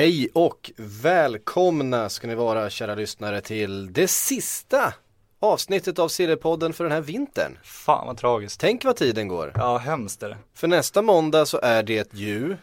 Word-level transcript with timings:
Hej 0.00 0.28
och 0.34 0.70
välkomna 0.76 2.08
ska 2.08 2.26
ni 2.26 2.34
vara 2.34 2.70
kära 2.70 2.94
lyssnare 2.94 3.40
till 3.40 3.92
det 3.92 4.08
sista 4.08 4.94
avsnittet 5.40 5.98
av 5.98 6.08
Sillypodden 6.08 6.72
för 6.72 6.84
den 6.84 6.92
här 6.92 7.00
vintern. 7.00 7.58
Fan 7.62 8.06
vad 8.06 8.16
tragiskt. 8.16 8.60
Tänk 8.60 8.84
vad 8.84 8.96
tiden 8.96 9.28
går. 9.28 9.52
Ja, 9.54 9.78
hemskt 9.78 10.22
är 10.22 10.28
det. 10.28 10.36
För 10.54 10.68
nästa 10.68 11.02
måndag 11.02 11.46
så 11.46 11.60
är 11.62 11.82
det 11.82 12.14
ju 12.14 12.56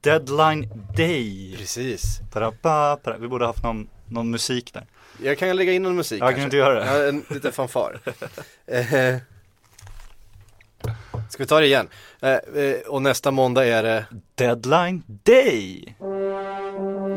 Deadline 0.00 0.68
Day. 0.96 1.54
Precis. 1.58 2.20
Parappa, 2.32 2.98
para. 3.02 3.18
Vi 3.18 3.28
borde 3.28 3.46
haft 3.46 3.62
någon, 3.62 3.88
någon 4.06 4.30
musik 4.30 4.74
där. 4.74 4.86
Jag 5.22 5.38
kan 5.38 5.56
lägga 5.56 5.72
in 5.72 5.82
någon 5.82 5.96
musik 5.96 6.22
Ja, 6.22 6.26
kan 6.26 6.34
kanske. 6.34 6.40
du 6.40 6.44
inte 6.44 6.56
göra 6.56 6.80
det? 6.80 6.86
Ja, 6.86 7.08
en 7.08 7.24
liten 7.30 7.52
fanfar. 7.52 8.00
eh, 8.66 9.16
ska 11.30 11.42
vi 11.42 11.46
ta 11.46 11.60
det 11.60 11.66
igen? 11.66 11.88
Eh, 12.20 12.30
eh, 12.32 12.80
och 12.86 13.02
nästa 13.02 13.30
måndag 13.30 13.66
är 13.66 13.82
det 13.82 14.06
Deadline 14.34 15.02
Day. 15.06 15.96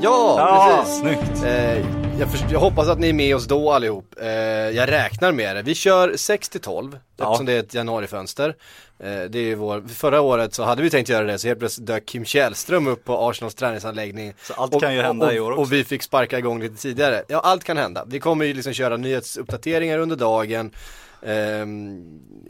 Ja, 0.01 0.35
Ja, 0.37 0.77
precis! 0.83 0.99
snyggt. 0.99 1.43
Eh, 1.45 1.77
jag, 2.19 2.31
förs- 2.31 2.51
jag 2.51 2.59
hoppas 2.59 2.87
att 2.87 2.99
ni 2.99 3.09
är 3.09 3.13
med 3.13 3.35
oss 3.35 3.45
då 3.45 3.71
allihop. 3.71 4.15
Eh, 4.21 4.27
jag 4.29 4.91
räknar 4.91 5.31
med 5.31 5.55
det. 5.55 5.61
Vi 5.61 5.75
kör 5.75 6.13
6 6.17 6.49
till 6.49 6.61
12 6.61 6.99
Ja. 7.17 7.25
eftersom 7.25 7.45
det 7.45 7.53
är 7.53 7.59
ett 7.59 7.73
januarifönster. 7.73 8.55
Eh, 8.99 9.21
det 9.29 9.39
är 9.39 9.55
vår, 9.55 9.83
förra 9.87 10.21
året 10.21 10.53
så 10.53 10.63
hade 10.63 10.81
vi 10.81 10.89
tänkt 10.89 11.09
göra 11.09 11.23
det 11.25 11.37
så 11.39 11.47
helt 11.47 11.59
plötsligt 11.59 11.87
dök 11.87 12.05
Kim 12.05 12.25
Källström 12.25 12.87
upp 12.87 13.05
på 13.05 13.29
Arsenals 13.29 13.55
träningsanläggning. 13.55 14.33
Så 14.43 14.53
allt 14.53 14.81
kan 14.81 14.95
ju 14.95 15.01
hända 15.01 15.25
och, 15.27 15.33
i 15.33 15.39
år 15.39 15.51
också. 15.51 15.61
Och 15.61 15.71
vi 15.73 15.83
fick 15.83 16.03
sparka 16.03 16.37
igång 16.37 16.61
lite 16.61 16.75
tidigare. 16.81 17.23
Ja, 17.27 17.39
allt 17.39 17.63
kan 17.63 17.77
hända. 17.77 18.03
Vi 18.07 18.19
kommer 18.19 18.45
ju 18.45 18.53
liksom 18.53 18.73
köra 18.73 18.97
nyhetsuppdateringar 18.97 19.97
under 19.99 20.15
dagen. 20.15 20.71
Um, 21.21 22.03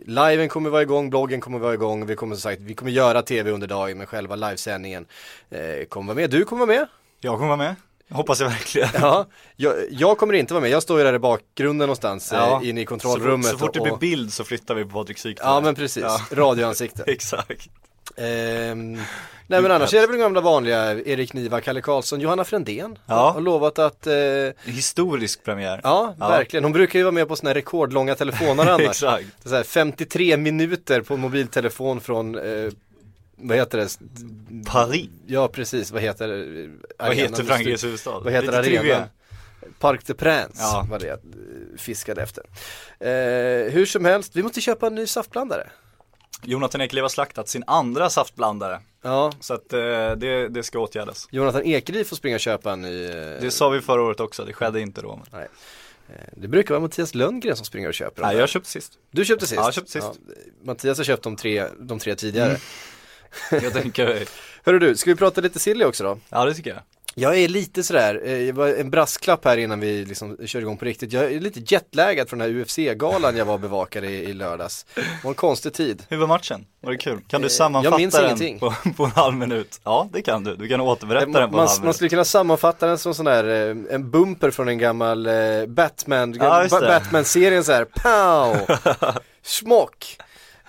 liven 0.06 0.50
kommer 0.50 0.70
vara 0.70 0.82
igång, 0.82 1.10
bloggen 1.10 1.42
kommer 1.42 1.60
vara 1.60 1.74
igång, 1.74 2.06
vi 2.06 2.16
kommer 2.16 2.36
som 2.36 2.42
sagt, 2.42 2.62
vi 2.62 2.74
kommer 2.74 2.92
göra 2.92 3.22
tv 3.22 3.52
under 3.52 3.68
dagen 3.68 3.98
men 3.98 4.08
själva 4.08 4.36
livesändningen 4.36 5.06
eh, 5.50 5.86
kommer 5.86 6.14
vara 6.14 6.22
med. 6.22 6.30
Du 6.30 6.46
kommer 6.46 6.66
vara 6.66 6.78
med? 6.80 6.88
Jag 7.22 7.34
kommer 7.34 7.48
vara 7.48 7.58
med. 7.58 7.76
Hoppas 8.12 8.40
jag 8.42 8.48
verkligen. 8.50 8.90
Ja, 8.94 9.26
jag, 9.56 9.76
jag 9.92 10.18
kommer 10.18 10.34
inte 10.34 10.54
vara 10.54 10.62
med, 10.62 10.70
jag 10.70 10.84
står 10.84 10.98
ju 10.98 11.04
där 11.04 11.14
i 11.14 11.20
bakgrunden 11.20 11.86
någonstans 11.88 12.30
Ja. 12.34 12.62
eh, 12.64 12.70
inne 12.70 12.82
i 12.82 12.86
Så, 12.86 12.90
kontrollrummet 12.90 13.46
fort- 13.52 13.60
så 13.60 13.66
fort 13.66 13.74
det 13.74 13.80
och, 13.80 13.86
blir 14.00 14.10
bild 14.10 14.34
så 14.34 14.44
flyttar 14.44 14.76
vi 14.76 14.84
på 14.86 14.90
Patrik 14.90 15.18
Syk. 15.18 15.38
Ja 15.42 15.62
men 15.62 15.76
precis, 15.76 16.04
Ja. 16.04 16.20
radioansikte 16.32 17.04
Exakt. 17.08 17.68
ehm, 18.18 18.94
Nej 19.48 19.62
men 19.62 19.72
annars 19.72 19.94
är 19.94 20.02
det 20.02 20.08
väl 20.08 20.18
gamla 20.18 20.42
vanliga 20.42 20.92
Erik 20.94 21.34
Niva, 21.34 21.62
Kalle 21.62 21.82
Karlsson, 21.82 22.20
Johanna 22.22 22.44
Frändén 22.44 22.98
Ja. 23.06 23.32
Har 23.32 23.42
lovat 23.42 23.80
att, 23.80 24.08
eh, 24.08 24.14
Historisk 24.64 25.44
premiär. 25.44 25.82
ja, 25.84 26.16
Ja. 26.20 26.30
verkligen, 26.30 26.64
hon 26.64 26.74
brukar 26.74 27.00
ju 27.00 27.04
vara 27.04 27.12
med 27.12 27.28
på 27.28 27.36
sådana 27.36 27.50
här 27.50 27.56
rekordlånga 27.56 28.16
telefoner 28.16 28.66
annars 28.68 28.82
Exakt. 28.90 29.26
så 29.46 29.56
här 29.56 29.64
53 29.64 30.38
minuter 30.38 31.02
på 31.02 31.18
mobiltelefon 31.18 32.02
från, 32.02 32.36
eh, 32.38 32.72
vad 33.42 33.58
heter 33.58 33.78
det? 33.78 33.90
Paris. 34.66 35.10
Ja 35.28 35.48
precis, 35.48 35.92
vad 35.92 36.02
heter? 36.02 36.28
Vad 37.00 37.16
heter 37.16 37.44
Frankrikes 37.44 37.84
huvudstad? 37.84 38.20
Vad 38.20 38.34
heter 38.34 38.46
Lite 38.48 38.58
arenan? 38.60 38.82
trivia. 38.82 39.10
Parc 39.80 40.04
de 40.04 40.14
Prince 40.14 40.54
Ja. 40.58 40.88
var 40.90 41.00
det 41.00 41.08
jag 41.08 41.20
fiskade 41.78 42.22
efter. 42.22 42.44
Eh, 43.00 43.72
hur 43.74 43.86
som 43.86 44.06
helst, 44.06 44.36
vi 44.36 44.44
måste 44.44 44.62
köpa 44.62 44.88
en 44.88 44.96
ny 44.96 45.08
saftblandare. 45.08 45.70
Jonathan 46.44 46.82
Ekeliv 46.82 47.02
har 47.04 47.10
slaktat 47.10 47.50
sin 47.50 47.64
andra 47.68 48.10
saftblandare. 48.10 48.80
Ja, 49.02 49.32
Så 49.40 49.54
att 49.54 49.74
eh, 49.74 49.80
det, 50.18 50.48
det 50.48 50.64
ska 50.64 50.80
åtgärdas. 50.80 51.28
Jonathan 51.32 51.64
Ekeliv 51.66 52.04
får 52.04 52.16
springa 52.16 52.36
och 52.36 52.40
köpa 52.40 52.72
en 52.74 52.82
ny. 52.82 53.06
eh, 53.06 53.12
Det 53.42 53.52
sa 53.52 53.70
vi 53.70 53.82
förra 53.82 54.02
året 54.02 54.20
också, 54.20 54.46
det 54.46 54.54
skedde 54.54 54.82
inte 54.82 55.02
då. 55.02 55.22
Men... 55.32 55.42
eh, 55.42 55.48
Det 56.32 56.48
brukar 56.48 56.74
vara 56.74 56.82
Mattias 56.82 57.16
Lundgren 57.16 57.56
som 57.56 57.66
springer 57.66 57.88
och 57.88 57.94
köper 57.94 58.22
dem 58.22 58.30
Nej, 58.32 58.40
jag 58.40 58.50
köpte 58.50 58.70
sist. 58.70 58.94
Du 59.12 59.26
köpte 59.26 59.46
sist? 59.48 59.56
Ja, 59.58 59.64
jag 59.64 59.74
köpte 59.74 59.92
sist. 59.92 60.06
Mm. 60.06 60.34
Mattias 60.64 60.98
har 60.98 61.06
köpt 61.06 61.24
de 61.24 61.36
tre, 61.36 61.66
de 61.80 62.00
tre 62.00 62.16
tidigare. 62.16 62.58
Jag 63.52 63.74
tänker, 63.74 64.24
Hörru 64.66 64.80
du, 64.80 64.96
ska 64.96 65.10
vi 65.10 65.16
prata 65.16 65.42
lite 65.42 65.60
silly 65.60 65.86
också 65.86 66.04
då? 66.04 66.18
ja 66.30 66.46
det 66.46 66.54
tycker 66.54 66.70
jag. 66.70 66.80
Jag 67.16 67.38
är 67.38 67.48
lite 67.48 67.84
sådär, 67.84 68.22
eh, 68.26 68.80
en 68.80 68.90
brasklapp 68.90 69.46
här 69.46 69.58
innan 69.58 69.80
vi 69.80 70.06
liksom 70.06 70.38
kör 70.46 70.60
igång 70.62 70.78
på 70.78 70.86
riktigt. 70.86 71.14
Jag 71.14 71.24
är 71.34 71.40
lite 71.40 71.60
jetlaggad 71.76 72.30
från 72.30 72.40
den 72.40 72.54
här 72.56 72.62
UFC-galan 72.62 73.38
jag 73.38 73.46
var 73.46 73.58
bevakad 73.58 74.06
i, 74.06 74.08
i 74.08 74.34
lördags. 74.34 74.86
Det 74.96 75.02
var 75.24 75.32
en 75.32 75.36
konstig 75.36 75.74
tid. 75.74 76.04
Hur 76.10 76.18
var 76.18 76.28
matchen? 76.28 76.66
Var 76.82 76.92
det 76.92 76.98
kul? 76.98 77.20
Kan 77.28 77.42
du 77.42 77.48
Eh, 77.48 77.50
sammanfatta 77.50 77.94
jag 77.94 78.00
minns 78.02 78.14
den 78.16 78.26
ingenting. 78.26 78.60
på, 78.60 78.74
på 78.98 79.06
en 79.06 79.12
halv 79.12 79.36
minut? 79.36 79.80
Ja, 79.84 80.10
det 80.14 80.22
kan 80.22 80.44
du. 80.44 80.56
Du 80.56 80.68
kan 80.68 80.82
återberätta 80.82 81.26
den 81.26 81.34
på 81.34 81.40
en 81.40 81.52
Man, 81.52 81.60
halv 81.60 81.70
man 81.70 81.82
minut. 81.82 81.96
skulle 81.96 82.10
kunna 82.10 82.26
sammanfatta 82.26 82.88
den 82.88 82.98
som 82.98 83.14
sån 83.14 83.26
där, 83.26 83.70
eh, 83.70 83.76
en 83.96 84.12
bumper 84.12 84.52
från 84.52 84.68
en 84.68 84.78
gammal 84.78 85.26
eh, 85.28 85.66
Batman, 85.68 86.34
Ja. 86.40 86.68
Batman-serien 86.72 87.64
så 87.64 87.72
här, 87.72 87.86
pow! 87.86 88.76
Smock! 89.44 90.18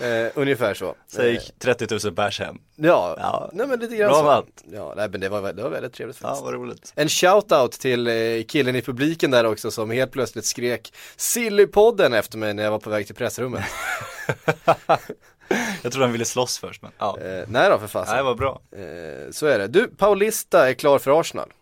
Eh, 0.00 0.31
ungefär 0.34 0.75
så. 0.75 0.94
Så 1.09 1.22
gick 1.22 1.59
30 1.59 1.87
000 2.05 2.12
bärs 2.15 2.41
hem. 2.41 2.59
ja, 2.77 3.16
Ja. 3.19 3.50
nej 3.53 3.66
men 3.66 3.81
lite 3.81 3.97
grann 3.97 4.09
Bra 4.11 4.44
så. 4.47 4.75
Ja, 4.77 4.94
nej 4.97 5.09
men 5.09 5.21
det 5.21 5.28
var, 5.28 5.53
det 5.53 5.62
var 5.62 5.71
väldigt 5.71 5.93
trevligt 5.93 6.19
Ja, 6.21 6.28
faktiskt. 6.28 6.44
vad 6.44 6.55
roligt. 6.55 6.93
En 6.97 7.09
shoutout 7.09 7.72
till 7.72 8.06
eh, 8.06 8.15
killen 8.49 8.77
i 8.77 8.83
publiken 8.83 9.31
där 9.31 9.44
också 9.47 9.71
som 9.71 9.91
helt 9.91 10.12
plötsligt 10.12 10.44
skrek 10.44 10.93
Sillypodden 11.16 12.15
efter 12.15 12.38
mig 12.38 12.55
när 12.55 12.62
jag 12.62 12.71
var 12.71 12.78
på 12.78 12.91
väg 12.91 13.06
till 13.06 13.15
pressrummet. 13.15 13.65
Jag 15.83 15.93
tror 15.93 16.03
han 16.03 16.12
ville 16.12 16.25
slåss 16.25 16.59
först 16.59 16.82
men 16.82 16.91
ja. 16.99 17.19
eh, 17.21 17.44
nej 17.49 17.71
då 17.71 17.78
för 17.78 17.87
fasen. 17.87 18.15
Nej, 18.15 18.25
vad 18.25 18.37
bra. 18.37 18.61
Eh, 18.77 19.31
så 19.31 19.47
är 19.47 19.59
det. 19.59 19.67
Du, 19.67 19.88
Paulista 19.88 20.69
är 20.71 20.75
klar 20.75 20.99
för 20.99 21.21
Arsenal. 21.21 21.53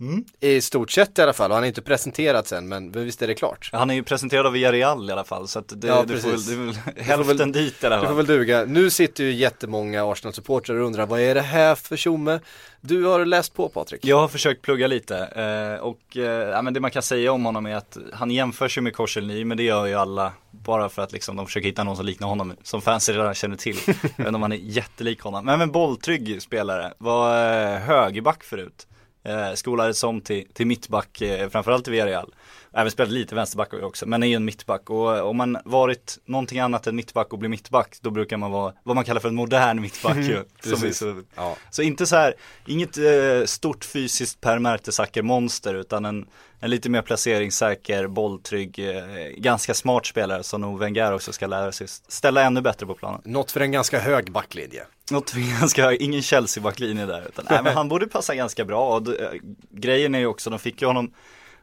Mm. 0.00 0.24
I 0.40 0.60
stort 0.60 0.90
sett 0.90 1.18
i 1.18 1.22
alla 1.22 1.32
fall, 1.32 1.50
och 1.50 1.54
han 1.54 1.64
är 1.64 1.68
inte 1.68 1.82
presenterad 1.82 2.46
sen 2.46 2.68
men 2.68 2.90
men 2.90 3.04
visst 3.04 3.22
är 3.22 3.26
det 3.26 3.34
klart. 3.34 3.70
Han 3.72 3.90
är 3.90 3.94
ju 3.94 4.02
presenterad 4.02 4.46
av 4.46 4.52
Villarreal 4.52 5.08
i 5.08 5.12
alla 5.12 5.24
fall 5.24 5.48
så 5.48 5.58
att 5.58 5.72
det, 5.80 5.86
Ja, 5.86 6.04
du 6.08 6.18
får 6.20 6.28
väl, 6.30 6.74
du 6.96 7.02
hälften 7.02 7.36
väl- 7.38 7.52
dit 7.52 7.82
i 7.82 7.86
alla 7.86 7.96
Det 7.96 8.00
får 8.00 8.06
fall. 8.06 8.16
väl 8.16 8.26
duga. 8.26 8.64
Nu 8.64 8.90
sitter 8.90 9.24
ju 9.24 9.32
jättemånga 9.32 10.04
Arsenal-supportrar 10.04 10.74
och 10.76 10.86
undrar 10.86 11.06
vad 11.06 11.20
är 11.20 11.34
det 11.34 11.40
här 11.40 11.74
för 11.74 11.96
tjomme? 11.96 12.40
Du 12.80 13.04
har 13.04 13.24
läst 13.24 13.54
på 13.54 13.68
Patrik. 13.68 14.04
Jag 14.04 14.18
har 14.18 14.28
försökt 14.28 14.62
plugga 14.62 14.86
lite 14.86 15.16
eh, 15.18 15.84
och 15.84 16.16
eh, 16.16 16.22
ja, 16.50 16.62
men 16.62 16.74
det 16.74 16.80
man 16.80 16.90
kan 16.90 17.02
säga 17.02 17.32
om 17.32 17.44
honom 17.44 17.66
är 17.66 17.74
att 17.76 17.96
han 18.12 18.30
jämför 18.30 18.68
sig 18.68 18.82
med 18.82 18.94
Korselny 18.94 19.44
men 19.44 19.56
det 19.56 19.62
gör 19.62 19.86
ju 19.86 19.94
alla 19.94 20.32
bara 20.50 20.88
för 20.88 21.02
att 21.02 21.12
liksom 21.12 21.36
de 21.36 21.46
försöker 21.46 21.68
hitta 21.68 21.84
någon 21.84 21.96
som 21.96 22.06
liknar 22.06 22.28
honom 22.28 22.52
som 22.62 22.82
fansen 22.82 23.14
redan 23.14 23.34
känner 23.34 23.56
till. 23.56 23.76
Inte 24.18 24.28
om 24.28 24.42
han 24.42 24.52
är 24.52 24.56
jättelik 24.56 25.20
honom. 25.20 25.44
Men 25.44 25.60
en 25.60 25.72
bolltrygg 25.72 26.42
spelare, 26.42 26.92
var 26.98 27.52
eh, 27.74 27.78
högerback 27.78 28.44
förut. 28.44 28.86
Eh, 29.26 29.54
skolades 29.54 30.04
om 30.04 30.20
till, 30.20 30.46
till 30.52 30.66
mittback, 30.66 31.20
eh, 31.20 31.48
framförallt 31.48 31.88
i 31.88 31.90
Villarreal. 31.90 32.34
Även 32.72 32.90
spelat 32.90 33.12
lite 33.12 33.34
vänsterback 33.34 33.74
också, 33.74 34.06
men 34.06 34.22
är 34.22 34.26
ju 34.26 34.34
en 34.34 34.44
mittback. 34.44 34.90
Och 34.90 35.28
om 35.28 35.36
man 35.36 35.58
varit 35.64 36.18
någonting 36.24 36.58
annat 36.58 36.86
än 36.86 36.96
mittback 36.96 37.32
och 37.32 37.38
blir 37.38 37.48
mittback, 37.48 37.96
då 38.00 38.10
brukar 38.10 38.36
man 38.36 38.50
vara 38.50 38.72
vad 38.82 38.96
man 38.96 39.04
kallar 39.04 39.20
för 39.20 39.28
en 39.28 39.34
modern 39.34 39.80
mittback 39.80 40.16
ju. 40.16 40.44
Precis. 40.62 40.98
så, 40.98 41.22
Ja. 41.34 41.56
så 41.70 41.82
inte 41.82 42.06
så 42.06 42.16
här, 42.16 42.34
inget 42.66 42.98
eh, 42.98 43.44
stort 43.44 43.84
fysiskt 43.84 44.40
Per 44.40 44.58
Mertesacker 44.58 45.22
monster 45.22 45.74
utan 45.74 46.04
en, 46.04 46.26
en 46.60 46.70
lite 46.70 46.90
mer 46.90 47.02
placeringssäker, 47.02 48.06
bolltrygg, 48.06 48.78
eh, 48.78 49.04
ganska 49.36 49.74
smart 49.74 50.06
spelare 50.06 50.42
som 50.42 50.60
nog 50.60 50.78
Wenger 50.78 51.12
också 51.12 51.32
ska 51.32 51.46
lära 51.46 51.72
sig 51.72 51.86
ställa 51.88 52.42
ännu 52.42 52.60
bättre 52.60 52.86
på 52.86 52.94
planen. 52.94 53.20
Något 53.24 53.50
för 53.50 53.60
en 53.60 53.72
ganska 53.72 53.98
hög 53.98 54.32
backlinje. 54.32 54.84
Något 55.10 55.30
för 55.30 55.40
ganska 55.60 55.84
hög, 55.84 56.02
ingen 56.02 56.22
Chelsea-backlinje 56.22 57.06
där 57.06 57.26
utan 57.28 57.44
nej, 57.50 57.62
men 57.62 57.74
han 57.76 57.88
borde 57.88 58.06
passa 58.06 58.34
ganska 58.34 58.64
bra 58.64 58.94
och 58.94 59.02
det, 59.02 59.18
eh, 59.18 59.30
grejen 59.70 60.14
är 60.14 60.18
ju 60.18 60.26
också, 60.26 60.50
de 60.50 60.58
fick 60.58 60.80
ju 60.82 60.86
honom 60.86 61.12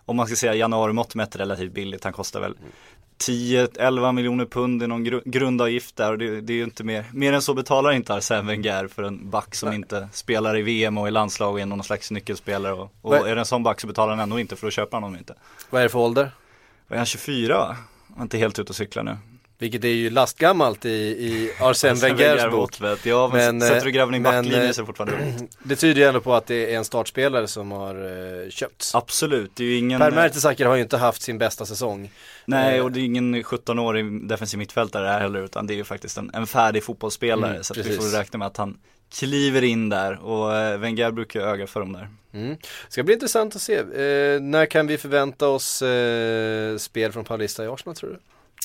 om 0.06 0.16
man 0.16 0.28
ska 0.28 0.36
säga 0.36 0.56
januari-mått 0.56 1.16
mätt 1.16 1.36
relativt 1.36 1.74
billigt, 1.74 2.04
han 2.04 2.14
kostar 2.14 2.40
väl 2.42 2.56
10-11 3.18 4.12
miljoner 4.12 4.46
pund 4.46 4.84
i 4.84 4.88
någon 4.88 5.06
gru- 5.08 5.22
grundavgift 5.26 5.96
där 5.96 6.12
och 6.12 6.18
det, 6.18 6.42
det 6.42 6.54
är 6.54 6.58
ju 6.58 6.64
inte 6.64 6.84
mer, 6.84 7.06
mer 7.14 7.34
än 7.34 7.42
så 7.42 7.54
betalar 7.54 7.92
inte 7.92 8.14
Arsene 8.14 8.42
Wenger 8.48 8.88
för 8.88 9.04
en 9.04 9.30
back 9.30 9.56
som 9.56 9.74
inte 9.74 10.08
spelar 10.14 10.58
i 10.58 10.62
VM 10.62 10.98
och 10.98 11.08
i 11.08 11.12
landslag 11.12 11.54
och 11.54 11.60
är 11.60 11.66
någon 11.66 11.84
slags 11.84 12.12
nyckelspelare 12.12 12.74
och, 12.74 12.92
och 13.02 13.16
är 13.28 13.36
det 13.36 13.42
en 13.42 13.46
sån 13.46 13.64
back 13.64 13.82
så 13.82 13.88
betalar 13.88 14.10
han 14.10 14.20
ändå 14.20 14.40
inte 14.40 14.56
för 14.56 14.68
då 14.68 14.72
köper 14.72 14.98
han 14.98 15.04
honom 15.04 15.18
inte. 15.20 15.36
Vad 15.70 15.82
är 15.82 15.84
det 15.84 15.90
för 15.90 16.00
ålder? 16.00 16.32
Vad 16.88 16.96
är 16.96 16.98
han 16.98 17.06
24 17.06 17.58
va? 17.58 17.78
Han 18.10 18.18
är 18.18 18.22
inte 18.22 18.38
helt 18.38 18.60
ute 18.60 18.70
och 18.70 18.76
cyklar 18.76 19.04
nu. 19.04 19.18
Vilket 19.58 19.84
är 19.84 19.88
ju 19.88 20.10
lastgammalt 20.10 20.86
i, 20.86 20.90
i 20.90 21.52
Arsène 21.60 21.96
Wengers 22.02 22.52
bok. 22.52 22.82
Ja, 23.04 23.30
men, 23.34 23.58
Men, 23.58 23.68
sätter 23.68 23.86
du 23.86 23.92
grabben 23.92 24.16
i 24.16 24.20
backlinjen 24.20 24.62
eh, 24.62 24.72
så 24.72 24.82
är 24.82 24.84
det 24.84 24.86
fortfarande 24.86 25.16
roligt. 25.16 25.58
Det 25.64 25.76
tyder 25.76 26.02
ju 26.02 26.08
ändå 26.08 26.22
på 26.22 26.34
att 26.34 26.48
det 26.48 26.74
är 26.74 26.78
en 26.78 26.86
startspelare 26.86 27.48
som 27.48 27.72
har 27.72 27.96
eh, 27.96 28.50
köpts. 28.50 28.96
Absolut, 28.96 29.52
det 29.56 29.64
är 29.64 29.68
ju 29.68 29.78
ingen 29.78 30.00
Per 30.00 30.12
Mertesacker 30.12 30.66
har 30.66 30.76
ju 30.76 30.82
inte 30.82 30.98
haft 30.98 31.22
sin 31.22 31.38
bästa 31.38 31.66
säsong. 31.66 32.12
Nej, 32.46 32.74
Eh, 32.78 32.84
och 32.84 32.92
det 32.92 33.00
är 33.00 33.06
ingen 33.06 33.36
17-årig 33.36 34.28
defensiv 34.28 34.58
mittfältare 34.58 35.08
här 35.08 35.20
heller 35.20 35.44
utan 35.44 35.68
det 35.68 35.74
är 35.74 35.76
ju 35.76 35.84
faktiskt 35.84 36.18
en, 36.18 36.32
en 36.34 36.48
färdig 36.48 36.84
fotbollsspelare 36.84 37.52
Mm, 37.52 37.64
så 37.64 37.74
att 37.74 37.86
vi 37.86 37.98
får 37.98 38.18
räkna 38.18 38.40
med 38.40 38.48
att 38.48 38.58
han 38.58 38.78
kliver 39.14 39.64
in 39.64 39.90
där 39.90 40.20
och 40.20 40.56
eh, 40.56 40.78
Wenger 40.78 41.12
brukar 41.12 41.40
ju 41.40 41.46
öga 41.46 41.68
för 41.68 41.80
dem 41.80 41.94
där. 41.94 42.10
Mm. 42.34 42.58
Ska 42.90 43.04
bli 43.04 43.14
intressant 43.14 43.56
att 43.56 43.62
se. 43.62 43.76
Eh, 43.76 44.42
när 44.42 44.66
kan 44.66 44.88
vi 44.88 44.98
förvänta 44.98 45.48
oss 45.48 45.82
eh, 45.82 46.78
spel 46.78 47.12
från 47.12 47.24
Paulista 47.24 47.64
i 47.64 47.68
Arsenal 47.68 47.96
tror 47.96 48.10
du? 48.10 48.18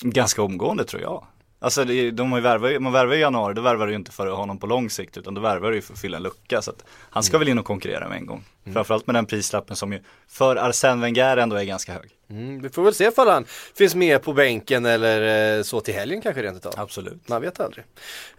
Ganska 0.02 0.42
omgående 0.42 0.84
tror 0.84 1.02
jag. 1.02 1.26
Alltså 1.60 1.84
det, 1.84 2.10
de 2.10 2.32
har 2.32 2.38
ju 2.38 2.42
värvat, 2.42 2.82
man 2.82 2.92
värvar 2.92 3.14
i 3.14 3.20
januari, 3.20 3.54
då 3.54 3.62
värvar 3.62 3.86
du 3.86 3.92
ju 3.92 3.98
inte 3.98 4.12
för 4.12 4.26
honom 4.26 4.58
på 4.58 4.66
lång 4.66 4.90
sikt 4.90 5.16
utan 5.16 5.34
då 5.34 5.40
värvar 5.40 5.70
du 5.70 5.76
ju 5.76 5.82
för 5.82 5.92
att 5.92 6.00
fylla 6.00 6.16
en 6.16 6.22
lucka. 6.22 6.62
Så 6.62 6.70
att 6.70 6.84
han 6.90 7.22
ska 7.22 7.38
väl 7.38 7.48
in 7.48 7.58
och 7.58 7.64
konkurrera 7.64 8.08
med 8.08 8.18
en 8.18 8.26
gång. 8.26 8.44
Framförallt 8.72 9.06
med 9.06 9.14
den 9.16 9.26
prislappen 9.26 9.76
som 9.76 9.92
ju 9.92 10.02
för 10.28 10.56
Arsène 10.56 11.00
Wenger 11.00 11.36
ändå 11.36 11.56
är 11.56 11.64
ganska 11.64 11.92
hög. 11.92 12.10
Mm, 12.30 12.60
vi 12.62 12.68
får 12.68 12.82
väl 12.82 12.94
se 12.94 13.04
ifall 13.04 13.28
han 13.28 13.44
finns 13.74 13.94
med 13.94 14.22
på 14.22 14.32
bänken 14.32 14.86
eller 14.86 15.56
eh, 15.58 15.62
så 15.62 15.80
till 15.80 15.94
helgen 15.94 16.22
kanske 16.22 16.42
rent 16.42 16.56
utav. 16.56 16.74
Absolut. 16.76 17.28
Man 17.28 17.42
vet 17.42 17.60
aldrig. 17.60 17.84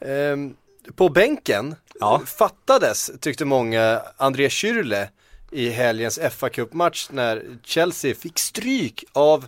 Ehm, 0.01 0.55
på 0.95 1.09
bänken 1.09 1.75
Ja. 1.99 2.21
fattades, 2.25 3.11
tyckte 3.21 3.45
många, 3.45 4.01
André 4.17 4.47
Schürrle 4.47 5.07
i 5.51 5.69
helgens 5.69 6.19
fa 6.31 6.49
Cup-match 6.49 7.07
när 7.11 7.43
Chelsea 7.63 8.15
fick 8.15 8.39
stryk 8.39 9.03
av, 9.13 9.45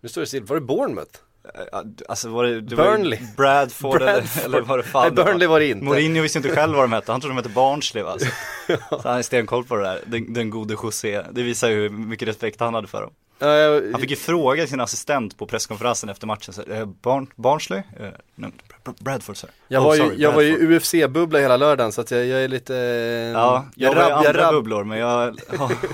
nu 0.00 0.08
står 0.08 0.20
det 0.20 0.26
still, 0.26 0.44
var 0.44 0.56
det 0.56 0.62
Bournemouth? 0.62 1.18
Eh, 1.54 1.80
Alltså 2.08 2.28
var 2.28 2.44
det, 2.44 2.60
det 2.60 2.76
Burnley. 2.76 3.18
Var 3.20 3.26
ju 3.26 3.34
Bradford, 3.36 3.98
Bradford. 3.98 4.02
Eller, 4.02 4.44
eller 4.44 4.60
var 4.60 4.78
det 4.78 4.84
fan 4.84 5.14
Nej, 5.14 5.24
Burnley 5.24 5.48
var 5.48 5.60
det 5.60 5.66
inte. 5.68 5.84
Mourinho 5.84 6.22
visste 6.22 6.38
inte 6.38 6.50
själv 6.56 6.74
vad 6.74 6.84
de 6.84 6.92
hette, 6.92 7.12
han 7.12 7.20
trodde 7.20 7.34
de 7.34 7.36
hette 7.36 7.48
Barnsley 7.48 8.02
va? 8.04 8.16
Så, 8.66 8.76
så 9.02 9.08
han 9.08 9.18
är 9.18 9.22
stenkoll 9.22 9.64
på 9.64 9.76
det 9.76 9.82
där, 9.82 10.00
den, 10.06 10.32
den 10.32 10.50
gode 10.50 10.74
José. 10.82 11.22
Det 11.30 11.42
visar 11.42 11.68
ju 11.68 11.74
hur 11.80 11.90
mycket 11.90 12.28
respekt 12.28 12.60
han 12.60 12.74
hade 12.74 12.86
för 12.88 13.02
dem. 13.02 13.10
Jag- 13.38 13.82
Han 13.92 14.00
fick 14.00 14.10
ju 14.10 14.16
fråga 14.16 14.66
sin 14.66 14.80
assistent 14.80 15.38
på 15.38 15.46
presskonferensen 15.46 16.08
efter 16.08 16.26
matchen, 16.26 16.54
så, 16.54 16.62
eh, 16.62 16.86
Barn, 16.86 17.26
Barnsley? 17.36 17.78
Eh, 18.00 18.06
nej, 18.34 18.50
Br- 18.84 18.94
Bradford 19.04 19.36
sir. 19.36 19.50
Jag 19.68 19.80
Oh, 19.82 19.86
var 19.86 19.94
ju, 19.94 20.00
sorry, 20.00 20.14
jag 20.18 20.32
var 20.32 20.42
ju 20.42 20.50
Bradford. 20.52 20.72
UFC-bubbla 20.82 21.38
hela 21.38 21.56
lördagen 21.56 21.92
så 21.92 22.00
att 22.00 22.10
jag, 22.10 22.26
jag 22.26 22.44
är 22.44 22.48
lite... 22.48 22.76
eh, 22.76 23.40
Ja, 23.40 23.66
jag, 23.76 23.94
var 23.94 24.08
i 24.08 24.12
andra 24.28 24.52
bubblor 24.52 24.84
men 24.84 24.98
jag 24.98 25.06
har, 25.06 25.34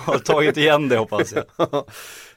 har 0.01 0.19
tagit 0.19 0.57
igen 0.57 0.89
det 0.89 0.97
hoppas 0.97 1.35
jag. 1.35 1.45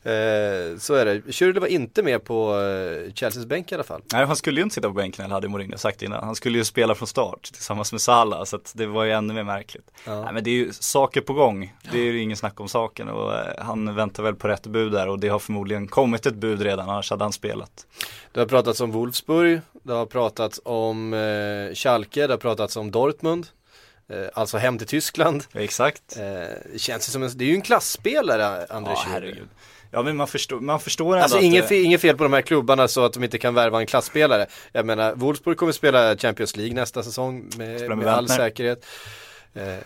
eh, 0.04 0.78
så 0.78 0.94
är 0.94 1.06
det. 1.06 1.22
Schürrle 1.22 1.60
var 1.60 1.68
inte 1.68 2.04
med 2.04 2.24
på 2.24 2.60
eh, 2.60 3.13
Chelseas 3.13 3.46
bänk 3.46 3.72
i 3.72 3.75
alla 3.75 3.84
fall. 3.84 4.01
Nej 4.13 4.25
han 4.25 4.36
skulle 4.36 4.60
ju 4.60 4.63
inte 4.63 4.74
sitta 4.75 4.88
på 4.88 4.94
bänken 4.94 5.25
eller 5.25 5.34
hade 5.34 5.48
Mourinho 5.48 5.78
sagt 5.78 6.01
innan. 6.01 6.24
Han 6.24 6.36
skulle 6.36 6.57
ju 6.57 6.63
spela 6.63 6.96
från 6.96 7.07
start 7.07 7.44
tillsammans 7.54 7.92
med 7.92 8.01
Salah 8.01 8.44
så 8.44 8.56
att 8.56 8.74
det 8.75 8.86
var 8.86 9.04
ju 9.04 9.12
ännu 9.12 9.34
mer 9.34 9.44
märkligt. 9.44 9.92
Ja. 10.06 10.24
Nej 10.24 10.34
men 10.34 10.44
det 10.44 10.50
är 10.50 10.56
ju 10.56 10.74
saker 10.74 11.22
på 11.22 11.34
gång. 11.34 11.74
Det 11.92 11.98
är 11.98 12.04
ju 12.04 12.22
ingen 12.22 12.38
snack 12.38 12.60
om 12.60 12.69
saken 12.69 13.10
och 13.10 13.34
eh, 13.34 13.63
han 13.66 13.96
väntar 13.96 14.24
väl 14.24 14.36
på 14.36 14.48
rätt 14.48 14.68
bud 14.68 14.92
där 14.92 15.07
och 15.07 15.19
det 15.19 15.28
har 15.28 15.40
förmodligen 15.40 15.88
kommit 15.88 16.25
ett 16.25 16.36
bud 16.36 16.62
redan 16.62 16.90
annars 16.90 17.10
hade 17.10 17.24
han 17.24 17.34
spelat. 17.34 17.86
Det 18.31 18.40
har 18.40 18.48
pratats 18.48 18.81
om 18.81 18.92
Wolfsburg, 18.92 19.62
det 19.84 19.94
har 19.94 20.06
pratats 20.06 20.62
om 20.66 21.13
eh, 21.13 21.75
Schalke, 21.75 22.28
det 22.28 22.34
har 22.34 22.38
pratats 22.38 22.78
om 22.78 22.92
Dortmund. 22.92 23.48
Eh, 24.10 24.28
alltså 24.34 24.57
hem 24.57 24.78
till 24.78 24.88
Tyskland. 24.88 25.44
Exakt. 25.54 26.18
Eh, 26.18 26.24
det 26.72 26.80
känns 26.80 27.10
ju 27.10 27.12
som 27.12 27.24
en, 27.24 27.31
det 27.36 27.44
är 27.44 27.50
ju 27.50 27.56
en 27.56 27.62
klassspelare, 27.62 28.66
André 28.69 28.94
Ja 28.95 29.06
herregud. 29.07 29.48
Ja 29.92 30.02
men 30.04 30.18
man 30.18 30.28
förstår, 30.28 30.60
man 30.60 30.80
förstår 30.80 31.14
ändå 31.14 31.24
Alltså 31.24 31.40
inget, 31.40 31.70
det- 31.70 31.82
inget 31.82 32.02
fel 32.02 32.18
på 32.18 32.24
de 32.24 32.34
här 32.34 32.42
klubbarna 32.42 32.88
så 32.88 33.06
att 33.06 33.14
de 33.14 33.24
inte 33.24 33.38
kan 33.38 33.54
värva 33.54 33.80
en 33.80 33.86
klassspelare. 33.86 34.46
Jag 34.72 34.86
menar, 34.86 35.14
Wolfsburg 35.16 35.58
kommer 35.58 35.72
spela 35.72 36.18
Champions 36.18 36.58
League 36.58 36.76
nästa 36.76 37.04
säsong 37.04 37.50
med, 37.58 37.88
med 37.88 37.98
med 37.98 38.08
all 38.08 38.28
säkerhet. 38.30 38.86
Eh, 39.54 39.78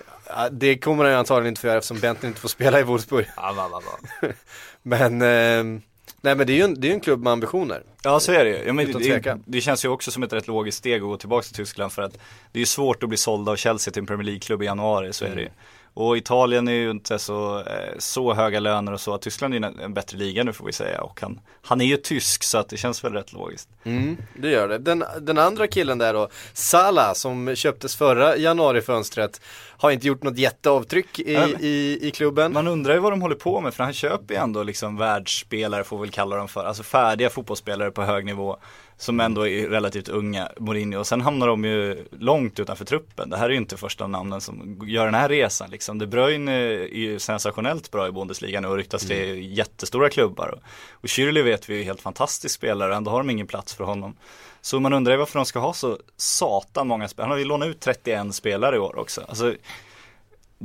det 0.52 0.78
kommer 0.78 1.06
han 1.06 1.14
antagligen 1.14 1.48
inte 1.48 1.62
få 1.62 1.68
göra 1.68 1.78
eftersom 1.78 2.00
Bentner 2.00 2.28
inte 2.30 2.42
får 2.42 2.50
spela 2.50 2.80
i 2.80 2.84
Wolfsburg. 2.84 3.26
Men, 4.82 5.22
eh, 5.22 5.80
nej 6.22 6.36
men 6.36 6.48
det 6.48 6.54
är 6.54 6.58
ju 6.58 6.64
en, 6.64 6.82
det 6.82 6.90
är 6.90 6.94
en 6.94 7.00
klubb 7.00 7.24
med 7.24 7.34
ambitioner. 7.34 7.84
Ja 8.04 8.20
så 8.20 8.32
är 8.32 8.44
det 8.44 8.50
ju. 8.50 8.64
ja, 8.66 8.74
men 8.74 8.88
Utan 8.90 9.02
det, 9.02 9.38
det 9.46 9.62
känns 9.62 9.86
ju 9.86 9.90
också 9.90 10.12
som 10.12 10.24
ett 10.24 10.34
rätt 10.34 10.48
logiskt 10.48 10.78
steg 10.78 10.96
att 11.02 11.08
gå 11.08 11.18
tillbaka 11.18 11.44
till 11.44 11.56
Tyskland 11.56 11.92
för 11.92 12.02
att 12.02 12.14
det 12.52 12.58
är 12.58 12.60
ju 12.60 12.66
svårt 12.66 13.04
att 13.04 13.10
bli 13.10 13.18
såld 13.18 13.50
av 13.50 13.56
Chelsea 13.56 13.92
till 13.92 14.00
en 14.00 14.06
Premier 14.08 14.26
League-klubb 14.26 14.62
i 14.64 14.66
januari, 14.66 15.14
så 15.14 15.26
är 15.26 15.30
det 15.30 15.34
Mm. 15.34 15.44
ju. 15.46 15.50
Och 15.94 16.18
Italien 16.18 16.68
är 16.68 16.72
ju 16.72 16.92
inte 16.92 17.19
så, 17.19 17.60
eh, 17.60 17.94
så 17.98 18.34
höga 18.34 18.60
löner 18.60 18.92
och 18.92 19.01
så, 19.01 19.18
Tyskland 19.18 19.54
är 19.54 19.60
ju 19.60 19.84
en, 19.84 19.94
bättre 19.94 20.18
liga 20.18 20.44
nu 20.44 20.54
får 20.54 20.66
vi 20.66 20.74
säga 20.74 21.01
och 21.01 21.22
han, 21.22 21.40
han 21.62 21.81
är 21.81 21.86
ju 21.86 21.98
tysk 21.98 22.44
så 22.44 22.57
att 22.57 22.69
det 22.69 22.78
känns 22.78 23.04
väl 23.04 23.13
rätt 23.13 23.34
logiskt. 23.34 23.69
Mm, 23.84 24.18
det 24.36 24.50
gör 24.50 24.68
det. 24.68 24.78
Den, 24.78 25.04
den 25.22 25.38
andra 25.38 25.68
killen 25.68 25.98
där 25.98 26.13
då, 26.13 26.30
Salah 26.54 27.13
som 27.13 27.56
köptes 27.56 27.95
förra 27.95 28.38
januarifönstret, 28.38 29.42
har 29.78 29.92
inte 29.92 30.07
gjort 30.07 30.24
något 30.24 30.38
jätteavtryck 30.38 31.19
i, 31.19 31.56
i, 31.60 32.00
i 32.07 32.12
klubben. 32.12 32.54
Man 32.54 32.68
undrar 32.68 32.94
ju 32.94 33.00
vad 33.00 33.12
de 33.12 33.22
håller 33.22 33.36
på 33.36 33.62
med 33.62 33.74
för 33.74 33.84
han 33.84 33.94
köper 33.94 34.34
ju 34.34 34.40
ändå 34.40 34.63
liksom 34.63 34.98
världsspelare 34.98 35.84
får 35.84 35.98
vi 35.98 36.01
väl 36.01 36.12
kalla 36.12 36.36
dem 36.36 36.48
för, 36.48 36.66
alltså 36.66 36.84
färdiga 36.84 37.30
fotbollsspelare 37.30 37.92
på 37.92 38.01
hög 38.01 38.25
nivå 38.25 38.57
som 38.98 39.19
ändå 39.19 39.48
är 39.48 39.69
relativt 39.69 40.10
unga, 40.10 40.50
Mourinho, 40.60 41.00
och 41.00 41.07
sen 41.07 41.22
hamnar 41.22 41.48
de 41.48 41.66
ju 41.66 42.06
långt 42.19 42.60
utanför 42.60 42.86
truppen. 42.86 43.30
Det 43.30 43.38
här 43.38 43.45
är 43.45 43.50
ju 43.50 43.57
inte 43.57 43.78
första 43.78 44.07
namnen 44.07 44.42
som 44.42 44.80
gör 44.88 45.06
den 45.06 45.13
här 45.13 45.30
resan 45.30 45.69
liksom. 45.69 46.00
De 46.00 46.07
Bruyne 46.07 46.51
är 46.51 46.98
ju 46.98 47.19
sensationellt 47.19 47.92
bra 47.92 48.07
i 48.07 48.12
Bundesliga 48.12 48.62
nu 48.62 48.68
och 48.68 48.78
ryktas 48.78 49.07
till 49.07 49.57
jättestora 49.57 50.10
klubbar. 50.10 50.60
Och, 50.92 51.07
Schürrle 51.07 51.44
vet 51.44 51.69
vi 51.69 51.80
är 51.80 51.84
helt 51.84 52.01
fantastisk 52.01 52.56
spelare 52.56 52.90
och 52.90 52.98
ändå 52.98 53.12
har 53.12 53.18
de 53.18 53.30
ingen 53.30 53.48
plats 53.48 53.75
för 53.75 53.84
honom. 53.84 54.16
Så 54.62 54.80
man 54.80 54.94
undrar 54.94 55.13
ju 55.13 55.18
varför 55.18 55.40
de 55.40 55.45
ska 55.45 55.60
ha 55.60 55.74
så 55.74 55.98
satan 56.18 56.88
många 56.88 57.07
spelare. 57.07 57.25
Han 57.25 57.31
har 57.31 57.40
ju 57.40 57.45
lånat 57.45 57.68
ut 57.68 57.80
31 57.80 58.36
spelare 58.36 58.75
i 58.75 58.80
år 58.80 59.00
också. 59.00 59.22
Alltså, 59.28 59.56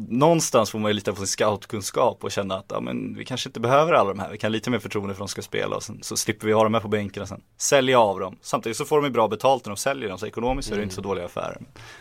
någonstans 0.09 0.71
får 0.71 0.79
man 0.79 0.91
ju 0.91 0.95
lita 0.95 1.13
på 1.13 1.17
sin 1.17 1.27
scoutkunskap 1.27 2.25
och 2.25 2.31
känna 2.31 2.57
att 2.57 2.67
ja, 2.69 2.81
men 2.81 3.15
vi 3.15 3.25
kanske 3.25 3.49
inte 3.49 3.61
behöver 3.61 3.93
alla 3.93 4.09
de 4.09 4.19
här. 4.19 4.31
Vi 4.31 4.39
kan 4.39 4.53
lite 4.53 4.71
mer 4.71 4.79
förtroende 4.79 5.15
för 5.15 5.25
att 5.25 5.29
de 5.29 5.33
ska 5.33 5.43
spela 5.43 5.77
och 5.77 5.83
sen, 5.83 5.99
så 6.03 6.17
slipper 6.17 6.47
vi 6.47 6.53
ha 6.53 6.65
dem 6.65 6.75
här 6.75 6.81
på 6.81 6.89
bänken 6.89 7.23
och 7.23 7.29
sen 7.29 7.41
sälja 7.57 8.01
av 8.01 8.21
dem. 8.21 8.37
Samtidigt 8.43 8.77
så 8.77 8.85
får 8.85 8.97
de 8.97 9.05
ju 9.05 9.11
bra 9.11 9.29
betalt 9.29 9.65
när 9.65 9.71
de 9.71 9.77
säljer 9.77 10.09
dem 10.09 10.19
så 10.19 10.27
ekonomiskt 10.27 10.73
är 10.73 10.77
det 10.77 10.83
inte 10.83 10.95
så 10.95 11.01
dåliga 11.01 11.25
affärer. 11.25 11.59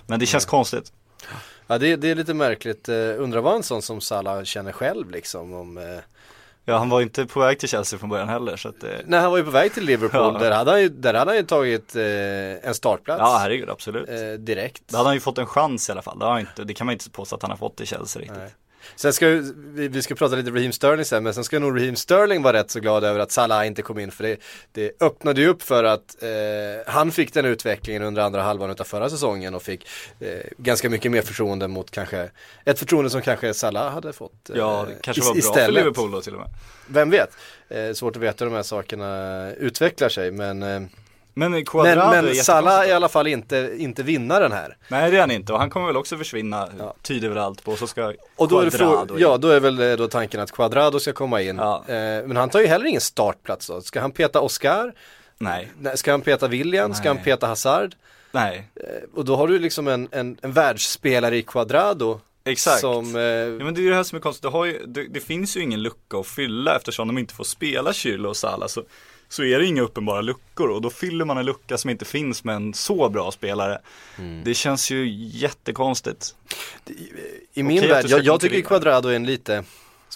Men 0.07 0.19
det 0.19 0.25
känns 0.25 0.45
konstigt. 0.45 0.91
Ja 1.67 1.77
det, 1.77 1.95
det 1.95 2.11
är 2.11 2.15
lite 2.15 2.33
märkligt, 2.33 2.89
uh, 2.89 2.95
undrar 3.17 3.41
vad 3.41 3.55
en 3.55 3.63
sån 3.63 3.81
som 3.81 4.01
Salah 4.01 4.43
känner 4.43 4.71
själv 4.71 5.09
liksom 5.09 5.53
om 5.53 5.77
eh, 5.77 5.83
Ja 6.69 6.77
han 6.77 6.89
var 6.89 6.99
ju 6.99 7.03
inte 7.03 7.25
på 7.25 7.39
väg 7.39 7.59
till 7.59 7.69
Chelsea 7.69 7.99
från 7.99 8.09
början 8.09 8.29
heller 8.29 8.55
så 8.57 8.69
att 8.69 8.81
det, 8.81 9.01
När 9.05 9.19
han 9.21 9.31
var 9.31 9.37
ju 9.37 9.43
på 9.43 9.51
väg 9.51 9.73
till 9.73 9.83
Liverpool, 9.85 10.33
Ja. 10.33 10.39
där, 10.39 10.51
hade 10.51 10.71
han 10.71 10.81
ju, 10.81 10.89
där 10.89 11.13
hade 11.13 11.31
han 11.31 11.37
ju 11.37 11.43
tagit 11.43 11.95
eh, 11.95 12.03
en 12.67 12.73
startplats 12.73 13.19
ja 13.19 13.37
herregud 13.41 13.69
absolut. 13.69 14.09
eh, 14.09 14.15
direkt. 14.39 14.83
Då 14.87 14.97
hade 14.97 15.07
han 15.09 15.15
ju 15.15 15.19
fått 15.19 15.37
en 15.37 15.45
chans 15.45 15.89
i 15.89 15.91
alla 15.91 16.01
fall. 16.01 16.19
Det, 16.19 16.25
har 16.25 16.39
inte, 16.39 16.63
det 16.63 16.73
kan 16.73 16.85
man 16.85 16.93
inte 16.93 17.09
påstå 17.09 17.35
att 17.35 17.41
han 17.41 17.51
har 17.51 17.57
fått 17.57 17.81
i 17.81 17.85
Chelsea 17.85 18.21
riktigt. 18.21 18.37
Nej. 18.37 18.53
Sen 18.95 19.13
ska 19.13 19.28
vi, 19.28 19.88
vi 19.88 20.01
ska 20.01 20.16
prata 20.16 20.36
lite 20.36 20.51
Raheem 20.51 20.72
Sterling 20.72 21.06
sen, 21.06 21.24
men 21.24 21.34
sen 21.34 21.44
ska 21.44 21.60
nog 21.60 21.75
Raheem 21.78 21.95
Sterling 21.95 22.42
vara 22.42 22.57
rätt 22.57 22.72
så 22.72 22.80
glad 22.80 23.04
över 23.04 23.19
att 23.19 23.31
Salah 23.31 23.68
inte 23.68 23.81
kom 23.81 24.00
in, 24.00 24.12
för 24.12 24.24
det, 24.24 24.38
det 24.72 25.01
öppnade 25.01 25.42
ju 25.42 25.48
upp 25.48 25.62
för 25.62 25.84
att 25.84 26.24
eh, 26.24 26.29
han 26.94 27.12
fick 27.12 27.34
den 27.34 27.46
utvecklingen 27.46 28.03
under 28.03 28.22
andra 28.22 28.41
halvan 28.41 28.70
av 28.70 28.84
förra 28.84 29.10
säsongen 29.10 29.56
och 29.56 29.63
fick 29.63 29.88
eh, 30.20 30.27
ganska 30.58 30.89
mycket 30.89 31.12
mer 31.12 31.22
förtroende 31.22 31.67
mot 31.67 31.91
kanske, 31.91 32.29
ett 32.65 32.79
förtroende 32.79 33.10
som 33.10 33.22
kanske 33.22 33.53
Salah 33.53 33.91
hade 33.94 34.13
fått. 34.13 34.50
eh, 34.50 34.58
Ja, 34.58 34.86
det 34.89 34.96
kanske 35.01 35.24
var 35.24 35.34
bra 35.34 35.53
för. 35.53 35.72
Liverpool 35.72 36.12
då 36.12 36.22
till 36.22 36.34
och 36.34 36.39
med. 36.39 36.50
Vem 36.88 37.10
vet? 37.10 37.29
Eh, 37.70 37.94
svårt 37.94 38.15
att 38.15 38.22
veta 38.22 38.46
hur 38.46 38.51
de 38.51 38.56
här 38.56 38.63
sakerna 38.63 39.51
utvecklar 39.53 40.10
sig, 40.10 40.32
men, 40.32 40.63
Men 41.38 41.51
men, 41.51 41.62
är 42.17 42.22
men. 42.24 42.36
Salah 42.36 42.79
är 42.84 42.88
i 42.88 42.91
alla 42.91 43.10
fall 43.10 43.27
inte, 43.27 43.75
inte 43.77 44.03
vinnaren 44.03 44.51
här. 44.51 44.77
Nej 44.88 45.12
det 45.12 45.17
är 45.17 45.22
han 45.22 45.32
inte 45.32 45.53
och 45.53 45.60
han 45.60 45.70
kommer 45.70 45.88
väl 45.88 45.98
också 45.98 46.17
försvinna, 46.17 46.70
Ja. 46.79 46.96
tyder 47.01 47.29
väl 47.29 47.38
allt 47.38 47.63
på. 47.63 47.72
Och 47.72 47.77
så 47.79 47.88
ska 47.88 48.13
Och 48.36 48.48
då 48.48 48.60
är, 48.60 48.70
frå- 48.70 49.12
in. 49.12 49.17
ja, 49.20 49.38
då 49.38 49.48
är 49.48 49.60
väl 49.60 49.79
eh, 49.79 49.94
då 49.98 50.08
tanken 50.08 50.39
att 50.39 50.51
Quadrado 50.51 51.00
ska 51.00 51.13
komma 51.13 51.41
in. 51.41 51.58
Ja. 51.58 51.84
Eh, 51.88 51.94
men 52.27 52.38
han 52.38 52.50
tar 52.50 52.60
ju 52.60 52.67
heller 52.67 52.86
ingen 52.86 53.01
startplats 53.01 53.67
då. 53.67 53.82
Ska 53.82 54.01
han 54.01 54.12
peta 54.12 54.41
Oscar? 54.41 54.94
Nej, 55.38 55.72
Nej, 55.79 55.98
Ska 55.98 56.12
han 56.12 56.22
peta 56.22 56.48
William? 56.48 56.94
Ska 56.94 57.10
han 57.10 57.15
Nej. 57.15 57.25
peta 57.25 57.48
Hazard? 57.48 57.96
nej, 58.32 58.67
Eh, 58.75 58.84
och 59.15 59.25
då 59.25 59.36
har 59.36 59.48
du 59.48 59.60
liksom 59.60 59.88
en, 59.88 60.08
en, 60.12 60.38
en 60.41 60.51
världsspelare 60.53 61.38
i 61.38 61.44
Quadrado. 61.44 62.20
exakt. 62.46 62.79
Som, 62.79 63.15
eh, 63.15 63.22
Ja 63.22 63.63
men 63.65 63.74
det 63.74 63.79
är 63.79 63.84
ju 63.84 63.89
det 63.89 63.96
här 63.96 64.03
som 64.03 64.15
är 64.15 64.20
konstigt, 64.22 64.51
det, 64.51 64.67
ju, 64.67 64.86
det, 64.88 65.08
det 65.08 65.20
finns 65.20 65.58
ju 65.58 65.62
ingen 65.62 65.82
lucka 65.82 66.17
att 66.17 66.27
fylla 66.27 66.75
eftersom 66.75 67.08
de 67.08 67.17
inte 67.17 67.34
får 67.34 67.44
spela 67.44 67.91
Schürrle 67.91 68.25
och 68.25 68.38
Salah 68.38 68.67
så, 68.67 68.84
så 69.29 69.43
är 69.43 69.60
det 69.60 69.65
inga 69.65 69.81
uppenbara 69.81 70.22
luckor 70.22 70.69
och 70.69 70.81
då 70.81 70.89
fyller 70.89 71.25
man 71.25 71.38
en 71.38 71.46
lucka 71.46 71.77
som 71.77 71.89
inte 71.89 72.05
finns 72.05 72.43
med 72.43 72.55
en 72.55 72.74
så 72.74 73.10
bra 73.10 73.31
spelare. 73.31 73.81
Mm. 74.17 74.43
Det 74.43 74.53
känns 74.53 74.91
ju 74.91 75.10
jättekonstigt. 75.13 76.36
I 77.53 77.63
min 77.63 77.77
Okej 77.77 77.89
värld, 77.89 78.05
jag, 78.07 78.24
jag 78.24 78.41
tycker 78.41 78.55
motivera. 78.55 78.67
Quadrado 78.67 79.10
är 79.10 79.15
en 79.15 79.25
lite 79.25 79.63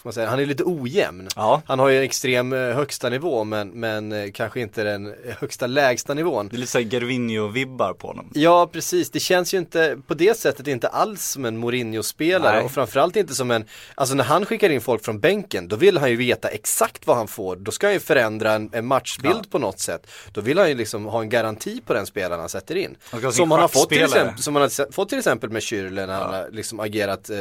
ska 0.01 0.07
man 0.07 0.13
säga, 0.13 0.29
han 0.29 0.39
är 0.39 0.45
lite 0.45 0.63
ojämn. 0.63 1.27
Ja. 1.35 1.61
Han 1.65 1.79
har 1.79 1.89
ju 1.89 1.97
en 1.97 2.03
extrem 2.03 2.53
eh, 2.53 2.59
högsta 2.59 3.09
nivå 3.09 3.43
men, 3.43 3.69
men 3.69 4.11
eh, 4.11 4.31
kanske 4.31 4.59
inte 4.61 4.83
den 4.83 5.13
högsta 5.39 5.67
lägsta 5.67 6.13
nivån. 6.13 6.47
Det 6.47 6.55
är 6.55 6.57
lite 6.57 6.71
såhär 6.71 6.85
Gervinho-vibbar 6.85 7.93
på 7.93 8.07
honom. 8.07 8.29
Ja 8.33 8.69
precis, 8.73 9.09
det 9.09 9.19
känns 9.19 9.53
ju 9.53 9.57
inte 9.57 9.97
på 10.07 10.13
det 10.13 10.37
sättet 10.37 10.67
inte 10.67 10.87
alls 10.87 11.25
som 11.25 11.45
en 11.45 11.57
Mourinho-spelare 11.57 12.61
och 12.61 12.71
framförallt 12.71 13.15
inte 13.15 13.35
som 13.35 13.51
en, 13.51 13.65
alltså 13.95 14.15
när 14.15 14.23
han 14.23 14.45
skickar 14.45 14.69
in 14.69 14.81
folk 14.81 15.05
från 15.05 15.19
bänken 15.19 15.67
då 15.67 15.75
vill 15.75 15.97
han 15.97 16.09
ju 16.09 16.15
veta 16.15 16.47
exakt 16.47 17.07
vad 17.07 17.17
han 17.17 17.27
får, 17.27 17.55
då 17.55 17.71
ska 17.71 17.87
han 17.87 17.93
ju 17.93 17.99
förändra 17.99 18.51
en, 18.51 18.69
en 18.73 18.85
matchbild 18.85 19.51
på 19.51 19.59
något 19.59 19.79
sätt. 19.79 20.07
Då 20.31 20.41
vill 20.41 20.57
han 20.57 20.69
ju 20.69 20.75
liksom 20.75 21.05
ha 21.05 21.21
en 21.21 21.29
garanti 21.29 21.81
på 21.85 21.93
den 21.93 22.05
spelaren 22.05 22.39
han 22.39 22.49
sätter 22.49 22.75
in. 22.75 22.95
Som 23.31 23.51
han 23.51 23.59
har 23.59 23.67
fått 23.67 23.89
till 23.89 24.03
exempel, 24.03 24.43
som 24.43 24.55
han 24.55 24.61
har 24.61 24.91
fått 24.91 25.09
till 25.09 25.17
exempel 25.17 25.49
med 25.49 25.61
Schürrle 25.61 26.07
när 26.07 26.13
han 26.13 26.33
har 26.33 26.49
liksom 26.51 26.79
agerat 26.79 27.29
eh, 27.29 27.37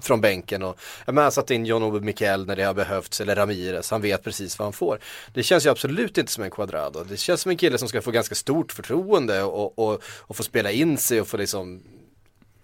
från 0.00 0.20
bänken 0.20 0.62
och 0.62 0.80
jag 1.04 1.14
menar, 1.14 1.22
han 1.22 1.32
satt 1.32 1.50
in 1.50 1.66
John 1.66 1.82
Obi 1.82 2.00
Mikel 2.00 2.46
när 2.46 2.56
det 2.56 2.62
har 2.62 2.74
behövts 2.74 3.20
eller 3.20 3.36
Ramirez, 3.36 3.90
han 3.90 4.02
vet 4.02 4.24
precis 4.24 4.58
vad 4.58 4.66
han 4.66 4.72
får. 4.72 4.98
Det 5.34 5.42
känns 5.42 5.66
ju 5.66 5.70
absolut 5.70 6.18
inte 6.18 6.32
som 6.32 6.44
en 6.44 6.50
Quadrado, 6.50 7.04
det 7.04 7.16
känns 7.16 7.40
som 7.40 7.50
en 7.50 7.56
kille 7.56 7.78
som 7.78 7.88
ska 7.88 8.02
få 8.02 8.10
ganska 8.10 8.34
stort 8.34 8.72
förtroende 8.72 9.42
och, 9.42 9.78
och, 9.78 10.02
och 10.18 10.36
få 10.36 10.42
spela 10.42 10.70
in 10.70 10.98
sig 10.98 11.20
och 11.20 11.28
få 11.28 11.36
liksom 11.36 11.82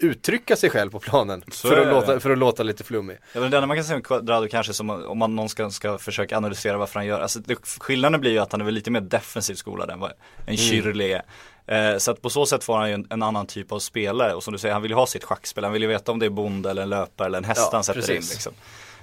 uttrycka 0.03 0.57
sig 0.57 0.71
själv 0.71 0.91
på 0.91 0.99
planen 0.99 1.45
Så 1.51 1.69
för 1.69 1.77
att, 1.77 1.87
låta, 1.87 2.21
för 2.21 2.31
att 2.31 2.39
låta 2.39 2.63
lite 2.63 2.85
flummig. 2.85 3.19
Ja, 3.33 3.41
men 3.41 3.51
det 3.51 3.57
enda 3.57 3.67
man 3.67 3.77
kan 3.77 3.85
säga 3.85 3.97
om 3.97 4.03
Quadrado 4.03 4.49
kanske 4.49 4.73
som 4.73 4.91
om 4.91 5.19
man 5.19 5.37
någon 5.37 5.49
ska, 5.49 5.71
ska 5.71 5.99
försöka 5.99 6.37
analysera 6.37 6.77
varför 6.77 7.01
han 7.01 7.07
gör, 7.07 7.21
alltså 7.21 7.41
det, 7.41 7.57
skillnaden 7.65 8.21
blir 8.21 8.31
ju 8.31 8.39
att 8.39 8.53
han 8.53 8.61
är 8.61 8.65
väl 8.65 8.75
lite 8.75 8.91
mer 8.91 9.01
defensivt 9.01 9.59
skolad 9.59 9.91
än 9.91 10.01
vad 10.01 10.13
en 10.47 10.57
Schürrle 10.57 11.03
är. 11.03 11.23
Eh, 11.67 11.99
så 11.99 12.11
att 12.11 12.23
på 12.23 12.31
så 12.31 12.47
sätt 12.47 12.65
får 12.65 12.77
han 12.77 12.89
ju 12.89 12.95
en, 12.95 13.07
en 13.11 13.23
annan 13.23 13.47
typ 13.47 13.73
av 13.73 13.79
spelare 13.79 14.35
och 14.35 14.43
som 14.43 14.53
du 14.53 14.59
säger, 14.59 14.73
han 14.73 14.83
vill 14.83 14.91
ju 14.91 14.97
ha 14.97 15.07
sitt 15.07 15.25
schackspel, 15.25 15.65
han 15.65 15.73
vill 15.73 15.83
ju 15.83 15.89
veta 15.89 16.13
om 16.13 16.19
det 16.19 16.27
är 16.27 16.31
bonde 16.31 16.71
eller 16.71 16.83
en 16.83 16.89
löpare 16.89 17.27
eller 17.27 17.39
en 17.39 17.45
häst 17.45 17.61
Ja, 17.65 17.71
han 17.73 17.85
sätter 17.85 18.01
precis. 18.01 18.31
in 18.31 18.35
liksom. 18.35 18.53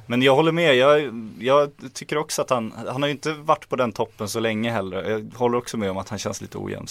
Men 0.07 0.21
jag 0.21 0.35
håller 0.35 0.51
med, 0.51 0.75
jag, 0.75 1.13
jag 1.39 1.71
tycker 1.93 2.17
också 2.17 2.41
att 2.41 2.49
han, 2.49 2.73
han 2.87 3.01
har 3.01 3.07
ju 3.07 3.11
inte 3.11 3.33
varit 3.33 3.69
på 3.69 3.75
den 3.75 3.91
toppen 3.91 4.29
så 4.29 4.39
länge 4.39 4.71
heller. 4.71 5.09
Jag 5.09 5.31
håller 5.35 5.57
också 5.57 5.77
med 5.77 5.91
om 5.91 5.97
att 5.97 6.09
han 6.09 6.19
känns 6.19 6.41
lite 6.41 6.57
ojämn. 6.57 6.87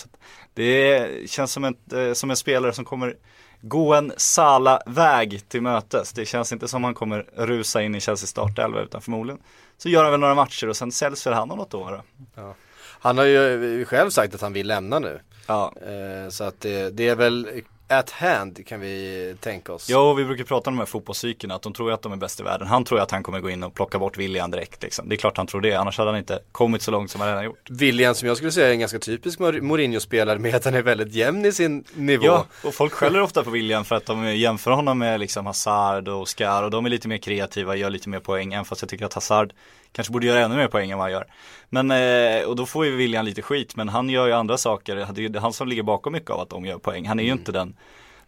Det 0.54 1.30
känns 1.30 1.52
som 1.52 1.64
en, 1.64 1.76
eh, 1.92 2.12
som 2.12 2.30
en 2.30 2.36
spelare 2.36 2.72
som 2.72 2.84
kommer 2.84 3.16
gå 3.60 3.94
en 3.94 4.12
Sala-väg 4.16 5.48
till 5.48 5.62
mötes. 5.62 6.12
Det 6.12 6.26
känns 6.26 6.52
inte 6.52 6.68
som 6.68 6.84
han 6.84 6.94
kommer 6.94 7.26
rusa 7.36 7.82
in 7.82 7.94
i 7.94 8.00
Chelsea 8.00 8.26
startelva 8.26 8.80
utan 8.80 9.02
förmodligen 9.02 9.40
så 9.78 9.88
gör 9.88 10.02
han 10.02 10.10
väl 10.10 10.20
några 10.20 10.34
matcher 10.34 10.68
och 10.68 10.76
sen 10.76 10.92
säljs 10.92 11.26
väl 11.26 11.34
han 11.34 11.50
om 11.50 11.58
något 11.58 11.74
år. 11.74 12.02
då. 12.34 12.54
Han 13.00 13.18
har 13.18 13.24
ju 13.24 13.84
själv 13.84 14.10
sagt 14.10 14.34
att 14.34 14.40
han 14.40 14.52
vill 14.52 14.66
lämna 14.66 14.98
nu. 14.98 15.20
Ja. 15.48 15.72
Eh, 15.82 16.30
så 16.30 16.44
att 16.44 16.60
det, 16.60 16.90
det 16.90 17.08
är 17.08 17.16
väl 17.16 17.62
at 17.88 18.10
hand 18.10 18.66
kan 18.66 18.80
vi 18.80 19.34
tänka 19.40 19.72
oss. 19.72 19.90
Ja, 19.90 20.10
och 20.10 20.18
vi 20.18 20.24
brukar 20.24 20.44
prata 20.44 20.70
om 20.70 20.76
de 20.76 20.78
här 20.78 20.86
fotbollspsykerna, 20.86 21.54
att 21.54 21.62
de 21.62 21.72
tror 21.72 21.92
att 21.92 22.02
de 22.02 22.12
är 22.12 22.16
bäst 22.16 22.40
i 22.40 22.42
världen. 22.42 22.68
Han 22.68 22.84
tror 22.84 23.00
att 23.00 23.10
han 23.10 23.22
kommer 23.22 23.40
gå 23.40 23.50
in 23.50 23.62
och 23.62 23.74
plocka 23.74 23.98
bort 23.98 24.18
William 24.18 24.50
direkt 24.50 24.82
liksom. 24.82 25.08
Det 25.08 25.14
är 25.14 25.16
klart 25.16 25.36
han 25.36 25.46
tror 25.46 25.60
det, 25.60 25.74
annars 25.74 25.98
hade 25.98 26.10
han 26.10 26.18
inte 26.18 26.38
kommit 26.52 26.82
så 26.82 26.90
långt 26.90 27.10
som 27.10 27.20
han 27.20 27.30
redan 27.30 27.44
gjort. 27.44 27.70
William 27.70 28.14
som 28.14 28.28
jag 28.28 28.36
skulle 28.36 28.52
säga 28.52 28.68
är 28.68 28.72
en 28.72 28.80
ganska 28.80 28.98
typisk 28.98 29.38
Mourinho-spelare 29.38 30.38
med 30.38 30.54
att 30.54 30.64
han 30.64 30.74
är 30.74 30.82
väldigt 30.82 31.14
jämn 31.14 31.44
i 31.44 31.52
sin 31.52 31.84
nivå. 31.94 32.24
Ja, 32.24 32.46
och 32.64 32.74
folk 32.74 32.92
skäller 32.92 33.20
ofta 33.20 33.44
på 33.44 33.50
William 33.50 33.84
för 33.84 33.96
att 33.96 34.06
de 34.06 34.36
jämför 34.36 34.70
honom 34.70 34.98
med 34.98 35.20
liksom 35.20 35.46
Hazard 35.46 36.08
och 36.08 36.20
Oscar 36.20 36.62
och 36.62 36.70
de 36.70 36.86
är 36.86 36.90
lite 36.90 37.08
mer 37.08 37.18
kreativa, 37.18 37.76
gör 37.76 37.90
lite 37.90 38.08
mer 38.08 38.20
poäng, 38.20 38.52
även 38.52 38.64
fast 38.64 38.82
jag 38.82 38.88
tycker 38.88 39.06
att 39.06 39.14
Hazard 39.14 39.52
kanske 39.92 40.12
borde 40.12 40.26
göra 40.26 40.40
ännu 40.40 40.56
mer 40.56 40.68
poäng 40.68 40.90
än 40.90 40.98
vad 40.98 41.04
han 41.04 41.12
gör. 41.12 41.26
Men, 41.68 41.90
eh, 41.90 42.48
och 42.48 42.56
då 42.56 42.66
får 42.66 42.86
ju 42.86 42.96
William 42.96 43.24
lite 43.24 43.42
skit, 43.42 43.76
men 43.76 43.88
han 43.88 44.10
gör 44.10 44.26
ju 44.26 44.32
andra 44.32 44.58
saker, 44.58 44.96
det 44.96 45.02
är 45.02 45.18
ju 45.18 45.38
han 45.38 45.52
som 45.52 45.68
ligger 45.68 45.82
bakom 45.82 46.12
mycket 46.12 46.30
av 46.30 46.40
att 46.40 46.50
de 46.50 46.64
gör 46.66 46.78
poäng. 46.78 47.06
Han 47.06 47.20
är 47.20 47.24
ju 47.24 47.32
inte 47.32 47.52
den 47.52 47.76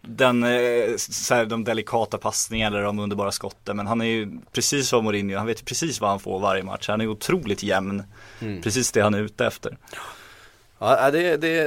den, 0.01 0.43
eh, 0.43 0.95
så 0.97 1.33
här, 1.33 1.45
de 1.45 1.63
delikata 1.63 2.17
passningarna 2.17 2.77
eller 2.77 2.85
de 2.85 2.99
underbara 2.99 3.31
skotten 3.31 3.77
men 3.77 3.87
han 3.87 4.01
är 4.01 4.05
ju 4.05 4.29
precis 4.51 4.87
som 4.87 5.03
Mourinho, 5.03 5.37
han 5.37 5.47
vet 5.47 5.61
ju 5.61 5.65
precis 5.65 6.01
vad 6.01 6.09
han 6.09 6.19
får 6.19 6.39
varje 6.39 6.63
match. 6.63 6.89
Han 6.89 7.01
är 7.01 7.07
otroligt 7.07 7.63
jämn, 7.63 8.03
precis 8.63 8.91
det 8.91 9.01
han 9.01 9.13
är 9.13 9.19
ute 9.19 9.45
efter. 9.45 9.77
Ja, 10.79 11.11
det, 11.11 11.37
det, 11.37 11.63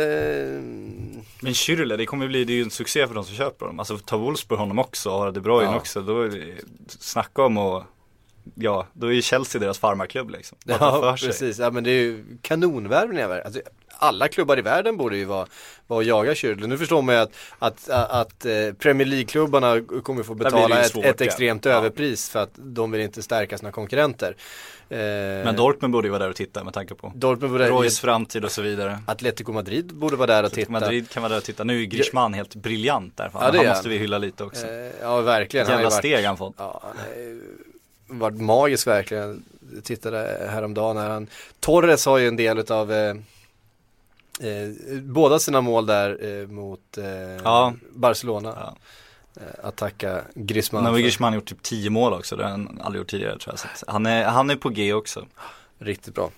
Men 1.40 1.52
Schürrle, 1.52 1.96
det 1.96 2.06
kommer 2.06 2.26
bli, 2.26 2.44
det 2.44 2.52
är 2.52 2.56
ju 2.56 2.62
en 2.62 2.70
succé 2.70 3.06
för 3.06 3.14
de 3.14 3.24
som 3.24 3.36
köper 3.36 3.66
honom. 3.66 3.78
Alltså 3.78 3.98
ta 3.98 4.16
Wolfsburg 4.16 4.58
honom 4.58 4.78
också, 4.78 5.10
och 5.10 5.32
De 5.32 5.40
Bruyne 5.40 5.70
Ja. 5.72 5.76
också, 5.76 6.00
också. 6.00 6.12
Då 6.12 6.22
är 6.22 6.28
det, 6.28 6.54
snacka 6.88 7.42
om 7.42 7.58
och 7.58 7.82
ja, 8.54 8.86
då 8.92 9.06
är 9.06 9.12
ju 9.12 9.22
Chelsea 9.22 9.60
deras 9.60 9.78
farmarklubb 9.78 10.30
liksom. 10.30 10.58
Ja 10.64 11.16
precis, 11.20 11.58
ja 11.58 11.70
men 11.70 11.84
det 11.84 11.90
är 11.90 12.00
ju 12.02 12.24
kanonvärvningar. 12.42 13.42
Alltså, 13.44 13.60
alla 13.98 14.28
klubbar 14.28 14.58
i 14.58 14.62
världen 14.62 14.96
borde 14.96 15.16
ju 15.16 15.24
vara, 15.24 15.46
vara 15.86 16.00
att 16.00 16.06
jaga 16.06 16.34
Schürrle. 16.34 16.66
Nu 16.66 16.78
förstår 16.78 17.02
man 17.02 17.14
ju 17.14 17.20
att, 17.20 17.30
att, 17.58 17.88
att, 17.90 18.44
eh, 18.46 18.52
Premier 18.78 19.06
League-klubbarna 19.06 19.80
kommer 20.02 20.22
få 20.22 20.34
betala 20.34 20.80
ett, 20.80 20.90
svårt, 20.90 21.04
ett 21.04 21.20
ja. 21.20 21.26
extremt 21.26 21.64
Ja. 21.64 21.70
överpris 21.70 22.30
för 22.30 22.42
att 22.42 22.50
de 22.54 22.90
vill 22.90 23.00
inte 23.00 23.22
stärka 23.22 23.58
sina 23.58 23.72
konkurrenter. 23.72 24.36
Eh, 24.88 24.98
Men 24.98 25.56
Dortmund 25.56 25.92
borde 25.92 26.06
ju 26.06 26.10
vara 26.10 26.22
där 26.22 26.30
och 26.30 26.36
titta 26.36 26.64
med 26.64 26.74
tanke 26.74 26.94
på 26.94 27.12
Dortmund 27.14 27.52
borde, 27.52 27.68
Royce 27.68 28.00
framtid 28.00 28.44
och 28.44 28.52
så 28.52 28.62
vidare. 28.62 28.98
Atletico 29.06 29.52
Madrid 29.52 29.94
borde 29.94 30.16
vara 30.16 30.26
där 30.26 30.42
och 30.42 30.46
Atletico 30.46 30.66
titta. 30.66 30.80
Madrid 30.80 31.10
kan 31.10 31.22
vara 31.22 31.30
där 31.30 31.38
och 31.38 31.44
titta. 31.44 31.64
Nu 31.64 31.80
är 31.82 31.84
Griezmann 31.84 32.34
helt 32.34 32.54
briljant 32.54 33.16
där. 33.16 33.30
Ja, 33.32 33.40
han 33.40 33.66
måste 33.66 33.88
vi 33.88 33.98
hylla 33.98 34.18
lite 34.18 34.44
också. 34.44 34.66
Eh, 34.66 34.90
ja 35.02 35.20
verkligen. 35.20 35.66
Ju 35.66 35.72
Jävla 35.72 35.90
steg 35.90 36.24
han 36.24 36.36
fått. 36.36 36.54
Ja, 36.58 36.82
ju 37.16 37.42
varit 38.06 38.40
magisk 38.40 38.86
verkligen. 38.86 39.44
Jag 39.74 39.84
tittade 39.84 40.48
häromdagen 40.50 40.96
när 40.96 41.10
han, 41.10 41.26
Torres 41.60 42.06
har 42.06 42.18
ju 42.18 42.28
en 42.28 42.36
del 42.36 42.58
utav 42.58 42.92
eh, 42.92 43.16
eh, 44.40 44.68
båda 45.02 45.38
sina 45.38 45.60
mål 45.60 45.86
där 45.86 46.40
eh, 46.40 46.46
mot 46.48 46.98
eh, 46.98 47.04
Ja. 47.44 47.74
Barcelona. 47.94 48.54
Ja. 48.56 48.76
Eh, 49.36 49.66
att 49.68 49.76
tacka 49.76 50.22
Griezmann. 50.34 50.84
Nu 50.84 50.90
har. 50.90 50.98
Griezmann 50.98 51.34
gjort 51.34 51.44
typ 51.48 51.62
10 51.62 51.90
mål 51.90 52.12
också, 52.12 52.36
det 52.36 52.42
har 52.42 52.50
han 52.50 52.80
aldrig 52.84 53.00
gjort 53.00 53.10
tidigare 53.10 53.38
tror 53.38 53.52
jag. 53.52 53.58
Så 53.58 53.84
han, 53.88 54.06
är, 54.06 54.24
han 54.24 54.50
är 54.50 54.56
på 54.56 54.68
G 54.68 54.92
också. 54.92 55.26
Riktigt 55.84 56.14
bra. 56.14 56.30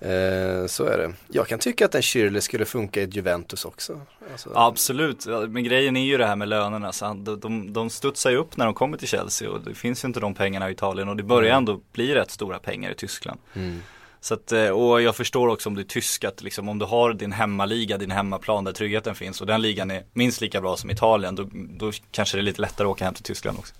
Eh, 0.00 0.66
så 0.66 0.84
är 0.84 0.98
det. 0.98 1.12
Jag 1.28 1.48
kan 1.48 1.58
tycka 1.58 1.84
att 1.84 1.94
en 1.94 2.00
Schürrle 2.00 2.40
skulle 2.40 2.64
funka 2.64 3.02
i 3.02 3.04
Juventus 3.04 3.64
också. 3.64 4.00
Alltså, 4.32 4.50
absolut, 4.54 5.26
men 5.26 5.64
grejen 5.64 5.96
är 5.96 6.04
ju 6.04 6.16
det 6.18 6.26
här 6.26 6.36
med 6.36 6.48
lönerna. 6.48 6.92
Så 6.92 7.04
de, 7.14 7.40
de, 7.40 7.72
de 7.72 7.90
studsar 7.90 8.30
ju 8.30 8.36
upp 8.36 8.56
när 8.56 8.64
de 8.64 8.74
kommer 8.74 8.98
till 8.98 9.08
Chelsea 9.08 9.50
och 9.50 9.60
det 9.60 9.74
finns 9.74 10.04
ju 10.04 10.06
inte 10.06 10.20
de 10.20 10.34
pengarna 10.34 10.68
i 10.68 10.72
Italien 10.72 11.08
och 11.08 11.16
det 11.16 11.22
börjar 11.22 11.56
ändå 11.56 11.80
bli 11.92 12.14
rätt 12.14 12.30
stora 12.30 12.58
pengar 12.58 12.90
i 12.90 12.94
Tyskland. 12.94 13.40
Mm. 13.54 13.82
Så 14.20 14.34
att, 14.34 14.52
eh, 14.52 14.68
och 14.68 15.02
jag 15.02 15.16
förstår 15.16 15.48
också 15.48 15.68
om 15.68 15.74
du 15.74 15.80
är 15.80 15.86
tysk 15.86 16.24
att 16.24 16.42
liksom, 16.42 16.68
om 16.68 16.78
du 16.78 16.84
har 16.84 17.12
din 17.12 17.32
hemmaliga, 17.32 17.98
din 17.98 18.10
hemmaplan 18.10 18.64
där 18.64 18.72
tryggheten 18.72 19.14
finns 19.14 19.40
och 19.40 19.46
den 19.46 19.62
ligan 19.62 19.90
är 19.90 20.04
minst 20.12 20.40
lika 20.40 20.60
bra 20.60 20.76
som 20.76 20.90
Italien 20.90 21.34
då, 21.34 21.48
då 21.52 21.92
kanske 22.10 22.36
det 22.36 22.40
är 22.40 22.42
lite 22.42 22.60
lättare 22.60 22.86
att 22.86 22.90
åka 22.90 23.04
hem 23.04 23.14
till 23.14 23.24
Tyskland 23.24 23.58
också. 23.58 23.74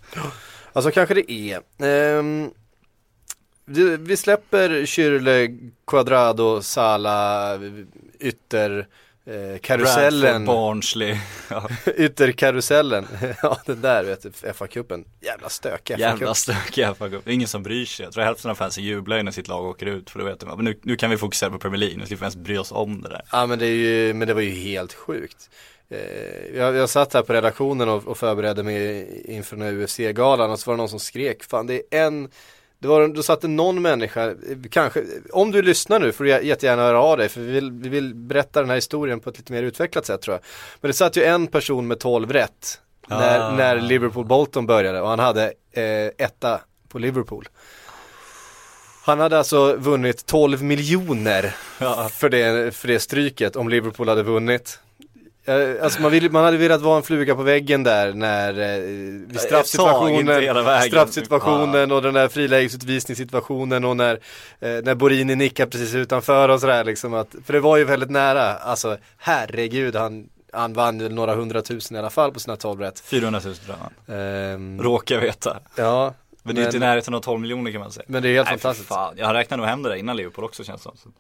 Alltså 0.73 0.91
kanske 0.91 1.15
det 1.15 1.33
är. 1.33 1.61
Ehm, 1.79 2.51
vi, 3.67 4.17
släpper 4.17 4.87
Schürrle, 4.87 5.71
Quadrado, 5.87 6.63
Sala, 6.63 7.59
ytter 8.21 8.87
eh, 9.27 9.59
karusellen. 9.59 10.45
Barnsley, 10.45 11.19
ja, 11.51 11.69
Ytterkarusellen, 11.97 13.07
ja 13.43 13.59
den 13.67 13.81
där 13.81 14.05
vet 14.05 14.23
du, 14.23 14.31
FA-cupen, 14.31 15.05
jävla 15.21 15.49
stökig 15.49 15.99
jävla 15.99 16.27
FA-cup. 16.27 16.35
stökiga 16.35 16.95
FA 16.95 17.11
Cup. 17.11 17.25
Det 17.25 17.31
är 17.31 17.35
ingen 17.35 17.49
som 17.49 17.63
bryr 17.63 17.85
sig. 17.85 18.05
Jag 18.05 18.13
tror 18.13 18.25
hälften 18.25 18.51
av 18.51 18.55
fansen 18.55 18.85
jublar 18.85 19.17
ju 19.17 19.23
när 19.23 19.33
sitt 19.33 19.49
lag 19.49 19.65
åker 19.65 19.87
ut 19.87 20.11
för 20.11 20.19
då 20.19 20.25
vet 20.25 20.41
de, 20.41 20.47
men 20.57 20.65
nu, 20.65 20.79
nu 20.83 20.97
kan 20.97 21.11
vi 21.11 21.17
fokusera 21.17 21.51
på 21.51 21.59
Premier 21.59 21.79
League, 21.79 21.99
nu 21.99 22.07
slipper 22.07 22.21
vi 22.21 22.25
ens 22.25 22.37
bry 22.37 22.59
oss 22.59 22.73
om 22.73 23.03
det 23.03 23.09
där. 23.09 23.23
Ja 23.33 23.47
men 23.47 23.59
det, 23.59 23.67
är 23.67 23.75
ju, 23.75 24.15
men 24.15 24.29
det 24.29 24.35
var 24.35 24.41
ju 24.43 24.51
helt 24.51 24.93
sjukt. 24.93 25.51
Eh, 25.89 26.57
jag, 26.57 26.75
jag 26.75 26.91
satt 26.91 27.15
här 27.15 27.23
på 27.23 27.33
redaktionen 27.33 27.89
och, 27.89 28.07
och 28.07 28.19
förberedde 28.19 28.63
mig 28.63 29.07
inför 29.25 29.57
den 29.57 29.67
här 29.67 29.85
UFC-galan 29.85 30.51
och 30.51 30.59
så 30.59 30.71
var 30.71 30.77
det 30.77 30.79
någon 30.79 30.89
som 30.89 31.01
skrek, 31.01 31.45
fan 31.45 31.67
det 31.67 31.83
är 31.91 32.07
en 32.07 32.29
det 32.87 32.91
var, 32.91 33.09
då 33.09 33.23
satt 33.23 33.41
det 33.41 33.49
någon 33.49 33.83
människa, 33.83 34.35
kanske, 34.71 35.03
om 35.33 35.51
du 35.53 35.63
lyssnar 35.63 36.01
nu 36.01 36.13
får 36.13 36.25
du 36.25 36.31
jä- 36.31 36.43
jättegärna 36.43 36.83
höra 36.83 37.01
av 37.03 37.17
dig 37.19 37.29
för 37.29 37.41
vi 37.41 37.53
vill, 37.53 37.71
vi 37.73 37.89
vill 37.89 38.15
berätta 38.15 38.61
den 38.61 38.69
här 38.69 38.75
historien 38.77 39.21
på 39.21 39.31
ett 39.31 39.39
lite 39.39 39.53
mer 39.53 39.63
utvecklat 39.63 40.07
sätt 40.07 40.23
tror 40.23 40.35
jag. 40.35 40.41
Men 40.81 40.89
det 40.89 40.95
satt 40.95 41.17
ju 41.17 41.25
en 41.25 41.47
person 41.47 41.87
med 41.89 41.99
12 42.01 42.33
rätt 42.33 42.81
när, 43.09 43.41
Ah. 43.41 43.57
när 43.57 43.77
Liverpool-Bolton 43.81 44.67
började 44.67 45.01
och 45.01 45.09
han 45.09 45.19
hade 45.19 45.45
eh, 45.73 46.11
etta 46.27 46.61
på 46.89 46.99
Liverpool. 46.99 47.49
Han 49.05 49.21
hade 49.21 49.39
alltså 49.39 49.77
vunnit 49.77 50.27
12 50.27 50.63
miljoner 50.63 51.55
Ja. 51.81 52.09
för, 52.13 52.29
det, 52.29 52.75
för 52.77 52.89
det 52.89 53.01
stryket 53.01 53.57
om 53.57 53.69
Liverpool 53.69 54.09
hade 54.09 54.23
vunnit. 54.23 54.79
Eh, 55.47 55.85
Alltså 55.85 56.03
man, 56.03 56.11
vill, 56.11 56.31
man 56.31 56.45
hade 56.45 56.57
velat 56.57 56.81
vara 56.81 56.97
en 56.97 57.03
fluga 57.03 57.35
på 57.35 57.43
väggen 57.43 57.83
där 57.83 58.13
när 58.13 58.49
eh, 58.61 59.39
straffsituationen, 59.39 60.83
straffsituationen 60.83 61.93
och 61.93 62.03
den 62.03 62.15
där 62.15 62.29
frilägesutvisningssituationen 62.29 63.85
och 63.85 63.97
när, 63.97 64.15
eh, 64.61 64.69
när 64.83 64.95
Borini 64.95 65.35
nickar 65.37 65.67
precis 65.67 65.95
utanför 65.95 66.49
och 66.49 66.61
sådär 66.61 66.85
liksom 66.85 67.15
att, 67.15 67.35
för 67.45 67.53
det 67.53 67.61
var 67.61 67.77
ju 67.77 67.85
väldigt 67.85 68.11
nära, 68.11 68.55
alltså 68.55 68.97
herregud 69.19 69.97
han, 69.97 70.29
han 70.53 70.73
vann 70.73 71.01
ju 71.01 71.09
några 71.09 71.35
hundratusen 71.35 71.97
i 71.97 72.01
alla 72.01 72.11
fall 72.11 72.33
på 72.33 72.41
sina 72.41 72.57
12 72.57 72.81
rätt. 72.81 73.01
400 73.01 73.41
000 73.45 73.55
tror 73.57 73.77
jag. 74.07 74.17
Ehm, 74.19 74.83
Råkar 74.83 75.21
veta. 75.21 75.59
ja, 75.77 76.15
Men 76.43 76.55
det 76.55 76.61
är 76.63 76.65
inte 76.65 76.77
i 76.77 76.81
närheten 76.81 77.15
av 77.15 77.21
12 77.21 77.41
miljoner 77.41 77.73
kan 77.73 77.81
man 77.81 77.93
säga. 77.93 78.05
men 78.09 78.23
det 78.23 78.29
är 78.29 78.35
helt 78.35 78.49
Nej, 78.49 78.59
fantastiskt. 78.59 78.89
fan. 78.89 79.15
Jag 79.17 79.35
räknar 79.35 79.57
nog 79.57 79.67
hem 79.67 79.83
det 79.83 79.89
där 79.89 79.97
innan 79.97 80.17
Liverpool 80.17 80.45
också 80.45 80.65
känns 80.65 80.83
det 80.83 80.91
som. 81.03 81.13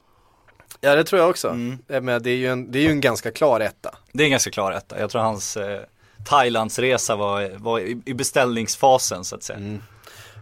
Ja 0.80 0.94
det 0.94 1.04
tror 1.04 1.20
jag 1.20 1.30
också. 1.30 1.48
Mm. 1.48 1.78
Menar, 1.86 2.20
det, 2.20 2.30
är 2.30 2.36
ju 2.36 2.46
en, 2.46 2.72
det 2.72 2.78
är 2.78 2.82
ju 2.82 2.90
en 2.90 3.00
ganska 3.00 3.30
klar 3.30 3.60
etta. 3.60 3.94
Det 4.12 4.22
är 4.22 4.24
en 4.24 4.30
ganska 4.30 4.50
klar 4.50 4.72
etta. 4.72 5.00
Jag 5.00 5.10
tror 5.10 5.20
hans 5.22 5.56
eh, 5.56 5.80
Thailandsresa 6.28 7.16
var, 7.16 7.50
var 7.56 7.80
i, 7.80 8.02
i 8.04 8.14
beställningsfasen 8.14 9.24
så 9.24 9.36
att 9.36 9.42
säga. 9.42 9.58
Mm. 9.58 9.82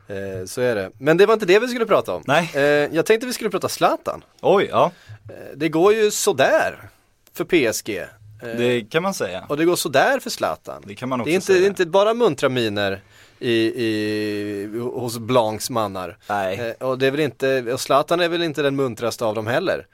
Eh, 0.09 0.47
så 0.47 0.61
är 0.61 0.75
det. 0.75 0.91
Men 0.99 1.17
det 1.17 1.27
var 1.27 1.35
inte 1.35 1.47
det 1.47 1.59
vi 1.59 1.69
skulle 1.69 1.87
prata 1.87 2.15
om. 2.15 2.23
Nej. 2.27 2.51
Eh, 2.55 2.63
jag 2.63 3.07
tänkte 3.07 3.27
vi 3.27 3.33
skulle 3.33 3.51
prata 3.51 3.69
Zlatan. 3.69 4.25
Oj, 4.41 4.69
ja, 4.71 4.91
Eh, 5.29 5.57
det 5.57 5.69
går 5.69 5.95
ju 5.95 6.11
sådär 6.11 6.91
för 7.35 7.45
PSG. 7.45 7.99
Eh, 7.99 8.09
det 8.41 8.91
kan 8.91 9.03
man 9.03 9.15
säga. 9.15 9.47
Och 9.49 9.57
det 9.57 9.65
går 9.65 9.77
sådär 9.77 10.19
för 10.19 10.31
Zlatan. 10.31 10.83
Det 10.87 10.95
kan 10.95 11.09
man 11.09 11.21
också 11.21 11.29
det 11.29 11.33
är 11.33 11.35
inte, 11.35 11.47
säga. 11.47 11.59
det 11.59 11.67
är 11.67 11.69
inte 11.69 11.87
bara 11.87 12.15
muntra 12.15 12.49
miner 12.49 13.03
i, 13.39 13.85
i, 13.85 14.79
hos 14.79 15.19
Blancs 15.19 15.71
mannar. 15.71 16.19
Nej. 16.29 16.75
Eh, 16.81 16.89
och 16.89 16.99
det 16.99 17.07
är 17.07 17.11
väl 17.11 17.21
inte, 17.21 17.73
och 17.73 17.81
Zlatan 17.81 18.21
är 18.21 18.29
väl 18.29 18.43
inte 18.43 18.63
den 18.63 18.77
muntraste 18.77 19.25
av 19.25 19.35
dem 19.35 19.47
heller. 19.47 19.87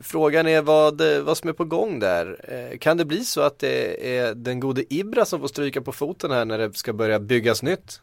Frågan 0.00 0.46
är 0.46 0.62
vad, 0.62 1.02
vad 1.22 1.36
som 1.36 1.48
är 1.48 1.52
på 1.52 1.64
gång 1.64 1.98
där. 1.98 2.40
Eh, 2.48 2.78
kan 2.78 2.96
det 2.96 3.04
bli 3.04 3.24
så 3.24 3.40
att 3.40 3.58
det 3.58 4.16
är 4.16 4.34
den 4.34 4.60
gode 4.60 4.94
Ibra 4.94 5.24
som 5.24 5.40
får 5.40 5.48
stryka 5.48 5.80
på 5.80 5.92
foten 5.92 6.30
här 6.30 6.44
när 6.44 6.58
det 6.58 6.76
ska 6.76 6.92
börja 6.92 7.20
byggas 7.20 7.62
nytt? 7.62 8.00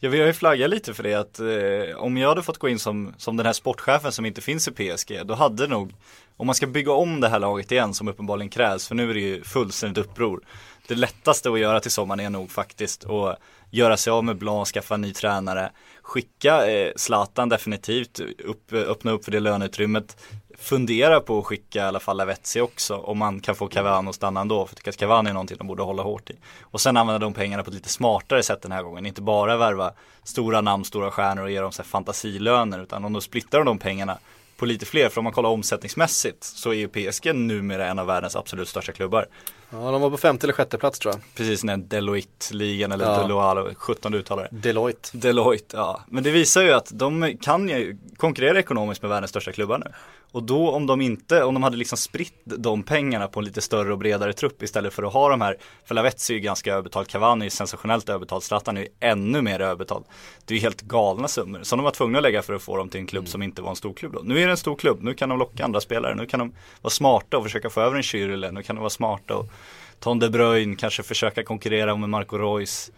Ja, 0.00 0.10
vi 0.10 0.20
har 0.20 0.26
ju 0.26 0.32
flaggat 0.32 0.70
lite 0.70 0.94
för 0.94 1.02
det 1.02 1.14
att 1.14 1.40
eh, 1.40 1.96
om 1.96 2.16
jag 2.16 2.28
hade 2.28 2.42
fått 2.42 2.58
gå 2.58 2.68
in 2.68 2.78
som, 2.78 3.14
som 3.16 3.36
den 3.36 3.46
här 3.46 3.52
sportchefen 3.52 4.12
som 4.12 4.26
inte 4.26 4.40
finns 4.40 4.68
i 4.68 4.70
PSG, 4.70 5.26
då 5.26 5.34
hade 5.34 5.66
nog, 5.66 5.94
om 6.36 6.46
man 6.46 6.54
ska 6.54 6.66
bygga 6.66 6.92
om 6.92 7.20
det 7.20 7.28
här 7.28 7.38
laget 7.38 7.72
igen 7.72 7.94
som 7.94 8.08
uppenbarligen 8.08 8.50
krävs, 8.50 8.88
för 8.88 8.94
nu 8.94 9.10
är 9.10 9.14
det 9.14 9.20
ju 9.20 9.42
fullständigt 9.44 10.04
uppror. 10.04 10.40
Det 10.86 10.94
lättaste 10.94 11.50
att 11.50 11.60
göra 11.60 11.80
till 11.80 11.90
sommaren 11.90 12.20
är 12.20 12.30
nog 12.30 12.50
faktiskt 12.50 13.04
att 13.04 13.38
göra 13.70 13.96
sig 13.96 14.10
av 14.10 14.24
med 14.24 14.38
Blanc, 14.38 14.68
skaffa 14.68 14.94
en 14.94 15.00
ny 15.00 15.12
tränare, 15.12 15.70
skicka 16.02 16.70
eh, 16.70 16.92
Zlatan 16.96 17.48
definitivt, 17.48 18.20
upp, 18.44 18.72
öppna 18.72 19.10
upp 19.10 19.24
för 19.24 19.32
det 19.32 19.40
löneutrymmet. 19.40 20.16
Fundera 20.58 21.20
på 21.20 21.38
att 21.38 21.44
skicka 21.44 21.78
i 21.78 21.82
alla 21.82 22.00
fall 22.00 22.16
Lavetzi 22.16 22.60
också 22.60 22.96
om 22.96 23.18
man 23.18 23.40
kan 23.40 23.54
få 23.54 23.66
Cavani 23.66 24.08
att 24.08 24.14
stanna 24.14 24.40
ändå. 24.40 24.66
För 24.66 24.72
jag 24.72 24.76
tycker 24.76 24.90
att 24.90 24.96
Cavani 24.96 25.30
är 25.30 25.34
någonting 25.34 25.56
de 25.58 25.66
borde 25.66 25.82
hålla 25.82 26.02
hårt 26.02 26.30
i. 26.30 26.36
Och 26.60 26.80
sen 26.80 26.96
använda 26.96 27.18
de 27.18 27.34
pengarna 27.34 27.62
på 27.62 27.70
ett 27.70 27.74
lite 27.74 27.88
smartare 27.88 28.42
sätt 28.42 28.62
den 28.62 28.72
här 28.72 28.82
gången. 28.82 29.06
Inte 29.06 29.22
bara 29.22 29.56
värva 29.56 29.92
stora 30.24 30.60
namn, 30.60 30.84
stora 30.84 31.10
stjärnor 31.10 31.42
och 31.42 31.50
ge 31.50 31.60
dem 31.60 31.72
så 31.72 31.82
här 31.82 31.88
fantasilöner. 31.88 32.82
Utan 32.82 33.04
om 33.04 33.12
de 33.12 33.22
splittrar 33.22 33.64
de 33.64 33.78
pengarna 33.78 34.18
på 34.58 34.66
lite 34.66 34.86
fler. 34.86 35.08
För 35.08 35.18
om 35.20 35.24
man 35.24 35.32
kollar 35.32 35.50
omsättningsmässigt 35.50 36.44
så 36.44 36.70
är 36.70 36.74
ju 36.74 36.88
PSG 36.88 37.34
numera 37.34 37.86
en 37.86 37.98
av 37.98 38.06
världens 38.06 38.36
absolut 38.36 38.68
största 38.68 38.92
klubbar. 38.92 39.26
Ja, 39.70 39.90
de 39.90 40.00
var 40.02 40.10
på 40.10 40.16
femte 40.16 40.46
eller 40.46 40.54
sjätte 40.54 40.78
plats 40.78 40.98
tror 40.98 41.14
jag. 41.14 41.22
Precis 41.34 41.64
när 41.64 41.76
Deloitte-ligan 41.76 42.92
eller 42.92 43.04
Ja. 43.04 43.22
Deloitte, 43.22 43.74
17 43.74 44.14
uttalare. 44.14 44.48
Deloitte. 44.50 45.08
Deloitte, 45.12 45.76
ja. 45.76 46.04
Men 46.08 46.24
det 46.24 46.30
visar 46.30 46.62
ju 46.62 46.72
att 46.72 46.90
de 46.92 47.38
kan 47.40 47.68
ju 47.68 47.96
konkurrera 48.16 48.58
ekonomiskt 48.58 49.02
med 49.02 49.08
världens 49.08 49.30
största 49.30 49.52
klubbar 49.52 49.78
nu. 49.78 49.92
Och 50.32 50.42
då 50.42 50.70
om 50.70 50.86
de 50.86 51.00
inte, 51.00 51.42
om 51.42 51.54
de 51.54 51.62
hade 51.62 51.76
liksom 51.76 51.98
spritt 51.98 52.34
de 52.44 52.82
pengarna 52.82 53.28
på 53.28 53.40
en 53.40 53.44
lite 53.44 53.60
större 53.60 53.92
och 53.92 53.98
bredare 53.98 54.32
trupp 54.32 54.62
istället 54.62 54.94
för 54.94 55.02
att 55.02 55.12
ha 55.12 55.28
de 55.28 55.40
här, 55.40 55.56
för 55.84 55.94
Lavetzi 55.94 56.32
är 56.32 56.34
ju 56.34 56.40
ganska 56.40 56.72
överbetald, 56.72 57.08
Cavani 57.08 57.46
är 57.46 57.50
sensationellt 57.50 58.08
överbetald, 58.08 58.42
Zlatan 58.42 58.76
är 58.76 58.80
ju 58.80 58.88
ännu 59.00 59.42
mer 59.42 59.60
överbetald. 59.60 60.04
Det 60.44 60.54
är 60.54 60.56
ju 60.56 60.62
helt 60.62 60.82
galna 60.82 61.28
summor 61.28 61.62
som 61.62 61.78
de 61.78 61.84
var 61.84 61.90
tvungna 61.90 62.18
att 62.18 62.22
lägga 62.22 62.42
för 62.42 62.54
att 62.54 62.62
få 62.62 62.76
dem 62.76 62.88
till 62.88 63.00
en 63.00 63.06
klubb 63.06 63.28
som 63.28 63.42
inte 63.42 63.62
var 63.62 63.70
en 63.70 63.76
stor 63.76 63.94
klubb 63.94 64.12
då. 64.12 64.20
Nu 64.24 64.38
är 64.42 64.46
det 64.46 64.52
en 64.52 64.56
stor 64.56 64.76
klubb, 64.76 65.02
nu 65.02 65.14
kan 65.14 65.28
de 65.28 65.38
locka 65.38 65.64
andra 65.64 65.80
spelare, 65.80 66.14
nu 66.14 66.26
kan 66.26 66.40
de 66.40 66.52
vara 66.82 66.90
smarta 66.90 67.38
och 67.38 67.44
försöka 67.44 67.70
få 67.70 67.80
över 67.80 67.96
en 67.96 68.02
Schürrle, 68.02 68.52
nu 68.52 68.62
kan 68.62 68.76
de 68.76 68.80
vara 68.80 68.90
smarta 68.90 69.36
och 69.36 69.50
ta 69.98 70.10
en 70.10 70.18
De 70.18 70.28
Bruyne, 70.30 70.76
kanske 70.76 71.02
försöka 71.02 71.42
konkurrera 71.42 71.96
med 71.96 72.08
Marco 72.08 72.38
Reus. 72.38 72.90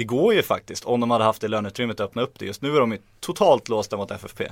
Det 0.00 0.04
går 0.04 0.34
ju 0.34 0.42
faktiskt 0.42 0.84
om 0.84 1.00
de 1.00 1.10
hade 1.10 1.24
haft 1.24 1.40
det 1.40 1.48
löneutrymmet 1.48 2.00
att 2.00 2.04
öppna 2.04 2.22
upp 2.22 2.38
det. 2.38 2.46
Just 2.46 2.62
nu 2.62 2.76
är 2.76 2.80
de 2.80 2.92
ju 2.92 2.98
totalt 3.20 3.68
låsta 3.68 3.96
mot 3.96 4.10
FFP. 4.10 4.48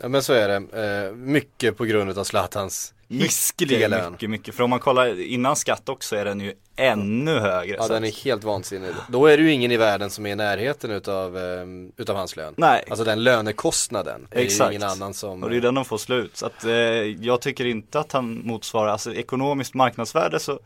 Ja 0.00 0.08
men 0.08 0.22
så 0.22 0.32
är 0.32 0.48
det. 0.48 1.06
Eh, 1.06 1.12
mycket 1.14 1.76
på 1.76 1.84
grund 1.84 2.18
av 2.18 2.24
Zlatans 2.24 2.94
hiskeliga 3.08 3.78
Mycket, 3.78 3.90
lön. 3.90 4.12
mycket, 4.12 4.30
mycket. 4.30 4.54
För 4.54 4.64
om 4.64 4.70
man 4.70 4.78
kollar 4.78 5.20
innan 5.20 5.56
skatt 5.56 5.88
också 5.88 6.16
är 6.16 6.24
den 6.24 6.40
ju 6.40 6.54
ännu 6.76 7.38
högre. 7.38 7.76
Ja 7.76 7.88
den 7.88 8.04
är 8.04 8.24
helt 8.24 8.44
vansinnig. 8.44 8.90
Då 9.08 9.26
är 9.26 9.36
det 9.36 9.42
ju 9.42 9.52
ingen 9.52 9.72
i 9.72 9.76
världen 9.76 10.10
som 10.10 10.26
är 10.26 10.30
i 10.30 10.36
närheten 10.36 10.90
utav, 10.90 11.36
eh, 11.38 11.66
utav 11.96 12.16
hans 12.16 12.36
lön. 12.36 12.54
Nej. 12.56 12.84
Alltså 12.90 13.04
den 13.04 13.24
lönekostnaden 13.24 14.28
är 14.30 14.40
Exakt. 14.40 14.70
ju 14.70 14.76
ingen 14.76 14.88
annan 14.88 15.14
som 15.14 15.42
Och 15.42 15.50
det 15.50 15.56
är 15.56 15.60
den 15.60 15.74
de 15.74 15.84
får 15.84 15.98
slut. 15.98 16.36
Så 16.36 16.46
att 16.46 16.64
eh, 16.64 16.70
jag 16.70 17.40
tycker 17.40 17.64
inte 17.64 18.00
att 18.00 18.12
han 18.12 18.40
motsvarar, 18.44 18.88
alltså 18.88 19.14
ekonomiskt 19.14 19.74
marknadsvärde 19.74 20.38
så 20.38 20.58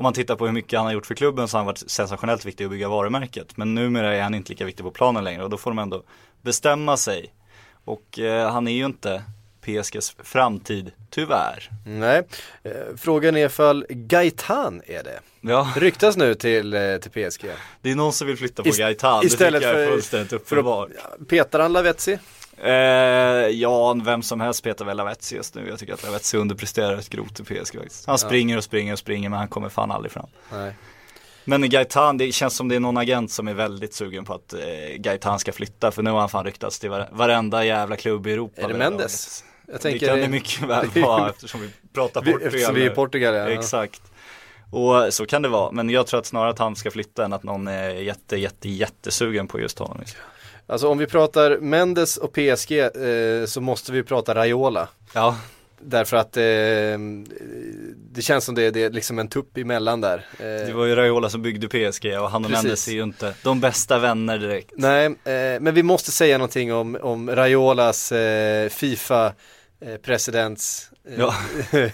om 0.00 0.02
man 0.04 0.12
tittar 0.12 0.36
på 0.36 0.46
hur 0.46 0.52
mycket 0.52 0.78
han 0.78 0.86
har 0.86 0.92
gjort 0.92 1.06
för 1.06 1.14
klubben 1.14 1.48
så 1.48 1.56
har 1.56 1.58
han 1.58 1.66
varit 1.66 1.90
sensationellt 1.90 2.44
viktig 2.44 2.64
att 2.64 2.70
bygga 2.70 2.88
varumärket. 2.88 3.56
Men 3.56 3.74
numera 3.74 4.14
är 4.16 4.22
han 4.22 4.34
inte 4.34 4.52
lika 4.52 4.64
viktig 4.64 4.84
på 4.84 4.90
planen 4.90 5.24
längre 5.24 5.44
och 5.44 5.50
då 5.50 5.56
får 5.56 5.70
de 5.70 5.78
ändå 5.78 6.02
bestämma 6.42 6.96
sig. 6.96 7.34
Och 7.84 8.18
eh, 8.18 8.50
han 8.52 8.68
är 8.68 8.72
ju 8.72 8.84
inte 8.84 9.22
PSGs 9.60 10.16
framtid, 10.22 10.90
tyvärr. 11.10 11.70
Nej, 11.86 12.22
eh, 12.62 12.72
frågan 12.96 13.36
är 13.36 13.46
ifall 13.46 13.86
Gaetan 13.88 14.82
är 14.86 15.02
det. 15.02 15.20
Ja, 15.40 15.68
Ryktas 15.76 16.16
nu 16.16 16.34
till, 16.34 16.74
eh, 16.74 16.96
till 16.96 17.10
PSG. 17.30 17.44
det 17.82 17.90
är 17.90 17.94
någon 17.94 18.12
som 18.12 18.26
vill 18.26 18.36
flytta 18.36 18.62
på 18.62 18.68
Ist- 18.68 18.78
Gaetan, 18.78 19.20
det 19.20 19.26
istället 19.26 19.62
tycker 19.62 19.74
jag 19.74 19.82
är 19.84 19.90
fullständigt 19.90 20.32
uppenbart. 20.32 20.88
Petar 21.28 21.60
han 21.60 21.72
Lavetzi? 21.72 22.18
Eh, 22.62 22.70
ja, 23.48 23.94
vem 24.04 24.22
som 24.22 24.40
helst 24.40 24.62
petar 24.64 24.84
väl 24.84 24.96
Lavetzi 24.96 25.36
just 25.36 25.54
nu. 25.54 25.68
Jag 25.68 25.78
tycker 25.78 25.94
att 25.94 26.02
Lavetzi 26.02 26.36
underpresterar 26.36 26.96
ett 26.96 27.08
grovt 27.08 27.40
i 27.40 27.44
PSG 27.44 27.74
faktiskt. 27.78 28.06
Han 28.06 28.18
springer 28.18 28.56
och 28.56 28.64
springer 28.64 28.92
och 28.92 28.98
springer 28.98 29.28
men 29.28 29.38
han 29.38 29.48
kommer 29.48 29.68
fan 29.68 29.90
aldrig 29.90 30.12
fram. 30.12 30.26
Nej. 30.52 30.72
Men 31.44 31.70
Gaetan, 31.70 32.18
det 32.18 32.32
känns 32.32 32.54
som 32.56 32.68
det 32.68 32.76
är 32.76 32.80
någon 32.80 32.96
agent 32.96 33.30
som 33.30 33.48
är 33.48 33.54
väldigt 33.54 33.94
sugen 33.94 34.24
på 34.24 34.34
att 34.34 34.52
eh, 34.52 34.60
Gaetan 34.96 35.38
ska 35.38 35.52
flytta 35.52 35.90
för 35.90 36.02
nu 36.02 36.10
har 36.10 36.20
han 36.20 36.28
fan 36.28 36.44
ryktats 36.44 36.78
till 36.78 36.90
vare- 36.90 37.08
varenda 37.12 37.64
jävla 37.64 37.96
klubb 37.96 38.26
i 38.26 38.32
Europa. 38.32 38.62
Är 38.62 38.68
det 38.68 38.74
Mendes? 38.74 39.44
Jag 39.66 39.72
laget. 39.72 39.82
Det 39.82 39.90
tänker 39.90 40.06
kan 40.08 40.18
det 40.18 40.28
mycket 40.28 40.62
väl 40.62 40.86
vara 41.02 41.30
eftersom 41.30 41.60
vi 41.60 41.70
pratar 41.92 42.20
Portugal. 42.20 42.46
eftersom 42.46 42.74
vi 42.74 42.86
är 42.86 42.90
i. 42.90 42.94
Portugal, 42.94 43.34
ja. 43.34 43.48
Exakt. 43.48 44.02
Och 44.72 45.14
så 45.14 45.26
kan 45.26 45.42
det 45.42 45.48
vara, 45.48 45.70
men 45.72 45.90
jag 45.90 46.06
tror 46.06 46.20
att 46.20 46.26
snarare 46.26 46.50
att 46.50 46.58
han 46.58 46.76
ska 46.76 46.90
flytta 46.90 47.24
än 47.24 47.32
att 47.32 47.42
någon 47.42 47.68
är 47.68 47.90
jätte, 47.90 48.36
jätte, 48.36 48.68
jättesugen 48.68 49.46
på 49.46 49.60
just 49.60 49.78
honom. 49.78 49.98
Alltså 50.70 50.88
om 50.88 50.98
vi 50.98 51.06
pratar 51.06 51.58
Mendes 51.58 52.16
och 52.16 52.32
PSG 52.32 52.78
eh, 52.78 53.46
så 53.46 53.60
måste 53.60 53.92
vi 53.92 54.02
prata 54.02 54.34
Raiola. 54.34 54.88
Ja, 55.14 55.36
Därför 55.82 56.16
att 56.16 56.36
eh, 56.36 56.42
det 58.12 58.22
känns 58.22 58.44
som 58.44 58.54
det, 58.54 58.70
det 58.70 58.82
är 58.82 58.90
liksom 58.90 59.18
en 59.18 59.28
tupp 59.28 59.56
emellan 59.56 60.00
där. 60.00 60.26
Eh, 60.38 60.44
det 60.44 60.72
var 60.72 60.84
ju 60.84 60.94
Raiola 60.94 61.30
som 61.30 61.42
byggde 61.42 61.68
PSG 61.68 62.06
och 62.20 62.30
han 62.30 62.44
och 62.44 62.50
Precis. 62.50 62.64
Mendes 62.64 62.88
är 62.88 62.92
ju 62.92 63.02
inte 63.02 63.34
de 63.42 63.60
bästa 63.60 63.98
vänner 63.98 64.38
direkt. 64.38 64.70
Nej, 64.76 65.06
eh, 65.06 65.60
men 65.60 65.74
vi 65.74 65.82
måste 65.82 66.10
säga 66.12 66.38
någonting 66.38 66.72
om, 66.72 66.98
om 67.02 67.30
Raiolas 67.30 68.12
eh, 68.12 68.68
Fifa 68.68 69.32
eh, 69.80 69.96
presidents 69.96 70.90
eh, 71.08 71.14
Ja. 71.18 71.34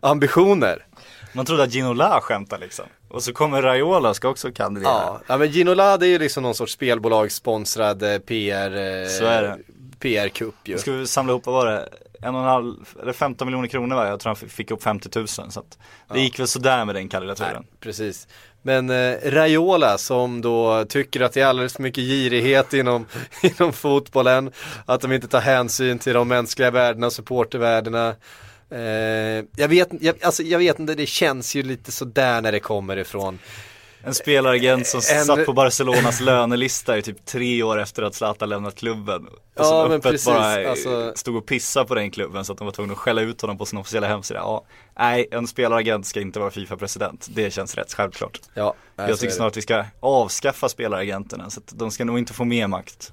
ambitioner. 0.00 0.86
Man 1.32 1.46
trodde 1.46 1.62
att 1.62 1.72
Ginola 1.74 2.20
skämtar 2.20 2.58
liksom. 2.58 2.84
Och 3.14 3.22
så 3.22 3.32
kommer 3.32 3.62
Raiola 3.62 4.14
ska 4.14 4.28
också 4.28 4.52
kandidera. 4.52 4.90
Ja, 4.90 5.20
ja 5.26 5.38
men 5.38 5.50
Ginola 5.50 5.96
det 5.96 6.06
är 6.06 6.08
ju 6.08 6.18
liksom 6.18 6.42
någon 6.42 6.54
sorts 6.54 6.72
spelbolagssponsrad 6.72 8.02
eh, 8.02 8.18
PR, 8.18 9.02
eh, 9.02 9.08
Så 9.08 9.24
är 9.24 9.42
det. 9.42 9.58
PR-kupp 9.98 10.54
ju. 10.64 10.72
Nu 10.72 10.78
ska 10.78 10.92
vi 10.92 11.06
samla 11.06 11.32
ihop, 11.32 11.46
vad 11.46 11.54
var 11.54 11.66
det? 11.66 11.88
En 12.22 12.34
och 12.34 12.40
en 12.40 12.46
halv, 12.46 12.74
eller 13.02 13.12
15 13.12 13.46
miljoner 13.46 13.68
kronor 13.68 13.96
va? 13.96 14.08
Jag 14.08 14.20
tror 14.20 14.30
han 14.40 14.48
fick 14.48 14.70
upp 14.70 14.82
50 14.82 15.18
000 15.18 15.28
så 15.28 15.42
att 15.42 15.78
det 16.12 16.20
gick 16.20 16.38
väl 16.38 16.48
sådär 16.48 16.84
med 16.84 16.94
den 16.94 17.08
kandidaturen. 17.08 17.64
Precis. 17.80 18.28
Men 18.62 18.90
eh, 18.90 19.16
Raiola 19.24 19.98
som 19.98 20.40
då 20.40 20.84
tycker 20.84 21.20
att 21.20 21.32
det 21.32 21.40
är 21.40 21.46
alldeles 21.46 21.74
för 21.74 21.82
mycket 21.82 22.04
girighet 22.04 22.74
inom, 22.74 23.06
inom 23.42 23.72
fotbollen. 23.72 24.52
Att 24.86 25.00
de 25.00 25.12
inte 25.12 25.28
tar 25.28 25.40
hänsyn 25.40 25.98
till 25.98 26.14
de 26.14 26.28
mänskliga 26.28 26.70
värdena, 26.70 27.10
supportervärdena. 27.10 28.14
Eh, 28.74 29.44
jag, 29.56 29.68
vet, 29.68 29.88
jag, 30.00 30.24
alltså, 30.24 30.42
jag 30.42 30.58
vet 30.58 30.78
inte, 30.78 30.94
det 30.94 31.06
känns 31.06 31.54
ju 31.54 31.62
lite 31.62 31.92
sådär 31.92 32.40
när 32.42 32.52
det 32.52 32.60
kommer 32.60 32.96
ifrån. 32.96 33.38
En 34.06 34.14
spelaragent 34.14 34.86
som 34.86 35.00
En- 35.16 35.24
satt 35.24 35.46
på 35.46 35.52
Barcelonas 35.52 36.20
lönelista 36.20 36.98
i 36.98 37.02
typ 37.02 37.24
tre 37.26 37.62
år 37.62 37.80
efter 37.80 38.02
att 38.02 38.14
Zlatan 38.14 38.48
lämnat 38.48 38.74
klubben. 38.74 39.26
Och 39.26 39.38
Ja, 39.54 39.64
som 39.64 39.92
öppet 39.92 40.02
precis, 40.02 40.26
bara 40.26 40.62
eh, 40.62 40.70
alltså- 40.70 41.12
stod 41.16 41.36
och 41.36 41.46
pissade 41.46 41.86
på 41.86 41.94
den 41.94 42.10
klubben 42.10 42.44
så 42.44 42.52
att 42.52 42.58
de 42.58 42.64
var 42.64 42.72
tvungna 42.72 42.92
att 42.92 42.98
skälla 42.98 43.20
ut 43.20 43.40
honom 43.40 43.58
på 43.58 43.66
sin 43.66 43.78
officiella 43.78 44.06
hemsida. 44.06 44.40
Ja, 44.40 44.64
nej, 44.98 45.28
en 45.30 45.46
spelaragent 45.46 46.06
ska 46.06 46.20
inte 46.20 46.38
vara 46.40 46.50
Fifa-president. 46.50 47.28
Det 47.34 47.50
känns 47.50 47.74
rätt 47.74 47.92
självklart. 47.94 48.40
Ja, 48.54 48.74
Jag 48.96 49.06
tycker 49.08 49.26
det. 49.26 49.32
snarare 49.32 49.50
att 49.50 49.56
vi 49.56 49.62
ska 49.62 49.84
avskaffa 50.00 50.68
spelaragenterna 50.68 51.50
så 51.50 51.60
att 51.60 51.72
de 51.78 51.90
ska 51.90 52.04
nog 52.04 52.18
inte 52.18 52.32
få 52.32 52.44
mer 52.44 52.66
makt. 52.66 53.12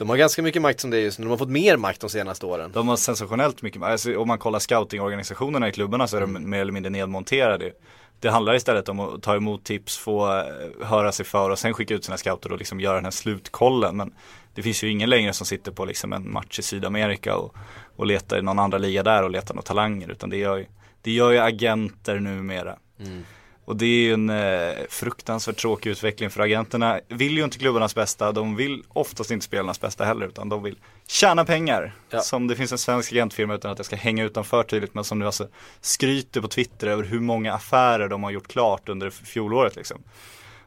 De 0.00 0.08
har 0.08 0.16
ganska 0.16 0.42
mycket 0.42 0.62
makt 0.62 0.80
som 0.80 0.90
det 0.90 0.96
är 0.96 1.00
just 1.00 1.18
nu, 1.18 1.24
de 1.24 1.30
har 1.30 1.36
fått 1.38 1.48
mer 1.48 1.76
makt 1.76 2.00
de 2.00 2.10
senaste 2.10 2.46
åren. 2.46 2.70
De 2.74 2.88
har 2.88 2.96
sensationellt 2.96 3.62
mycket, 3.62 3.82
alltså, 3.82 4.16
om 4.18 4.28
man 4.28 4.38
kollar 4.38 4.58
scoutingorganisationerna 4.58 5.68
i 5.68 5.72
klubbarna 5.72 6.06
så 6.06 6.16
är 6.16 6.20
Mm. 6.22 6.34
de 6.42 6.50
mer 6.50 6.60
eller 6.60 6.72
mindre 6.72 6.90
nedmonterade. 6.90 7.72
Det 8.20 8.28
handlar 8.30 8.54
istället 8.54 8.88
om 8.88 9.00
att 9.00 9.22
ta 9.22 9.36
emot 9.36 9.64
tips, 9.64 9.98
få 9.98 10.38
eh, 10.38 10.86
höra 10.86 11.12
sig 11.12 11.26
för 11.26 11.50
och 11.50 11.58
sen 11.58 11.74
skicka 11.74 11.94
ut 11.94 12.04
sina 12.04 12.16
scouter 12.16 12.52
och 12.52 12.58
liksom 12.58 12.80
göra 12.80 12.94
den 12.94 13.04
här 13.04 13.10
slutkollen. 13.10 13.96
Men 13.96 14.12
det 14.54 14.62
finns 14.62 14.84
ju 14.84 14.90
ingen 14.90 15.10
längre 15.10 15.32
som 15.32 15.46
sitter 15.46 15.72
på 15.72 15.84
liksom 15.84 16.12
en 16.12 16.32
match 16.32 16.58
i 16.58 16.62
Sydamerika 16.62 17.36
och, 17.36 17.56
och 17.96 18.06
letar 18.06 18.38
i 18.38 18.42
någon 18.42 18.58
andra 18.58 18.78
liga 18.78 19.02
där 19.02 19.22
och 19.22 19.30
letar 19.30 19.54
några 19.54 19.66
talanger. 19.66 20.10
Utan 20.10 20.30
det 20.30 20.36
gör 20.36 20.56
ju, 20.56 20.66
det 21.02 21.10
gör 21.12 21.30
ju 21.30 21.38
agenter 21.38 22.20
numera. 22.20 22.76
Mm. 23.00 23.24
Och 23.70 23.76
det 23.76 23.84
är 23.84 23.88
ju 23.88 24.12
en 24.12 24.30
eh, 24.30 24.72
fruktansvärt 24.88 25.56
tråkig 25.56 25.90
utveckling 25.90 26.30
för 26.30 26.40
agenterna 26.40 27.00
vill 27.08 27.36
ju 27.36 27.44
inte 27.44 27.58
klubbarnas 27.58 27.94
bästa, 27.94 28.32
de 28.32 28.56
vill 28.56 28.82
oftast 28.88 29.30
inte 29.30 29.44
spelarnas 29.44 29.80
bästa 29.80 30.04
heller 30.04 30.26
utan 30.26 30.48
de 30.48 30.62
vill 30.62 30.76
tjäna 31.06 31.44
pengar. 31.44 31.94
Ja. 32.10 32.20
Som 32.20 32.46
det 32.46 32.56
finns 32.56 32.72
en 32.72 32.78
svensk 32.78 33.12
agentfirma 33.12 33.54
utan 33.54 33.70
att 33.70 33.78
jag 33.78 33.86
ska 33.86 33.96
hänga 33.96 34.24
utan 34.24 34.44
för 34.44 34.62
tydligt 34.62 34.94
men 34.94 35.04
som 35.04 35.18
nu 35.18 35.26
alltså 35.26 35.48
skryter 35.80 36.40
på 36.40 36.48
Twitter 36.48 36.86
över 36.86 37.04
hur 37.04 37.20
många 37.20 37.54
affärer 37.54 38.08
de 38.08 38.22
har 38.22 38.30
gjort 38.30 38.48
klart 38.48 38.88
under 38.88 39.10
fjolåret 39.10 39.76
liksom. 39.76 40.02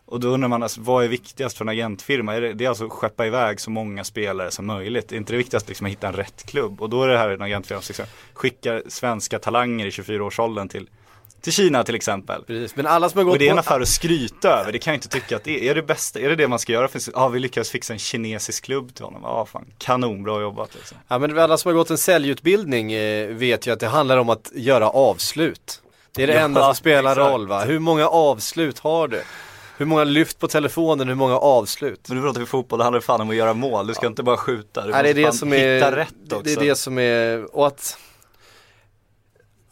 Och 0.05 0.19
då 0.19 0.27
undrar 0.27 0.49
man, 0.49 0.63
alltså, 0.63 0.81
vad 0.81 1.03
är 1.03 1.07
viktigast 1.07 1.57
för 1.57 1.65
en 1.65 1.69
agentfirma? 1.69 2.35
Är 2.35 2.41
det, 2.41 2.53
det 2.53 2.65
är 2.65 2.69
alltså 2.69 2.85
att 2.85 2.91
skeppa 2.91 3.25
iväg 3.25 3.59
så 3.59 3.71
många 3.71 4.03
spelare 4.03 4.51
som 4.51 4.65
möjligt. 4.65 5.11
Är 5.11 5.15
inte 5.15 5.33
det 5.33 5.37
viktigaste 5.37 5.69
liksom 5.69 5.85
att 5.85 5.91
hitta 5.91 6.07
en 6.07 6.13
rätt 6.13 6.43
klubb? 6.45 6.81
Och 6.81 6.89
då 6.89 7.03
är 7.03 7.07
det 7.07 7.17
här 7.17 7.29
en 7.29 7.41
agentfirma 7.41 7.81
som 7.81 7.91
liksom 7.91 8.05
skickar 8.33 8.83
svenska 8.87 9.39
talanger 9.39 9.85
i 9.85 9.89
24-årsåldern 9.89 10.69
till, 10.69 10.89
till 11.43 11.53
Kina 11.53 11.83
till 11.83 11.95
exempel. 11.95 12.43
Precis. 12.43 12.75
Men 12.75 12.87
alla 12.87 13.09
som 13.09 13.17
har 13.17 13.23
gått 13.25 13.31
Och 13.33 13.39
det 13.39 13.47
är 13.47 13.51
en 13.51 13.59
affär 13.59 13.81
att 13.81 13.87
skryta 13.87 14.49
över, 14.49 14.71
det 14.71 14.79
kan 14.79 14.91
jag 14.93 14.97
inte 14.97 15.09
tycka 15.09 15.35
att 15.35 15.43
det 15.43 15.65
är. 15.65 15.71
Är 15.71 15.75
det 15.75 15.81
bästa, 15.81 16.19
är 16.19 16.29
det 16.29 16.35
det 16.35 16.47
man 16.47 16.59
ska 16.59 16.71
göra? 16.71 16.87
Ja, 16.93 16.99
ah, 17.13 17.27
vi 17.27 17.39
lyckades 17.39 17.69
fixa 17.71 17.93
en 17.93 17.99
kinesisk 17.99 18.63
klubb 18.65 18.95
till 18.95 19.05
honom. 19.05 19.21
Ja, 19.23 19.29
ah, 19.29 19.45
fan, 19.45 19.65
kanon, 19.77 20.23
bra 20.23 20.41
jobbat 20.41 20.75
liksom. 20.75 20.97
Ja 21.07 21.19
men 21.19 21.39
alla 21.39 21.57
som 21.57 21.69
har 21.69 21.75
gått 21.75 21.89
en 21.89 21.97
säljutbildning 21.97 22.93
eh, 22.93 23.27
vet 23.27 23.67
ju 23.67 23.71
att 23.73 23.79
det 23.79 23.87
handlar 23.87 24.17
om 24.17 24.29
att 24.29 24.51
göra 24.55 24.89
avslut. 24.89 25.81
Det 26.15 26.23
är 26.23 26.27
det 26.27 26.33
Ja, 26.33 26.39
enda 26.39 26.63
som 26.65 26.75
spelar 26.75 27.11
exakt. 27.11 27.31
roll 27.31 27.47
va. 27.47 27.63
Hur 27.63 27.79
många 27.79 28.07
avslut 28.07 28.79
har 28.79 29.07
du? 29.07 29.21
Hur 29.77 29.85
många 29.85 30.03
lyft 30.03 30.39
på 30.39 30.47
telefonen, 30.47 31.07
hur 31.07 31.15
många 31.15 31.37
avslut? 31.37 32.05
Men 32.07 32.17
nu 32.17 32.23
pratar 32.23 32.39
vi 32.39 32.45
fotboll, 32.45 32.79
det 32.79 32.83
handlar 32.85 33.01
fan 33.01 33.21
om 33.21 33.29
att 33.29 33.35
göra 33.35 33.53
mål. 33.53 33.87
Du 33.87 33.93
ska 33.93 34.07
inte 34.07 34.23
bara 34.23 34.37
skjuta, 34.37 34.85
du 34.85 34.91
Nej, 34.91 35.13
det 35.13 35.21
är 35.21 35.25
måste 35.25 35.35
det 35.35 35.39
som 35.39 35.53
är, 35.53 35.75
hitta 35.75 35.95
rätt 35.95 36.13
det- 36.25 36.35
också. 36.35 36.43
Det 36.43 36.53
är 36.65 36.69
det 36.69 36.75
som 36.75 36.97
är, 36.97 37.55
och 37.55 37.67
att 37.67 37.97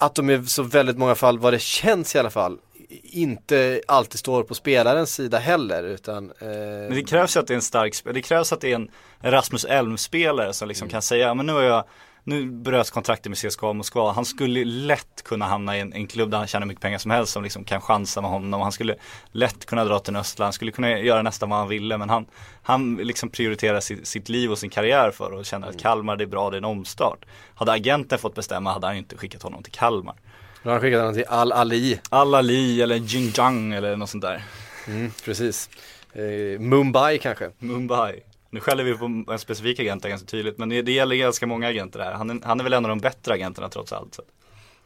att 0.02 0.16
de 0.16 0.30
i 0.30 0.46
så 0.46 0.64
väldigt 0.64 0.98
många 0.98 1.16
fall, 1.16 1.40
vad 1.40 1.54
det 1.54 1.62
känns 1.62 2.16
i 2.16 2.20
alla 2.20 2.30
fall, 2.30 2.58
inte 3.04 3.82
alltid 3.88 4.20
står 4.20 4.44
på 4.44 4.54
spelarens 4.56 5.14
sida 5.14 5.38
heller 5.40 5.84
utan 5.84 6.32
eh, 6.40 6.48
Men 6.48 6.94
det 6.94 7.04
krävs 7.04 7.36
ju 7.36 7.40
att 7.40 7.48
det 7.48 7.54
är 7.54 7.56
en 7.56 7.62
stark 7.62 7.96
spelare, 7.96 8.18
det 8.18 8.22
krävs 8.22 8.54
att 8.54 8.62
det 8.62 8.72
är 8.72 8.76
en 8.76 8.90
Rasmus 9.22 9.66
Elm-spelare 9.66 10.54
som 10.54 10.66
Mm. 10.66 10.70
liksom 10.70 10.90
kan 10.90 11.02
säga, 11.02 11.34
men 11.34 11.46
nu 11.46 11.54
har 11.54 11.62
jag 11.62 11.84
nu 12.24 12.52
bröts 12.52 12.92
kontraktet 12.92 13.30
med 13.30 13.38
CSKA 13.38 13.74
Moskva. 13.74 14.12
Han 14.12 14.26
skulle 14.26 14.66
lätt 14.66 15.24
kunna 15.24 15.46
hamna 15.46 15.78
i 15.78 15.80
en, 15.80 15.94
en 15.94 16.08
klubb 16.08 16.32
där 16.32 16.38
han 16.38 16.48
tjänar 16.48 16.68
mycket 16.68 16.82
pengar 16.82 16.98
som 16.98 17.12
helst 17.12 17.34
som 17.34 17.44
liksom 17.44 17.64
kan 17.64 17.82
chansa 17.82 18.22
med 18.22 18.30
honom. 18.32 18.62
Han 18.62 18.72
skulle 18.72 18.96
lätt 19.32 19.66
kunna 19.66 19.86
dra 19.86 20.00
till 20.00 20.16
Östland, 20.16 20.46
han 20.46 20.54
skulle 20.54 20.72
kunna 20.72 21.00
göra 21.00 21.22
nästan 21.22 21.50
vad 21.50 21.60
han 21.60 21.68
ville. 21.68 21.98
Men 21.98 22.10
han, 22.10 22.26
han 22.62 22.96
liksom 22.96 23.30
prioriterar 23.30 23.80
sitt, 23.80 24.08
sitt 24.08 24.30
liv 24.30 24.52
och 24.52 24.58
sin 24.58 24.70
karriär 24.70 25.12
för 25.12 25.32
och 25.34 25.46
känner 25.46 25.68
att 25.68 25.80
Kalmar 25.80 26.16
det 26.16 26.24
är 26.24 26.28
bra, 26.28 26.50
det 26.50 26.56
är 26.56 26.58
en 26.58 26.66
omstart. 26.66 27.26
Hade 27.56 27.72
agenten 27.72 28.20
fått 28.20 28.36
bestämma 28.36 28.74
hade 28.74 28.88
han 28.88 28.96
ju 28.96 29.00
inte 29.00 29.18
skickat 29.18 29.44
honom 29.44 29.64
till 29.64 29.74
Kalmar. 29.74 30.16
då 30.64 30.70
har 30.70 30.72
han 30.72 30.82
skickat 30.82 31.00
honom 31.00 31.16
till 31.16 31.26
Al-Ali. 31.28 32.00
Al-Ali 32.10 32.82
eller 32.82 33.00
Xinjiang 33.00 33.74
eller 33.74 33.96
något 33.96 34.10
sånt 34.10 34.24
där. 34.24 34.44
Mm, 34.88 35.12
precis. 35.26 35.70
Eh, 36.14 36.60
Mumbai 36.60 37.18
kanske. 37.18 37.50
Mumbai. 37.60 38.24
Nu 38.54 38.60
skäller 38.60 38.84
vi 38.84 38.98
på 38.98 39.06
en 39.32 39.40
specifik 39.40 39.80
agent 39.80 40.04
där 40.04 40.10
ganska 40.10 40.28
tydligt 40.28 40.58
men 40.58 40.70
det, 40.70 40.82
det 40.82 40.92
gäller 40.92 41.16
ganska 41.16 41.48
många 41.48 41.68
agenter 41.68 42.00
här. 42.00 42.12
Han 42.12 42.30
är, 42.30 42.40
han 42.44 42.60
är 42.60 42.64
väl 42.64 42.74
en 42.74 42.86
av 42.86 42.90
de 42.90 43.00
bättre 43.00 43.34
agenterna 43.34 43.70
trots 43.70 43.94
allt. 43.94 44.16
Så, 44.16 44.22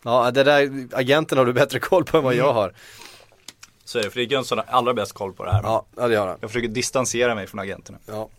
Ja, 0.03 0.31
det 0.31 0.43
där 0.43 0.87
agenten 0.91 1.37
har 1.37 1.45
du 1.45 1.53
bättre 1.53 1.79
koll 1.79 2.03
på 2.03 2.17
än 2.17 2.23
vad 2.23 2.35
jag 2.35 2.53
har. 2.53 2.73
så 3.85 3.99
är 3.99 4.03
det, 4.03 4.09
för 4.09 4.19
det 4.19 4.25
är 4.25 4.31
Jönsson 4.31 4.57
har 4.57 4.65
allra 4.69 4.93
bäst 4.93 5.13
koll 5.13 5.33
på 5.33 5.45
det 5.45 5.51
här. 5.51 5.61
Ja, 5.63 5.85
ja 5.97 6.07
det 6.07 6.15
har 6.15 6.27
han. 6.27 6.37
Jag 6.41 6.49
försöker 6.49 6.67
distansera 6.67 7.35
mig 7.35 7.47
från 7.47 7.59
agenterna. 7.59 7.97
Ja. 8.05 8.29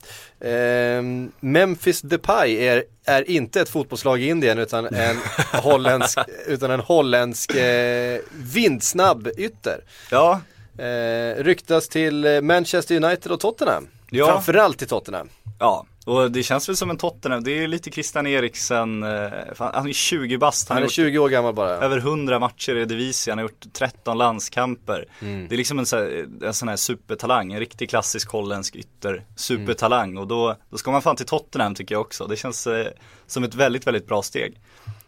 Ehm, 0.46 1.32
Memphis 1.40 2.00
Depay 2.00 2.66
är, 2.66 2.84
är 3.04 3.30
inte 3.30 3.60
ett 3.60 3.68
fotbollslag 3.68 4.22
i 4.22 4.28
Indien 4.28 4.58
utan 4.58 4.86
en 4.86 5.16
holländsk, 5.52 6.18
utan 6.46 6.70
en 6.70 6.80
holländsk 6.80 7.54
eh, 7.54 8.20
vindsnabb 8.32 9.28
ytter. 9.36 9.84
Ja, 10.10 10.40
Eh, 10.78 11.44
ryktas 11.44 11.88
till 11.88 12.24
eh, 12.24 12.40
Manchester 12.40 13.04
United 13.04 13.32
och 13.32 13.40
Tottenham. 13.40 13.88
Ja. 14.10 14.26
Framförallt 14.26 14.78
till 14.78 14.88
Tottenham. 14.88 15.28
ja. 15.58 15.86
Och 16.06 16.30
det 16.30 16.42
känns 16.42 16.68
väl 16.68 16.76
som 16.76 16.90
en 16.90 16.96
Tottenham. 16.96 17.44
Det 17.44 17.50
är 17.50 17.68
lite 17.68 17.90
Christian 17.90 18.26
Eriksen. 18.26 19.02
Eh, 19.02 19.30
fan, 19.54 19.70
han 19.74 19.88
är 19.88 19.92
20 19.92 20.38
bast. 20.38 20.68
Han 20.68 20.76
har 20.76 20.80
är 20.82 20.84
gjort 20.84 20.92
20 20.92 21.18
år 21.18 21.28
gammal 21.28 21.54
bara. 21.54 21.70
över 21.70 21.98
100 21.98 22.38
matcher 22.38 22.72
i 22.72 22.78
Eredivisie. 22.78 23.32
Han 23.32 23.38
har 23.38 23.42
gjort 23.42 23.64
13 23.72 24.18
landskamper. 24.18 25.04
Det 25.20 25.54
är 25.54 25.56
liksom 25.56 25.78
en, 25.78 25.86
så 25.86 25.96
här, 25.96 26.26
en 26.42 26.54
sån 26.54 26.68
här 26.68 26.76
supertalang. 26.76 27.52
En 27.52 27.58
riktig 27.58 27.90
klassisk 27.90 28.30
holländsk 28.30 28.76
ytter. 28.76 29.24
Supertalang. 29.36 30.16
Och 30.16 30.26
då, 30.26 30.56
då 30.70 30.78
ska 30.78 30.90
man 30.90 31.02
fan 31.02 31.16
till 31.16 31.26
Tottenham 31.26 31.74
tycker 31.74 31.94
jag 31.94 32.00
också. 32.02 32.26
Det 32.26 32.36
känns 32.36 32.66
eh, 32.66 32.86
som 33.26 33.44
ett 33.44 33.54
väldigt, 33.54 33.86
väldigt 33.86 34.06
bra 34.06 34.22
steg. 34.22 34.60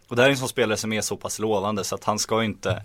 Och 0.08 0.16
det 0.16 0.22
här 0.22 0.28
är 0.28 0.32
en 0.32 0.38
sån 0.38 0.48
spelare 0.48 0.76
som 0.76 0.92
är 0.92 1.00
så 1.00 1.16
pass 1.16 1.38
lovande 1.38 1.84
så 1.84 1.94
att 1.94 2.04
han 2.04 2.18
ska 2.18 2.44
inte 2.44 2.82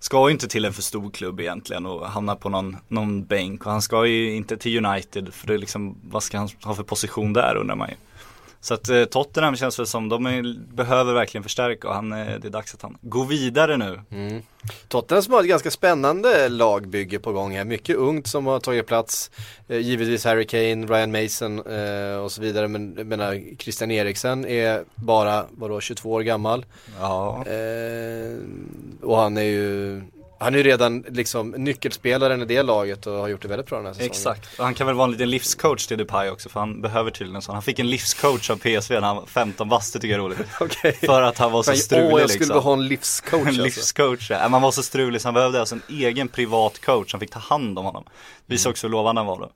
Ska 0.00 0.28
ju 0.28 0.32
inte 0.32 0.48
till 0.48 0.64
en 0.64 0.72
för 0.72 0.82
stor 0.82 1.10
klubb 1.10 1.40
egentligen 1.40 1.86
och 1.86 2.06
hamna 2.06 2.36
på 2.36 2.48
någon, 2.48 2.76
någon 2.88 3.24
bänk 3.24 3.66
och 3.66 3.72
han 3.72 3.82
ska 3.82 4.06
ju 4.06 4.34
inte 4.34 4.56
till 4.56 4.86
United 4.86 5.34
för 5.34 5.46
det 5.46 5.54
är 5.54 5.58
liksom, 5.58 5.96
vad 6.02 6.22
ska 6.22 6.38
han 6.38 6.48
ha 6.64 6.74
för 6.74 6.82
position 6.82 7.32
där 7.32 7.56
undrar 7.56 7.76
man 7.76 7.88
ju. 7.88 7.94
Så 8.60 8.74
att 8.74 8.88
eh, 8.88 9.04
Tottenham 9.04 9.56
känns 9.56 9.78
väl 9.78 9.86
som, 9.86 10.08
de 10.08 10.26
är, 10.26 10.74
behöver 10.74 11.14
verkligen 11.14 11.42
förstärka 11.42 11.88
och 11.88 11.94
han, 11.94 12.12
eh, 12.12 12.26
det 12.40 12.48
är 12.48 12.50
dags 12.50 12.74
att 12.74 12.82
han 12.82 12.98
går 13.00 13.24
vidare 13.26 13.76
nu. 13.76 14.00
Tottenham 14.88 15.22
som 15.22 15.32
har 15.32 15.40
ett 15.40 15.48
ganska 15.48 15.70
spännande 15.70 16.48
lagbygge 16.48 17.18
på 17.18 17.32
gång 17.32 17.56
här. 17.56 17.64
Mycket 17.64 17.96
ungt 17.96 18.26
som 18.26 18.46
har 18.46 18.60
tagit 18.60 18.86
plats. 18.86 19.30
Eh, 19.68 19.78
givetvis 19.78 20.24
Harry 20.24 20.46
Kane, 20.46 20.86
Ryan 20.86 21.12
Mason 21.12 21.58
eh, 21.58 22.16
och 22.16 22.32
så 22.32 22.40
vidare. 22.42 22.68
Men 22.68 22.94
jag 22.96 23.06
menar, 23.06 23.56
Christian 23.58 23.90
Eriksen 23.90 24.46
är 24.46 24.84
bara, 24.94 25.46
vadå, 25.50 25.80
22 25.80 26.12
år 26.12 26.20
gammal. 26.20 26.66
Ja. 27.00 27.44
Eh, 27.46 28.38
och 29.02 29.16
han 29.16 29.36
är 29.36 29.42
ju, 29.42 30.02
han 30.38 30.54
är 30.54 30.58
ju 30.58 30.64
redan 30.64 31.04
liksom 31.08 31.50
nyckelspelaren 31.50 32.42
i 32.42 32.44
det 32.44 32.62
laget 32.62 33.06
och 33.06 33.12
har 33.12 33.28
gjort 33.28 33.42
det 33.42 33.48
väldigt 33.48 33.66
bra 33.66 33.76
den 33.78 33.86
här 33.86 33.92
säsongen. 33.92 34.10
Exakt, 34.10 34.58
och 34.58 34.64
han 34.64 34.74
kan 34.74 34.86
väl 34.86 34.96
vara 34.96 35.04
en 35.04 35.12
liten 35.12 35.30
livscoach 35.30 35.86
till 35.86 35.98
Depay 35.98 36.30
också 36.30 36.48
för 36.48 36.60
han 36.60 36.80
behöver 36.82 37.10
tydligen 37.10 37.36
en 37.36 37.42
sån. 37.42 37.54
Han 37.54 37.62
fick 37.62 37.78
en 37.78 37.90
livscoach 37.90 38.50
av 38.50 38.56
PSV 38.56 38.94
när 39.00 39.06
han 39.06 39.16
var 39.16 39.26
15 39.26 39.68
bast, 39.68 39.92
det 39.92 39.98
tycker 39.98 40.14
jag 40.18 40.24
är 40.24 40.24
roligt. 40.28 40.48
Okej. 40.60 40.92
För 40.92 41.22
att 41.22 41.38
han 41.38 41.52
var 41.52 41.62
så 41.62 41.74
strulig 41.74 42.12
Åh, 42.14 42.20
jag 42.20 42.30
skulle 42.30 42.44
liksom. 42.46 42.62
ha 42.64 42.72
en 42.72 42.88
livscoach 42.88 43.40
En 43.42 43.48
alltså. 43.48 43.62
livscoach, 43.62 44.30
ja. 44.30 44.48
Man 44.48 44.62
var 44.62 44.70
så 44.70 44.82
strulig 44.82 45.20
så 45.20 45.28
han 45.28 45.34
behövde 45.34 45.60
alltså 45.60 45.74
en 45.74 45.82
egen 45.88 46.28
privat 46.28 46.80
coach 46.80 47.10
som 47.10 47.20
fick 47.20 47.30
ta 47.30 47.38
hand 47.38 47.78
om 47.78 47.84
honom. 47.84 48.04
Visar 48.46 48.70
också 48.70 48.86
hur 48.86 48.92
lovande 48.92 49.18
han 49.20 49.26
var 49.26 49.38
då. 49.40 49.50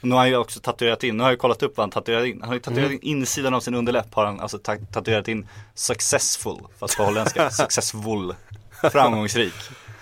Nu 0.00 0.10
har 0.10 0.18
han 0.18 0.28
ju 0.28 0.36
också 0.36 0.60
tatuerat 0.60 1.04
in, 1.04 1.16
nu 1.16 1.22
har 1.22 1.30
jag 1.30 1.38
kollat 1.38 1.62
upp 1.62 1.76
vad 1.76 1.82
han 1.84 1.90
tatuerat 1.90 2.26
in. 2.26 2.40
Han 2.40 2.48
har 2.48 2.54
ju 2.54 2.60
tatuerat 2.60 2.86
Mm. 2.90 2.98
in 3.02 3.18
insidan 3.18 3.54
av 3.54 3.60
sin 3.60 3.74
underläpp 3.74 4.14
har 4.14 4.24
han 4.26 4.40
alltså 4.40 4.58
ta- 4.58 4.76
tatuerat 4.92 5.28
in 5.28 5.48
successful, 5.74 6.56
fast 6.80 6.96
på 6.96 7.04
holländska, 7.04 7.50
successful. 7.62 8.34
Framgångsrik. 8.92 9.52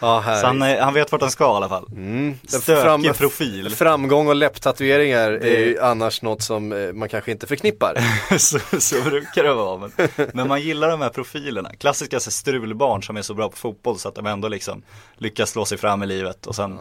Ja. 0.00 0.22
Så 0.40 0.46
han, 0.46 0.62
eh, 0.62 0.78
han 0.80 0.94
vet 0.94 1.12
vart 1.12 1.20
han 1.20 1.30
ska 1.30 1.44
i 1.44 1.46
alla 1.46 1.68
fall. 1.68 1.84
Den 1.88 2.38
Stökig 2.48 2.82
fram- 2.82 3.02
profil. 3.14 3.70
Framgång 3.76 4.28
och 4.28 4.34
läpptatueringar 4.34 5.30
är 5.30 5.58
ju 5.58 5.80
annars 5.80 6.22
något 6.22 6.42
som 6.42 6.72
eh, 6.72 6.92
man 6.92 7.08
kanske 7.08 7.30
inte 7.30 7.46
förknippar. 7.46 7.96
så, 8.38 8.58
så 8.80 9.02
brukar 9.02 9.42
det 9.44 9.54
vara. 9.54 9.76
Men, 9.96 10.08
men 10.34 10.48
man 10.48 10.60
gillar 10.60 10.90
de 10.90 11.00
här 11.00 11.08
profilerna. 11.10 11.70
Klassiska 11.78 12.20
så 12.20 12.30
strulbarn 12.30 13.02
som 13.02 13.16
är 13.16 13.22
så 13.22 13.34
bra 13.34 13.48
på 13.48 13.56
fotboll 13.56 13.98
så 13.98 14.08
att 14.08 14.14
de 14.14 14.26
ändå 14.26 14.48
liksom 14.48 14.82
lyckas 15.16 15.50
slå 15.50 15.64
sig 15.64 15.78
fram 15.78 16.02
i 16.02 16.06
livet 16.06 16.46
och 16.46 16.54
sen 16.54 16.78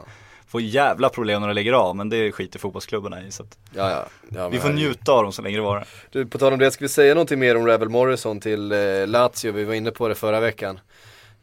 får 0.48 0.62
jävla 0.62 1.10
problem 1.10 1.42
när 1.42 1.48
de 1.48 1.54
lägger 1.54 1.74
av. 1.74 1.96
Men 1.96 2.10
det 2.10 2.32
skiter 2.32 2.60
fotbollsklubbarna 2.60 3.22
i. 3.24 3.32
Så 3.32 3.44
att 3.44 3.58
Ja, 3.76 3.92
ja. 3.92 4.06
ja 4.30 4.50
vi 4.50 4.60
får 4.60 4.70
njuta 4.70 5.12
av 5.12 5.24
dem 5.24 5.32
så 5.32 5.42
länge 5.42 5.58
det 5.58 5.62
varar. 5.64 5.88
Du, 6.12 6.26
på 6.26 6.38
tal 6.38 6.54
om 6.54 6.60
det, 6.60 6.72
ska 6.72 6.86
vi 6.86 6.90
säga 6.90 7.14
någonting 7.14 7.40
mer 7.40 7.58
om 7.58 7.68
Rebel 7.68 7.90
Morrison 7.90 8.40
till 8.40 8.72
eh, 8.72 9.08
Lazio? 9.08 9.52
Vi 9.52 9.64
var 9.64 9.74
inne 9.74 9.92
på 9.92 10.08
det 10.08 10.16
förra 10.16 10.40
veckan. 10.40 10.80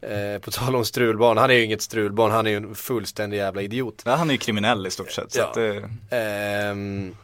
Eh, 0.01 0.39
på 0.41 0.51
tal 0.51 0.75
om 0.75 0.85
strulbarn, 0.85 1.37
han 1.37 1.49
är 1.49 1.53
ju 1.53 1.63
inget 1.63 1.81
strulbarn, 1.81 2.31
han 2.31 2.47
är 2.47 2.51
ju 2.51 2.57
en 2.57 2.75
fullständig 2.75 3.37
jävla 3.37 3.61
idiot. 3.61 4.01
Ja, 4.05 4.15
han 4.15 4.29
är 4.29 4.33
ju 4.33 4.37
kriminell 4.37 4.87
i 4.87 4.91
stort 4.91 5.11
sett. 5.11 5.35
Ja. 5.35 5.43
att 5.47 5.53
det, 5.53 5.89
Ehm, 6.11 7.15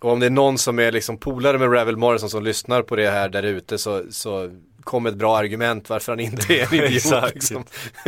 och 0.00 0.12
om 0.12 0.20
det 0.20 0.26
är 0.26 0.30
någon 0.30 0.58
som 0.58 0.78
är 0.78 0.92
liksom 0.92 1.18
polare 1.18 1.58
med 1.58 1.72
Rebel 1.72 1.96
Morrison 1.96 2.30
som 2.30 2.42
lyssnar 2.44 2.82
på 2.82 2.96
det 2.96 3.10
här 3.10 3.28
där 3.28 3.42
ute 3.42 3.78
så, 3.78 4.02
så 4.10 4.50
kom 4.84 5.06
ett 5.06 5.14
bra 5.14 5.36
argument 5.38 5.88
varför 5.90 6.12
han 6.12 6.20
inte 6.20 6.54
är 6.54 6.66
en 6.66 6.74
idiot. 6.84 6.92
Exakt. 6.96 7.34
liksom. 7.34 7.64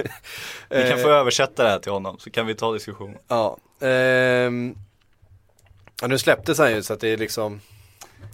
vi 0.70 0.82
kan 0.82 0.92
Eh, 0.92 0.96
få 0.96 1.08
översätta 1.10 1.62
det 1.64 1.68
här 1.70 1.78
till 1.78 1.92
honom 1.92 2.18
så 2.18 2.30
kan 2.30 2.46
vi 2.46 2.54
ta 2.54 2.72
diskussionen. 2.72 3.18
Ja, 3.28 3.56
ehm, 3.80 4.74
ja 6.00 6.06
nu 6.06 6.18
släpptes 6.18 6.58
han 6.58 6.72
ju 6.72 6.82
så 6.82 6.92
att 6.92 7.00
det 7.00 7.08
är 7.08 7.16
liksom 7.16 7.60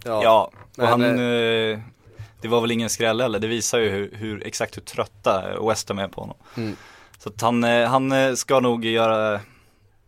Ja, 0.05 0.23
Ja, 0.23 0.51
och 0.55 0.79
men, 0.79 0.87
han, 0.87 1.03
eh, 1.03 1.79
det 2.43 2.49
var 2.49 2.61
väl 2.61 2.71
ingen 2.71 2.91
skräll 2.91 3.21
heller. 3.21 3.39
Det 3.39 3.47
visar 3.47 3.79
ju 3.79 3.91
hur, 3.91 4.11
hur 4.13 4.47
exakt 4.47 4.77
hur 4.77 4.83
trötta 4.83 5.61
West 5.69 5.89
Ham 5.89 5.99
är 5.99 6.09
på 6.09 6.21
honom. 6.21 6.37
Mm. 6.57 6.77
Så 7.19 7.29
att 7.29 7.41
han, 7.41 7.65
eh, 7.65 7.89
han 7.89 8.13
eh, 8.13 8.35
ska 8.35 8.61
nog 8.61 8.85
göra, 8.85 9.41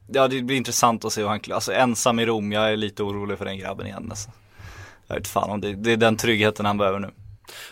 ja 0.06 0.28
det 0.28 0.42
blir 0.42 0.56
intressant 0.56 1.04
att 1.04 1.12
se 1.12 1.20
hur 1.20 1.28
han, 1.28 1.40
alltså 1.50 1.72
ensam 1.72 2.18
i 2.18 2.26
Rom, 2.26 2.52
jag 2.52 2.72
är 2.72 2.76
lite 2.76 3.02
orolig 3.02 3.38
för 3.38 3.44
den 3.44 3.58
grabben 3.58 3.86
igen 3.86 4.06
alltså. 4.10 4.30
Jag 5.06 5.16
vet 5.16 5.28
fan 5.28 5.50
om 5.50 5.60
det, 5.60 5.74
det 5.74 5.92
är 5.92 5.96
den 5.96 6.16
tryggheten 6.16 6.66
han 6.66 6.78
behöver 6.78 6.98
nu. 6.98 7.10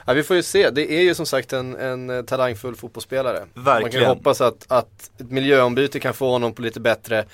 Ja, 0.06 0.12
vi 0.12 0.22
får 0.22 0.36
ju 0.36 0.42
se. 0.42 0.70
Det 0.70 0.92
är 0.92 1.02
ju 1.02 1.14
som 1.14 1.26
sagt 1.26 1.52
en, 1.52 1.76
en 1.76 2.10
eh, 2.10 2.22
talangfull 2.22 2.76
fotbollsspelare. 2.76 3.38
Man 3.54 3.64
kan 3.64 3.74
ju 3.78 3.82
Verkligen. 3.82 4.08
hoppas 4.08 4.40
att, 4.40 4.72
att 4.72 5.10
ett 5.20 5.30
miljöombyte 5.30 6.00
kan 6.00 6.14
få 6.14 6.30
honom 6.30 6.54
på 6.54 6.62
lite 6.62 6.80
bättre, 6.80 7.24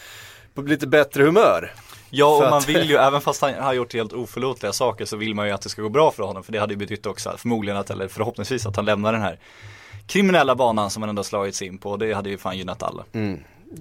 på 0.55 0.63
lite 0.63 0.87
bättre 0.87 1.23
humör. 1.23 1.73
Ja 2.11 2.37
och 2.45 2.51
man 2.51 2.61
vill 2.63 2.91
ju, 2.91 2.97
även 2.97 3.21
fast 3.21 3.43
han 3.43 3.55
har 3.55 3.73
gjort 3.73 3.95
helt 3.95 4.13
oförlåtliga 4.13 4.73
saker 4.73 5.05
så 5.05 5.17
vill 5.17 5.35
man 5.35 5.47
ju 5.47 5.53
att 5.53 5.63
det 5.63 5.69
ska 5.69 5.83
gå 5.83 5.89
bra 5.89 6.11
för 6.11 6.23
honom. 6.23 6.43
För 6.45 6.53
det 6.53 6.59
hade 6.59 6.73
ju 6.73 6.79
betytt 6.79 7.07
också 7.07 7.35
förmodligen 7.39 7.77
att, 7.79 7.91
eller 7.91 8.09
förhoppningsvis 8.09 8.67
att 8.67 8.77
han 8.77 8.85
lämnar 8.85 9.13
den 9.13 9.23
här 9.23 9.39
kriminella 10.07 10.55
banan 10.55 10.91
som 10.91 11.03
han 11.03 11.09
ändå 11.09 11.25
slagits 11.25 11.63
in 11.63 11.79
på. 11.79 11.97
Det 11.97 12.13
hade 12.13 12.31
ju 12.31 12.39
fan 12.39 12.59
gynnat 12.59 12.83
alla. 12.83 13.05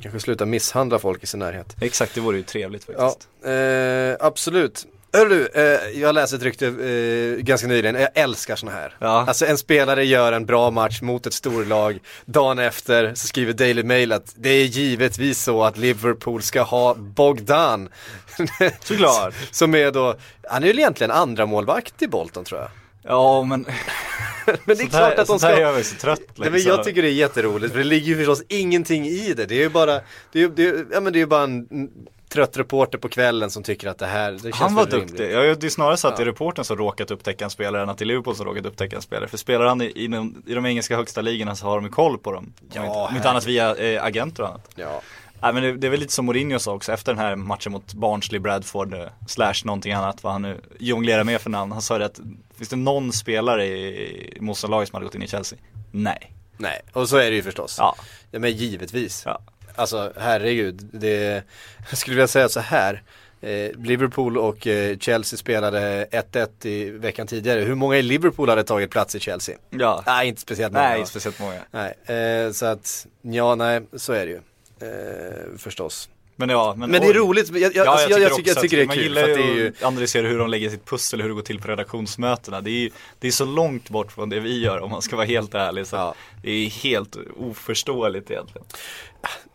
Kanske 0.02 0.20
sluta 0.20 0.46
misshandla 0.46 1.00
folk 1.00 1.24
i 1.24 1.28
sin 1.28 1.40
närhet. 1.40 1.76
Exakt, 1.82 2.16
det 2.16 2.22
vore 2.22 2.38
ju 2.38 2.44
trevligt 2.44 2.90
Ja, 2.98 3.10
faktiskt. 3.10 3.30
eh, 3.46 4.28
absolut. 4.28 4.86
Hör 5.18 5.26
du, 5.26 5.48
eh, 5.48 6.02
jag 6.02 6.16
läste 6.16 6.36
ett 6.36 6.44
rykte 6.44 6.68
eh, 6.68 7.44
ganska 7.44 7.68
nyligen, 7.68 7.96
jag 7.96 8.10
älskar 8.14 8.56
såna 8.56 8.72
här. 8.72 8.96
Ja. 9.00 9.26
Alltså 9.28 9.46
en 9.46 9.58
spelare 9.58 10.06
gör 10.06 10.32
en 10.32 10.46
bra 10.46 10.72
match 10.72 11.02
mot 11.02 11.26
ett 11.26 11.34
storlag, 11.34 12.00
dagen 12.26 12.60
efter 12.60 13.16
så 13.16 13.28
skriver 13.28 13.54
Daily 13.54 13.84
Mail 13.84 14.12
att 14.12 14.34
det 14.36 14.50
är 14.50 14.66
givetvis 14.66 15.44
så 15.44 15.64
att 15.64 15.78
Liverpool 15.78 16.42
ska 16.42 16.62
ha 16.62 16.94
Bogdan. 16.96 17.90
Såklart. 18.84 19.34
Som 19.52 19.76
är 19.76 19.92
då, 19.92 20.16
han 20.50 20.64
är 20.64 20.68
ju 20.68 20.74
egentligen 20.74 21.12
andra 21.12 21.46
målvakt 21.46 22.02
i 22.02 22.08
Bolton 22.08 22.44
tror 22.44 22.60
jag. 22.60 22.70
Ja 23.04 23.44
men, 23.44 23.62
Men 24.46 24.56
det 24.66 24.72
är 24.72 24.76
sånt 24.76 24.90
klart 24.90 25.02
här, 25.02 25.12
att 25.12 25.18
de 25.18 25.26
sånt 25.26 25.42
här 25.42 25.52
ska 25.52 25.62
gör 25.62 25.74
mig 25.74 25.84
så 25.84 25.96
trött 25.96 26.20
liksom. 26.20 26.44
Nej, 26.44 26.52
men 26.52 26.62
jag 26.62 26.84
tycker 26.84 27.02
det 27.02 27.10
är 27.10 27.14
jätteroligt 27.14 27.72
för 27.72 27.80
det 27.80 27.86
ligger 27.86 28.08
ju 28.08 28.18
förstås 28.18 28.44
ingenting 28.48 29.06
i 29.06 29.34
det. 29.34 29.46
Det 29.46 29.56
är 29.56 29.60
ju 29.60 29.70
bara, 29.70 30.02
det 30.32 30.42
är, 30.42 30.48
det 30.48 30.68
är, 30.68 30.86
ja, 30.92 31.00
men 31.00 31.14
det 31.14 31.20
är 31.20 31.22
ju 31.22 31.26
bara 31.26 31.44
en 31.44 31.90
trött 32.30 32.58
reporter 32.58 32.98
på 32.98 33.10
kvällen 33.10 33.52
som 33.52 33.64
tycker 33.64 33.88
att 33.88 33.98
det 33.98 34.06
här, 34.06 34.32
det 34.32 34.56
Han 34.56 34.76
var 34.76 34.86
rimligt. 34.86 35.08
duktig. 35.08 35.32
Ja, 35.32 35.56
det 35.56 35.66
är 35.68 35.70
snarare 35.70 35.98
så 35.98 36.08
att 36.08 36.18
det 36.18 36.24
är 36.24 36.26
reportern 36.26 36.66
som 36.66 36.78
råkat 36.78 37.12
upptäcka 37.12 37.46
en 37.46 37.50
spelare 37.52 37.84
än 37.84 37.90
att 37.90 37.98
det 37.98 38.04
är 38.04 38.08
Liverpool 38.08 38.36
som 38.36 38.46
råkat 38.46 38.66
upptäcka 38.66 38.96
en 38.96 39.02
spelare. 39.02 39.28
För 39.30 39.38
spelar 39.38 39.66
han 39.66 39.82
i, 39.82 39.86
i, 39.86 40.08
de, 40.08 40.44
i 40.48 40.54
de 40.54 40.66
engelska 40.66 40.96
högsta 40.96 41.22
ligorna 41.22 41.56
så 41.56 41.66
har 41.66 41.76
de 41.76 41.86
ju 41.86 41.92
koll 41.92 42.18
på 42.18 42.32
dem. 42.32 42.54
Ja, 42.74 42.82
om, 42.82 42.88
inte, 42.88 43.00
om 43.00 43.16
inte 43.16 43.30
annat 43.30 43.46
via 43.46 43.76
eh, 43.76 44.04
agenter 44.04 44.44
och 44.44 44.50
annat. 44.50 44.70
Ja. 44.76 45.02
Nej 45.42 45.54
men 45.54 45.64
det, 45.64 45.78
det 45.78 45.88
är 45.88 45.92
väl 45.92 46.00
lite 46.00 46.14
som 46.14 46.26
Mourinho 46.26 46.60
sa 46.60 46.74
också 46.74 46.92
efter 46.92 47.14
den 47.14 47.20
här 47.20 47.36
matchen 47.36 47.72
mot 47.72 47.94
Barnsley, 47.94 48.40
Bradford, 48.40 48.94
eh, 48.94 49.08
slash 49.28 49.54
någonting 49.66 49.94
annat 49.94 50.24
vad 50.24 50.34
han 50.34 50.42
nu 50.42 50.62
jonglerar 50.80 51.24
med 51.24 51.42
för 51.42 51.50
namn. 51.50 51.72
Han 51.72 51.82
sa 51.82 51.98
det 51.98 52.06
att, 52.06 52.20
finns 52.58 52.70
det 52.70 52.76
någon 52.76 53.12
spelare 53.12 53.66
i, 53.66 54.38
i 54.38 54.42
motståndarlaget 54.42 54.90
som 54.90 54.96
hade 54.96 55.06
gått 55.06 55.16
in 55.16 55.24
i 55.24 55.28
Chelsea? 55.28 55.60
Nej. 55.92 56.34
Nej, 56.58 56.82
och 56.94 57.10
så 57.10 57.18
är 57.18 57.30
det 57.30 57.36
ju 57.36 57.44
förstås. 57.44 57.76
Ja. 57.80 57.96
Ja 58.32 58.40
men 58.40 58.52
givetvis. 58.52 59.24
Ja. 59.26 59.40
Alltså 59.78 60.14
herregud, 60.18 60.90
det, 60.92 61.44
jag 61.90 61.98
skulle 61.98 62.16
vilja 62.16 62.28
säga 62.28 62.50
så 62.50 62.60
här. 62.60 63.04
Eh, 63.42 63.72
Liverpool 63.84 64.38
och 64.38 64.68
eh, 64.68 64.98
Chelsea 64.98 65.38
spelade 65.38 66.06
1-1 66.12 66.68
i 66.68 66.90
veckan 66.90 67.28
tidigare. 67.28 67.60
Hur 67.60 67.76
många 67.76 67.98
i 67.98 68.02
Liverpool 68.02 68.50
hade 68.50 68.64
tagit 68.64 68.90
plats 68.90 69.16
i 69.16 69.20
Chelsea? 69.20 69.58
Ja. 69.70 70.04
Nej, 70.06 70.28
inte 70.28 70.42
speciellt 70.42 70.74
många. 70.74 70.88
Nej, 70.90 71.00
inte 71.00 71.10
speciellt 71.10 71.40
många. 71.40 71.62
Nej, 71.72 72.18
eh, 72.46 72.52
så 72.52 72.66
att, 72.66 73.08
ja 73.22 73.56
nej, 73.56 73.82
så 73.94 74.14
är 74.14 74.26
det 74.26 74.32
ju. 74.32 74.42
Eh, 74.82 75.58
förstås. 75.58 76.10
Men 76.40 76.50
ja, 76.50 76.76
men, 76.78 76.92
Men 76.92 77.02
det 77.02 77.08
är 77.08 77.14
roligt, 77.14 77.50
jag, 77.50 77.62
jag, 77.62 77.72
Ja, 77.76 77.92
alltså, 77.92 78.10
jag, 78.10 78.22
jag, 78.22 78.36
tycker, 78.36 78.50
jag 78.52 78.62
tycker 78.62 78.78
det 78.78 78.84
är 78.84 78.88
att 78.88 78.94
kul. 78.94 79.14
Man 79.14 79.24
gillar 79.26 79.28
ju 79.56 79.68
att 79.78 79.84
analysera 79.84 80.28
hur 80.28 80.40
de 80.40 80.50
lägger 80.50 80.70
sitt 80.70 80.86
pussel, 80.86 81.22
hur 81.22 81.30
det 81.30 81.36
går 81.36 81.42
till 81.42 81.60
på 81.60 81.68
redaktionsmötena. 81.68 82.62
Det 82.62 82.70
är, 82.70 82.80
ju- 82.80 82.90
det 83.20 83.28
är 83.28 83.32
så 83.32 83.46
långt 83.46 83.90
bort 83.90 84.12
från 84.12 84.30
det 84.30 84.40
vi 84.40 84.60
gör 84.64 84.80
om 84.80 84.92
man 84.92 85.02
ska 85.02 85.16
vara 85.16 85.26
helt 85.26 85.54
ärlig. 85.56 85.88
Så 85.88 85.96
Ja. 85.96 86.16
Det 86.44 86.52
är 86.52 86.70
helt 86.70 87.18
oförståeligt 87.38 88.32
egentligen. 88.32 88.68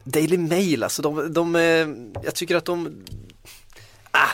Daily 0.04 0.38
Mail, 0.38 0.82
alltså 0.82 1.02
de, 1.02 1.32
de 1.32 1.56
eh, 1.56 2.22
jag 2.24 2.34
tycker 2.34 2.56
att 2.56 2.64
de, 2.64 3.04
ah, 4.10 4.28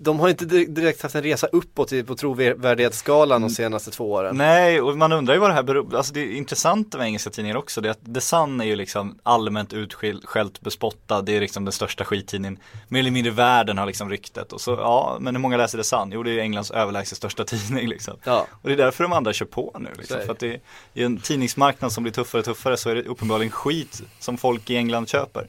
de 0.00 0.20
har 0.20 0.28
inte 0.28 0.44
di- 0.44 0.64
direkt 0.66 1.02
haft 1.02 1.14
en 1.14 1.22
resa 1.22 1.46
uppåt 1.46 1.92
på 2.06 2.14
trovärdighetsskalan 2.14 3.42
de 3.42 3.50
senaste 3.50 3.90
två 3.90 4.12
åren. 4.12 4.36
Nej, 4.36 4.80
och 4.80 4.96
man 4.96 5.12
undrar 5.12 5.34
ju 5.34 5.40
vad 5.40 5.50
det 5.50 5.54
här 5.54 5.62
beror 5.62 5.96
Alltså 5.96 6.12
det 6.12 6.20
är 6.20 6.32
intressant 6.36 6.94
med 6.96 7.06
engelska 7.06 7.30
tidningar 7.30 7.56
också. 7.56 7.80
Det 7.80 7.88
är 7.88 7.90
att 7.90 8.14
The 8.14 8.20
Sun 8.20 8.60
är 8.60 8.64
ju 8.64 8.76
liksom 8.76 9.18
allmänt 9.22 9.72
utskällt, 9.72 10.60
bespottad. 10.60 11.22
Det 11.22 11.36
är 11.36 11.40
liksom 11.40 11.64
den 11.64 11.72
största 11.72 12.04
skittidningen. 12.04 12.58
Mer 12.88 13.00
eller 13.00 13.10
mindre 13.10 13.32
världen 13.32 13.78
har 13.78 13.86
liksom 13.86 14.10
ryktet. 14.10 14.52
Och 14.52 14.60
så, 14.60 14.70
ja, 14.70 15.16
men 15.20 15.34
hur 15.34 15.40
många 15.40 15.56
läser 15.56 15.78
The 15.78 15.84
Sun? 15.84 16.10
Jo, 16.12 16.22
det 16.22 16.30
är 16.30 16.38
Englands 16.38 16.70
överlägset 16.70 17.16
största 17.18 17.44
tidning 17.44 17.88
liksom. 17.88 18.16
Ja. 18.24 18.46
Och 18.62 18.68
det 18.68 18.72
är 18.74 18.76
därför 18.76 19.04
de 19.04 19.12
andra 19.12 19.32
kör 19.32 19.46
på 19.46 19.76
nu 19.80 19.90
liksom. 19.98 20.16
För 20.26 20.32
att 20.32 20.38
det 20.38 20.54
är, 20.54 20.60
i 20.94 21.02
en 21.02 21.18
tidningsmarknad 21.18 21.92
som 21.92 22.02
blir 22.02 22.12
tuffare 22.12 22.38
och 22.38 22.44
tuffare 22.44 22.76
så 22.76 22.90
är 22.90 22.94
det 22.94 23.02
uppenbarligen 23.02 23.50
skit 23.50 24.02
som 24.18 24.36
folk 24.38 24.70
i 24.70 24.76
England 24.76 25.08
köper. 25.08 25.46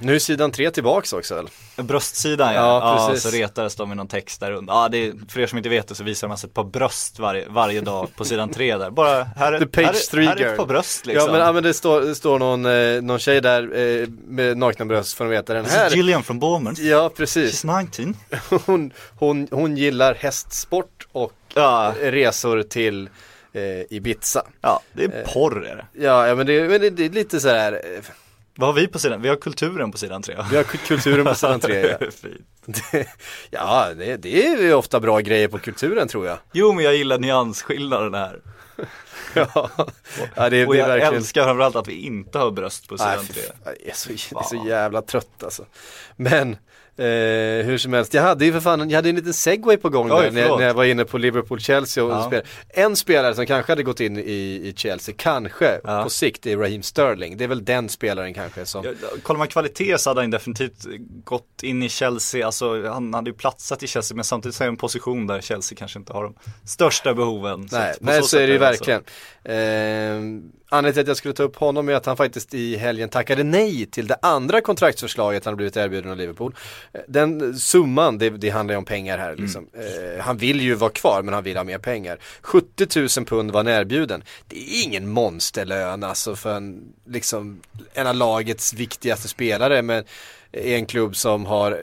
Nu 0.00 0.14
är 0.14 0.18
sidan 0.18 0.50
tre 0.50 0.70
tillbaks 0.70 1.12
också 1.12 1.34
väl? 1.34 1.48
Bröstsidan 1.76 2.54
ja, 2.54 2.60
Ja, 2.60 2.96
ja, 2.98 3.08
precis. 3.08 3.30
så 3.30 3.36
retades 3.36 3.76
de 3.76 3.91
med 3.92 3.96
någon 3.96 4.08
text 4.08 4.40
där 4.40 4.52
under. 4.52 4.72
Ja, 4.74 4.88
det 4.88 5.06
är, 5.06 5.12
för 5.28 5.40
er 5.40 5.46
som 5.46 5.58
inte 5.58 5.68
vet 5.70 5.88
det 5.88 5.94
så 5.94 6.04
visar 6.04 6.26
de 6.28 6.30
alltså 6.32 6.46
ett 6.46 6.54
par 6.54 6.64
bröst 6.64 7.18
varje, 7.18 7.48
varje 7.48 7.80
dag 7.80 8.08
på 8.16 8.24
sidan 8.24 8.48
tre 8.48 8.76
där. 8.76 8.90
Bara, 8.90 9.24
här 9.24 9.52
är, 9.52 9.58
The 9.58 9.66
page 9.66 9.84
här, 9.86 9.92
är- 9.92 10.10
three 10.10 10.26
här 10.26 10.36
är 10.36 10.50
ett 10.50 10.56
par 10.56 10.66
bröst 10.66 11.06
liksom. 11.06 11.26
Ja 11.26 11.32
men, 11.32 11.40
ja, 11.40 11.52
men 11.52 11.62
det, 11.62 11.74
står, 11.74 12.00
det 12.00 12.14
står 12.14 12.38
någon, 12.38 12.66
eh, 12.66 13.02
någon 13.02 13.18
tjej 13.18 13.40
där 13.40 13.62
eh, 14.02 14.08
med 14.26 14.56
nakna 14.58 14.84
bröst 14.84 15.14
får 15.16 15.24
de 15.24 15.30
veta 15.30 15.54
den 15.54 15.64
här. 15.64 15.90
Gillian 15.90 16.22
från 16.22 16.38
Bournemouth. 16.38 16.82
Ja 16.82 17.10
precis. 17.16 17.64
She's 17.64 17.80
19. 17.98 18.16
Hon, 18.66 18.90
hon, 19.18 19.48
hon 19.50 19.76
gillar 19.76 20.14
hästsport 20.14 21.06
och 21.12 21.32
Ja, 21.54 21.94
resor 22.02 22.62
till 22.62 23.08
eh, 23.52 23.62
Ibiza. 23.96 24.42
ja, 24.60 24.80
det 24.92 25.04
är 25.04 25.24
porr 25.24 25.66
är 25.66 25.76
det. 25.76 25.86
Ja, 26.04 26.26
ja 26.28 26.34
men, 26.34 26.46
det, 26.46 26.68
men 26.68 26.80
det, 26.80 26.90
det 26.90 27.04
är 27.04 27.10
lite 27.10 27.40
så 27.40 27.48
här. 27.48 27.80
Vad 28.54 28.68
har 28.68 28.72
vi 28.74 28.86
på 28.86 28.98
sidan? 28.98 29.22
Vi 29.22 29.28
har 29.28 29.36
kulturen 29.36 29.92
på 29.92 29.98
sidan 29.98 30.22
tre. 30.22 30.36
vi 30.50 30.56
har 30.56 30.62
kulturen 30.64 31.24
på 31.24 31.34
sidan 31.34 31.60
tre. 31.60 31.96
Ja, 32.00 32.06
det, 32.92 33.06
ja 33.50 33.94
det, 33.94 34.16
det 34.16 34.46
är 34.46 34.62
ju 34.62 34.74
ofta 34.74 35.00
bra 35.00 35.20
grejer 35.20 35.48
på 35.48 35.58
kulturen 35.58 36.08
tror 36.08 36.26
jag. 36.26 36.38
Jo 36.52 36.72
men 36.72 36.84
jag 36.84 36.96
gillar 36.96 37.18
nyansskillnaden 37.18 38.14
här. 38.14 38.40
Ja, 39.34 39.70
ja 40.34 40.50
det, 40.50 40.66
Och 40.66 40.76
jag 40.76 40.88
verkligen. 40.88 41.14
älskar 41.14 41.44
framförallt 41.44 41.76
att 41.76 41.88
vi 41.88 41.92
inte 42.06 42.38
har 42.38 42.50
bröst 42.50 42.88
på 42.88 42.94
Nej, 42.94 43.10
sidan 43.10 43.24
fy 43.26 43.32
tre. 43.32 43.42
jag 43.64 43.88
är 43.90 43.94
så, 43.94 44.10
jag 44.34 44.42
är 44.42 44.48
så 44.48 44.68
jävla 44.68 45.02
trött 45.02 45.42
alltså. 45.44 45.64
Men 46.16 46.56
eh, 46.96 47.04
hur 47.66 47.78
som 47.78 47.92
helst, 47.92 48.14
jag 48.14 48.22
hade 48.22 48.44
ju 48.44 48.52
för 48.52 48.60
fan, 48.60 48.90
jag 48.90 48.98
hade 48.98 49.08
en 49.08 49.16
liten 49.16 49.32
segway 49.34 49.76
på 49.76 49.88
gång 49.88 50.12
Oj, 50.12 50.22
där 50.22 50.30
när, 50.30 50.60
jag 50.66 50.74
var 50.74 50.84
inne 50.84 51.04
på 51.04 51.18
Liverpool-Chelsea 51.18 52.02
och 52.04 52.10
Ja. 52.10 52.22
spelade. 52.26 52.48
En 52.68 52.96
spelare 52.96 53.34
som 53.34 53.46
kanske 53.46 53.72
hade 53.72 53.82
gått 53.82 54.00
in 54.00 54.18
i, 54.18 54.20
i 54.64 54.74
Chelsea, 54.76 55.14
kanske 55.18 55.80
Ja. 55.84 56.02
på 56.04 56.10
sikt, 56.10 56.46
är 56.46 56.56
Raheem 56.56 56.82
Sterling. 56.82 57.36
Det 57.36 57.44
är 57.44 57.48
väl 57.48 57.64
den 57.64 57.88
spelaren 57.88 58.34
kanske 58.34 58.66
som 58.66 58.84
Ja, 58.84 58.90
kollar 59.22 59.38
man 59.38 59.48
kvalitet 59.48 59.98
så 59.98 60.10
hade 60.10 60.20
han 60.20 60.30
definitivt 60.30 60.86
gått 61.24 61.62
in 61.62 61.82
i 61.82 61.88
Chelsea, 61.88 62.46
alltså 62.46 62.86
han 62.88 63.14
hade 63.14 63.30
ju 63.30 63.36
platsat 63.36 63.82
i 63.82 63.86
Chelsea 63.86 64.14
men 64.14 64.24
samtidigt 64.24 64.56
så 64.56 64.64
är 64.64 64.68
en 64.68 64.76
position 64.76 65.26
där 65.26 65.40
Chelsea 65.40 65.78
kanske 65.78 65.98
inte 65.98 66.12
har 66.12 66.22
de 66.24 66.34
största 66.64 67.14
behoven. 67.14 67.68
Nej, 67.72 67.94
på 67.98 68.04
nej 68.04 68.20
så, 68.22 68.28
sätt 68.28 68.40
är 68.40 68.46
det 68.46 68.52
ju 68.52 68.64
alltså- 68.64 68.84
verkligen. 68.84 69.02
Eh, 69.44 70.42
anledningen 70.72 70.92
till 70.94 71.00
att 71.00 71.08
jag 71.08 71.16
skulle 71.16 71.34
ta 71.34 71.42
upp 71.42 71.56
honom 71.56 71.88
är 71.88 71.92
att 71.92 72.06
han 72.06 72.16
faktiskt 72.16 72.54
i 72.54 72.76
helgen 72.76 73.08
tackade 73.08 73.44
nej 73.44 73.86
till 73.86 74.06
det 74.06 74.16
andra 74.22 74.60
kontraktsförslaget 74.60 75.44
han 75.44 75.56
blivit 75.56 75.76
erbjuden 75.76 76.10
av 76.10 76.16
Liverpool. 76.16 76.54
Eh, 76.92 77.00
Den 77.08 77.58
summan, 77.58 78.18
det, 78.18 78.30
det 78.30 78.50
handlar 78.50 78.74
ju 78.74 78.78
om 78.78 78.84
pengar 78.84 79.18
här 79.18 79.36
liksom. 79.36 79.68
Eh, 79.74 80.22
han 80.24 80.36
vill 80.36 80.60
ju 80.60 80.74
vara 80.74 80.90
kvar 80.90 81.22
men 81.22 81.34
han 81.34 81.44
vill 81.44 81.56
ha 81.56 81.64
mer 81.64 81.78
pengar. 81.78 82.18
70 82.40 83.18
000 83.18 83.26
pund 83.26 83.50
var 83.50 83.58
han 83.58 83.68
erbjuden. 83.68 84.22
Det 84.48 84.56
är 84.56 84.84
ingen 84.84 85.08
monsterlön 85.08 86.04
alltså 86.04 86.36
för 86.36 86.54
en, 86.54 86.92
liksom, 87.06 87.60
en 87.94 88.06
av 88.06 88.14
lagets 88.14 88.74
viktigaste 88.74 89.28
spelare 89.28 89.82
med 89.82 90.04
en 90.52 90.86
klubb 90.86 91.16
som 91.16 91.46
har 91.46 91.82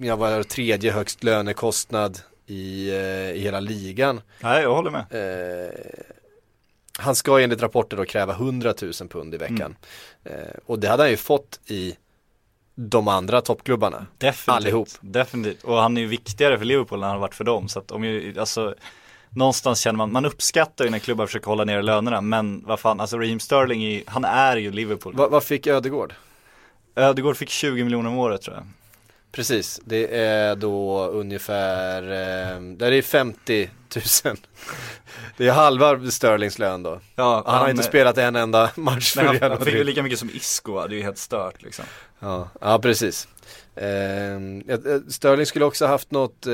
jag 0.00 0.16
var 0.16 0.42
tredje 0.42 0.92
högst 0.92 1.24
lönekostnad 1.24 2.18
i, 2.46 2.90
eh, 2.90 3.30
i 3.30 3.38
hela 3.38 3.60
ligan. 3.60 4.20
Nej, 4.40 4.62
jag 4.62 4.74
håller 4.74 4.90
med. 4.90 5.04
Eh, 5.10 5.74
han 7.00 7.14
ska 7.14 7.40
enligt 7.40 7.62
rapporter 7.62 7.96
då 7.96 8.04
kräva 8.04 8.32
100 8.32 8.74
000 8.82 8.92
pund 8.92 9.34
i 9.34 9.36
veckan. 9.36 9.76
Mm. 10.24 10.40
Eh, 10.40 10.54
och 10.66 10.78
det 10.78 10.88
hade 10.88 11.02
han 11.02 11.10
ju 11.10 11.16
fått 11.16 11.60
i 11.66 11.96
de 12.74 13.08
andra 13.08 13.40
toppklubbarna. 13.40 14.06
Definitivt. 14.18 14.56
Allihop. 14.56 14.88
Definitivt. 15.00 15.64
Och 15.64 15.76
han 15.76 15.96
är 15.96 16.00
ju 16.00 16.06
viktigare 16.06 16.58
för 16.58 16.64
Liverpool 16.64 16.98
än 16.98 17.02
han 17.02 17.12
har 17.12 17.18
varit 17.18 17.34
för 17.34 17.44
dem. 17.44 17.68
Så 17.68 17.78
att 17.78 17.90
om 17.90 18.04
ju, 18.04 18.40
alltså 18.40 18.74
Någonstans 19.32 19.80
känner 19.80 19.96
man, 19.96 20.12
man 20.12 20.24
uppskattar 20.24 20.84
ju 20.84 20.90
när 20.90 20.98
klubbar 20.98 21.26
försöker 21.26 21.46
hålla 21.46 21.64
ner 21.64 21.82
lönerna 21.82 22.20
men 22.20 22.64
vad 22.66 22.80
fan, 22.80 23.00
alltså 23.00 23.18
Raheem 23.18 23.40
Sterling 23.40 23.84
är, 23.84 24.02
han 24.06 24.24
är 24.24 24.56
ju 24.56 24.70
Liverpool. 24.72 25.14
Va, 25.14 25.28
vad 25.28 25.44
fick 25.44 25.66
Ödegård? 25.66 26.14
Ödegård 26.96 27.36
fick 27.36 27.48
20 27.50 27.84
miljoner 27.84 28.10
om 28.10 28.18
året 28.18 28.42
tror 28.42 28.56
jag. 28.56 28.66
Precis, 29.32 29.80
det 29.84 30.16
är 30.16 30.56
då 30.56 31.06
ungefär, 31.06 32.02
eh, 32.02 32.60
där 32.60 32.92
är 32.92 33.02
50 33.02 33.70
000. 34.24 34.36
Det 35.36 35.48
är 35.48 35.52
halva 35.52 36.10
Sterlings 36.10 36.58
lön 36.58 36.82
då. 36.82 37.00
Ja, 37.16 37.42
Han 37.46 37.58
har 37.58 37.68
inte 37.68 37.82
spelat 37.82 38.18
en 38.18 38.36
enda 38.36 38.70
match 38.74 39.12
för 39.14 39.22
han, 39.22 39.34
Real 39.38 39.50
han 39.50 39.58
fick 39.58 39.66
ju 39.66 39.72
Madrid. 39.72 39.86
lika 39.86 40.02
mycket 40.02 40.18
som 40.18 40.30
Isco, 40.30 40.86
det 40.86 40.94
är 40.94 40.96
ju 40.96 41.02
helt 41.02 41.18
stört 41.18 41.62
liksom. 41.62 41.84
Ja, 42.18 42.48
ja 42.60 42.78
precis. 42.78 43.28
Ehm, 43.76 44.62
eh, 44.68 44.78
Sterling 45.08 45.46
skulle 45.46 45.64
också 45.64 45.86
haft 45.86 46.10
något, 46.10 46.46
eh, 46.46 46.52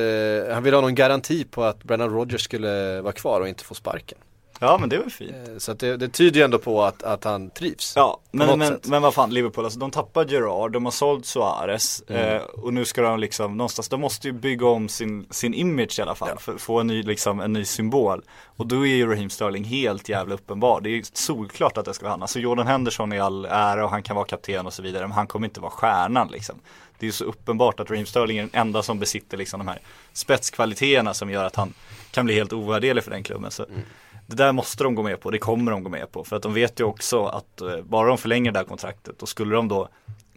han 0.54 0.62
ville 0.62 0.76
ha 0.76 0.80
någon 0.80 0.94
garanti 0.94 1.44
på 1.44 1.64
att 1.64 1.84
Brennan 1.84 2.10
Rodgers 2.10 2.44
skulle 2.44 3.00
vara 3.00 3.12
kvar 3.12 3.40
och 3.40 3.48
inte 3.48 3.64
få 3.64 3.74
sparken. 3.74 4.18
Ja 4.60 4.78
men 4.78 4.88
det 4.88 4.98
var 4.98 5.08
fint. 5.08 5.32
Eh, 5.48 5.58
Så 5.58 5.72
det, 5.72 5.96
det 5.96 6.08
tyder 6.08 6.40
ju 6.40 6.44
ändå 6.44 6.58
på 6.58 6.82
att, 6.82 7.02
att 7.02 7.24
han 7.24 7.50
trivs. 7.50 7.92
Ja, 7.96 8.20
men, 8.30 8.58
men, 8.58 8.68
sätt. 8.68 8.86
men 8.86 9.02
vad 9.02 9.14
fan 9.14 9.30
Liverpool, 9.34 9.64
alltså 9.64 9.78
de 9.80 9.90
tappar 9.90 10.24
Gerard, 10.24 10.72
de 10.72 10.84
har 10.84 10.92
sålt 10.92 11.26
Suarez 11.26 12.02
Mm. 12.08 12.36
eh, 12.36 12.42
och 12.42 12.74
nu 12.74 12.84
ska 12.84 13.02
de 13.02 13.20
liksom 13.20 13.56
någonstans, 13.56 13.88
de 13.88 14.00
måste 14.00 14.28
ju 14.28 14.32
bygga 14.32 14.66
om 14.66 14.88
sin, 14.88 15.26
sin 15.30 15.54
image 15.54 15.98
i 15.98 16.02
alla 16.02 16.14
fall 16.14 16.38
för 16.38 16.54
att 16.54 16.60
få 16.60 16.80
en 16.80 16.86
ny, 16.86 17.02
liksom, 17.02 17.40
en 17.40 17.52
ny 17.52 17.64
symbol. 17.64 18.22
Och 18.56 18.66
då 18.66 18.86
är 18.86 18.94
ju 18.94 19.06
Raheem 19.06 19.30
Sterling 19.30 19.64
helt 19.64 20.08
jävla 20.08 20.34
uppenbar. 20.34 20.80
Det 20.80 20.88
är 20.88 20.94
ju 20.94 21.02
solklart 21.12 21.78
att 21.78 21.84
det 21.84 21.94
ska 21.94 22.02
vara 22.04 22.12
han. 22.12 22.22
Alltså 22.22 22.38
Jordan 22.38 22.66
Henderson 22.66 23.12
är 23.12 23.20
all 23.20 23.44
ära 23.44 23.84
och 23.84 23.90
han 23.90 24.02
kan 24.02 24.16
vara 24.16 24.26
kapten 24.26 24.66
och 24.66 24.72
så 24.72 24.82
vidare, 24.82 25.02
men 25.02 25.12
han 25.12 25.26
kommer 25.26 25.46
inte 25.48 25.60
vara 25.60 25.70
stjärnan 25.70 26.28
liksom. 26.28 26.56
Det 26.98 27.04
är 27.04 27.08
ju 27.08 27.12
så 27.12 27.24
uppenbart 27.24 27.80
att 27.80 27.90
Raheem 27.90 28.06
Sterling 28.06 28.38
är 28.38 28.42
den 28.42 28.50
enda 28.60 28.82
som 28.82 28.98
besitter 28.98 29.36
liksom 29.36 29.58
de 29.60 29.68
här 29.68 29.78
spetskvaliteterna 30.12 31.14
som 31.14 31.30
gör 31.30 31.44
att 31.44 31.56
han 31.56 31.74
kan 32.10 32.24
bli 32.26 32.34
helt 32.34 32.52
ovärderlig 32.52 33.04
för 33.04 33.10
den 33.10 33.22
klubben. 33.22 33.50
Så 33.50 33.64
Mm. 33.64 33.80
Det 34.26 34.36
där 34.36 34.52
måste 34.52 34.84
de 34.84 34.94
gå 34.94 35.02
med 35.02 35.20
på, 35.20 35.30
det 35.30 35.38
kommer 35.38 35.72
de 35.72 35.82
gå 35.82 35.90
med 35.90 36.12
på. 36.12 36.24
För 36.24 36.36
att 36.36 36.42
de 36.42 36.54
vet 36.54 36.80
ju 36.80 36.84
också 36.84 37.24
att 37.24 37.60
eh, 37.60 37.80
bara 37.82 38.08
de 38.08 38.18
förlänger 38.18 38.52
det 38.52 38.58
här 38.58 38.66
kontraktet, 38.66 39.18
då 39.18 39.26
skulle 39.26 39.54
de 39.54 39.68
då 39.68 39.88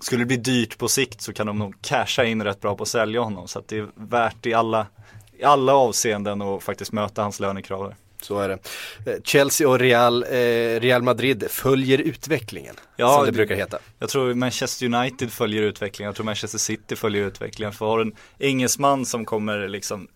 skulle 0.02 0.22
det 0.22 0.26
bli 0.26 0.38
dyrt 0.38 0.78
på 0.78 0.88
sikt 0.88 1.22
så 1.22 1.34
kan 1.34 1.48
de 1.48 1.60
nog 1.60 1.82
casha 1.82 2.24
in 2.24 2.44
rätt 2.44 2.62
bra 2.62 2.76
på 2.76 2.84
att 2.84 2.90
sälja 2.90 3.22
honom. 3.22 3.48
Så 3.48 3.60
att 3.60 3.68
det 3.68 3.78
är 3.78 3.88
värt 3.96 4.46
i 4.46 4.54
alla, 4.54 4.88
i 5.38 5.44
alla 5.44 5.74
avseenden 5.74 6.42
att 6.42 6.64
faktiskt 6.64 6.92
möta 6.92 7.22
hans 7.22 7.40
lönekrav. 7.40 7.94
Så 8.22 8.40
är 8.40 8.50
det. 8.50 8.60
Eh, 9.12 9.22
Chelsea 9.24 9.70
och 9.70 9.80
Real, 9.80 10.24
eh, 10.24 10.80
Real 10.80 11.02
Madrid 11.02 11.46
följer 11.50 11.98
utvecklingen. 11.98 12.76
Ja, 12.96 13.16
som 13.16 13.26
det 13.26 13.32
brukar 13.32 13.56
heta. 13.56 13.80
Jag 14.00 14.10
tror 14.10 14.34
Manchester 14.34 14.86
United 14.86 15.32
följer 15.32 15.64
utvecklingen, 15.64 16.08
jag 16.08 16.16
tror 16.16 16.26
Manchester 16.26 16.58
City 16.58 16.96
följer 16.96 17.24
utvecklingen. 17.24 17.74
För 17.74 17.86
har 17.86 18.00
en 18.00 18.16
engelsman 18.38 19.06
som 19.06 19.26
kommer 19.26 19.68
liksom 19.68 20.08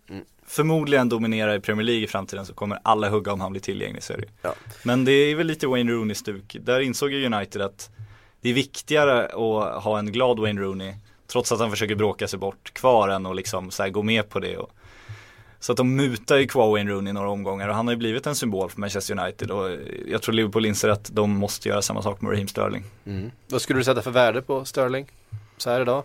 förmodligen 0.47 1.09
dominera 1.09 1.55
i 1.55 1.59
Premier 1.59 1.85
League 1.85 2.03
i 2.03 2.07
framtiden 2.07 2.45
så 2.45 2.53
kommer 2.53 2.79
alla 2.83 3.09
hugga 3.09 3.33
om 3.33 3.41
han 3.41 3.51
blir 3.51 3.61
tillgänglig 3.61 4.03
så 4.03 4.13
är 4.13 4.17
det. 4.17 4.27
Ja. 4.41 4.53
Men 4.83 5.05
det 5.05 5.11
är 5.11 5.35
väl 5.35 5.47
lite 5.47 5.67
Wayne 5.67 5.91
Rooney 5.91 6.15
stuk. 6.15 6.57
Där 6.61 6.79
insåg 6.79 7.11
ju 7.11 7.25
United 7.25 7.61
att 7.61 7.89
det 8.41 8.49
är 8.49 8.53
viktigare 8.53 9.25
att 9.25 9.83
ha 9.83 9.99
en 9.99 10.11
glad 10.11 10.39
Wayne 10.39 10.61
Rooney 10.61 10.93
trots 11.27 11.51
att 11.51 11.59
han 11.59 11.69
försöker 11.69 11.95
bråka 11.95 12.27
sig 12.27 12.39
bort 12.39 12.73
kvar 12.73 13.09
än 13.09 13.25
att 13.25 13.35
liksom 13.35 13.71
så 13.71 13.89
gå 13.89 14.03
med 14.03 14.29
på 14.29 14.39
det. 14.39 14.57
Och, 14.57 14.71
så 15.59 15.71
att 15.71 15.77
de 15.77 15.95
mutar 15.95 16.37
ju 16.37 16.47
kvar 16.47 16.71
Wayne 16.71 16.91
Rooney 16.91 17.13
några 17.13 17.29
omgångar 17.29 17.67
och 17.67 17.75
han 17.75 17.87
har 17.87 17.93
ju 17.93 17.97
blivit 17.97 18.27
en 18.27 18.35
symbol 18.35 18.69
för 18.69 18.79
Manchester 18.79 19.19
United 19.19 19.51
och 19.51 19.77
jag 20.07 20.21
tror 20.21 20.35
Liverpool 20.35 20.65
inser 20.65 20.89
att 20.89 21.09
de 21.13 21.31
måste 21.31 21.69
göra 21.69 21.81
samma 21.81 22.01
sak 22.01 22.21
med 22.21 22.31
Raheem 22.31 22.47
Sterling. 22.47 22.83
Mm. 23.05 23.31
Vad 23.49 23.61
skulle 23.61 23.79
du 23.79 23.83
sätta 23.83 24.01
för 24.01 24.11
värde 24.11 24.41
på 24.41 24.65
Sterling? 24.65 25.07
Så 25.57 25.69
här 25.69 25.81
idag. 25.81 26.03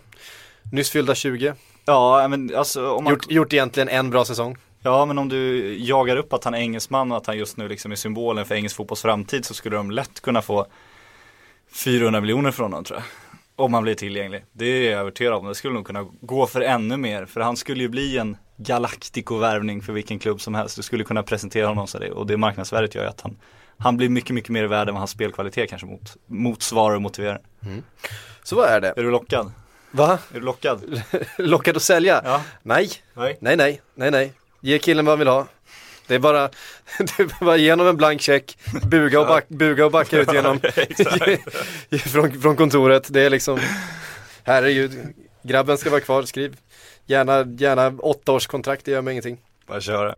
Nyss 0.71 0.89
fyllda 0.89 1.15
20. 1.15 1.53
Ja, 1.89 2.27
men 2.27 2.55
alltså 2.55 2.91
om 2.91 3.03
man, 3.03 3.13
Gjort, 3.13 3.31
gjort 3.31 3.53
egentligen 3.53 3.89
en 3.89 4.09
bra 4.09 4.25
säsong. 4.25 4.57
ja 4.81 5.05
men 5.05 5.17
om 5.17 5.29
du 5.29 5.73
jagar 5.77 6.17
upp 6.17 6.33
att 6.33 6.43
han 6.43 6.53
är 6.53 6.57
engelsman 6.57 7.11
och 7.11 7.17
att 7.17 7.25
han 7.25 7.37
just 7.37 7.57
nu 7.57 7.67
liksom 7.67 7.91
är 7.91 7.95
symbolen 7.95 8.45
för 8.45 8.55
engelsk 8.55 8.75
fotbolls 8.75 9.01
framtid 9.01 9.45
så 9.45 9.53
skulle 9.53 9.75
de 9.75 9.91
lätt 9.91 10.21
kunna 10.21 10.41
få 10.41 10.65
400 11.71 12.21
miljoner 12.21 12.51
från 12.51 12.71
honom 12.71 12.83
tror 12.83 12.99
jag. 12.99 13.05
Om 13.65 13.73
han 13.73 13.83
blir 13.83 13.95
tillgänglig. 13.95 14.45
Det 14.51 14.65
är 14.65 14.91
jag 14.91 14.99
övertygad 14.99 15.33
om. 15.33 15.45
Det 15.45 15.55
skulle 15.55 15.73
nog 15.73 15.85
kunna 15.85 16.05
gå 16.21 16.47
för 16.47 16.61
ännu 16.61 16.97
mer. 16.97 17.25
För 17.25 17.41
han 17.41 17.57
skulle 17.57 17.83
ju 17.83 17.89
bli 17.89 18.17
en 18.17 18.37
Galactico-värvning 18.57 19.81
för 19.81 19.93
vilken 19.93 20.19
klubb 20.19 20.41
som 20.41 20.55
helst. 20.55 20.75
Du 20.75 20.81
skulle 20.81 21.03
kunna 21.03 21.23
presentera 21.23 21.67
honom 21.67 21.87
så 21.87 21.97
det. 21.99 22.11
Och 22.11 22.27
det 22.27 22.37
marknadsvärdet 22.37 22.95
gör 22.95 23.03
ju 23.03 23.09
att 23.09 23.21
han, 23.21 23.37
han 23.77 23.97
blir 23.97 24.09
mycket, 24.09 24.33
mycket 24.35 24.49
mer 24.49 24.63
värd 24.63 24.87
än 24.87 24.93
vad 24.93 25.01
hans 25.01 25.11
spelkvalitet 25.11 25.69
kanske 25.69 25.87
mot, 25.87 26.17
motsvarar 26.25 26.95
och 26.95 27.01
motiverar. 27.01 27.41
Så 28.43 28.55
vad 28.55 28.69
är 28.69 28.81
det? 28.81 28.93
Är 28.97 29.03
du 29.03 29.11
lockad? 29.11 29.51
Va? 29.91 30.19
Är 30.31 30.33
du 30.33 30.39
lockad? 30.39 31.01
Lockad 31.37 31.75
att 31.75 31.83
sälja? 31.83 32.21
Ja. 32.25 32.41
Nej. 32.63 32.89
Nej. 33.13 33.37
Nej, 33.41 33.55
nej, 33.57 33.81
nej, 33.95 34.11
nej. 34.11 34.33
Ge 34.61 34.79
killen 34.79 35.05
vad 35.05 35.11
han 35.11 35.19
vill 35.19 35.27
ha. 35.27 35.47
Det 36.07 36.15
är 36.15 36.19
bara, 36.19 36.41
det 36.97 37.19
är 37.19 37.45
bara 37.45 37.57
genom 37.57 37.87
en 37.87 37.97
blank 37.97 38.21
check, 38.21 38.57
buga 38.83 39.19
och, 39.19 39.27
back, 39.27 39.47
buga 39.47 39.85
och 39.85 39.91
backa 39.91 40.17
ut 40.17 40.33
genom, 40.33 40.59
från, 42.05 42.41
från 42.41 42.55
kontoret. 42.55 43.07
Det 43.13 43.21
är 43.21 43.29
liksom, 43.29 43.59
herregud, 44.43 45.13
grabben 45.43 45.77
ska 45.77 45.89
vara 45.89 46.01
kvar, 46.01 46.23
skriv. 46.23 46.57
Gärna, 47.05 47.55
gärna 47.57 47.87
åtta 47.99 48.31
års 48.31 48.47
kontrakt, 48.47 48.85
det 48.85 48.91
gör 48.91 49.01
mig 49.01 49.11
ingenting. 49.11 49.37
Bara 49.67 49.81
köra. 49.81 50.15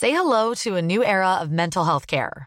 Say 0.00 0.10
hello 0.10 0.54
to 0.54 0.76
a 0.76 0.80
new 0.80 1.02
era 1.02 1.42
of 1.42 1.48
mental 1.48 1.84
health 1.84 2.06
care. 2.06 2.46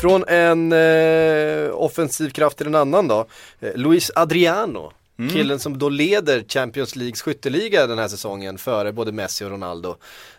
Från 0.00 0.24
en 0.28 0.72
eh, 0.72 1.70
offensiv 1.74 2.30
kraft 2.30 2.56
till 2.56 2.66
en 2.66 2.74
annan 2.74 3.08
då. 3.08 3.26
Eh, 3.60 3.74
Luis 3.74 4.10
Adriano. 4.14 4.92
Killen 5.32 5.58
som 5.58 5.78
då 5.78 5.88
leder 5.88 6.44
Champions 6.48 6.96
Leagues 6.96 7.22
skytteliga 7.22 7.86
den 7.86 7.98
här 7.98 8.08
säsongen 8.08 8.58
före 8.58 8.92
både 8.92 9.12
Messi 9.12 9.44
och 9.44 9.50
Ronaldo. 9.50 9.96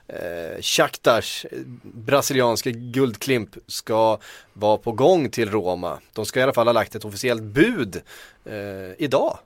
Eh, 0.07 0.61
Shakhtars 0.61 1.45
eh, 1.51 1.59
brasilianska 1.81 2.69
guldklimp 2.71 3.49
ska 3.67 4.19
vara 4.53 4.77
på 4.77 4.91
gång 4.91 5.29
till 5.29 5.51
Roma. 5.51 5.99
De 6.13 6.25
ska 6.25 6.39
i 6.39 6.43
alla 6.43 6.53
fall 6.53 6.67
ha 6.67 6.73
lagt 6.73 6.95
ett 6.95 7.05
officiellt 7.05 7.43
bud 7.43 8.01
eh, 8.45 8.53
idag. 8.97 9.37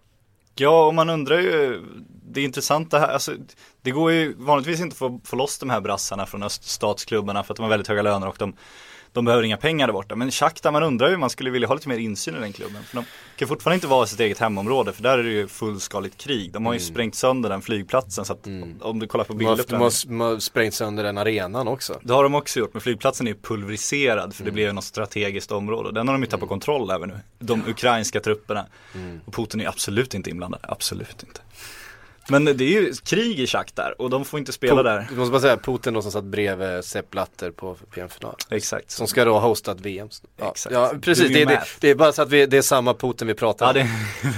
Ja, 0.56 0.88
och 0.88 0.94
man 0.94 1.10
undrar 1.10 1.40
ju, 1.40 1.82
det 2.32 2.42
är 2.42 2.46
intressant 2.46 2.92
det 2.92 3.00
här, 3.00 3.08
alltså, 3.08 3.34
det 3.82 3.92
går 3.92 4.12
ju 4.12 4.34
vanligtvis 4.38 4.80
inte 4.82 4.94
att 4.94 4.98
få, 4.98 5.20
få 5.24 5.36
loss 5.36 5.58
de 5.60 5.70
här 5.70 5.82
brassarna 5.82 6.26
från 6.26 6.44
öststatsklubbarna 6.44 7.44
för 7.44 7.54
att 7.54 7.58
de 7.58 7.64
har 7.64 7.70
väldigt 7.70 7.88
höga 7.88 8.02
löner 8.02 8.28
och 8.28 8.36
de, 8.40 8.54
de 9.14 9.26
behöver 9.26 9.44
inga 9.44 9.58
pengar 9.58 9.88
där 9.88 9.94
borta. 9.94 10.16
Men 10.16 10.32
Shakhtar, 10.32 10.72
man 10.72 10.84
undrar 10.84 11.10
ju, 11.10 11.18
man 11.18 11.30
skulle 11.30 11.50
vilja 11.50 11.68
ha 11.68 11.76
lite 11.76 11.90
mer 11.90 11.98
insyn 11.98 12.36
i 12.36 12.40
den 12.40 12.54
klubben. 12.54 12.84
För 12.84 12.96
de 12.96 13.06
kan 13.36 13.48
fortfarande 13.48 13.76
inte 13.76 13.88
vara 13.88 14.04
i 14.04 14.08
sitt 14.08 14.20
eget 14.20 14.40
hemområde 14.40 14.94
för 14.94 15.04
där 15.04 15.18
är 15.18 15.24
det 15.24 15.30
ju 15.30 15.48
fullskaligt 15.48 16.18
krig. 16.18 16.52
De 16.52 16.66
har 16.66 16.74
ju 16.74 16.80
sprängt 16.80 17.16
sönder 17.16 17.50
den 17.50 17.62
flygplatsen 17.62 18.26
så 18.26 18.34
att 18.34 18.48
om 18.82 19.00
du 19.00 19.08
kollar 19.08 19.26
på 19.26 19.34
De 19.34 19.40
bilder 19.40 19.56
på 19.56 19.64
de 19.64 19.72
den. 19.72 19.82
har, 19.82 20.08
de 20.08 20.20
har 20.20 20.40
sprängt 20.40 20.74
sönder 20.74 21.04
den 21.04 21.18
arenan 21.18 21.68
också. 21.68 22.00
Det 22.04 22.14
har 22.14 22.24
de 22.24 22.36
också 22.36 22.60
gjort, 22.60 22.74
men 22.74 22.82
flygplatsen 22.82 23.28
är 23.28 23.32
ju 23.32 23.38
pulveriserad 23.38 24.36
för 24.36 24.44
det 24.44 24.52
blev 24.52 24.68
ju 24.68 24.74
något 24.74 24.84
strategiskt 24.84 25.52
område. 25.52 25.92
Den 25.92 26.08
har 26.08 26.16
de 26.16 26.24
ju 26.24 26.30
tappat 26.30 26.50
kontroll 26.50 26.92
över 26.92 27.08
nu. 27.08 27.20
De 27.40 27.64
ukrainska 27.68 28.20
trupperna. 28.20 28.66
Och 29.26 29.34
Putin 29.34 29.62
är 29.62 29.68
absolut 29.68 30.14
inte 30.14 30.30
inblandad, 30.30 30.60
absolut 30.64 31.24
inte. 31.24 31.42
Men 32.30 32.46
det 32.46 32.52
är 32.64 32.82
ju 32.82 32.94
krig 33.06 33.40
i 33.40 33.48
schack 33.48 33.76
där 33.76 34.02
och 34.02 34.10
de 34.10 34.26
får 34.26 34.40
inte 34.40 34.52
spela 34.52 34.82
Po- 34.82 34.84
där. 34.84 35.08
Du 35.10 35.16
måste 35.16 35.32
bara 35.32 35.42
säga 35.42 35.58
Putin 35.58 35.94
då 35.94 36.02
som 36.02 36.12
satt 36.12 36.24
bredvid 36.24 36.84
Sepp 36.84 37.10
Blatter 37.12 37.52
på 37.52 37.78
VM-final. 37.96 38.36
Exakt. 38.50 38.92
Som 38.92 39.08
ska 39.08 39.26
då 39.26 39.34
ha 39.34 39.48
hostat 39.48 39.80
VM. 39.82 40.10
Ja, 40.38 40.52
Exakt. 40.52 40.74
ja 40.76 40.94
precis. 41.02 41.34
Det, 41.34 41.46
det, 41.46 41.64
det 41.80 41.90
är 41.90 41.96
bara 41.96 42.12
så 42.12 42.22
att 42.22 42.30
vi, 42.30 42.46
det 42.46 42.58
är 42.58 42.62
samma 42.62 42.94
Putin 42.94 43.28
vi 43.28 43.34
pratar 43.34 43.76
Ja, 43.76 43.82
om. 43.82 43.88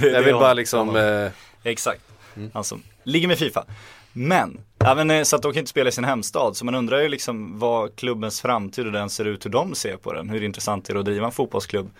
det, 0.00 0.12
Jag 0.12 0.22
vill 0.22 0.34
bara 0.34 0.54
liksom, 0.54 0.96
eh, 0.96 1.30
Exakt. 1.62 2.02
Han 2.52 2.64
som 2.64 2.82
ligger 3.04 3.28
med 3.28 3.38
Fifa. 3.38 3.64
Men, 4.12 4.60
ja, 4.78 4.94
men 4.94 5.10
eh, 5.10 5.22
så 5.22 5.36
att 5.36 5.42
de 5.42 5.52
kan 5.52 5.58
inte 5.58 5.70
spela 5.70 5.88
i 5.88 5.92
sin 5.92 6.04
hemstad. 6.04 6.56
Så 6.56 6.64
man 6.64 6.74
undrar 6.74 7.00
ju 7.00 7.08
liksom 7.08 7.58
vad 7.58 7.96
klubbens 7.96 8.40
framtid 8.40 8.86
och 8.86 8.92
den 8.92 9.10
ser 9.10 9.24
ut, 9.24 9.44
hur 9.44 9.50
de 9.50 9.74
ser 9.74 9.96
på 9.96 10.12
den. 10.12 10.28
Hur 10.30 10.42
intressant 10.42 10.88
är 10.90 10.94
det 10.94 11.00
att 11.00 11.06
driva 11.06 11.26
en 11.26 11.32
fotbollsklubb 11.32 11.90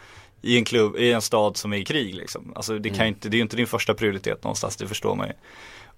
i 0.42 0.58
en 0.58 0.64
klubb, 0.64 0.96
i 0.96 1.12
en 1.12 1.22
stad 1.22 1.56
som 1.56 1.72
är 1.72 1.76
i 1.76 1.84
krig 1.84 2.14
liksom. 2.14 2.52
Alltså 2.56 2.78
det 2.78 2.90
kan 2.90 3.06
ju 3.06 3.08
inte, 3.08 3.28
det 3.28 3.34
är 3.34 3.38
ju 3.38 3.42
inte 3.42 3.56
din 3.56 3.66
första 3.66 3.94
prioritet 3.94 4.44
någonstans, 4.44 4.76
det 4.76 4.88
förstår 4.88 5.14
man 5.14 5.26
ju. 5.26 5.32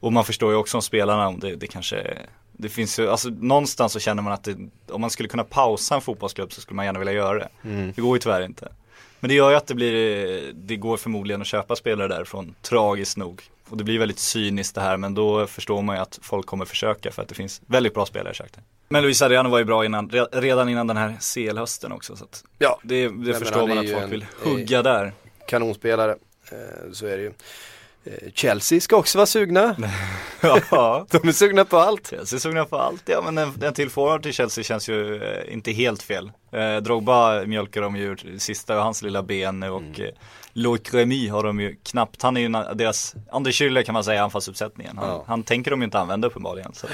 Och 0.01 0.13
man 0.13 0.25
förstår 0.25 0.53
ju 0.53 0.57
också 0.57 0.77
om 0.77 0.83
spelarna 0.83 1.29
om 1.29 1.41
det, 1.41 1.57
det 1.57 1.67
kanske 1.67 2.19
det 2.53 2.69
finns 2.69 2.99
ju, 2.99 3.09
alltså 3.11 3.29
någonstans 3.29 3.93
så 3.93 3.99
känner 4.01 4.23
man 4.23 4.33
att 4.33 4.45
det, 4.45 4.57
om 4.89 5.01
man 5.01 5.11
skulle 5.11 5.29
kunna 5.29 5.45
pausa 5.45 5.95
en 5.95 6.01
fotbollsklubb 6.01 6.53
så 6.53 6.61
skulle 6.61 6.77
man 6.77 6.85
gärna 6.85 6.99
vilja 6.99 7.15
göra 7.15 7.39
det. 7.39 7.49
Det 7.97 8.01
går 8.01 8.17
ju 8.17 8.21
tyvärr 8.21 8.43
inte. 8.43 8.69
Men 9.21 9.29
det 9.29 9.35
gör 9.35 9.51
ju 9.51 9.57
att 9.57 9.67
det 9.67 9.75
blir, 9.75 10.53
det 10.55 10.77
går 10.77 10.97
förmodligen 10.97 11.41
att 11.41 11.47
köpa 11.47 11.77
spelare 11.77 12.09
därifrån, 12.09 12.55
tragiskt 12.63 13.17
nog. 13.17 13.43
Och 13.71 13.77
det 13.77 13.85
blir 13.85 13.99
väldigt 13.99 14.19
cyniskt 14.19 14.75
det 14.75 14.81
här 14.81 14.97
men 14.97 15.15
då 15.15 15.47
förstår 15.47 15.83
man 15.83 15.97
ju 15.97 16.03
att 16.03 16.19
folk 16.23 16.47
kommer 16.47 16.65
försöka 16.65 17.13
för 17.13 17.23
att 17.23 17.29
det 17.29 17.35
finns 17.35 17.61
väldigt 17.67 17.95
bra 17.95 18.07
spelare 18.07 18.33
i 18.33 18.37
Shakhtar. 18.37 18.63
Men 18.89 19.03
Luis 19.03 19.23
Adriano 19.23 19.49
var 19.49 19.59
ju 19.59 19.65
bra 19.65 19.85
innan, 19.85 20.11
re- 20.11 20.29
redan 20.41 20.69
innan 20.69 20.87
den 20.87 20.97
här 20.97 21.17
CL-hösten 21.35 21.93
också 21.93 22.17
så 22.17 22.25
att 22.25 22.45
Ja, 22.59 22.79
det, 22.83 23.09
det 23.09 23.35
förstår 23.35 23.67
man 23.69 23.79
att 23.79 23.91
folk 23.91 24.03
en- 24.05 24.11
vill 24.11 24.27
hugga 24.45 24.83
där. 24.83 25.13
kanonspelare. 25.49 26.11
Eh, 26.53 26.93
så 26.93 27.07
är 27.07 27.17
det 27.17 27.23
ju. 27.23 27.33
Eh, 28.05 28.31
Chelsea 28.35 28.81
ska 28.81 28.97
också 28.97 29.19
vara 29.19 29.27
sugna. 29.27 29.77
ja. 30.71 31.07
De 31.11 31.29
är 31.29 31.33
sugna 31.33 31.65
på 31.65 31.77
allt. 31.79 32.11
Chelsea 32.11 32.37
är 32.37 32.41
sugna 32.41 32.65
på 32.65 32.79
allt, 32.79 33.03
ja 33.07 33.23
men 33.25 33.39
en, 33.39 33.63
en 33.63 33.75
till 33.75 33.91
forward 33.91 34.23
till 34.23 34.33
Chelsea 34.33 34.65
känns 34.65 34.89
ju 34.89 35.23
eh, 35.23 35.53
inte 35.55 35.73
helt 35.73 36.03
fel. 36.03 36.31
Eh, 36.53 36.77
Drogba 36.77 37.45
mjölkar 37.47 37.81
de 37.83 37.97
ju 37.97 38.17
sista 38.39 38.75
hans 38.75 39.03
lilla 39.03 39.23
ben 39.23 39.61
nu 39.61 39.71
och 39.71 39.83
Mm. 39.83 40.11
Loic 40.59 40.95
Remy 40.95 41.29
har 41.29 41.43
de 41.43 41.61
ju 41.61 41.77
knappt, 41.83 42.23
han 42.23 42.37
är 42.37 42.41
ju 42.41 42.49
deras 42.75 43.15
Anders 43.33 43.61
Schürrle 43.61 43.83
kan 43.83 43.93
man 43.93 44.05
säga 44.05 44.23
anfallsuppsättningen. 44.25 44.99
Han, 44.99 45.09
Ja. 45.09 45.25
han 45.27 45.43
tänker 45.43 45.71
de 45.71 45.81
ju 45.81 45.85
inte 45.85 45.99
använda 45.99 46.29
uppenbarligen. 46.29 46.75
Så 46.75 46.87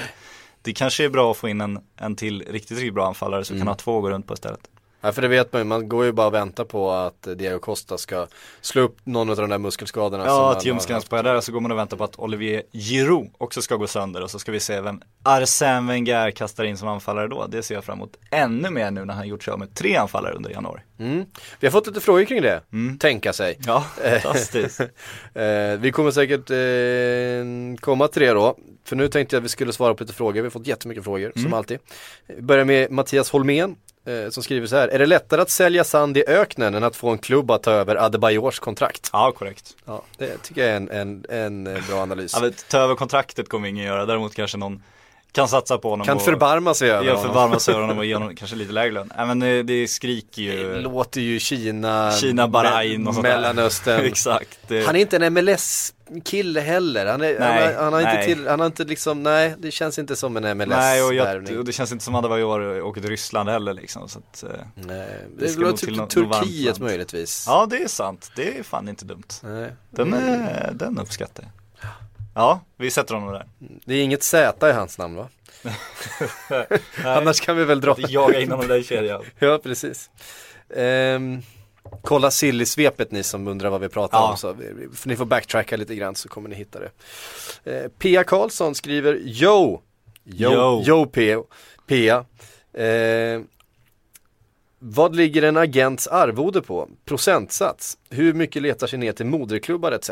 det 0.61 0.73
kanske 0.73 1.05
är 1.05 1.09
bra 1.09 1.31
att 1.31 1.37
få 1.37 1.49
in 1.49 1.61
en, 1.61 1.79
en 1.97 2.15
till 2.15 2.41
riktigt, 2.41 2.77
riktigt 2.77 2.93
bra 2.93 3.07
anfallare 3.07 3.45
så 3.45 3.53
Mm. 3.53 3.61
kan 3.61 3.67
ha 3.67 3.75
två 3.75 4.01
gå 4.01 4.09
runt 4.09 4.27
på 4.27 4.33
istället. 4.33 4.69
Ja, 5.05 5.11
för 5.11 5.21
det 5.21 5.27
vet 5.27 5.53
man 5.53 5.59
ju, 5.59 5.65
man 5.65 5.89
går 5.89 6.05
ju 6.05 6.11
bara 6.11 6.27
och 6.27 6.33
väntar 6.33 6.65
på 6.65 6.91
att 6.91 7.27
Diego 7.35 7.59
Costa 7.59 7.97
ska 7.97 8.27
slå 8.61 8.81
upp 8.81 8.97
någon 9.03 9.29
av 9.29 9.35
de 9.35 9.49
där 9.49 9.57
muskelskadorna 9.57 10.25
Ja, 10.25 10.51
att 10.51 10.89
haft. 10.89 11.05
spöar 11.05 11.23
där 11.23 11.41
så 11.41 11.51
går 11.51 11.59
man 11.59 11.71
och 11.71 11.77
väntar 11.77 11.97
på 11.97 12.03
att 12.03 12.19
Olivier 12.19 12.63
Giroud 12.71 13.29
också 13.37 13.61
ska 13.61 13.75
gå 13.75 13.87
sönder 13.87 14.23
och 14.23 14.31
så 14.31 14.39
ska 14.39 14.51
vi 14.51 14.59
se 14.59 14.81
vem 14.81 15.01
Arsène 15.23 15.87
Wenger 15.87 16.31
kastar 16.31 16.63
in 16.63 16.77
som 16.77 16.87
anfallare 16.87 17.27
då. 17.27 17.47
Det 17.47 17.63
ser 17.63 17.75
jag 17.75 17.83
fram 17.83 17.97
emot 17.97 18.17
ännu 18.31 18.69
mer 18.69 18.91
nu 18.91 19.05
när 19.05 19.13
han 19.13 19.27
gjort 19.27 19.43
sig 19.43 19.51
av 19.51 19.59
med 19.59 19.75
tre 19.75 19.95
anfallare 19.95 20.33
under 20.33 20.49
januari. 20.49 20.81
Mm. 20.99 21.25
Vi 21.59 21.67
har 21.67 21.71
fått 21.71 21.87
lite 21.87 22.01
frågor 22.01 22.25
kring 22.25 22.41
det, 22.41 22.61
tänka 22.99 23.33
sig. 23.33 23.59
Ja, 23.65 23.81
fantastiskt. 24.21 24.79
Eh, 24.79 25.79
vi 25.79 25.91
kommer 25.93 26.11
säkert 26.11 26.49
eh, 26.49 27.81
komma 27.81 28.07
till 28.07 28.21
det 28.21 28.31
då. 28.33 28.57
För 28.85 28.95
nu 28.95 29.07
tänkte 29.07 29.35
jag 29.35 29.41
att 29.41 29.45
vi 29.45 29.49
skulle 29.49 29.73
svara 29.73 29.93
på 29.93 30.03
lite 30.03 30.13
frågor. 30.13 30.33
Vi 30.33 30.41
har 30.41 30.49
fått 30.49 30.67
jättemycket 30.67 31.03
frågor 31.03 31.31
som 31.35 31.53
alltid. 31.53 31.79
Vi 32.27 32.41
börjar 32.41 32.65
med 32.65 32.91
Mattias 32.91 33.29
Holmén 33.29 33.75
eh, 34.05 34.29
som 34.29 34.43
skriver 34.43 34.67
så 34.67 34.75
här. 34.75 34.87
Är 34.87 34.99
det 34.99 35.05
lättare 35.05 35.41
att 35.41 35.49
sälja 35.49 35.83
sand 35.83 36.17
i 36.17 36.23
öknen 36.27 36.75
än 36.75 36.83
att 36.83 36.95
få 36.95 37.09
en 37.09 37.17
klubb 37.17 37.51
att 37.51 37.63
ta 37.63 37.71
över 37.71 37.95
Adebayors 37.95 38.59
kontrakt? 38.59 39.09
Ja, 39.13 39.31
korrekt. 39.31 39.75
Ja, 39.85 40.01
det 40.17 40.37
tycker 40.37 40.61
jag 40.61 40.71
är 40.71 40.75
en, 40.75 40.89
en, 40.89 41.25
en 41.29 41.67
eh, 41.67 41.87
bra 41.89 42.01
analys. 42.01 42.31
Ja, 42.33 42.41
men 42.41 42.53
ta 42.69 42.77
över 42.77 42.95
kontraktet 42.95 43.49
kommer 43.49 43.67
ingen 43.69 43.85
göra, 43.85 44.05
däremot 44.05 44.35
kanske 44.35 44.57
någon 44.57 44.83
kan 45.31 45.47
satsa 45.47 45.77
på 45.77 45.89
honom 45.89 46.05
kan 46.05 46.15
och 46.15 46.21
förbarma 46.21 46.73
sig 46.73 46.89
över 46.89 47.07
honom. 47.09 47.23
förbarma 47.23 47.59
sig 47.59 47.73
över 47.73 47.81
honom 47.81 47.97
och 47.97 48.05
ge 48.05 48.13
honom 48.15 48.35
kanske 48.35 48.55
lite 48.55 48.73
lägre 48.73 48.93
lön. 48.93 49.13
Nej 49.17 49.25
men 49.27 49.39
det, 49.39 49.63
det 49.63 49.87
skriker 49.87 50.41
Det 50.41 50.57
ju 50.57 50.81
låter 50.81 51.21
ju 51.21 51.39
Kina, 51.39 52.11
Kina, 52.11 52.47
Bahrain 52.47 53.07
och 53.07 53.13
sånt. 53.13 53.23
Mellanöstern. 53.23 54.05
Exakt. 54.05 54.59
Det, 54.67 54.85
Han 54.85 54.95
är 54.95 54.99
inte 54.99 55.15
en 55.15 55.33
MLS-kille 56.09 56.59
heller. 56.59 57.05
Han, 57.05 57.21
är, 57.21 57.39
Nej, 57.39 57.73
han, 57.73 57.83
han, 57.83 57.93
har 57.93 57.99
inte 57.99 58.13
nej. 58.13 58.25
till, 58.25 58.47
han 58.47 58.59
har 58.59 58.65
inte 58.65 58.83
liksom, 58.83 59.23
nej 59.23 59.55
det 59.57 59.71
känns 59.71 59.99
inte 59.99 60.15
som 60.15 60.37
en 60.37 60.57
Nej 60.57 61.03
och, 61.03 61.13
jag, 61.13 61.57
och 61.57 61.65
det 61.65 61.71
känns 61.71 61.91
inte 61.91 62.03
som 62.03 62.15
att 62.15 62.19
Adebayor 62.19 62.81
åker 62.81 63.01
till 63.01 63.09
Ryssland 63.09 63.49
heller 63.49 63.73
liksom. 63.73 64.09
Så 64.09 64.19
att, 64.19 64.43
eh, 64.43 64.49
Nej, 64.75 65.07
Det 65.37 65.57
nog 65.57 65.77
typ 65.77 65.89
till 65.89 66.23
Turkiet 66.23 66.79
möjligtvis. 66.79 67.45
ja 67.47 67.67
det 67.69 67.83
är 67.83 67.87
sant, 67.87 68.31
det 68.35 68.57
är 68.59 68.63
fan 68.63 68.89
inte 68.89 69.05
dumt. 69.05 69.23
Nej. 69.43 69.71
Den, 69.89 70.13
är, 70.13 70.71
den 70.73 70.99
uppskattar 70.99 71.43
jag. 71.43 71.51
Ja, 72.35 72.59
vi 72.77 72.91
sätter 72.91 73.15
honom 73.15 73.33
där. 73.33 73.45
Det 73.85 73.95
är 73.95 74.03
inget 74.03 74.23
Z 74.23 74.69
i 74.69 74.73
hans 74.73 74.97
namn 74.97 75.15
va? 75.15 75.27
Annars 77.05 77.39
kan 77.39 77.57
vi 77.57 77.65
väl 77.65 77.81
dra. 77.81 77.95
Jaga 77.97 78.39
in 78.39 78.51
honom 78.51 78.67
där 78.67 78.77
i 78.77 78.83
kedjan. 78.83 79.23
Ja, 79.39 79.59
precis. 79.63 80.09
Ehm, 80.75 81.41
kolla 82.01 82.31
Silly-svepet 82.31 83.11
ni 83.11 83.23
som 83.23 83.47
undrar 83.47 83.69
vad 83.69 83.81
vi 83.81 83.89
pratar 83.89 84.17
Ja. 84.17 84.31
om. 84.31 84.37
Så 84.37 84.55
ni 85.07 85.15
får 85.15 85.25
backtracka 85.25 85.77
lite 85.77 85.95
grann 85.95 86.15
så 86.15 86.29
kommer 86.29 86.49
ni 86.49 86.55
hitta 86.55 86.79
det. 86.79 86.91
Eh, 87.71 87.87
Pia 87.89 88.23
Karlsson 88.23 88.75
skriver 88.75 89.15
Yo! 89.15 89.81
Yo, 90.23 90.51
Yo. 90.51 90.83
yo 90.85 91.05
P, 91.05 91.37
Pia. 91.87 92.25
Eh, 92.73 93.41
vad 94.79 95.15
ligger 95.15 95.41
en 95.43 95.57
agents 95.57 96.07
arvode 96.07 96.61
på? 96.61 96.89
Procentsats? 97.05 97.97
Hur 98.09 98.33
mycket 98.33 98.61
letar 98.61 98.87
sig 98.87 98.99
ner 98.99 99.11
till 99.11 99.25
moderklubbar 99.25 99.91
etc? 99.91 100.09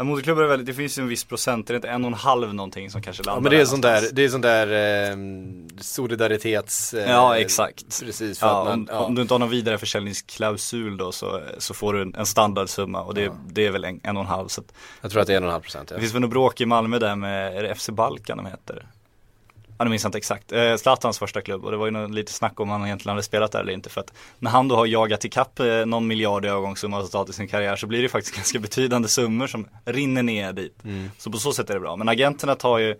Ja, 0.00 0.04
moderklubbar 0.04 0.42
är 0.42 0.46
väldigt, 0.46 0.66
det 0.66 0.74
finns 0.74 0.98
ju 0.98 1.02
en 1.02 1.08
viss 1.08 1.24
procent, 1.24 1.66
det 1.66 1.72
är 1.72 1.76
inte 1.76 1.88
en 1.88 2.04
och 2.04 2.08
en 2.08 2.14
halv 2.14 2.54
någonting 2.54 2.90
som 2.90 3.02
kanske 3.02 3.22
landar 3.22 3.36
Ja 3.36 3.42
men 3.42 3.50
det 3.52 3.60
är 3.60 3.64
sån 3.64 3.80
där, 3.80 4.02
det 4.12 4.24
är 4.24 4.28
sån 4.28 4.40
där 4.40 4.66
eh, 5.10 5.16
solidaritets... 5.80 6.94
eh, 6.94 7.10
Ja, 7.10 7.36
exakt. 7.36 8.00
Precis, 8.04 8.40
Ja, 8.42 8.64
man, 8.64 8.72
om, 8.72 8.88
ja. 8.90 8.98
om 8.98 9.14
du 9.14 9.22
inte 9.22 9.34
har 9.34 9.38
någon 9.38 9.50
vidareförsäljningsklausul 9.50 10.96
då 10.96 11.12
så, 11.12 11.40
så 11.58 11.74
får 11.74 11.92
du 11.92 12.02
en, 12.02 12.14
en 12.14 12.26
standardsumma 12.26 13.02
och 13.02 13.14
det, 13.14 13.32
det 13.46 13.66
är 13.66 13.70
väl 13.70 13.84
en, 13.84 14.00
en 14.02 14.16
och 14.16 14.22
en 14.22 14.28
halv. 14.28 14.48
Så 14.48 14.60
att, 14.60 14.72
Jag 15.00 15.10
tror 15.10 15.20
att 15.20 15.26
det 15.26 15.32
är 15.32 15.36
en 15.36 15.42
och 15.42 15.48
en 15.48 15.52
halv 15.52 15.62
procent. 15.62 15.90
Ja. 15.90 15.94
det 15.96 16.00
finns 16.00 16.14
väl 16.14 16.20
något 16.20 16.30
bråk 16.30 16.60
i 16.60 16.66
Malmö 16.66 16.98
där 16.98 17.16
med, 17.16 17.56
är 17.56 17.62
det 17.62 17.74
FC 17.74 17.88
Balkan 17.90 18.36
de 18.36 18.46
heter? 18.46 18.86
Ja, 19.78 19.84
nu 19.84 19.90
minns 19.90 20.02
jag 20.02 20.08
inte 20.08 20.18
exakt. 20.18 20.52
Eh, 20.52 20.76
Zlatans 20.76 21.18
första 21.18 21.40
klubb 21.40 21.64
och 21.64 21.70
det 21.70 21.76
var 21.76 21.86
ju 21.86 22.08
lite 22.08 22.32
snack 22.32 22.60
om 22.60 22.68
han 22.68 22.86
egentligen 22.86 23.12
hade 23.12 23.22
spelat 23.22 23.52
där 23.52 23.60
eller 23.60 23.72
inte. 23.72 23.90
För 23.90 24.00
att 24.00 24.12
när 24.38 24.50
han 24.50 24.68
då 24.68 24.76
har 24.76 24.86
jagat 24.86 25.24
ikapp 25.24 25.60
eh, 25.60 25.86
någon 25.86 26.06
miljard 26.06 26.44
i 26.44 26.48
övergångssumma 26.48 26.96
och 26.96 27.02
resultat 27.02 27.28
i 27.28 27.32
sin 27.32 27.48
karriär 27.48 27.76
så 27.76 27.86
blir 27.86 28.02
det 28.02 28.08
faktiskt 28.08 28.36
ganska 28.36 28.58
betydande 28.58 29.08
summor 29.08 29.46
som 29.46 29.68
rinner 29.84 30.22
ner 30.22 30.52
dit. 30.52 30.82
Så 31.18 31.30
på 31.30 31.38
så 31.38 31.52
sätt 31.52 31.70
är 31.70 31.74
det 31.74 31.80
bra. 31.80 31.96
Men 31.96 32.08
agenterna 32.08 32.54
tar 32.54 32.78
ju 32.78 32.96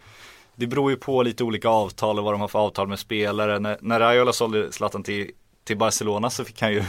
det 0.58 0.66
beror 0.66 0.90
ju 0.90 0.96
på 0.96 1.22
lite 1.22 1.44
olika 1.44 1.68
avtal 1.68 2.18
och 2.18 2.24
vad 2.24 2.34
de 2.34 2.40
har 2.40 2.48
för 2.48 2.58
avtal 2.58 2.88
med 2.88 2.98
spelare. 2.98 3.58
När, 3.58 3.78
när 3.80 4.00
Raiola 4.00 4.32
sålde 4.32 4.72
Zlatan 4.72 5.02
till, 5.02 5.30
till 5.64 5.76
Barcelona 5.76 6.30
så 6.30 6.44
fick 6.44 6.60
han 6.60 6.72
ju 6.72 6.84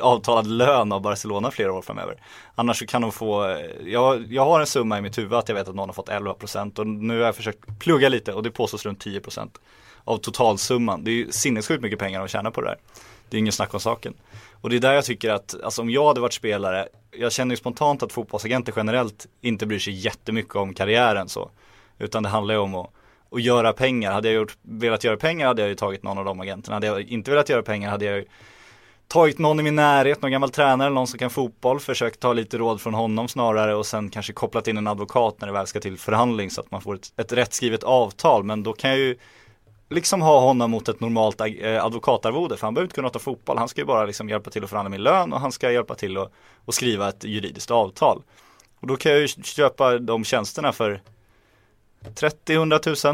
avtalad 0.00 0.46
lön 0.46 0.92
av 0.92 1.00
Barcelona 1.00 1.50
flera 1.50 1.72
år 1.72 1.82
framöver. 1.82 2.16
Annars 2.54 2.78
så 2.78 2.86
kan 2.86 3.02
de 3.02 3.12
få, 3.12 3.48
eh, 3.48 3.58
jag, 3.86 4.32
jag 4.32 4.44
har 4.44 4.60
en 4.60 4.66
summa 4.66 4.98
i 4.98 5.02
mitt 5.02 5.18
huvud 5.18 5.34
att 5.34 5.48
jag 5.48 5.56
vet 5.56 5.68
att 5.68 5.74
någon 5.74 5.88
har 5.88 5.94
fått 5.94 6.08
11% 6.08 6.78
och 6.78 6.86
nu 6.86 7.18
har 7.18 7.26
jag 7.26 7.36
försökt 7.36 7.78
plugga 7.78 8.08
lite 8.08 8.32
och 8.32 8.42
det 8.42 8.50
påstås 8.50 8.86
runt 8.86 9.06
10% 9.06 9.50
av 10.04 10.18
totalsumman. 10.18 11.04
Det 11.04 11.10
är 11.10 11.14
ju 11.14 11.32
sinnessjukt 11.32 11.82
mycket 11.82 11.98
pengar 11.98 12.18
de 12.18 12.28
tjänar 12.28 12.50
på 12.50 12.60
det 12.60 12.66
där. 12.66 12.76
Det 13.28 13.36
är 13.36 13.38
ingen 13.38 13.52
snack 13.52 13.74
om 13.74 13.80
saken. 13.80 14.14
Och 14.60 14.70
det 14.70 14.76
är 14.76 14.80
där 14.80 14.92
jag 14.92 15.04
tycker 15.04 15.30
att, 15.30 15.62
alltså 15.62 15.82
om 15.82 15.90
jag 15.90 16.06
hade 16.06 16.20
varit 16.20 16.32
spelare, 16.32 16.88
jag 17.10 17.32
känner 17.32 17.52
ju 17.52 17.56
spontant 17.56 18.02
att 18.02 18.12
fotbollsagenter 18.12 18.72
generellt 18.76 19.26
inte 19.40 19.66
bryr 19.66 19.78
sig 19.78 19.92
jättemycket 19.92 20.56
om 20.56 20.74
karriären 20.74 21.28
så. 21.28 21.50
Utan 21.98 22.22
det 22.22 22.28
handlar 22.28 22.54
ju 22.54 22.60
om 22.60 22.74
att, 22.74 22.90
och 23.28 23.40
göra 23.40 23.72
pengar. 23.72 24.12
Hade 24.12 24.28
jag 24.28 24.34
gjort, 24.34 24.56
velat 24.62 25.04
göra 25.04 25.16
pengar 25.16 25.46
hade 25.46 25.62
jag 25.62 25.68
ju 25.68 25.74
tagit 25.74 26.02
någon 26.02 26.18
av 26.18 26.24
de 26.24 26.40
agenterna. 26.40 26.76
Hade 26.76 26.86
jag 26.86 27.00
inte 27.02 27.30
velat 27.30 27.48
göra 27.48 27.62
pengar 27.62 27.90
hade 27.90 28.04
jag 28.04 28.16
ju 28.16 28.24
tagit 29.08 29.38
någon 29.38 29.60
i 29.60 29.62
min 29.62 29.74
närhet, 29.74 30.22
någon 30.22 30.30
gammal 30.30 30.50
tränare, 30.50 30.90
någon 30.90 31.06
som 31.06 31.18
kan 31.18 31.30
fotboll, 31.30 31.80
försökt 31.80 32.20
ta 32.20 32.32
lite 32.32 32.58
råd 32.58 32.80
från 32.80 32.94
honom 32.94 33.28
snarare 33.28 33.74
och 33.74 33.86
sen 33.86 34.10
kanske 34.10 34.32
kopplat 34.32 34.68
in 34.68 34.76
en 34.76 34.86
advokat 34.86 35.36
när 35.40 35.46
det 35.46 35.52
väl 35.52 35.66
ska 35.66 35.80
till 35.80 35.98
förhandling 35.98 36.50
så 36.50 36.60
att 36.60 36.70
man 36.70 36.80
får 36.80 36.94
ett, 36.94 37.12
ett 37.16 37.32
rättskrivet 37.32 37.82
avtal. 37.82 38.44
Men 38.44 38.62
då 38.62 38.72
kan 38.72 38.90
jag 38.90 38.98
ju 38.98 39.16
liksom 39.90 40.22
ha 40.22 40.40
honom 40.40 40.70
mot 40.70 40.88
ett 40.88 41.00
normalt 41.00 41.40
eh, 41.40 41.84
advokatarvode 41.84 42.56
för 42.56 42.66
han 42.66 42.74
behöver 42.74 42.86
inte 42.86 42.94
kunna 42.94 43.08
ta 43.08 43.18
fotboll. 43.18 43.58
Han 43.58 43.68
ska 43.68 43.80
ju 43.80 43.86
bara 43.86 44.04
liksom 44.06 44.28
hjälpa 44.28 44.50
till 44.50 44.64
att 44.64 44.70
förhandla 44.70 44.90
min 44.90 45.02
lön 45.02 45.32
och 45.32 45.40
han 45.40 45.52
ska 45.52 45.72
hjälpa 45.72 45.94
till 45.94 46.18
att, 46.18 46.32
att 46.66 46.74
skriva 46.74 47.08
ett 47.08 47.24
juridiskt 47.24 47.70
avtal. 47.70 48.22
Och 48.80 48.86
då 48.86 48.96
kan 48.96 49.12
jag 49.12 49.20
ju 49.20 49.28
köpa 49.28 49.98
de 49.98 50.24
tjänsterna 50.24 50.72
för 50.72 51.00
30-100 52.04 53.08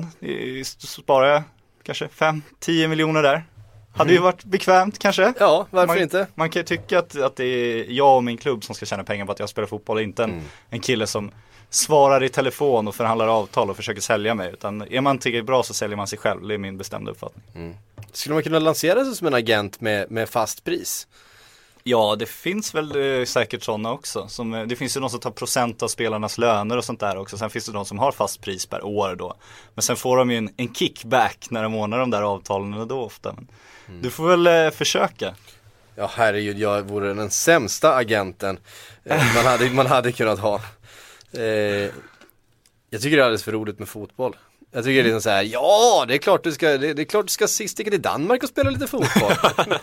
000. 0.53 0.65
Så 0.65 0.87
sparar 0.87 1.27
jag 1.27 1.43
kanske 1.83 2.07
5-10 2.07 2.89
miljoner 2.89 3.23
där. 3.23 3.45
Hade 3.93 4.13
ju 4.13 4.19
varit 4.19 4.45
bekvämt 4.45 4.99
kanske. 4.99 5.33
Ja, 5.39 5.67
varför 5.71 5.87
man, 5.87 6.03
inte? 6.03 6.27
Man 6.35 6.51
kan 6.51 6.61
ju 6.61 6.65
tycka 6.65 6.99
att, 6.99 7.21
att 7.21 7.37
det 7.37 7.45
är 7.45 7.87
jag 7.89 8.17
och 8.17 8.25
min 8.25 8.37
klubb 8.37 8.65
som 8.65 8.75
ska 8.75 8.87
tjäna 8.87 9.05
pengar 9.05 9.27
på 9.27 9.33
att 9.33 9.39
jag 9.39 9.49
spelar 9.49 9.69
fotboll, 9.69 10.01
inte 10.01 10.25
en, 10.25 10.43
en 10.71 10.81
kille 10.81 11.07
som 11.07 11.31
svarar 11.71 12.23
i 12.23 12.29
telefon 12.29 12.89
och 12.89 12.95
förhandlar 12.95 13.29
avtal 13.29 13.71
och 13.71 13.77
försöker 13.77 14.01
sälja 14.01 14.35
mig. 14.35 14.53
Utan 14.53 14.83
är 14.83 15.01
man 15.01 15.19
tillräckligt 15.19 15.47
bra 15.47 15.63
så 15.63 15.75
säljer 15.75 15.97
man 15.97 16.07
sig 16.07 16.19
själv, 16.19 16.49
det 16.49 16.55
är 16.55 16.59
min 16.59 16.79
bestämda 16.79 17.11
uppfattning. 17.11 17.77
Skulle 18.13 18.35
man 18.35 18.43
kunna 18.43 18.59
lansera 18.59 19.05
sig 19.05 19.15
som 19.15 19.27
en 19.27 19.35
agent 19.35 19.81
med, 19.81 20.11
med 20.11 20.29
fast 20.29 20.65
pris? 20.65 21.07
Ja, 21.83 22.17
det 22.19 22.27
finns 22.27 22.75
väl 22.75 23.19
eh, 23.21 23.25
säkert 23.25 23.63
sådana 23.63 23.93
också. 23.93 24.29
Som, 24.29 24.55
eh, 24.55 24.67
det 24.67 24.77
finns 24.77 24.97
ju 24.97 25.01
de 25.01 25.11
som 25.11 25.21
tar 25.21 25.31
procent 25.31 25.83
av 25.83 25.89
spelarnas 25.89 26.39
löner 26.39 26.77
och 26.77 26.85
sånt 26.85 27.01
där 27.01 27.17
också. 27.17 27.39
Sen 27.39 27.51
finns 27.51 27.67
det 27.67 27.73
de 27.73 27.85
som 27.85 27.99
har 27.99 28.13
fast 28.13 28.41
pris 28.41 28.67
per 28.67 28.85
år 28.85 29.15
då. 29.15 29.35
Men 29.75 29.83
sen 29.83 29.97
får 29.97 30.17
de 30.17 30.31
ju 30.31 30.37
en, 30.37 30.51
en 30.57 30.75
kickback 30.75 31.47
när 31.51 31.63
de 31.63 31.75
ordnar 31.75 31.99
de 31.99 32.11
där 32.11 32.23
avtalen 32.23 32.75
och 32.75 32.87
då 32.87 33.01
ofta. 33.01 33.33
Men 33.33 33.49
Du 34.01 34.11
får 34.11 34.29
väl 34.29 34.47
eh, 34.47 34.71
försöka. 34.71 35.35
Ja 35.95 36.11
herregud, 36.15 36.59
jag 36.59 36.83
vore 36.83 37.15
den 37.15 37.31
sämsta 37.31 37.95
agenten 37.95 38.59
eh, 39.05 39.35
man, 39.35 39.47
hade, 39.47 39.71
man 39.71 39.87
hade 39.87 40.13
kunnat 40.13 40.39
ha. 40.39 40.61
Eh, 41.33 41.43
jag 42.91 43.03
tycker 43.03 43.17
det 43.17 43.23
är 43.23 43.25
alldeles 43.25 43.43
för 43.45 43.53
roligt 43.53 43.79
med 43.79 43.89
fotboll. 43.89 44.37
Jag 44.71 44.85
tycker 44.85 44.95
det 44.95 45.01
är 45.01 45.05
liksom 45.05 45.21
så 45.21 45.31
här, 45.31 45.43
ja 45.43 46.05
det 46.09 46.15
är 46.15 46.19
klart 46.19 46.45
du 46.45 46.53
ska, 46.53 46.69
det, 46.69 46.95
det 46.95 47.03
är 47.03 47.05
klart 47.05 47.27
du 47.27 47.33
ska 47.33 47.49
sticka 47.49 47.91
till 47.91 48.03
Danmark 48.03 48.43
och 48.43 48.49
spela 48.49 48.71
lite 48.71 48.87
fotboll. 48.87 49.33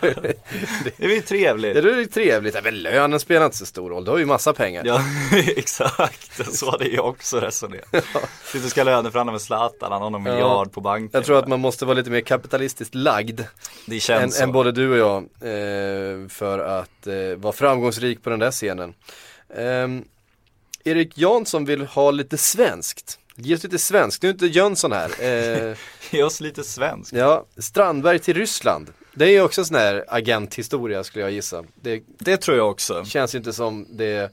Det 0.96 1.04
är 1.04 1.08
ju 1.08 1.20
trevligt. 1.20 1.74
det 1.74 1.80
är 1.80 2.04
trevligt, 2.04 2.54
Ja, 2.54 2.60
men 2.64 2.82
lönen 2.82 3.20
spelar 3.20 3.46
inte 3.46 3.56
så 3.56 3.66
stor 3.66 3.90
roll, 3.90 4.04
du 4.04 4.10
har 4.10 4.18
ju 4.18 4.24
massa 4.24 4.52
pengar. 4.52 4.82
Ja, 4.86 5.00
exakt. 5.56 6.56
Så 6.56 6.70
hade 6.70 6.88
jag 6.88 7.06
också 7.06 7.40
resonerat. 7.40 8.04
Sitter 8.44 8.64
och 8.64 8.70
ska 8.70 8.84
löneförhandla 8.84 9.32
med 9.32 9.40
Zlatan, 9.40 9.92
han 9.92 10.02
har 10.02 10.10
någon 10.10 10.22
miljard 10.22 10.72
på 10.72 10.80
banken. 10.80 11.10
Jag 11.12 11.24
tror 11.24 11.38
att 11.38 11.48
man 11.48 11.60
måste 11.60 11.84
vara 11.84 11.96
lite 11.96 12.10
mer 12.10 12.20
kapitalistiskt 12.20 12.94
lagd 12.94 13.40
Det 13.86 13.94
än, 13.94 14.00
känns 14.00 14.36
så. 14.36 14.42
än 14.42 14.52
både 14.52 14.72
du 14.72 14.90
och 14.90 14.98
jag 14.98 15.16
eh, 15.22 16.28
för 16.28 16.58
att 16.58 17.06
eh, 17.06 17.36
vara 17.36 17.52
framgångsrik 17.52 18.22
på 18.22 18.30
den 18.30 18.38
där 18.38 18.50
scenen. 18.50 18.94
Ehm, 19.56 20.04
Erik 20.84 21.18
Jansson 21.18 21.64
vill 21.64 21.86
ha 21.86 22.10
lite 22.10 22.38
svenskt. 22.38 23.18
Ge 23.36 23.54
oss 23.54 23.64
lite 23.64 23.78
svenskt, 23.78 24.22
nu 24.22 24.28
är 24.28 24.32
inte 24.32 24.46
Jönsson 24.46 24.92
här. 24.92 25.10
Eh, 25.70 25.76
Ge 26.10 26.22
oss 26.22 26.40
lite 26.40 26.64
svensk. 26.64 27.12
ja, 27.14 27.46
Strandberg 27.58 28.18
till 28.18 28.34
Ryssland. 28.36 28.92
Det 29.14 29.24
är 29.24 29.30
ju 29.30 29.40
också 29.40 29.60
en 29.60 29.64
sån 29.64 29.76
här 29.76 30.04
agenthistoria 30.08 31.04
skulle 31.04 31.24
jag 31.24 31.32
gissa. 31.32 31.64
Det 31.74 32.02
Det 32.18 32.36
tror 32.36 32.56
jag 32.56 32.70
också. 32.70 33.04
känns 33.04 33.34
inte 33.34 33.52
som 33.52 33.86
det 33.90 34.32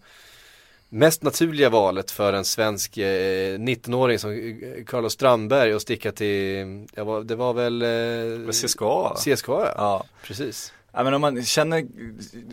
mest 0.90 1.24
naturliga 1.24 1.70
valet 1.70 2.12
för 2.12 2.34
en 2.34 2.46
svensk 2.46 2.98
eh, 2.98 3.58
19-åring 3.60 4.20
som 4.20 4.32
eh, 4.32 4.84
Carlos 4.86 5.14
Strandberg 5.14 5.74
att 5.74 5.82
sticka 5.82 6.12
till, 6.12 6.88
ja, 6.96 7.22
det 7.26 7.36
var 7.36 7.54
väl 7.54 7.82
eh, 7.82 8.52
CSKA. 8.52 9.16
CSKA 9.16 9.52
ja. 9.52 9.74
Ja. 9.78 10.06
precis. 10.24 10.74
Ja, 10.96 11.04
men 11.04 11.14
om 11.14 11.22
man 11.22 11.44
känner, 11.46 11.86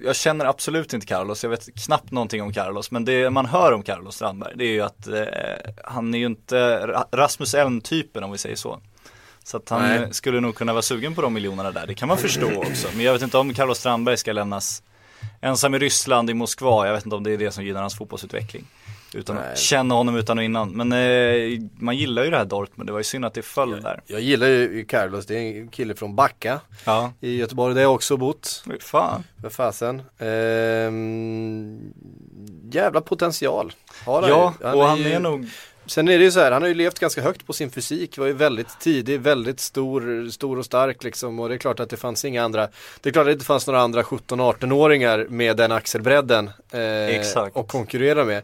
jag 0.04 0.16
känner 0.16 0.44
absolut 0.44 0.92
inte 0.92 1.06
Carlos, 1.06 1.42
jag 1.42 1.50
vet 1.50 1.84
knappt 1.84 2.10
någonting 2.10 2.42
om 2.42 2.52
Carlos, 2.52 2.90
men 2.90 3.04
det 3.04 3.30
man 3.30 3.46
hör 3.46 3.72
om 3.72 3.82
Carlos 3.82 4.14
Strandberg, 4.14 4.52
det 4.56 4.64
är 4.64 4.72
ju 4.72 4.80
att 4.80 5.06
eh, 5.06 5.22
han 5.84 6.14
är 6.14 6.18
ju 6.18 6.26
inte 6.26 6.56
Ra- 6.86 7.04
Rasmus 7.12 7.54
Elm-typen 7.54 8.24
om 8.24 8.32
vi 8.32 8.38
säger 8.38 8.56
så. 8.56 8.80
Så 9.44 9.56
att 9.56 9.68
han 9.68 9.82
Nej. 9.82 10.08
skulle 10.14 10.40
nog 10.40 10.54
kunna 10.54 10.72
vara 10.72 10.82
sugen 10.82 11.14
på 11.14 11.22
de 11.22 11.32
miljonerna 11.34 11.70
där, 11.70 11.86
det 11.86 11.94
kan 11.94 12.08
man 12.08 12.18
förstå 12.18 12.52
också. 12.56 12.88
Men 12.94 13.04
jag 13.04 13.12
vet 13.12 13.22
inte 13.22 13.38
om 13.38 13.54
Carlos 13.54 13.78
Strandberg 13.78 14.16
ska 14.16 14.32
lämnas 14.32 14.82
ensam 15.40 15.74
i 15.74 15.78
Ryssland, 15.78 16.30
i 16.30 16.34
Moskva, 16.34 16.86
jag 16.86 16.94
vet 16.94 17.04
inte 17.04 17.16
om 17.16 17.22
det 17.24 17.32
är 17.32 17.38
det 17.38 17.50
som 17.50 17.64
gynnar 17.64 17.80
hans 17.80 17.96
fotbollsutveckling. 17.96 18.66
Utan 19.14 19.36
Nej. 19.36 19.52
att 19.52 19.58
känna 19.58 19.94
honom 19.94 20.16
utan 20.16 20.38
och 20.38 20.44
innan. 20.44 20.70
Men 20.70 20.92
eh, 20.92 21.60
man 21.78 21.96
gillar 21.96 22.24
ju 22.24 22.30
det 22.30 22.36
här 22.36 22.44
Dortmund, 22.44 22.88
det 22.88 22.92
var 22.92 23.00
ju 23.00 23.04
synd 23.04 23.24
att 23.24 23.34
det 23.34 23.42
föll 23.42 23.82
där. 23.82 24.00
Jag 24.06 24.20
gillar 24.20 24.46
ju 24.46 24.84
Carlos, 24.84 25.26
det 25.26 25.34
är 25.36 25.60
en 25.60 25.68
kille 25.68 25.94
från 25.94 26.16
Backa 26.16 26.60
Ja, 26.84 27.12
i 27.20 27.36
Göteborg 27.36 27.74
där 27.74 27.82
jag 27.82 27.94
också 27.94 28.16
bott. 28.16 28.64
fan. 28.80 29.24
För 29.42 29.50
fasen. 29.50 30.02
Ehm, 30.18 31.92
jävla 32.72 33.00
potential. 33.00 33.72
Har 34.06 34.20
han 34.22 34.30
Ja, 34.30 34.54
ju. 34.60 34.66
och 34.66 34.84
han 34.84 34.98
ju- 34.98 35.12
är 35.12 35.20
nog 35.20 35.46
Sen 35.86 36.08
är 36.08 36.18
det 36.18 36.24
ju 36.24 36.30
så 36.30 36.40
här, 36.40 36.52
han 36.52 36.62
har 36.62 36.68
ju 36.68 36.74
levt 36.74 36.98
ganska 36.98 37.22
högt 37.22 37.46
på 37.46 37.52
sin 37.52 37.70
fysik, 37.70 38.18
var 38.18 38.26
ju 38.26 38.32
väldigt 38.32 38.80
tidig, 38.80 39.20
väldigt 39.20 39.60
stor, 39.60 40.30
stor 40.30 40.58
och 40.58 40.64
stark 40.64 41.04
liksom 41.04 41.40
och 41.40 41.48
det 41.48 41.54
är 41.54 41.58
klart 41.58 41.80
att 41.80 41.90
det 41.90 41.96
fanns 41.96 42.24
inga 42.24 42.44
andra, 42.44 42.68
det 43.00 43.08
är 43.08 43.12
klart 43.12 43.22
att 43.22 43.26
det 43.26 43.32
inte 43.32 43.44
fanns 43.44 43.66
några 43.66 43.80
andra 43.80 44.02
17-18-åringar 44.02 45.26
med 45.28 45.56
den 45.56 45.72
axelbredden 45.72 46.50
eh, 46.70 47.48
och 47.52 47.68
konkurrera 47.68 48.24
med. 48.24 48.42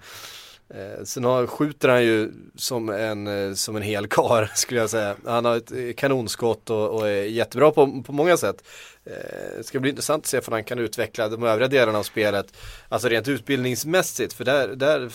Eh, 0.75 1.05
sen 1.05 1.25
har, 1.25 1.47
skjuter 1.47 1.89
han 1.89 2.05
ju 2.05 2.33
som 2.55 2.89
en, 2.89 3.27
eh, 3.27 3.55
som 3.55 3.77
en 3.77 3.83
hel 3.83 4.07
kar 4.07 4.51
skulle 4.55 4.81
jag 4.81 4.91
säga. 4.91 5.17
Han 5.27 5.45
har 5.45 5.57
ett 5.57 5.73
eh, 5.73 5.93
kanonskott 5.97 6.71
och, 6.71 6.91
och 6.91 7.09
är 7.09 7.23
jättebra 7.23 7.71
på, 7.71 8.03
på 8.03 8.13
många 8.13 8.37
sätt. 8.37 8.65
Eh, 9.05 9.57
det 9.57 9.65
ska 9.65 9.81
bli 9.81 9.91
intressant 9.91 10.23
att 10.25 10.27
se 10.27 10.39
om 10.39 10.53
han 10.53 10.65
kan 10.65 10.79
utveckla 10.79 11.29
de 11.29 11.43
övriga 11.43 11.69
delarna 11.69 11.99
av 11.99 12.03
spelet. 12.03 12.47
Alltså 12.89 13.09
rent 13.09 13.29
utbildningsmässigt, 13.29 14.33
för 14.33 14.45
där, 14.45 14.69
där 14.69 15.11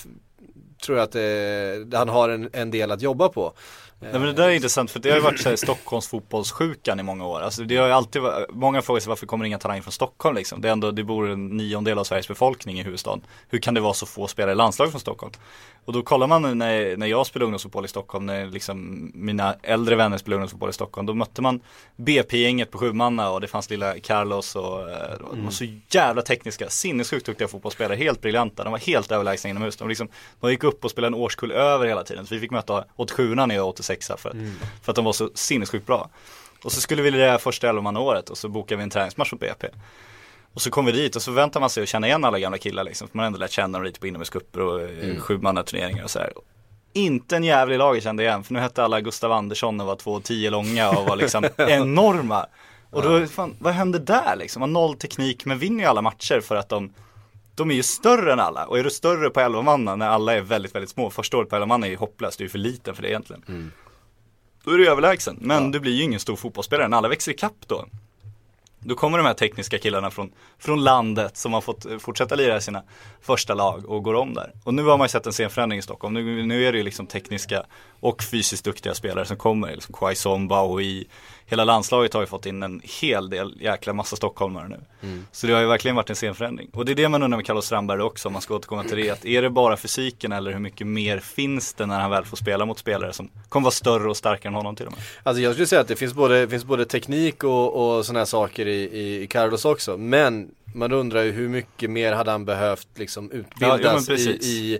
tror 0.82 0.98
jag 0.98 1.04
att 1.04 1.16
eh, 1.16 2.00
han 2.00 2.10
har 2.10 2.30
en, 2.30 2.50
en 2.54 2.72
del 2.72 2.92
att 2.92 3.02
jobba 3.02 3.30
på. 3.30 3.54
Nej 4.02 4.12
men 4.12 4.22
det 4.22 4.34
där 4.34 4.50
är 4.50 4.52
intressant 4.52 4.92
för 4.92 5.00
det 5.00 5.10
har 5.10 5.18
ju 5.18 5.24
varit 5.24 5.40
så 5.40 5.50
här 5.50 5.56
Stockholms 5.56 6.08
fotbollssjukan 6.08 7.00
i 7.00 7.04
många 7.04 7.26
år. 7.26 7.42
Alltså 7.42 7.64
det 7.64 7.78
har 7.78 7.88
ju 7.88 7.94
alltid 7.94 8.22
varit, 8.22 8.46
många 8.50 8.82
frågar 8.82 9.00
sig 9.00 9.10
varför 9.10 9.26
kommer 9.26 9.46
inga 9.46 9.60
talanger 9.60 9.82
från 9.82 9.92
Stockholm 9.92 10.36
liksom. 10.36 10.62
Det 10.62 10.68
är 10.68 10.72
ändå, 10.72 10.92
det 10.92 11.04
bor 11.04 11.30
en 11.30 11.48
niondel 11.48 12.00
av 12.00 12.04
Sveriges 12.04 12.28
befolkning 12.28 12.80
i 12.80 12.84
huvudstaden. 12.84 13.22
Hur 13.50 13.60
kan 13.60 13.74
det 13.74 13.82
vara 13.82 13.94
så 13.94 14.06
få 14.06 14.28
spelare 14.28 14.52
i 14.52 14.56
landslaget 14.56 14.92
från 14.92 15.02
Stockholm? 15.02 15.34
Och 15.86 15.94
då 15.94 16.04
kollar 16.04 16.28
man 16.28 16.58
när, 16.58 16.98
när 16.98 17.08
jag 17.08 17.28
spelade 17.28 17.46
ungdomsfotboll 17.46 17.86
i 17.86 17.88
Stockholm, 17.88 18.26
när 18.26 18.46
liksom 18.46 19.12
mina 19.14 19.56
äldre 19.64 19.96
vänner 19.96 20.18
spelade 20.18 20.36
ungdomsfotboll 20.36 20.70
i 20.70 20.74
Stockholm, 20.74 21.08
då 21.08 21.14
mötte 21.14 21.42
man 21.42 21.62
BP-gänget 21.96 22.72
på 22.72 22.78
Sjumanna 22.78 23.32
och 23.32 23.42
det 23.42 23.48
fanns 23.48 23.70
lilla 23.70 24.00
Carlos 24.00 24.56
och 24.56 24.90
eh, 24.90 25.18
de 25.32 25.44
var 25.44 25.52
så 25.52 25.66
jävla 25.90 26.22
tekniska, 26.22 26.70
sinnessjukt 26.70 27.26
duktiga 27.26 27.48
fotbollsspelare, 27.48 27.96
helt 27.96 28.22
briljanta, 28.22 28.64
de 28.64 28.72
var 28.72 28.80
helt 28.80 29.12
överlägsna 29.12 29.50
inomhus. 29.50 29.78
De, 29.78 29.90
liksom, 29.90 30.08
de 30.40 30.52
gick 30.52 30.64
upp 30.64 30.86
och 30.86 30.92
spelade 30.92 31.16
en 31.16 31.22
årskull 31.22 31.52
över 31.52 31.88
hela 31.88 32.04
tiden, 32.04 32.26
så 32.26 32.36
vi 32.36 32.42
fick 32.42 32.52
möta 32.52 32.86
87 32.96 33.36
när 33.36 33.56
jag 33.56 33.64
var 33.64 33.70
86 33.70 34.08
för 34.08 34.30
att, 34.30 34.36
för 34.82 34.92
att 34.92 34.96
de 34.96 35.06
var 35.06 35.14
så 35.14 35.30
sinnessjukt 35.34 35.86
bra. 35.86 36.10
Och 36.64 36.72
så 36.72 36.82
skulle 36.82 37.02
vi 37.02 37.12
lira 37.12 37.38
första 37.38 37.70
elvamannaåret 37.70 38.30
och 38.30 38.38
så 38.38 38.50
bokade 38.50 38.78
vi 38.78 38.84
en 38.84 38.90
träningsmatch 38.90 39.32
mot 39.32 39.42
BP. 39.42 39.68
Och 40.54 40.62
så 40.62 40.72
kom 40.72 40.86
vi 40.86 40.92
dit 40.92 41.16
och 41.16 41.22
så 41.22 41.32
väntar 41.32 41.60
man 41.60 41.70
sig 41.70 41.84
att 41.84 41.90
känna 41.90 42.08
igen 42.08 42.26
alla 42.26 42.40
gamla 42.40 42.58
killar 42.58 42.84
liksom. 42.84 43.08
För 43.08 43.18
man 43.18 43.24
har 43.24 43.28
ändå 43.28 43.40
lärt 43.40 43.52
känna 43.52 43.78
dem 43.78 43.86
lite 43.86 44.00
på 44.00 44.08
inomhuscuper 44.08 44.60
och 44.62 44.82
mm. 44.82 45.20
sjumannaturneringar 45.20 46.04
och 46.04 46.10
så 46.10 46.20
här. 46.20 46.34
Inte 46.94 47.36
en 47.36 47.44
jävla 47.44 47.76
i 47.76 47.78
laget 47.78 48.04
kände 48.04 48.24
jag 48.24 48.32
igen, 48.32 48.44
för 48.44 48.54
nu 48.54 48.60
hette 48.60 48.84
alla 48.84 49.02
Gustav 49.02 49.32
Andersson 49.32 49.82
och 49.82 49.88
var 49.88 49.96
2,10 49.96 50.50
långa 50.50 50.90
och 50.90 51.06
var 51.06 51.16
liksom 51.16 51.46
enorma. 51.58 52.46
Och 52.90 53.02
då, 53.02 53.26
fan, 53.28 53.56
vad 53.60 53.74
hände 53.74 54.00
där 54.00 54.36
liksom? 54.36 54.60
Man 54.60 54.74
noll 54.74 54.96
teknik 54.96 55.46
men 55.46 55.60
vinner 55.60 55.84
ju 55.84 55.90
alla 55.90 56.02
matcher 56.02 56.42
för 56.42 56.56
att 56.56 56.70
de 56.70 56.94
de 57.56 57.72
är 57.72 57.76
ju 57.76 57.84
större 57.84 58.34
än 58.34 58.40
alla 58.40 58.66
och 58.66 58.80
är 58.80 58.84
du 58.84 58.90
större 58.90 59.30
på 59.30 59.40
11 59.40 59.62
manna 59.62 59.96
när 59.96 60.08
alla 60.08 60.34
är 60.34 60.42
väldigt, 60.42 60.76
väldigt 60.76 60.90
små, 60.90 61.10
första 61.10 61.38
året 61.38 61.50
på 61.50 61.56
11 61.56 61.66
manna 61.66 61.86
är 61.86 61.92
ju 61.92 61.98
hopplöst, 61.98 62.38
du 62.38 62.46
är 62.46 62.50
för 62.50 62.58
liten 62.58 62.96
för 62.96 63.02
det 63.02 63.10
egentligen. 63.10 63.72
Då 64.64 64.72
är 64.72 64.78
du 64.78 64.90
överlägsen, 64.90 65.38
men 65.42 65.72
du 65.72 65.80
blir 65.80 65.92
ju 65.92 66.04
ingen 66.04 66.20
stor 66.20 66.36
fotbollsspelare 66.36 66.88
när 66.88 66.98
alla 66.98 67.08
växer 67.08 67.32
ikapp 67.32 67.68
då. 67.68 67.86
Då 68.84 68.96
kommer 68.96 69.18
de 69.18 69.28
här 69.28 69.34
tekniska 69.34 69.78
killarna 69.78 70.12
från, 70.12 70.32
från 70.60 70.84
landet 70.84 71.38
som 71.38 71.54
har 71.54 71.62
fått 71.62 71.86
eh, 71.86 71.98
fortsätta 71.98 72.36
lira 72.36 72.58
i 72.58 72.62
sina 72.62 72.84
första 73.22 73.54
lag 73.54 73.90
och 73.90 74.04
går 74.04 74.14
om 74.14 74.34
där. 74.34 74.52
Och 74.64 74.74
nu 74.74 74.84
har 74.84 74.98
man 74.98 75.06
ju 75.06 75.10
sett 75.10 75.26
en 75.26 75.34
scenförändring 75.34 75.80
i 75.80 75.82
Stockholm. 75.82 76.14
Nu, 76.14 76.44
nu 76.44 76.66
är 76.66 76.72
det 76.72 76.78
ju 76.78 76.84
liksom 76.84 77.08
tekniska 77.08 77.64
och 78.00 78.24
fysiskt 78.24 78.66
duktiga 78.66 78.94
spelare 78.94 79.26
som 79.26 79.38
kommer. 79.38 79.72
Liksom 79.72 79.96
Quaison, 79.96 80.48
Baoi. 80.48 81.08
Hela 81.46 81.66
landslaget 81.66 82.14
har 82.14 82.22
ju 82.22 82.28
fått 82.28 82.46
in 82.46 82.64
en 82.64 82.82
hel 83.02 83.30
del 83.30 83.58
jäkla 83.62 83.94
massa 83.94 84.16
stockholmare 84.16 84.68
nu. 84.68 84.80
Så 85.32 85.48
det 85.48 85.54
har 85.54 85.62
ju 85.62 85.68
verkligen 85.68 85.96
varit 85.96 86.10
en 86.10 86.16
scenförändring. 86.16 86.70
Och 86.74 86.86
det 86.86 86.92
är 86.92 86.96
det 86.96 87.10
man 87.10 87.24
undrar 87.24 87.38
med 87.38 87.46
Carlos 87.46 87.66
Strandberg 87.66 88.02
också, 88.02 88.30
om 88.30 88.34
man 88.34 88.42
ska 88.42 88.56
återkomma 88.56 88.84
till 88.84 88.98
det. 88.98 89.10
Att 89.10 89.26
är 89.26 89.42
det 89.42 89.50
bara 89.50 89.78
fysiken 89.78 90.32
eller 90.32 90.52
hur 90.52 90.60
mycket 90.60 90.88
mer 90.88 91.20
finns 91.20 91.74
det 91.74 91.86
när 91.86 92.00
han 92.00 92.12
väl 92.12 92.26
får 92.26 92.38
spela 92.38 92.66
mot 92.66 92.80
spelare 92.80 93.14
som 93.14 93.30
kommer 93.50 93.64
vara 93.66 93.72
större 93.72 94.10
och 94.10 94.18
starkare 94.18 94.50
än 94.50 94.56
honom 94.56 94.76
till 94.76 94.86
och 94.86 94.92
med? 94.92 95.02
Alltså 95.24 95.42
jag 95.42 95.54
skulle 95.54 95.68
säga 95.68 95.82
att 95.82 95.88
det 95.88 95.96
finns 95.96 96.14
både, 96.14 96.48
finns 96.48 96.66
både 96.66 96.86
teknik 96.86 97.44
och, 97.44 97.98
och 97.98 98.06
sådana 98.06 98.20
här 98.20 98.26
saker 98.26 98.68
i, 98.72 98.84
i, 99.00 99.22
i 99.24 99.28
Carlos 99.28 99.66
också. 99.66 99.98
Men 99.98 100.50
man 100.76 100.92
undrar 100.92 101.24
ju 101.24 101.32
hur 101.32 101.50
mycket 101.50 101.90
mer 101.90 102.12
hade 102.14 102.32
han 102.32 102.46
behövt 102.46 102.88
liksom 102.96 103.30
Ja, 103.34 103.38
ja, 103.60 103.76
utbildas 103.76 104.08
men 104.10 104.18
i, 104.18 104.18
precis. 104.18 104.48
i, 104.48 104.80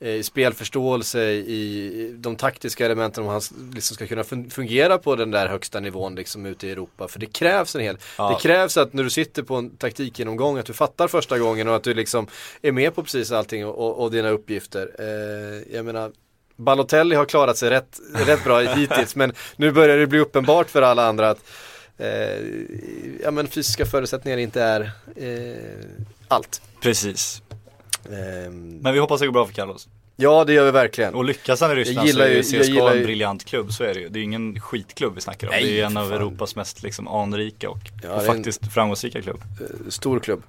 i 0.00 0.22
spelförståelse, 0.22 1.22
i 1.30 2.14
de 2.18 2.36
taktiska 2.36 2.84
elementen 2.84 3.24
om 3.24 3.28
han 3.30 3.40
liksom 3.74 3.94
ska 3.94 4.06
kunna 4.06 4.22
fun- 4.22 4.50
fungera 4.50 4.98
på 4.98 5.16
den 5.16 5.30
där 5.30 5.46
högsta 5.48 5.80
nivån 5.80 6.14
liksom 6.14 6.46
ute 6.46 6.66
i 6.66 6.70
Europa. 6.70 7.08
För 7.08 7.18
det 7.20 7.26
krävs 7.26 7.74
en 7.74 7.80
hel, 7.82 7.96
Ja. 8.18 8.28
det 8.28 8.48
krävs 8.48 8.76
att 8.76 8.92
när 8.92 9.02
du 9.04 9.10
sitter 9.10 9.42
på 9.42 9.56
en 9.56 9.76
taktikgenomgång 9.76 10.58
att 10.58 10.66
du 10.66 10.72
fattar 10.72 11.08
första 11.08 11.38
gången 11.38 11.68
och 11.68 11.76
att 11.76 11.84
du 11.84 11.94
liksom 11.94 12.26
är 12.62 12.72
med 12.72 12.94
på 12.94 13.02
precis 13.02 13.32
allting 13.32 13.66
och, 13.66 13.78
och, 13.78 14.02
och 14.04 14.10
dina 14.10 14.28
uppgifter. 14.30 14.90
Eh, 14.98 15.74
jag 15.76 15.84
menar 15.84 16.12
Balotelli 16.56 17.14
har 17.16 17.24
klarat 17.24 17.56
sig 17.56 17.70
rätt, 17.70 18.00
rätt 18.26 18.44
bra 18.44 18.60
hittills 18.76 19.16
men 19.16 19.32
nu 19.56 19.72
börjar 19.72 19.98
det 19.98 20.06
bli 20.06 20.18
uppenbart 20.18 20.70
för 20.70 20.82
alla 20.82 21.06
andra 21.08 21.30
att 21.30 21.38
eh, 21.98 22.08
ja, 23.22 23.30
men 23.30 23.46
fysiska 23.48 23.86
förutsättningar 23.86 24.38
inte 24.38 24.62
är 24.62 24.80
eh, 25.16 25.86
allt. 26.28 26.62
Precis. 26.82 27.42
Ehm, 28.12 28.78
Men 28.78 28.92
vi 28.94 28.98
hoppas 29.00 29.20
det 29.20 29.26
går 29.26 29.32
bra 29.32 29.46
för 29.46 29.52
Carlos. 29.54 29.88
ja 30.16 30.44
det 30.44 30.52
gör 30.52 30.64
vi 30.64 30.70
verkligen. 30.70 31.14
Och 31.14 31.24
lyckas 31.24 31.60
han 31.60 31.70
i 31.72 31.74
Ryssland 31.74 32.10
så 32.10 32.20
är 32.20 32.28
ju- 32.28 32.42
CSKA 32.42 32.56
gillar 32.64 32.92
ju- 32.94 32.98
en 33.00 33.04
briljant 33.06 33.44
klubb, 33.44 33.72
så 33.72 33.84
är 33.84 33.94
det 33.94 34.00
ju. 34.00 34.08
Det 34.08 34.18
är 34.18 34.22
ingen 34.22 34.60
skitklubb 34.60 35.14
vi 35.14 35.20
snackar 35.20 35.46
om. 35.46 35.50
Nej, 35.50 35.64
det 35.64 35.80
är 35.80 35.86
en 35.86 35.96
av 35.96 36.08
fan. 36.08 36.12
Europas 36.18 36.56
mest 36.56 36.82
liksom 36.82 37.08
anrika 37.08 37.70
och, 37.70 37.78
Ja, 38.02 38.08
och 38.10 38.16
är 38.22 38.28
en- 38.28 38.34
faktiskt 38.36 38.72
framgångsrika 38.72 39.22
klubb. 39.22 39.40
Eh, 39.60 39.88
Stor 39.88 40.20
klubb. 40.20 40.42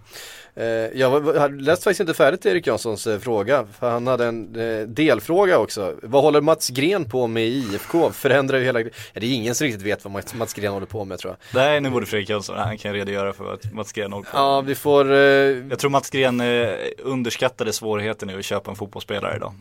Eh, 0.56 0.66
jag 1.00 1.10
var- 1.10 1.40
hade 1.40 1.62
läst 1.64 1.84
faktiskt 1.84 2.00
inte 2.00 2.14
färdigt 2.14 2.46
Erik 2.46 2.68
Janssons 2.68 3.08
eh, 3.08 3.20
fråga, 3.20 3.66
för 3.80 3.90
han 3.90 4.08
hade 4.08 4.26
en 4.26 4.56
eh, 4.56 4.88
delfråga 4.88 5.58
också. 5.60 5.96
Vad 6.04 6.24
håller 6.24 6.42
Mats 6.42 6.70
Gren 6.70 7.06
på 7.06 7.28
med 7.28 7.44
i 7.44 7.48
IFK? 7.74 8.12
Förändrar 8.12 8.58
ju 8.58 8.64
hela, 8.66 8.80
ja, 8.82 8.90
det 9.14 9.26
är 9.26 9.34
ingen 9.34 9.56
som 9.56 9.66
riktigt 9.66 9.86
vet 9.86 10.06
vad 10.06 10.24
Mats, 10.36 10.54
Gren 10.54 10.74
håller 10.74 10.86
på 10.86 11.06
med 11.06 11.20
tror 11.20 11.36
jag. 11.52 11.62
Nej, 11.62 11.82
nu 11.82 11.90
borde 11.90 12.06
Fredrik 12.06 12.30
Jönsson, 12.30 12.58
han 12.58 12.78
kan 12.78 12.94
redogöra 12.94 13.34
för 13.34 13.44
vad 13.44 13.74
Mats 13.74 13.92
Gren 13.92 14.14
håller 14.14 14.26
på 14.32 14.38
Ja, 14.38 14.62
vi 14.62 14.76
får, 14.76 15.12
Jag 15.12 15.80
tror 15.80 15.90
Mats 15.90 16.10
Gren 16.10 16.42
underskattade 17.00 17.74
svårigheten 17.74 18.30
i 18.30 18.36
att 18.36 18.46
köpa 18.46 18.70
en 18.72 18.76
fotbollsspelare 18.78 19.36
idag. 19.36 19.54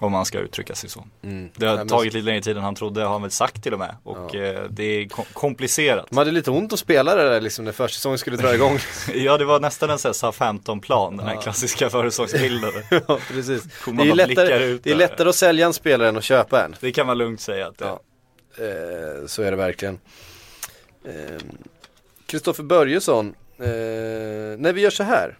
Om 0.00 0.12
man 0.12 0.24
ska 0.26 0.38
uttrycka 0.38 0.74
sig 0.74 0.90
så. 0.90 1.04
mm. 1.22 1.50
Det 1.56 1.66
har 1.66 1.74
Nej, 1.74 1.78
men- 1.84 1.88
tagit 1.88 2.14
lite 2.14 2.24
längre 2.26 2.42
tid 2.42 2.56
än 2.56 2.62
han 2.62 2.74
trodde, 2.74 3.02
har 3.02 3.08
han 3.12 3.22
väl 3.22 3.30
sagt 3.30 3.62
till 3.62 3.72
och 3.72 3.78
med. 3.78 3.96
Och 4.02 4.34
eh, 4.34 4.64
det 4.70 4.82
är 4.84 5.08
kom- 5.08 5.24
komplicerat. 5.32 6.06
De 6.10 6.16
hade 6.18 6.30
lite 6.30 6.50
ont 6.50 6.72
att 6.72 6.78
spela 6.78 7.14
det 7.14 7.28
där 7.28 7.40
liksom 7.40 7.64
när 7.64 7.72
försäsongen 7.72 8.18
skulle 8.18 8.36
dra 8.36 8.54
igång. 8.54 8.78
Ja, 9.14 9.38
det 9.38 9.44
var 9.44 9.60
nästan 9.60 9.90
en 9.90 9.98
sån 9.98 10.12
här 10.22 10.32
15-plan, 10.32 11.16
den 11.16 11.26
här 11.26 11.40
klassiska 11.42 11.90
försäsongsbilden. 11.90 12.70
ja, 12.90 13.18
precis. 13.28 13.62
Det 13.62 13.90
är, 13.90 13.94
man 13.94 14.08
lättare, 14.08 14.64
ut 14.64 14.84
det 14.84 14.90
är 14.90 14.94
lättare 14.94 15.28
att 15.28 15.34
sälja 15.34 15.66
en 15.66 15.72
spelare 15.72 16.08
än 16.08 16.16
att 16.16 16.24
köpa 16.24 16.64
en. 16.64 16.76
Det 16.80 16.92
kan 16.92 17.06
man 17.06 17.18
lugnt 17.18 17.40
säga 17.40 17.66
att 17.66 17.78
det 17.78 17.84
Ja. 17.84 18.00
Eh, 18.64 19.26
så 19.26 19.42
är 19.42 19.50
det 19.50 19.56
verkligen. 19.56 19.98
Eh, 21.04 21.40
Kristoffer 22.26 22.62
Börjesson, 22.62 23.34
eh, 23.58 23.64
när 24.58 24.72
vi 24.72 24.80
gör 24.80 24.90
så 24.90 25.02
här. 25.02 25.38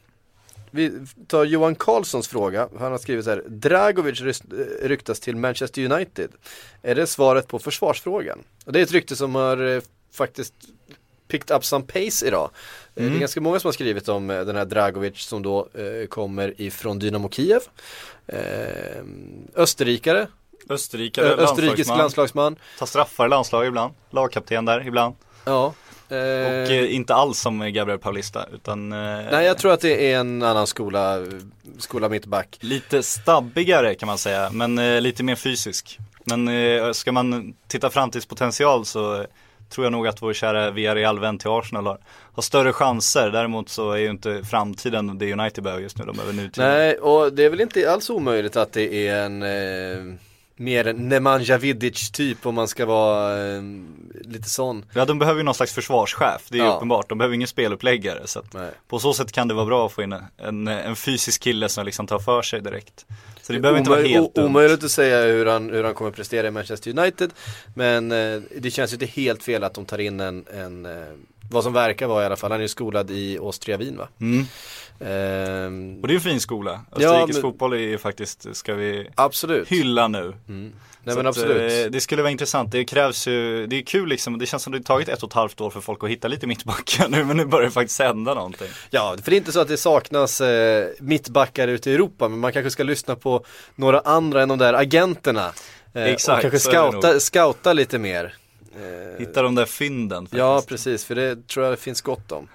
Vi 0.71 0.93
tar 1.27 1.45
Johan 1.45 1.75
Karlssons 1.75 2.29
fråga. 2.29 2.69
Han 2.79 2.91
har 2.93 2.99
skrivit 2.99 3.25
så 3.25 3.31
här. 3.31 3.43
Dragovic 3.49 4.21
eh, 4.21 4.35
ryktas 4.83 5.21
till 5.21 5.37
Manchester 5.37 5.93
United. 5.93 6.31
Är 6.83 6.95
det 6.95 7.07
svaret 7.07 7.49
på 7.49 7.59
försvarsfrågan? 7.59 8.39
Och 8.67 8.73
det 8.73 8.79
är 8.79 8.83
ett 8.83 8.93
rykte 8.93 9.17
som 9.17 9.35
har 9.35 9.67
eh, 9.77 9.83
faktiskt 10.13 10.55
picked 11.29 11.57
up 11.57 11.65
some 11.65 11.85
pace 11.85 12.27
idag. 12.27 12.51
Eh, 12.95 13.05
Det 13.05 13.17
är 13.17 13.19
ganska 13.19 13.41
många 13.41 13.61
som 13.61 13.69
har 13.69 13.73
skrivit 13.73 14.09
om 14.09 14.27
den 14.27 14.57
här 14.57 14.65
Dragovic 14.65 15.19
som 15.19 15.43
då 15.43 15.69
eh, 15.75 16.07
kommer 16.07 16.61
ifrån 16.61 16.99
Dynamo 16.99 17.31
Kiev. 17.31 17.61
Eh, 18.27 19.03
Österrikare, 19.55 20.27
Österrike, 20.69 21.21
Ö- 21.23 21.37
österrikisk 21.37 21.89
landslagsman, 21.89 21.99
landslagsman. 21.99 22.57
tar 22.79 22.87
straffar 22.87 23.27
i 23.27 23.29
landslag 23.29 23.67
ibland, 23.67 23.95
lagkapten 24.11 24.65
där 24.65 24.87
ibland. 24.87 25.15
Ja. 25.45 25.75
Och 26.11 26.17
Eh, 26.17 26.73
eh, 26.73 26.95
inte 26.95 27.15
alls 27.15 27.41
som 27.41 27.73
Gabriel 27.73 27.99
Paulista 27.99 28.47
utan 28.55 28.93
eh, 28.93 28.99
nej 29.31 29.47
jag 29.47 29.59
tror 29.59 29.73
att 29.73 29.81
det 29.81 30.13
är 30.13 30.19
en 30.21 30.43
annan 30.43 30.67
skola, 30.67 31.27
skola 31.79 32.09
mittback. 32.09 32.59
lite 32.61 33.03
stabbigare 33.03 33.95
kan 33.95 34.07
man 34.07 34.19
säga 34.19 34.51
men 34.53 34.79
eh, 34.79 35.01
lite 35.01 35.23
mer 35.23 35.35
fysisk. 35.35 35.99
Men 36.25 36.49
eh, 36.49 36.93
ska 36.93 37.13
man 37.13 37.55
titta 37.69 37.91
framtidspotential 37.91 38.85
så 38.85 39.27
tror 39.71 39.85
jag 39.85 39.93
nog 39.93 40.07
att 40.07 40.23
vår 40.23 40.33
kära 40.33 40.71
Villarreal-vän 40.71 41.39
till 41.39 41.51
Arsenal 41.51 41.87
har, 41.87 41.99
har 42.35 42.43
större 42.43 42.73
chanser. 42.73 43.31
Däremot 43.31 43.69
så 43.69 43.93
är 43.93 43.99
ju 43.99 44.11
inte 44.11 44.45
framtiden 44.45 45.19
det 45.19 45.33
United 45.33 45.65
behöver 45.65 45.83
just 45.83 45.99
nu, 45.99 46.05
de 46.05 46.17
behöver 46.17 46.33
nutid. 46.35 46.65
Nej, 46.65 46.95
och 46.99 47.33
det 47.33 47.45
är 47.45 47.51
väl 47.51 47.61
inte 47.61 47.93
alls 47.93 48.11
omöjligt 48.11 48.57
att 48.57 48.73
det 48.73 49.09
är 49.09 49.25
en, 49.25 49.43
eh, 49.43 50.19
mer 50.59 50.87
en 50.87 51.09
Nemanja 51.09 51.59
Vidic 51.59 52.11
typ 52.11 52.47
om 52.47 52.55
man 52.55 52.69
ska 52.69 52.87
vara 52.87 53.47
eh, 53.57 53.63
lite 54.25 54.49
sån. 54.51 54.85
Ja 54.93 55.05
de 55.05 55.19
behöver 55.19 55.39
ju 55.41 55.45
någon 55.45 55.55
slags 55.55 55.73
försvarschef, 55.73 56.43
det 56.49 56.59
är 56.59 56.65
Ja. 56.65 56.75
uppenbart. 56.77 57.09
De 57.09 57.19
behöver 57.19 57.35
ingen 57.35 57.49
speluppläggare. 57.49 58.27
Så 58.27 58.43
på 58.89 58.99
så 58.99 59.15
sätt 59.15 59.33
kan 59.33 59.49
det 59.49 59.55
vara 59.55 59.67
bra 59.67 59.87
att 59.87 59.93
få 59.93 60.03
in 60.03 60.15
en, 60.37 60.69
en 60.69 60.97
fysisk 60.97 61.43
kille 61.43 61.69
som 61.69 61.87
liksom 61.87 62.07
tar 62.07 62.19
för 62.19 62.43
sig 62.43 62.61
direkt. 62.61 63.07
Så 63.43 63.53
det 63.53 63.61
behöver 63.61 63.79
inte 63.79 63.91
vara 63.91 64.03
helt. 64.03 64.39
Omöjligt 64.39 64.85
att 64.85 64.91
säga 64.91 65.23
hur 65.23 65.47
han, 65.47 65.71
hur 65.71 65.85
han 65.85 65.95
kommer 65.95 66.11
prestera 66.11 66.49
i 66.49 66.51
Manchester 66.51 66.99
United. 66.99 67.31
Men 67.75 68.13
eh, 68.13 68.41
det 68.57 68.71
känns 68.71 68.93
ju 68.93 68.95
inte 68.95 69.07
helt 69.07 69.43
fel 69.43 69.65
att 69.65 69.75
de 69.75 69.85
tar 69.85 69.99
in 69.99 70.21
en, 70.21 70.45
en 70.55 70.87
eh, 70.87 70.93
vad 71.51 71.63
som 71.65 71.73
verkar 71.73 72.07
vara 72.07 72.23
i 72.23 72.27
alla 72.27 72.37
fall, 72.37 72.51
han 72.51 72.61
är 72.61 72.65
ju 72.65 72.69
skolad 72.69 73.11
i 73.11 73.39
Austria 73.39 73.77
Wien 73.77 73.97
va? 73.97 74.09
Mm. 74.21 74.47
Ehm, 75.01 76.01
Och 76.03 76.09
det 76.09 76.15
är 76.15 76.17
en 76.17 76.21
fin 76.21 76.41
skola. 76.41 76.81
Ja, 76.91 76.97
Österrikes 76.97 77.37
men- 77.37 77.43
fotboll 77.43 77.73
är 77.73 77.77
ju 77.79 77.99
faktiskt, 77.99 78.57
ska 78.57 78.75
vi 78.75 79.09
absolut. 79.15 79.69
hylla 79.69 80.09
nu. 80.09 80.35
Nej 80.47 81.15
Så 81.15 81.19
men 81.19 81.27
att, 81.27 81.37
absolut. 81.39 81.87
eh, 81.87 81.91
det 81.91 82.01
skulle 82.01 82.23
vara 82.23 82.31
intressant, 82.33 82.73
det 82.73 82.85
krävs 82.85 83.27
ju, 83.29 83.67
det 83.67 83.77
är 83.77 83.83
kul 83.83 84.09
liksom, 84.09 84.39
det 84.39 84.47
känns 84.47 84.63
som 84.63 84.73
det 84.73 84.79
har 84.79 84.83
tagit 84.83 85.09
ett 85.09 85.23
och 85.23 85.29
ett 85.29 85.35
halvt 85.35 85.61
år 85.61 85.71
för 85.71 85.81
folk 85.81 86.05
att 86.05 86.11
hitta 86.11 86.29
lite 86.29 86.47
mittbackar 86.47 87.09
nu 87.09 87.25
men 87.25 87.37
nu 87.37 87.45
börjar 87.45 87.65
det 87.65 87.71
faktiskt 87.71 88.01
hända 88.01 88.35
någonting. 88.35 88.69
Ja, 88.91 89.17
för 89.23 89.31
det 89.31 89.37
är 89.37 89.39
inte 89.39 89.53
så 89.53 89.61
att 89.61 89.69
det 89.69 89.77
saknas 89.77 90.41
eh, 90.41 90.89
mittbackar 91.01 91.69
ute 91.69 91.91
i 91.91 91.95
Europa, 91.95 92.29
men 92.29 92.39
man 92.39 92.53
kanske 92.53 92.71
ska 92.71 92.83
lyssna 92.83 93.17
på 93.17 93.45
några 93.75 94.01
andra 94.01 94.43
än 94.43 94.49
de 94.49 94.59
där 94.59 94.75
agenterna. 94.75 95.53
Eh, 95.95 96.03
Exakt, 96.05 96.45
och 96.45 96.51
kanske 96.51 96.71
scouta, 96.71 97.21
scouta 97.21 97.73
lite 97.73 97.99
mer. 97.99 98.35
Eh, 98.77 99.19
Hitta 99.21 99.43
de 99.43 99.55
där 99.55 99.65
fynden 99.67 100.25
faktiskt. 100.25 100.39
ja, 100.39 100.63
precis, 100.69 101.05
för 101.05 101.15
det 101.15 101.49
tror 101.49 101.65
jag 101.65 101.73
det 101.73 101.77
finns 101.83 102.01
gott 102.01 102.33
om. 102.33 102.49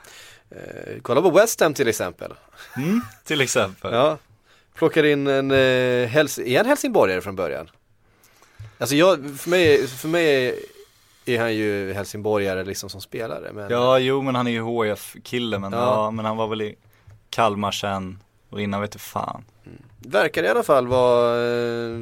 Eh, 0.55 0.93
kolla 1.01 1.21
på 1.21 1.29
West 1.29 1.59
Ham 1.61 1.73
till 1.73 1.87
exempel. 1.87 2.33
Mm, 2.77 3.01
till 3.23 3.41
exempel. 3.41 3.93
Ja, 3.93 4.17
plockar 4.75 5.03
in 5.03 5.27
en, 5.27 5.51
eh, 5.51 6.07
Hels 6.07 6.39
är 6.39 6.57
han 6.57 6.65
helsingborgare 6.65 7.21
från 7.21 7.35
början? 7.35 7.69
Alltså 8.77 8.95
jag, 8.95 9.35
för 9.39 9.49
mig, 9.49 9.87
för 9.87 10.07
mig 10.07 10.59
är 11.25 11.39
han 11.39 11.55
ju 11.55 11.93
helsingborgare 11.93 12.63
liksom 12.63 12.89
som 12.89 13.01
spelare. 13.01 13.51
Men, 13.53 13.69
Ja, 13.71 13.99
jo 13.99 14.21
men 14.21 14.35
han 14.35 14.47
är 14.47 14.51
ju 14.51 14.61
HF-kille 14.61 15.59
men, 15.59 15.73
Ja. 15.73 15.79
ja. 15.79 16.11
men 16.11 16.25
han 16.25 16.37
var 16.37 16.47
väl 16.47 16.61
i 16.61 16.75
Kalmar 17.29 17.71
sen 17.71 18.19
och 18.49 18.61
innan 18.61 18.81
vet 18.81 18.91
du 18.91 18.99
fan. 18.99 19.45
Verkar 19.99 20.43
i 20.43 20.47
alla 20.47 20.63
fall 20.63 20.87
vara, 20.87 21.35
eh, 21.37 21.97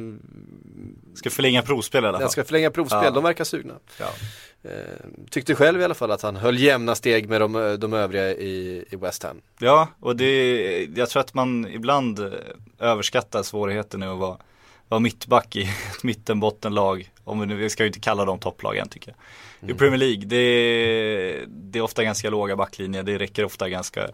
Ska 1.14 1.30
förlänga 1.30 1.62
provspel 1.62 2.04
i 2.04 2.06
alla 2.06 2.16
fall. 2.18 2.20
den 2.22 2.30
ska 2.30 2.44
förlänga 2.44 2.70
provspel, 2.70 3.04
Ja. 3.04 3.10
de 3.10 3.24
verkar 3.24 3.44
sugna. 3.44 3.74
Ja. 3.98 4.06
Eh, 4.64 4.70
tyckte 5.30 5.54
själv 5.54 5.80
i 5.80 5.84
alla 5.84 5.94
fall 5.94 6.10
att 6.10 6.22
han 6.22 6.36
höll 6.36 6.58
jämna 6.58 6.94
steg 6.94 7.28
med 7.28 7.40
de, 7.40 7.76
de 7.80 7.92
övriga 7.92 8.30
i, 8.30 8.84
i 8.90 8.96
West 8.96 9.22
Ham. 9.22 9.40
ja, 9.58 9.88
och 10.00 10.16
det, 10.16 10.88
jag 10.96 11.10
tror 11.10 11.20
att 11.20 11.34
man 11.34 11.68
ibland 11.68 12.18
eh, 12.18 12.30
överskattar 12.78 13.42
svårigheten 13.42 14.00
nu 14.00 14.06
att 14.06 14.18
vara, 14.18 14.36
vara 14.88 15.00
mittback 15.00 15.56
i 15.56 15.62
ett 15.96 16.02
mittenbottenlag. 16.02 17.10
Om 17.24 17.40
vi 17.40 17.46
nu, 17.46 17.54
vi 17.54 17.70
ska 17.70 17.82
ju 17.82 17.86
inte 17.86 18.00
kalla 18.00 18.24
dem 18.24 18.38
topplag 18.38 18.76
än 18.76 18.88
tycker 18.88 19.14
jag. 19.60 19.70
I 19.70 19.74
Premier 19.74 19.98
League, 19.98 20.24
det, 20.24 21.44
det 21.48 21.78
är 21.78 21.82
ofta 21.82 22.04
ganska 22.04 22.30
låga 22.30 22.56
backlinjer, 22.56 23.02
det 23.02 23.18
räcker 23.18 23.44
ofta 23.44 23.68
ganska, 23.68 24.08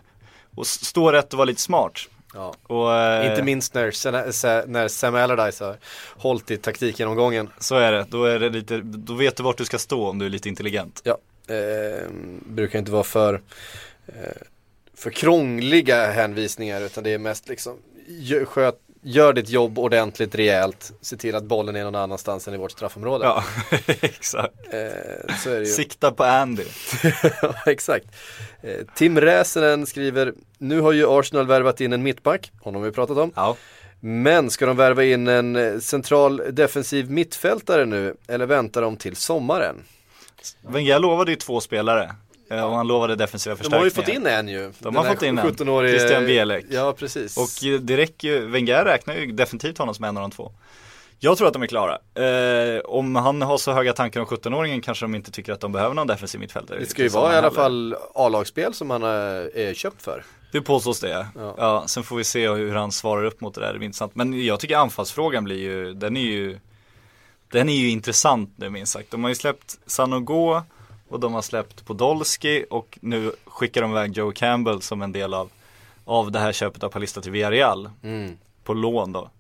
och 0.55 0.67
stå 0.67 1.13
rätt 1.13 1.33
och 1.33 1.39
vara 1.39 1.47
lite 1.47 1.61
smart. 1.61 2.09
Ja. 2.35 2.55
Och, 2.63 2.95
eh, 2.95 3.31
Inte 3.31 3.43
minst 3.43 3.75
när, 3.75 4.67
när 4.67 4.89
Sam 4.89 5.15
Allardyce 5.15 5.65
har 5.65 5.77
hållit 6.17 6.51
i 6.51 6.57
taktikgenomgången. 6.57 7.51
Så 7.59 7.77
är 7.77 7.93
det, 7.93 8.07
då 8.11 8.25
är 8.25 8.39
det 8.39 8.49
lite, 8.49 8.81
då 8.85 9.15
vet 9.15 9.37
du 9.37 9.43
vart 9.43 9.57
du 9.57 9.65
ska 9.65 9.79
stå 9.79 10.09
om 10.09 10.19
du 10.19 10.27
är 10.27 10.31
lite 10.31 10.49
intelligent. 10.49 11.03
Ja, 11.05 11.19
eh, 11.55 12.09
brukar 12.47 12.79
inte 12.79 12.91
vara 12.91 13.05
för, 13.05 13.43
eh, 14.07 14.13
för 14.95 15.11
krångliga 15.11 16.07
hänvisningar 16.07 16.81
utan 16.81 17.05
det 17.05 17.11
är 17.11 17.19
mest 17.19 17.49
liksom 17.49 17.77
sköt, 18.47 18.79
gör 19.03 19.33
ditt 19.33 19.49
jobb 19.49 19.79
ordentligt 19.79 20.35
rejält, 20.35 20.93
se 21.01 21.17
till 21.17 21.35
att 21.35 21.45
bollen 21.45 21.77
är 21.77 21.85
någon 21.85 21.95
annanstans 21.95 22.49
än 22.49 22.55
i 22.55 22.57
vårt 22.57 22.71
straffområde. 22.71 23.25
Ja, 23.25 23.45
exakt. 23.87 24.55
Eh, 24.71 25.35
så 25.37 25.51
är 25.51 25.55
det 25.55 25.59
ju. 25.59 25.67
Sikta 25.67 26.13
på 26.13 26.25
Andy. 26.25 26.65
ja, 27.43 27.55
exakt. 27.67 28.07
Eh, 28.63 28.87
Tim 28.95 29.21
Räsänen 29.21 29.87
skriver, 29.87 30.33
nu 30.59 30.81
har 30.81 30.93
ju 30.93 31.07
Arsenal 31.09 31.47
värvat 31.47 31.81
in 31.81 31.93
en 31.93 32.03
mittback, 32.03 32.53
honom 32.61 32.83
har 32.83 32.89
vi 32.89 32.95
pratat 32.95 33.19
om. 33.19 33.33
Ja. 33.35 33.57
Men 34.01 34.51
ska 34.51 34.67
de 34.67 34.77
värva 34.77 35.05
in 35.05 35.29
en 35.29 35.57
eh, 35.57 35.79
central 35.79 36.43
defensiv 36.51 37.11
mittfältare 37.11 37.85
nu 37.85 38.17
eller 38.29 38.47
väntar 38.47 38.83
de 38.83 38.97
till 38.97 39.17
sommaren? 39.17 39.77
Wenger 40.63 40.99
lovade 40.99 41.31
ju 41.31 41.37
två 41.37 41.61
spelare. 41.61 42.15
Eh, 42.51 42.65
Och 42.65 42.77
han 42.77 42.87
lovade 42.87 43.17
defensiva 43.17 43.55
De 43.55 43.59
förstärkningar. 43.59 43.79
har 43.79 43.85
ju 43.85 43.91
fått 43.91 44.09
in 44.09 44.27
en 44.27 44.49
ju. 44.49 44.61
De 44.61 44.73
Den 44.79 44.97
har 44.97 45.05
fått 45.15 45.23
in 45.23 45.39
en. 45.39 45.45
17-årige 45.47 45.99
Christian 45.99 46.27
Bielek. 46.27 46.65
Ja, 46.71 46.93
precis. 46.99 47.37
Och 47.37 47.69
eh, 47.69 47.81
det 47.81 47.97
räcker 47.97 48.29
ju, 48.29 48.47
Wenger 48.47 48.85
räknar 48.85 49.15
ju 49.15 49.33
definitivt 49.33 49.79
honom 49.79 49.95
som 49.95 50.05
en 50.05 50.17
av 50.17 50.21
de 50.21 50.31
två. 50.31 50.53
Jag 51.21 51.39
tror 51.39 51.47
att 51.47 51.53
de 51.53 51.63
är 51.63 51.67
klara. 51.67 51.99
Eh, 52.15 52.81
om 52.85 53.17
han 53.17 53.43
har 53.43 53.59
så 53.59 53.73
höga 53.73 53.93
tankar 53.93 54.21
om 54.21 54.27
17-åringen 54.27 54.81
kanske 54.81 55.05
de 55.05 55.15
inte 55.15 55.31
tycker 55.31 55.53
att 55.53 55.61
de 55.61 55.73
behöver 55.73 55.95
någon 55.95 56.07
defensiv 56.07 56.41
mittfältare. 56.41 56.79
det 56.79 56.87
ska 56.87 57.03
ju 57.03 57.09
vara 57.09 57.25
i 57.33 57.37
alla 57.37 57.43
heller. 57.47 57.51
fall 57.57 57.97
A-lagsspel 58.15 58.75
som 58.75 58.91
han 58.91 59.03
är, 59.03 59.57
är 59.57 59.75
köpt 59.75 60.03
för. 60.03 60.25
Det 60.53 60.61
påstås 60.61 61.01
det. 61.01 61.27
Ja. 61.37 61.55
Ja. 61.59 61.85
sen 61.87 62.03
får 62.03 62.17
vi 62.17 62.25
se 62.25 62.49
hur 62.49 62.75
han 62.75 62.93
svarar 62.93 63.25
upp 63.25 63.41
mot 63.41 63.55
det 63.55 63.61
där. 63.61 63.73
Det 63.73 63.79
blir 63.79 63.87
intressant. 63.87 64.15
Men 64.15 64.45
jag 64.45 64.61
tycker 64.61 64.77
anfallsfrågan 64.77 65.45
blir 65.45 65.57
ju, 65.59 65.95
den 65.95 66.17
är 66.17 66.21
ju, 66.21 66.59
den 67.53 67.69
är 67.69 67.77
ju 67.77 67.91
intressant 67.91 68.55
nu 68.57 68.71
minst 68.71 68.93
sagt. 68.93 69.11
De 69.11 69.23
har 69.25 69.29
ju 69.29 69.35
släppt 69.35 69.79
Sanogo 69.87 70.63
och 71.09 71.21
de 71.21 71.35
har 71.35 71.43
släppt 71.43 71.87
Podolski 71.87 72.65
och 72.71 72.99
nu 73.03 73.33
skickar 73.45 73.83
de 73.83 73.91
iväg 73.91 74.17
Joe 74.17 74.33
Campbell 74.33 74.83
som 74.83 75.03
en 75.03 75.13
del 75.13 75.35
av, 75.35 75.51
av 76.05 76.33
det 76.33 76.39
här 76.39 76.53
köpet 76.53 76.83
av 76.83 76.89
Palista 76.89 77.21
till 77.21 77.33
Villarreal. 77.33 77.91
På 78.65 78.75
lån 78.75 79.13
då. 79.13 79.31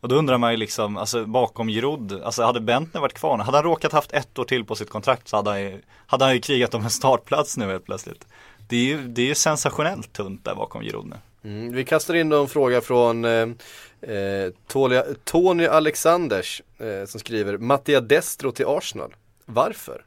Och 0.00 0.08
då 0.08 0.16
undrar 0.16 0.38
man 0.38 0.50
ju 0.50 0.56
liksom, 0.56 0.96
alltså 0.96 1.24
bakom 1.24 1.68
Giroud, 1.68 2.22
alltså 2.22 2.42
hade 2.42 2.60
Bentner 2.60 3.00
varit 3.00 3.14
kvar, 3.14 3.38
hade 3.38 3.58
han 3.58 3.64
råkat 3.64 3.92
haft 3.92 4.12
ett 4.12 4.38
år 4.38 4.44
till 4.44 4.64
på 4.64 4.74
sitt 4.74 4.90
kontrakt 4.90 5.28
så 5.28 5.36
hade 5.36 5.50
han 5.50 5.60
ju, 5.60 5.80
hade 6.06 6.24
han 6.24 6.34
ju 6.34 6.40
krigat 6.40 6.74
om 6.74 6.84
en 6.84 6.90
startplats 6.90 7.56
nu 7.56 7.66
helt 7.66 7.84
plötsligt. 7.84 8.26
Det 8.68 8.76
är 8.76 8.84
ju, 8.84 9.08
det 9.08 9.22
är 9.22 9.26
ju 9.26 9.34
sensationellt 9.34 10.12
tunt 10.12 10.44
där 10.44 10.54
bakom 10.54 10.82
Giroud 10.82 11.06
nu. 11.06 11.16
Mm, 11.50 11.72
vi 11.72 11.84
kastar 11.84 12.14
in 12.14 12.28
då 12.28 12.40
en 12.40 12.48
fråga 12.48 12.80
från 12.80 13.24
eh, 13.24 13.48
eh, 14.00 14.50
Tony, 14.66 15.02
Tony 15.24 15.66
Alexanders 15.66 16.62
eh, 16.78 17.06
som 17.06 17.20
skriver 17.20 17.58
Mattia 17.58 18.00
Destro 18.00 18.52
till 18.52 18.66
Arsenal. 18.68 19.14
Varför? 19.44 20.04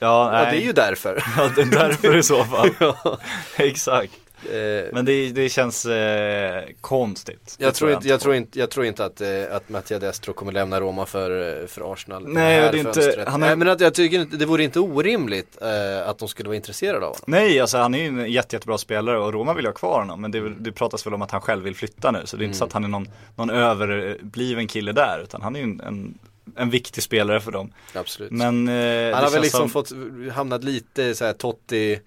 Ja, 0.00 0.38
Ja, 0.38 0.50
det 0.50 0.56
är 0.56 0.60
ju 0.60 0.72
därför. 0.72 1.24
Ja, 1.36 1.50
det 1.56 1.62
är 1.62 1.66
därför 1.66 2.16
i 2.16 2.22
så 2.22 2.44
fall. 2.44 2.68
Ja. 2.78 3.18
Exakt. 3.56 4.12
Eh, 4.52 4.84
Men 4.92 5.04
det, 5.04 5.30
det 5.30 5.48
känns 5.48 5.86
eh, 5.86 6.64
konstigt. 6.80 7.56
Jag, 7.58 7.74
tror 7.74 7.92
inte, 7.92 8.08
jag, 8.08 8.20
tror 8.20 8.34
inte, 8.34 8.58
jag 8.58 8.70
tror 8.70 8.86
inte 8.86 9.04
att, 9.04 9.20
eh, 9.20 9.28
att 9.52 9.68
Mattia 9.68 9.98
Destro 9.98 10.32
kommer 10.32 10.52
lämna 10.52 10.80
Roma 10.80 11.06
för, 11.06 11.60
eh, 11.62 11.66
för 11.66 11.92
Arsenal. 11.92 12.28
Nej, 12.28 12.60
det 12.60 12.70
det 12.70 12.78
är 12.78 13.08
inte- 13.08 13.24
han 13.30 13.42
är- 13.42 13.46
Nej 13.46 13.56
men 13.56 13.68
att 13.68 13.80
jag 13.80 13.94
tycker 13.94 14.18
inte, 14.20 14.36
det 14.36 14.46
vore 14.46 14.62
inte 14.64 14.80
orimligt 14.80 15.58
eh, 15.62 16.08
att 16.08 16.18
de 16.18 16.28
skulle 16.28 16.48
vara 16.48 16.56
intresserade 16.56 16.96
av 17.06 17.12
honom. 17.12 17.22
Nej, 17.26 17.60
alltså 17.60 17.78
han 17.78 17.94
är 17.94 17.98
ju 17.98 18.06
en 18.06 18.32
jätte, 18.32 18.56
jättebra 18.56 18.78
spelare 18.78 19.18
och 19.18 19.32
Roma 19.32 19.54
vill 19.54 19.66
ha 19.66 19.72
kvar 19.72 19.98
honom. 20.00 20.20
Men 20.20 20.30
det, 20.30 20.40
väl- 20.40 20.62
det 20.62 20.72
pratas 20.72 21.06
väl 21.06 21.14
om 21.14 21.22
att 21.22 21.30
han 21.30 21.40
själv 21.40 21.64
vill 21.64 21.76
flytta 21.76 22.10
nu. 22.10 22.20
Så 22.24 22.36
det 22.36 22.42
är 22.44 22.46
inte 22.46 22.58
så 22.58 22.64
att 22.64 22.72
han 22.72 22.84
är 22.84 22.88
någon, 22.88 23.08
någon 23.36 23.50
överbliven 23.50 24.66
kille 24.68 24.92
där. 24.92 25.20
Utan 25.24 25.42
han 25.42 25.56
är 25.56 25.60
ju 25.60 25.64
en, 25.64 25.80
en, 25.80 26.18
en 26.56 26.70
viktig 26.70 27.02
spelare 27.02 27.40
för 27.40 27.52
dem. 27.52 27.72
Absolut. 27.94 28.30
Men 28.30 28.68
eh, 28.68 29.14
han 29.14 29.24
har 29.24 29.30
väl 29.30 29.42
liksom 29.42 29.60
som, 29.60 29.70
fått, 29.70 29.92
hamnat 30.32 30.64
lite 30.64 31.14
så 31.14 31.24
här 31.24 31.32
Totti, 31.32 31.92
eh, 31.92 32.00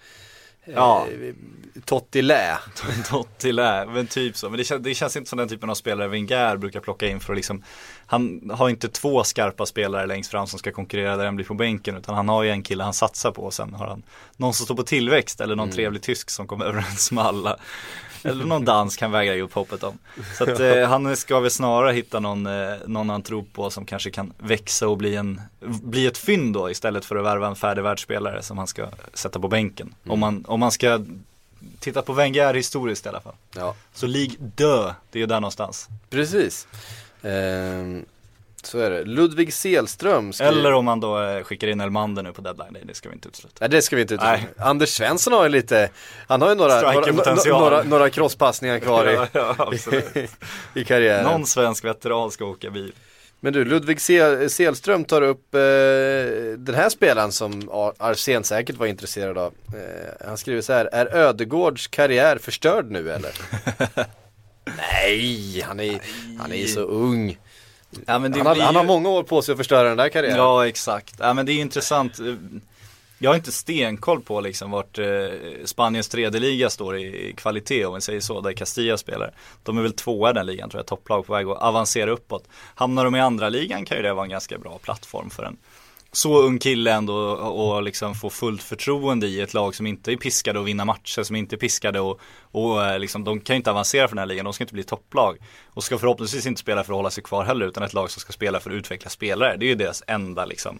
Ja. 0.73 1.07
Totti 1.85 2.21
lä. 2.21 2.57
Totti 3.09 3.51
lä, 3.51 3.85
men 3.85 4.07
typ 4.07 4.37
så. 4.37 4.49
Men 4.49 4.57
det, 4.57 4.63
kän, 4.63 4.83
det 4.83 4.93
känns 4.93 5.17
inte 5.17 5.29
som 5.29 5.37
den 5.37 5.49
typen 5.49 5.69
av 5.69 5.75
spelare 5.75 6.07
Wenger 6.07 6.57
brukar 6.57 6.79
plocka 6.79 7.07
in 7.07 7.19
för 7.19 7.33
att 7.33 7.37
liksom 7.37 7.63
Han 8.05 8.51
har 8.53 8.69
inte 8.69 8.87
två 8.87 9.23
skarpa 9.23 9.65
spelare 9.65 10.05
längst 10.05 10.31
fram 10.31 10.47
som 10.47 10.59
ska 10.59 10.71
konkurrera 10.71 11.17
där 11.17 11.25
han 11.25 11.35
blir 11.35 11.45
på 11.45 11.53
bänken 11.53 11.97
utan 11.97 12.15
han 12.15 12.29
har 12.29 12.43
ju 12.43 12.49
en 12.49 12.63
kille 12.63 12.83
han 12.83 12.93
satsar 12.93 13.31
på 13.31 13.43
och 13.43 13.53
sen 13.53 13.73
har 13.73 13.87
han 13.87 14.03
någon 14.37 14.53
som 14.53 14.65
står 14.65 14.75
på 14.75 14.83
tillväxt 14.83 15.41
eller 15.41 15.55
någon 15.55 15.71
trevlig 15.71 16.01
tysk 16.01 16.29
som 16.29 16.47
kommer 16.47 16.65
överens 16.69 17.11
med 17.11 17.23
alla. 17.23 17.57
Eller 18.23 18.45
någon 18.45 18.65
dans 18.65 18.95
kan 18.97 19.11
väga 19.11 19.43
upp 19.43 19.53
hoppet 19.53 19.83
om. 19.83 19.97
Så 20.37 20.43
att 20.43 20.59
eh, 20.59 20.87
han 20.87 21.15
ska 21.15 21.39
väl 21.39 21.51
snarare 21.51 21.93
hitta 21.93 22.19
någon, 22.19 22.45
eh, 22.45 22.73
någon 22.85 23.09
han 23.09 23.21
tror 23.21 23.45
på 23.53 23.69
som 23.69 23.85
kanske 23.85 24.11
kan 24.11 24.33
växa 24.37 24.87
och 24.87 24.97
bli, 24.97 25.15
en, 25.15 25.41
bli 25.59 26.05
ett 26.05 26.17
fynd 26.17 26.53
då 26.53 26.69
istället 26.69 27.05
för 27.05 27.15
att 27.15 27.25
värva 27.25 27.47
en 27.47 27.55
färdig 27.55 27.81
världsspelare 27.81 28.43
som 28.43 28.57
han 28.57 28.67
ska 28.67 28.87
sätta 29.13 29.39
på 29.39 29.47
bänken. 29.47 29.95
Om, 30.07 30.19
man, 30.19 30.45
om 30.47 30.59
man 30.59 30.71
ska 30.71 30.99
titta 31.79 32.01
på 32.01 32.13
Wenger 32.13 32.53
historiskt 32.53 33.05
i 33.05 33.09
alla 33.09 33.21
fall. 33.21 33.35
Ja, 33.55 33.75
Så 33.93 34.07
League 34.07 34.35
dö, 34.39 34.93
det 35.11 35.19
är 35.19 35.21
ju 35.21 35.25
där 35.25 35.39
någonstans. 35.39 35.87
precis. 36.09 36.67
Ehm, 37.23 38.05
så 38.63 38.79
är 38.79 38.89
det. 38.89 39.03
Ludvig 39.03 39.53
Selström 39.53 40.33
skriver- 40.33 40.51
Eller 40.51 40.73
om 40.73 40.85
man 40.85 40.99
då 40.99 41.21
eh, 41.23 41.43
skickar 41.43 41.67
in 41.67 41.81
Elmander 41.81 42.23
nu 42.23 42.31
på 42.33 42.41
deadline, 42.41 42.67
nej 42.73 42.81
det 42.85 42.93
ska 42.93 43.09
vi 43.09 43.15
inte 43.15 43.27
utesluta. 43.27 43.55
Nej 43.59 43.69
det 43.69 43.81
ska 43.81 43.95
vi 43.95 44.01
inte 44.01 44.13
utesluta. 44.13 44.31
Nej. 44.37 44.47
Anders 44.57 44.89
Svensson 44.89 45.33
har 45.33 45.43
ju 45.43 45.49
lite, 45.49 45.89
han 46.27 46.41
har 46.41 46.49
ju 46.49 46.55
några, 46.55 46.81
några, 46.81 46.91
Strikerpotential. 47.01 47.61
några, 47.61 47.83
några 47.83 48.09
crosspassningar 48.09 48.79
kvar 48.79 49.07
i, 49.07 49.27
Ja, 49.37 49.55
absolut. 49.57 50.05
i 50.75 50.83
karriären. 50.85 51.23
Någon 51.23 51.45
svensk 51.45 51.85
veteran 51.85 52.31
ska 52.31 52.45
åka 52.45 52.69
bil. 52.69 52.93
Men 53.39 53.53
du, 53.53 53.65
Ludvig 53.65 53.97
Sel- 54.01 54.49
Selström 54.49 55.05
tar 55.05 55.21
upp 55.21 55.55
eh, 55.55 55.59
den 56.57 56.75
här 56.75 56.89
spelaren 56.89 57.31
som 57.31 57.69
Ar- 57.71 57.93
Arsén 57.97 58.43
säkert 58.43 58.77
var 58.77 58.85
intresserad 58.87 59.37
av. 59.37 59.53
Eh, 59.73 60.27
han 60.27 60.37
skriver 60.37 60.61
så 60.61 60.73
här, 60.73 60.85
är 60.85 61.15
Ödegårds 61.15 61.87
karriär 61.87 62.37
förstörd 62.37 62.91
nu 62.91 63.11
eller? 63.11 63.31
Nej, 64.77 65.61
han 65.61 65.79
är, 65.79 66.01
han 66.39 66.51
är 66.53 66.65
så 66.65 66.79
ung. 66.79 67.37
Ja, 67.91 68.13
han, 68.13 68.23
har, 68.23 68.29
blir 68.29 68.43
han 68.43 68.55
ju- 68.73 68.79
har 68.79 68.83
många 68.83 69.09
år 69.09 69.23
på 69.23 69.41
sig 69.41 69.51
att 69.51 69.57
förstöra 69.57 69.87
den 69.87 69.97
där 69.97 70.09
karriären. 70.09 70.37
Ja 70.37 70.67
exakt, 70.67 71.15
ja, 71.19 71.33
men 71.33 71.45
det 71.45 71.51
är 71.53 71.61
intressant 71.61 72.19
Jag 73.19 73.29
har 73.29 73.35
inte 73.35 73.51
stenkoll 73.51 74.21
på 74.21 74.41
liksom 74.41 74.71
vart 74.71 74.97
eh, 74.97 75.05
Spaniens 75.65 76.09
tredje 76.09 76.39
liga 76.39 76.69
står 76.69 76.97
i, 76.97 77.29
i 77.29 77.33
kvalitet 77.33 77.85
om 77.85 77.95
vi 77.95 78.01
säger 78.01 78.19
så, 78.19 78.41
där 78.41 78.53
Castilla 78.53 78.97
spelar 78.97 79.31
De 79.63 79.77
är 79.77 79.81
väl 79.81 79.93
tvåa 79.93 80.29
i 80.29 80.33
den 80.33 80.45
ligan 80.45 80.69
tror 80.69 80.79
jag, 80.79 80.87
topplag 80.87 81.25
på 81.25 81.33
väg 81.33 81.47
att 81.47 81.57
avancera 81.61 82.11
uppåt 82.11 82.47
Hamnar 82.75 83.05
de 83.05 83.15
i 83.15 83.19
andra 83.19 83.49
ligan 83.49 83.85
kan 83.85 83.97
ju 83.97 84.03
det 84.03 84.13
vara 84.13 84.25
en 84.25 84.29
ganska 84.31 84.57
bra 84.57 84.77
plattform 84.77 85.29
för 85.29 85.43
en 85.43 85.57
så 86.15 86.41
ung 86.41 86.59
kille 86.59 86.91
ändå 86.91 87.15
och, 87.15 87.75
och 87.75 87.83
liksom 87.83 88.15
få 88.15 88.29
fullt 88.29 88.63
förtroende 88.63 89.27
i 89.27 89.41
ett 89.41 89.53
lag 89.53 89.75
som 89.75 89.87
inte 89.87 90.11
är 90.11 90.17
piskade 90.17 90.59
att 90.59 90.65
vinna 90.65 90.85
matcher, 90.85 91.23
som 91.23 91.35
inte 91.35 91.55
är 91.55 91.57
piskade 91.57 91.99
och, 91.99 92.19
och 92.41 92.85
eh, 92.85 92.99
liksom, 92.99 93.23
de 93.23 93.39
kan 93.39 93.53
ju 93.55 93.57
inte 93.57 93.71
avancera 93.71 94.07
för 94.07 94.15
den 94.15 94.19
här 94.19 94.25
ligan, 94.25 94.45
de 94.45 94.53
ska 94.53 94.63
inte 94.63 94.73
bli 94.73 94.83
topplag. 94.83 95.37
Och 95.67 95.83
ska 95.83 95.97
förhoppningsvis 95.97 96.45
inte 96.45 96.61
spela 96.61 96.83
för 96.83 96.93
att 96.93 96.97
hålla 96.97 97.09
sig 97.09 97.23
kvar 97.23 97.45
heller, 97.45 97.65
utan 97.65 97.83
ett 97.83 97.93
lag 97.93 98.11
som 98.11 98.19
ska 98.19 98.33
spela 98.33 98.59
för 98.59 98.69
att 98.69 98.75
utveckla 98.75 99.09
spelare. 99.09 99.57
Det 99.57 99.65
är 99.65 99.67
ju 99.67 99.75
deras 99.75 100.03
enda 100.07 100.45
liksom 100.45 100.79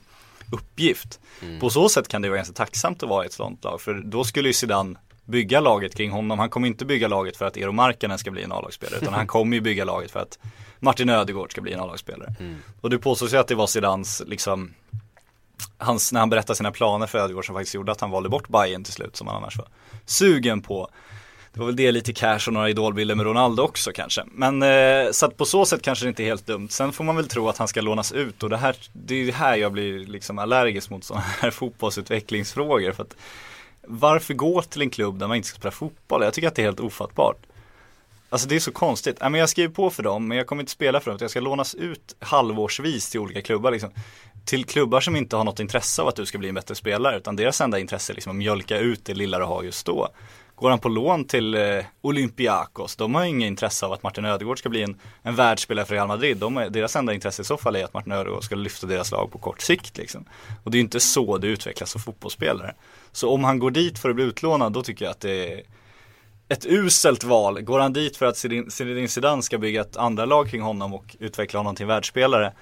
uppgift. 0.52 1.20
På 1.60 1.70
så 1.70 1.90
sätt 1.90 2.08
kan 2.08 2.22
det 2.22 2.30
vara 2.30 2.38
ganska 2.38 2.54
tacksamt 2.54 3.04
att 3.04 3.10
vara 3.10 3.24
i 3.24 3.28
ett 3.28 3.34
sånt 3.34 3.64
lag, 3.64 3.82
för 3.82 3.94
då 3.94 4.24
skulle 4.24 4.50
ju 4.50 4.54
Zidane 4.54 4.96
bygga 5.26 5.60
laget 5.60 5.96
kring 5.96 6.12
honom. 6.12 6.40
Han 6.40 6.50
kommer 6.50 6.68
inte 6.68 6.86
bygga 6.86 7.08
laget 7.08 7.38
för 7.38 7.46
att 7.46 7.58
Eero 7.58 7.72
Markkanen 7.72 8.18
ska 8.18 8.32
bli 8.32 8.44
en 8.44 8.52
A-lagsspelare, 8.52 9.00
utan 9.02 9.14
han 9.14 9.28
kommer 9.36 9.56
ju 9.56 9.62
bygga 9.62 9.86
laget 9.86 10.12
för 10.12 10.20
att 10.20 10.40
Martin 10.80 11.10
Ödegård 11.10 11.52
ska 11.52 11.62
bli 11.62 11.74
en 11.74 11.80
A-lagsspelare. 11.80 12.36
Och 12.82 12.90
det 12.90 12.98
påstås 12.98 13.34
ju 13.34 13.38
att 13.38 13.48
det 13.48 13.56
var 13.56 13.68
Zidanes 13.68 14.22
liksom 14.26 14.74
hans, 15.78 16.12
när 16.12 16.20
han 16.20 16.30
berättade 16.30 16.58
sina 16.58 16.72
planer 16.72 17.08
för 17.08 17.18
Ödegård 17.20 17.46
som 17.46 17.56
faktiskt 17.56 17.76
gjorde 17.76 17.92
att 17.92 18.02
han 18.02 18.12
valde 18.12 18.30
bort 18.30 18.48
Bayern 18.48 18.84
till 18.84 18.94
slut 18.94 19.16
som 19.16 19.28
han 19.28 19.36
annars 19.36 19.58
var 19.58 19.68
sugen 20.06 20.62
på. 20.62 20.90
Det 21.54 21.60
var 21.60 21.66
väl 21.66 21.76
det 21.76 21.92
lite 21.92 22.14
cash 22.14 22.40
och 22.48 22.54
några 22.54 22.70
idolbilder 22.70 23.16
med 23.16 23.26
Ronaldo 23.26 23.64
också 23.64 23.92
kanske. 23.92 24.24
Men 24.32 24.64
eh, 24.64 25.12
så 25.12 25.26
att 25.26 25.38
på 25.38 25.46
så 25.46 25.66
sätt 25.66 25.82
kanske 25.82 26.06
det 26.06 26.10
inte 26.10 26.24
är 26.24 26.28
helt 26.28 26.48
dumt. 26.48 26.70
Sen 26.70 26.92
får 26.92 27.04
man 27.04 27.16
väl 27.16 27.28
tro 27.28 27.50
att 27.50 27.58
han 27.58 27.68
ska 27.68 27.82
lånas 27.82 28.12
ut 28.12 28.44
och 28.44 28.50
det 28.50 28.58
här, 28.58 28.76
det 28.94 29.16
är 29.16 29.24
ju 29.24 29.32
här 29.32 29.56
jag 29.56 29.72
blir 29.72 30.00
liksom 30.00 30.40
allergisk 30.40 30.90
mot 30.90 31.04
sådana 31.04 31.26
här 31.42 31.52
fotbollsutvecklingsfrågor. 31.52 32.92
För 32.92 33.04
att, 33.04 33.16
varför 33.88 34.34
gå 34.34 34.62
till 34.62 34.82
en 34.82 34.90
klubb 34.90 35.20
där 35.20 35.28
man 35.28 35.38
inte 35.38 35.48
ska 35.48 35.60
spela 35.60 35.72
fotboll? 35.72 36.24
Jag 36.24 36.34
tycker 36.34 36.48
att 36.48 36.56
det 36.56 36.62
är 36.62 36.66
helt 36.66 36.80
ofattbart. 36.80 37.38
Alltså 38.30 38.48
det 38.48 38.56
är 38.56 38.60
så 38.60 38.72
konstigt. 38.72 39.22
Äh, 39.22 39.30
men 39.30 39.40
jag 39.40 39.50
skriver 39.50 39.74
på 39.74 39.90
för 39.90 40.04
dem 40.04 40.28
men 40.28 40.38
jag 40.38 40.48
kommer 40.48 40.62
inte 40.62 40.72
spela 40.72 41.00
för 41.00 41.12
dem. 41.12 41.16
utan 41.16 41.24
Jag 41.24 41.32
ska 41.32 41.40
lånas 41.40 41.76
ut 41.76 42.16
halvårsvis 42.20 43.10
till 43.10 43.20
olika 43.20 43.42
klubbar 43.42 43.72
liksom. 43.72 43.90
Till 44.46 44.66
klubbar 44.66 45.02
som 45.02 45.16
inte 45.16 45.36
har 45.36 45.44
något 45.44 45.60
intresse 45.60 46.02
av 46.02 46.08
att 46.08 46.16
du 46.16 46.26
ska 46.26 46.38
bli 46.38 46.50
en 46.50 46.56
bättre 46.56 46.76
spelare 46.76 47.18
utan 47.18 47.36
deras 47.36 47.62
enda 47.62 47.80
intresse 47.80 48.14
är 48.14 48.16
liksom 48.16 48.30
att 48.30 48.36
mjölka 48.36 48.78
ut 48.78 49.06
det 49.06 49.14
lilla 49.14 49.40
du 49.40 49.46
har 49.46 49.64
just 49.64 49.86
då. 49.86 50.10
Går 50.56 50.70
han 50.70 50.80
på 50.80 50.90
lån 50.90 51.26
till 51.26 51.56
eh, 51.56 51.86
Olympiakos, 52.02 52.96
de 52.96 53.16
har 53.16 53.24
ju 53.24 53.30
inget 53.30 53.48
intresse 53.48 53.86
av 53.86 53.94
att 53.94 54.04
Martin 54.04 54.26
Ödegård 54.26 54.60
ska 54.60 54.70
bli 54.70 54.82
en, 54.82 55.00
en 55.24 55.36
världsspelare 55.36 55.86
för 55.86 55.96
Real 55.96 56.08
Madrid. 56.08 56.38
De 56.38 56.58
är, 56.58 56.70
deras 56.70 56.96
enda 56.96 57.14
intresse 57.14 57.42
i 57.42 57.46
så 57.46 57.58
fall 57.58 57.76
är 57.76 57.84
att 57.84 57.94
Martin 57.94 58.12
Ödegård 58.12 58.44
ska 58.44 58.56
lyfta 58.56 58.88
deras 58.88 59.12
lag 59.12 59.32
på 59.32 59.38
kort 59.38 59.62
sikt 59.62 59.98
liksom. 59.98 60.26
Och 60.64 60.72
det 60.72 60.76
är 60.76 60.80
ju 60.80 60.84
inte 60.84 61.00
så 61.00 61.38
du 61.38 61.48
utvecklas 61.48 61.92
som 61.92 62.02
fotbollsspelare. 62.02 62.76
Så 63.12 63.30
om 63.30 63.44
han 63.44 63.60
går 63.60 63.72
dit 63.72 64.00
för 64.00 64.10
att 64.10 64.16
bli 64.16 64.26
utlånad, 64.26 64.74
då 64.74 64.84
tycker 64.84 65.06
jag 65.06 65.12
att 65.12 65.20
det 65.20 65.54
är 65.54 65.64
ett 66.50 66.66
uselt 66.66 67.24
val. 67.24 67.62
Går 67.62 67.80
han 67.80 67.94
dit 67.94 68.18
för 68.18 68.26
att 68.26 68.38
Zinedine 68.38 68.72
Zinedine 68.72 69.08
Zidane 69.08 69.42
ska 69.42 69.58
bygga 69.58 69.82
ett 69.82 69.98
andra 69.98 70.26
lag 70.26 70.50
kring 70.50 70.62
honom 70.62 70.94
och 70.94 71.16
utveckla 71.20 71.60
honom 71.60 71.76
till 71.76 71.84
en 71.84 71.88
världsspelare. 71.88 72.54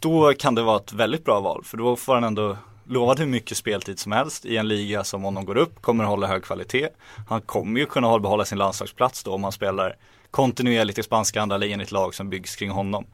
Då 0.00 0.32
kan 0.38 0.54
det 0.54 0.62
vara 0.62 0.76
ett 0.76 0.92
väldigt 0.92 1.24
bra 1.24 1.40
val. 1.40 1.64
För 1.64 1.76
då 1.76 1.96
får 1.96 2.14
han 2.14 2.24
ändå 2.24 2.56
lovad 2.84 3.18
hur 3.18 3.26
mycket 3.26 3.56
speltid 3.56 3.98
som 3.98 4.12
helst 4.12 4.44
i 4.46 4.56
en 4.56 4.68
liga 4.68 5.04
som 5.04 5.24
om 5.24 5.34
de 5.34 5.44
går 5.44 5.56
upp 5.56 5.82
kommer 5.82 6.04
hålla 6.04 6.26
hög 6.26 6.42
kvalitet. 6.44 6.88
Han 7.28 7.40
kommer 7.42 7.80
ju 7.80 7.86
kunna 7.86 8.06
hålla- 8.06 8.22
behålla 8.22 8.44
sin 8.44 8.58
landslagsplats 8.58 9.22
då 9.24 9.32
om 9.34 9.42
han 9.44 9.52
spelar 9.52 9.96
kontinuerligt 10.30 10.98
i 10.98 11.02
spanska 11.02 11.42
andra 11.42 11.56
ligan 11.56 11.80
i 11.80 11.82
ett 11.82 11.92
lag 11.92 12.14
som 12.14 12.30
byggs 12.30 12.56
kring 12.56 12.70
honom. 12.70 13.06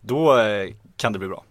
Då 0.00 0.38
eh, 0.38 0.68
kan 0.96 1.12
det 1.12 1.18
bli 1.18 1.28
bra. 1.28 1.44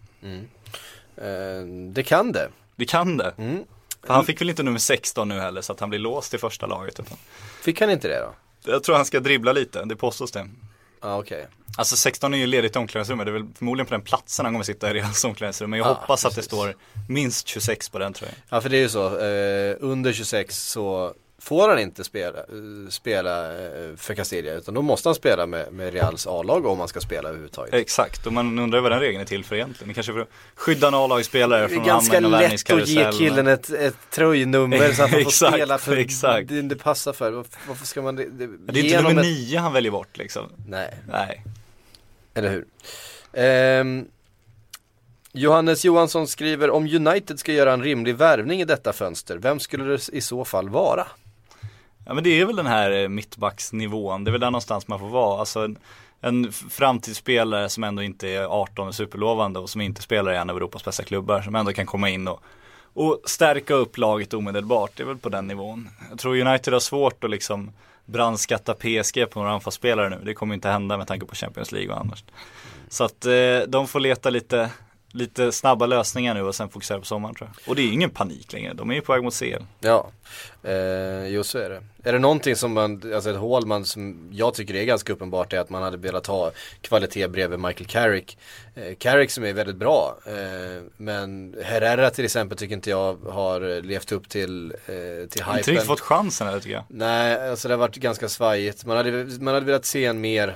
Eh, 1.17 1.65
det 1.93 2.03
kan 2.03 2.31
det. 2.31 2.49
Det 2.75 2.85
kan 2.85 3.17
det. 3.17 3.33
Mm. 3.37 3.63
Han 4.07 4.25
fick 4.25 4.41
väl 4.41 4.49
inte 4.49 4.63
nummer 4.63 4.79
16 4.79 5.27
nu 5.29 5.39
heller 5.39 5.61
så 5.61 5.73
att 5.73 5.79
han 5.79 5.89
blir 5.89 5.99
låst 5.99 6.33
i 6.33 6.37
första 6.37 6.65
laget. 6.67 6.99
Utan 6.99 7.17
Fick 7.61 7.81
han 7.81 7.89
inte 7.89 8.07
det 8.07 8.19
då? 8.19 8.33
jag 8.71 8.83
tror 8.83 8.95
han 8.95 9.05
ska 9.05 9.19
dribbla 9.19 9.53
lite, 9.53 9.85
det 9.85 9.95
påstås 9.95 10.31
det. 10.31 10.49
Ja 11.01 11.17
okej. 11.19 11.47
Alltså 11.77 11.95
16 11.95 12.33
är 12.33 12.37
ju 12.37 12.47
ledigt 12.47 12.75
i 12.75 12.79
omklädningsrummet, 12.79 13.25
det 13.25 13.31
är 13.31 13.33
väl 13.33 13.45
förmodligen 13.57 13.85
på 13.87 13.93
den 13.93 14.01
platsen 14.01 14.45
han 14.45 14.53
kommer 14.53 14.63
sitta 14.65 14.89
i 14.91 14.93
Reals 14.93 15.23
omklädningsrum. 15.23 15.69
Men 15.69 15.77
jag 15.79 15.87
Ja, 15.87 15.93
hoppas 15.93 16.25
att 16.25 16.31
det 16.31 16.35
precis. 16.35 16.45
står 16.51 16.75
minst 17.09 17.47
26 17.47 17.89
på 17.89 17.99
den 17.99 18.13
tror 18.13 18.29
jag. 18.29 18.57
Ja 18.57 18.61
för 18.61 18.69
det 18.69 18.77
är 18.77 18.81
ju 18.81 18.89
så, 18.89 19.17
eh, 19.19 19.75
under 19.79 20.13
26 20.13 20.57
så 20.69 21.13
får 21.47 21.69
han 21.69 21.79
inte 21.79 22.03
spela, 22.03 22.39
eh, 22.39 22.89
spela 22.89 23.51
eh, 23.51 23.95
för 23.97 24.13
Castilla 24.15 24.51
utan 24.51 24.73
då 24.73 24.81
måste 24.81 25.07
han 25.09 25.15
spela 25.15 25.47
med, 25.47 25.73
med 25.73 25.93
Reals 25.93 26.27
A-lag 26.27 26.65
om 26.65 26.79
han 26.79 26.87
ska 26.87 26.99
spela 26.99 27.29
överhuvudtaget. 27.29 27.73
Exakt, 27.73 28.25
och 28.27 28.33
man 28.33 28.59
undrar 28.59 28.79
vad 28.79 28.91
den 28.91 28.99
regeln 28.99 29.21
är 29.21 29.25
till 29.25 29.43
för 29.43 29.55
egentligen. 29.55 29.93
Kanske 29.93 30.11
är 30.11 30.13
för 30.13 30.21
att 30.21 30.27
skydda 30.55 30.87
en 30.87 30.93
A-lagsspelare 30.93 31.63
är 31.63 31.67
från 31.67 31.79
att 31.81 31.85
ganska 31.87 32.13
hamna 32.15 32.27
i 32.27 32.31
någon 32.31 32.49
lätt 32.51 32.71
att 32.71 32.87
ge 32.87 33.11
killen 33.11 33.47
ett, 33.47 33.69
ett 33.69 33.95
tröjnummer 34.11 34.93
så 34.93 35.03
att 35.03 35.09
han 35.09 35.09
får 35.09 35.17
Exakt, 35.27 35.53
spela 35.55 35.77
för 35.77 35.97
exakt. 35.97 36.49
det 36.49 36.61
det 36.61 36.75
passar 36.75 37.13
för. 37.13 37.31
Varför, 37.31 37.51
varför 37.67 37.85
ska 37.85 38.01
man 38.01 38.15
det, 38.15 38.25
det, 38.29 38.47
Det 38.47 38.79
är 38.79 38.83
inte 38.83 39.01
nummer 39.01 39.21
ett- 39.21 39.27
9 39.27 39.59
han 39.59 39.73
väljer 39.73 39.91
bort 39.91 40.17
liksom. 40.17 40.43
Nej, 40.67 40.97
Nej. 41.11 41.43
eller 42.33 42.49
hur. 42.49 42.65
Ehm, 43.33 44.05
Johannes 45.31 45.85
Johansson 45.85 46.27
skriver 46.27 46.69
om 46.69 46.83
United 46.85 47.39
ska 47.39 47.51
göra 47.53 47.73
en 47.73 47.83
rimlig 47.83 48.15
värvning 48.15 48.61
i 48.61 48.65
detta 48.65 48.93
fönster, 48.93 49.37
vem 49.37 49.59
skulle 49.59 49.83
det 49.83 50.09
i 50.13 50.21
så 50.21 50.45
fall 50.45 50.69
vara? 50.69 51.07
Ja 52.07 52.13
men 52.13 52.23
det 52.23 52.41
är 52.41 52.45
väl 52.45 52.55
den 52.55 52.67
här 52.67 52.91
eh, 52.91 53.09
mittbacksnivån, 53.09 54.23
det 54.23 54.29
är 54.29 54.31
väl 54.31 54.41
där 54.41 54.51
någonstans 54.51 54.87
man 54.87 54.99
får 54.99 55.07
vara. 55.07 55.39
Alltså 55.39 55.59
en, 55.59 55.77
en 56.21 56.51
framtidsspelare 56.51 57.69
som 57.69 57.83
ändå 57.83 58.03
inte 58.03 58.29
är 58.29 58.43
18 58.43 58.87
och 58.87 58.95
superlovande 58.95 59.59
och 59.59 59.69
som 59.69 59.81
inte 59.81 60.01
spelar 60.01 60.33
i 60.33 60.37
en 60.37 60.49
av 60.49 60.57
Europas 60.57 60.85
bästa 60.85 61.03
klubbar 61.03 61.41
som 61.41 61.55
ändå 61.55 61.73
kan 61.73 61.85
komma 61.85 62.09
in 62.09 62.27
och, 62.27 62.41
och 62.93 63.21
stärka 63.25 63.73
upp 63.73 63.97
laget 63.97 64.33
omedelbart. 64.33 64.91
Det 64.95 65.03
är 65.03 65.07
väl 65.07 65.17
på 65.17 65.29
den 65.29 65.47
nivån. 65.47 65.89
Jag 66.09 66.19
tror 66.19 66.47
United 66.47 66.73
har 66.73 66.79
svårt 66.79 67.23
att 67.23 67.29
liksom 67.29 67.71
brandskatta 68.05 68.73
PSG 68.73 69.29
på 69.29 69.39
några 69.39 69.51
anfallsspelare 69.51 70.09
nu. 70.09 70.17
Det 70.23 70.33
kommer 70.33 70.55
inte 70.55 70.69
hända 70.69 70.97
med 70.97 71.07
tanke 71.07 71.25
på 71.25 71.35
Champions 71.35 71.71
League 71.71 71.93
och 71.93 71.99
annars. 71.99 72.23
Så 72.89 73.03
att 73.03 73.25
eh, 73.25 73.59
de 73.67 73.87
får 73.87 73.99
leta 73.99 74.29
lite, 74.29 74.69
lite 75.11 75.51
snabba 75.51 75.85
lösningar 75.85 76.33
nu 76.33 76.41
och 76.41 76.55
sen 76.55 76.69
fokusera 76.69 76.99
på 76.99 77.05
sommaren 77.05 77.35
tror 77.35 77.49
jag. 77.49 77.69
Och 77.69 77.75
det 77.75 77.81
är 77.81 77.91
ingen 77.93 78.09
panik 78.09 78.53
längre, 78.53 78.73
de 78.73 78.89
är 78.91 78.95
ju 78.95 79.01
på 79.01 79.13
väg 79.13 79.23
mot 79.23 79.39
CL. 79.39 79.63
Ja, 79.79 80.11
eh, 80.63 81.27
jo 81.27 81.43
så 81.43 81.57
är 81.57 81.69
det. 81.69 81.83
Är 82.03 82.13
det 82.13 82.19
någonting 82.19 82.55
som 82.55 82.73
man, 82.73 83.13
alltså 83.15 83.29
ett 83.29 83.37
hål 83.37 83.65
man, 83.65 83.85
som 83.85 84.29
jag 84.31 84.53
tycker 84.53 84.75
är 84.75 84.83
ganska 84.85 85.13
uppenbart 85.13 85.53
är 85.53 85.59
att 85.59 85.69
man 85.69 85.83
hade 85.83 85.97
velat 85.97 86.27
ha 86.27 86.51
kvalitet 86.81 87.27
bredvid 87.27 87.59
Michael 87.59 87.85
Carrick. 87.89 88.37
Eh, 88.75 88.95
Carrick 88.99 89.31
som 89.31 89.43
är 89.43 89.53
väldigt 89.53 89.75
bra, 89.75 90.17
eh, 90.25 90.83
men 90.97 91.55
Herrera 91.63 92.09
till 92.09 92.25
exempel 92.25 92.57
tycker 92.57 92.75
inte 92.75 92.89
jag 92.89 93.17
har 93.29 93.81
levt 93.81 94.11
upp 94.11 94.29
till, 94.29 94.71
eh, 94.71 94.77
till 94.85 94.95
Inte 95.23 95.37
hypen. 95.39 95.53
riktigt 95.55 95.83
fått 95.83 95.99
chansen 96.01 96.47
här 96.47 96.59
tycker 96.59 96.75
jag. 96.75 96.83
Nej, 96.89 97.49
alltså 97.49 97.67
det 97.67 97.73
har 97.73 97.79
varit 97.79 97.95
ganska 97.95 98.29
svajigt. 98.29 98.85
Man 98.85 98.97
hade, 98.97 99.11
man 99.41 99.53
hade 99.53 99.65
velat 99.65 99.85
se 99.85 100.05
en 100.05 100.21
mer 100.21 100.55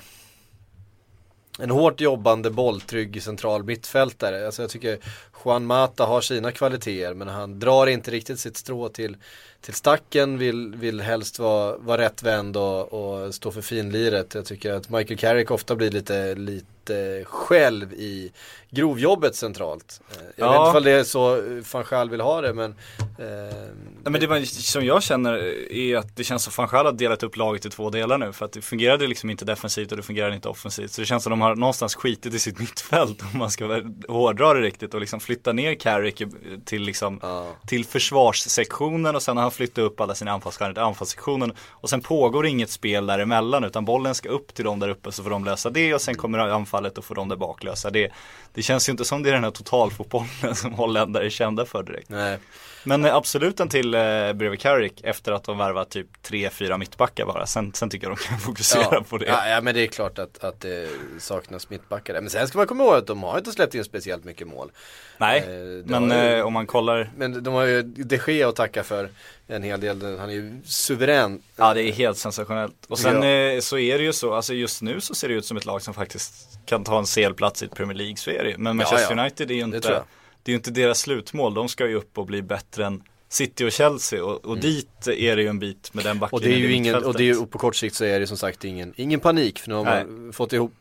en 1.59 1.69
hårt 1.69 2.01
jobbande 2.01 2.49
bolltrygg 2.49 3.23
central 3.23 3.63
mittfältare. 3.63 4.45
Alltså 4.45 4.61
jag 4.61 4.69
tycker 4.69 4.99
Juan 5.45 5.65
Mata 5.65 6.05
har 6.05 6.21
sina 6.21 6.51
kvaliteter 6.51 7.13
men 7.13 7.27
han 7.27 7.59
drar 7.59 7.87
inte 7.87 8.11
riktigt 8.11 8.39
sitt 8.39 8.57
strå 8.57 8.89
till, 8.89 9.17
till 9.61 9.73
stacken, 9.73 10.37
vill, 10.37 10.75
vill 10.75 11.01
helst 11.01 11.39
vara, 11.39 11.77
vara 11.77 12.01
rättvänd 12.01 12.57
och, 12.57 12.93
och 12.93 13.35
stå 13.35 13.51
för 13.51 13.61
finliret. 13.61 14.35
Jag 14.35 14.45
tycker 14.45 14.73
att 14.73 14.89
Michael 14.89 15.17
Carrick 15.19 15.51
ofta 15.51 15.75
blir 15.75 15.91
lite, 15.91 16.35
lite 16.35 17.23
själv 17.25 17.93
i 17.93 18.31
grovjobbet 18.69 19.35
centralt. 19.35 20.01
Eh, 20.11 20.17
Jag 20.35 20.47
Ja. 20.47 20.51
vet 20.51 20.59
inte 20.59 20.69
ifall 20.69 20.83
det 20.83 20.91
är 20.91 21.03
så 21.03 21.41
van 21.77 21.85
Gaal 21.89 22.09
vill 22.09 22.21
ha 22.21 22.41
det 22.41 22.53
men 22.53 22.71
eh, 22.99 23.55
Nej, 24.03 24.11
men 24.11 24.21
det 24.21 24.27
var, 24.27 24.39
som 24.45 24.85
jag 24.85 25.03
känner 25.03 25.33
är 25.73 25.97
att 25.97 26.15
det 26.15 26.23
känns 26.23 26.43
som 26.43 26.53
van 26.57 26.67
Gaal 26.71 26.85
har 26.85 26.93
delat 26.93 27.23
upp 27.23 27.37
laget 27.37 27.65
i 27.65 27.69
två 27.69 27.89
delar 27.89 28.17
nu. 28.17 28.33
För 28.33 28.45
att 28.45 28.51
det 28.51 28.61
fungerade 28.61 29.07
liksom 29.07 29.29
inte 29.29 29.45
defensivt 29.45 29.91
och 29.91 29.97
det 29.97 30.03
fungerade 30.03 30.35
inte 30.35 30.49
offensivt. 30.49 30.91
Så 30.91 31.01
det 31.01 31.05
känns 31.05 31.23
som 31.23 31.29
de 31.29 31.41
har 31.41 31.55
någonstans 31.55 31.95
skitit 31.95 32.33
i 32.33 32.39
sitt 32.39 32.59
mittfält 32.59 33.21
om 33.33 33.39
man 33.39 33.51
ska 33.51 33.81
hårdra 34.07 34.53
det 34.53 34.61
riktigt. 34.61 34.93
Och 34.93 34.99
liksom 35.01 35.19
flytta 35.31 35.53
ner 35.53 35.75
Carrick 35.75 36.21
till, 36.65 36.81
liksom, 36.81 37.19
Ja. 37.21 37.45
till 37.67 37.85
försvarssektionen 37.85 39.15
och 39.15 39.21
sen 39.21 39.37
har 39.37 39.41
han 39.41 39.51
flyttat 39.51 39.77
upp 39.77 40.01
alla 40.01 40.15
sina 40.15 40.31
anfallsstjärnor 40.31 40.73
till 40.73 40.83
anfallssektionen. 40.83 41.53
Och 41.69 41.89
sen 41.89 42.01
pågår 42.01 42.45
inget 42.45 42.69
spel 42.69 43.05
däremellan 43.05 43.63
utan 43.63 43.85
bollen 43.85 44.15
ska 44.15 44.29
upp 44.29 44.53
till 44.53 44.65
dem 44.65 44.79
där 44.79 44.89
uppe 44.89 45.11
så 45.11 45.23
får 45.23 45.29
de 45.29 45.45
lösa 45.45 45.69
det 45.69 45.93
och 45.93 46.01
sen 46.01 46.15
kommer 46.15 46.37
anfallet 46.39 46.97
och 46.97 47.05
får 47.05 47.15
de 47.15 47.29
där 47.29 47.35
bak 47.35 47.63
lösa 47.63 47.89
det. 47.89 48.11
Det 48.53 48.61
känns 48.61 48.89
ju 48.89 48.91
inte 48.91 49.05
som 49.05 49.23
det 49.23 49.29
är 49.29 49.33
den 49.33 49.43
här 49.43 49.51
totalfotbollen 49.51 50.55
som 50.55 50.73
holländare 50.73 51.25
är 51.25 51.29
kända 51.29 51.65
för 51.65 51.83
direkt. 51.83 52.09
nej. 52.09 52.37
Men 52.83 53.05
absolut 53.05 53.59
en 53.59 53.69
till 53.69 53.93
eh, 53.93 53.99
bredvid 54.33 54.59
Carrick 54.59 55.01
efter 55.03 55.31
att 55.31 55.43
de 55.43 55.57
värvat 55.57 55.89
typ 55.89 56.07
3-4 56.27 56.77
mittbackar 56.77 57.25
bara. 57.25 57.45
Sen, 57.45 57.73
sen 57.73 57.89
tycker 57.89 58.07
jag 58.07 58.17
de 58.17 58.23
kan 58.23 58.39
fokusera 58.45 59.01
på 59.03 59.17
det. 59.17 59.25
Ja, 59.25 59.47
ja 59.47 59.61
men 59.61 59.75
det 59.75 59.81
är 59.81 59.87
klart 59.87 60.19
att, 60.19 60.43
att 60.43 60.59
det 60.61 60.89
saknas 61.19 61.69
mittbackar 61.69 62.13
där. 62.13 62.21
Men 62.21 62.29
sen 62.29 62.47
ska 62.47 62.57
man 62.57 62.67
komma 62.67 62.83
ihåg 62.83 62.93
att 62.93 63.07
de 63.07 63.23
har 63.23 63.37
inte 63.37 63.51
släppt 63.51 63.75
in 63.75 63.83
speciellt 63.83 64.23
mycket 64.23 64.47
mål. 64.47 64.71
Nej, 65.17 65.39
Eh, 65.39 65.85
men 65.85 66.09
ju- 66.11 66.15
eh, 66.17 66.45
om 66.45 66.53
man 66.53 66.67
kollar, 66.67 67.09
Men 67.17 67.43
de 67.43 67.53
har 67.53 67.63
ju 67.65 67.81
de 67.83 68.19
Gea 68.27 68.49
att 68.49 68.55
tacka 68.55 68.83
för 68.83 69.09
en 69.47 69.63
hel 69.63 69.79
del, 69.81 70.17
han 70.19 70.29
är 70.29 70.33
ju 70.33 70.61
suverän. 70.65 71.41
ja 71.55 71.73
det 71.73 71.83
är 71.83 71.91
helt 71.91 72.17
sensationellt. 72.17 72.75
Och 72.87 72.99
sen 72.99 73.21
Ja. 73.23 73.29
eh, 73.53 73.59
så 73.59 73.77
är 73.77 73.97
det 73.97 74.03
ju 74.03 74.13
så, 74.13 74.33
alltså 74.33 74.53
just 74.53 74.81
nu 74.81 75.01
så 75.01 75.15
ser 75.15 75.27
det 75.27 75.33
ut 75.33 75.45
som 75.45 75.57
ett 75.57 75.65
lag 75.65 75.81
som 75.81 75.93
faktiskt 75.93 76.59
kan 76.65 76.83
ta 76.83 76.99
en 76.99 77.05
CL-plats 77.05 77.63
i 77.63 77.65
ett 77.65 77.75
Premier 77.75 77.97
League, 77.97 78.15
så 78.17 78.29
är 78.29 78.43
det 78.43 78.49
ju. 78.49 78.57
Men 78.57 78.77
Manchester 78.77 79.15
ja. 79.15 79.21
United 79.21 79.51
är 79.51 79.55
ju 79.55 79.61
inte. 79.61 80.03
Det 80.43 80.49
är 80.49 80.53
ju 80.53 80.57
inte 80.57 80.71
deras 80.71 80.99
slutmål, 80.99 81.53
de 81.53 81.69
ska 81.69 81.87
ju 81.87 81.95
upp 81.95 82.17
och 82.17 82.25
bli 82.25 82.41
bättre 82.41 82.85
än 82.85 83.03
City 83.29 83.65
och 83.65 83.71
Chelsea 83.71 84.23
och, 84.23 84.45
och 84.45 84.57
dit 84.57 85.07
är 85.07 85.35
det 85.35 85.41
ju 85.41 85.47
en 85.47 85.59
bit 85.59 85.93
med 85.93 86.03
den 86.03 86.11
Mm. 86.11 86.23
Och 86.23 86.31
backlinjen 86.31 86.61
det 86.61 86.65
är 86.65 86.69
ju 86.69 86.75
ingen, 86.75 87.03
och 87.03 87.13
det 87.13 87.23
är 87.23 87.25
ju, 87.25 87.37
och 87.37 87.51
på 87.51 87.57
kort 87.57 87.75
sikt 87.75 87.95
så 87.95 88.05
är 88.05 88.19
det 88.19 88.27
som 88.27 88.37
sagt 88.37 88.63
ingen, 88.63 88.93
ingen 88.97 89.19
panik 89.19 89.59
för 89.59 89.69
nu 89.69 89.75
har 89.75 89.83
man 89.85 90.33
fått 90.33 90.53
ihop 90.53 90.73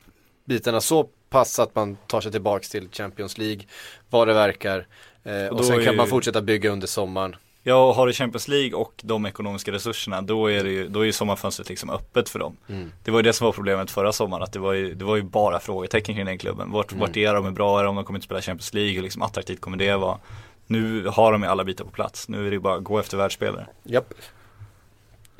bitarna 0.45 0.81
så 0.81 1.09
pass 1.31 1.59
att 1.59 1.75
man 1.75 1.97
tar 2.07 2.21
sig 2.21 2.33
tillbaks 2.33 2.69
till 2.69 2.89
Champions 2.93 3.39
League, 3.39 3.63
vad 4.11 4.29
det 4.29 4.35
verkar. 4.35 4.87
Eh, 5.25 5.47
och, 5.47 5.57
då 5.57 5.63
sen 5.63 5.77
kan 5.77 5.85
ju- 5.85 5.97
man 5.97 6.07
fortsätta 6.07 6.43
bygga 6.43 6.71
under 6.71 6.87
sommaren. 6.87 7.37
Ja, 7.63 7.89
och 7.89 7.95
har 7.95 8.07
du 8.07 8.13
Champions 8.13 8.49
League 8.49 8.75
och 8.75 8.93
de 9.03 9.27
ekonomiska 9.27 9.73
resurserna 9.73 10.23
då 10.23 10.51
är 10.51 10.65
det 10.65 10.71
ju, 10.71 10.89
då 10.89 11.01
är 11.01 11.05
ju 11.05 11.13
sommarfönstret 11.13 11.69
liksom 11.69 11.91
öppet 11.91 12.29
för 12.29 12.39
dem. 12.39 12.57
Mm. 12.69 12.93
Det 13.05 13.11
var 13.11 13.19
ju 13.19 13.23
det 13.23 13.33
som 13.33 13.45
var 13.45 13.53
problemet 13.53 13.91
förra 13.91 14.13
sommaren, 14.13 14.43
att 14.43 14.53
det 14.53 14.59
var 14.59 14.73
ju, 14.73 14.95
det 14.95 15.05
var 15.05 15.17
ju 15.17 15.23
bara 15.23 15.61
frågetecken 15.61 16.15
kring 16.15 16.27
den 16.27 16.39
klubben. 16.39 16.71
Vart, 16.71 16.93
Mm. 16.93 17.01
vart 17.01 17.17
är 17.17 17.35
de, 17.35 17.45
hur 17.45 17.53
bra 17.53 17.81
är 17.81 17.85
de, 17.85 17.97
de 17.97 18.05
kommer 18.05 18.19
inte 18.19 18.25
spela 18.25 18.41
Champions 18.43 18.75
League, 18.75 18.93
hur 18.93 19.03
liksom 19.03 19.23
attraktivt 19.23 19.61
kommer 19.61 19.77
det 19.77 19.97
vara? 19.97 20.19
Nu 20.67 21.07
har 21.07 21.33
de 21.33 21.43
ju 21.43 21.49
alla 21.49 21.65
bitar 21.65 21.85
på 21.85 21.91
plats, 21.91 22.29
nu 22.29 22.39
är 22.47 22.51
det 22.51 22.55
ju 22.55 22.61
bara 22.61 22.77
att 22.77 22.85
gå 22.85 22.99
efter 22.99 23.17
världsspelare. 23.17 23.67
Japp. 23.85 24.15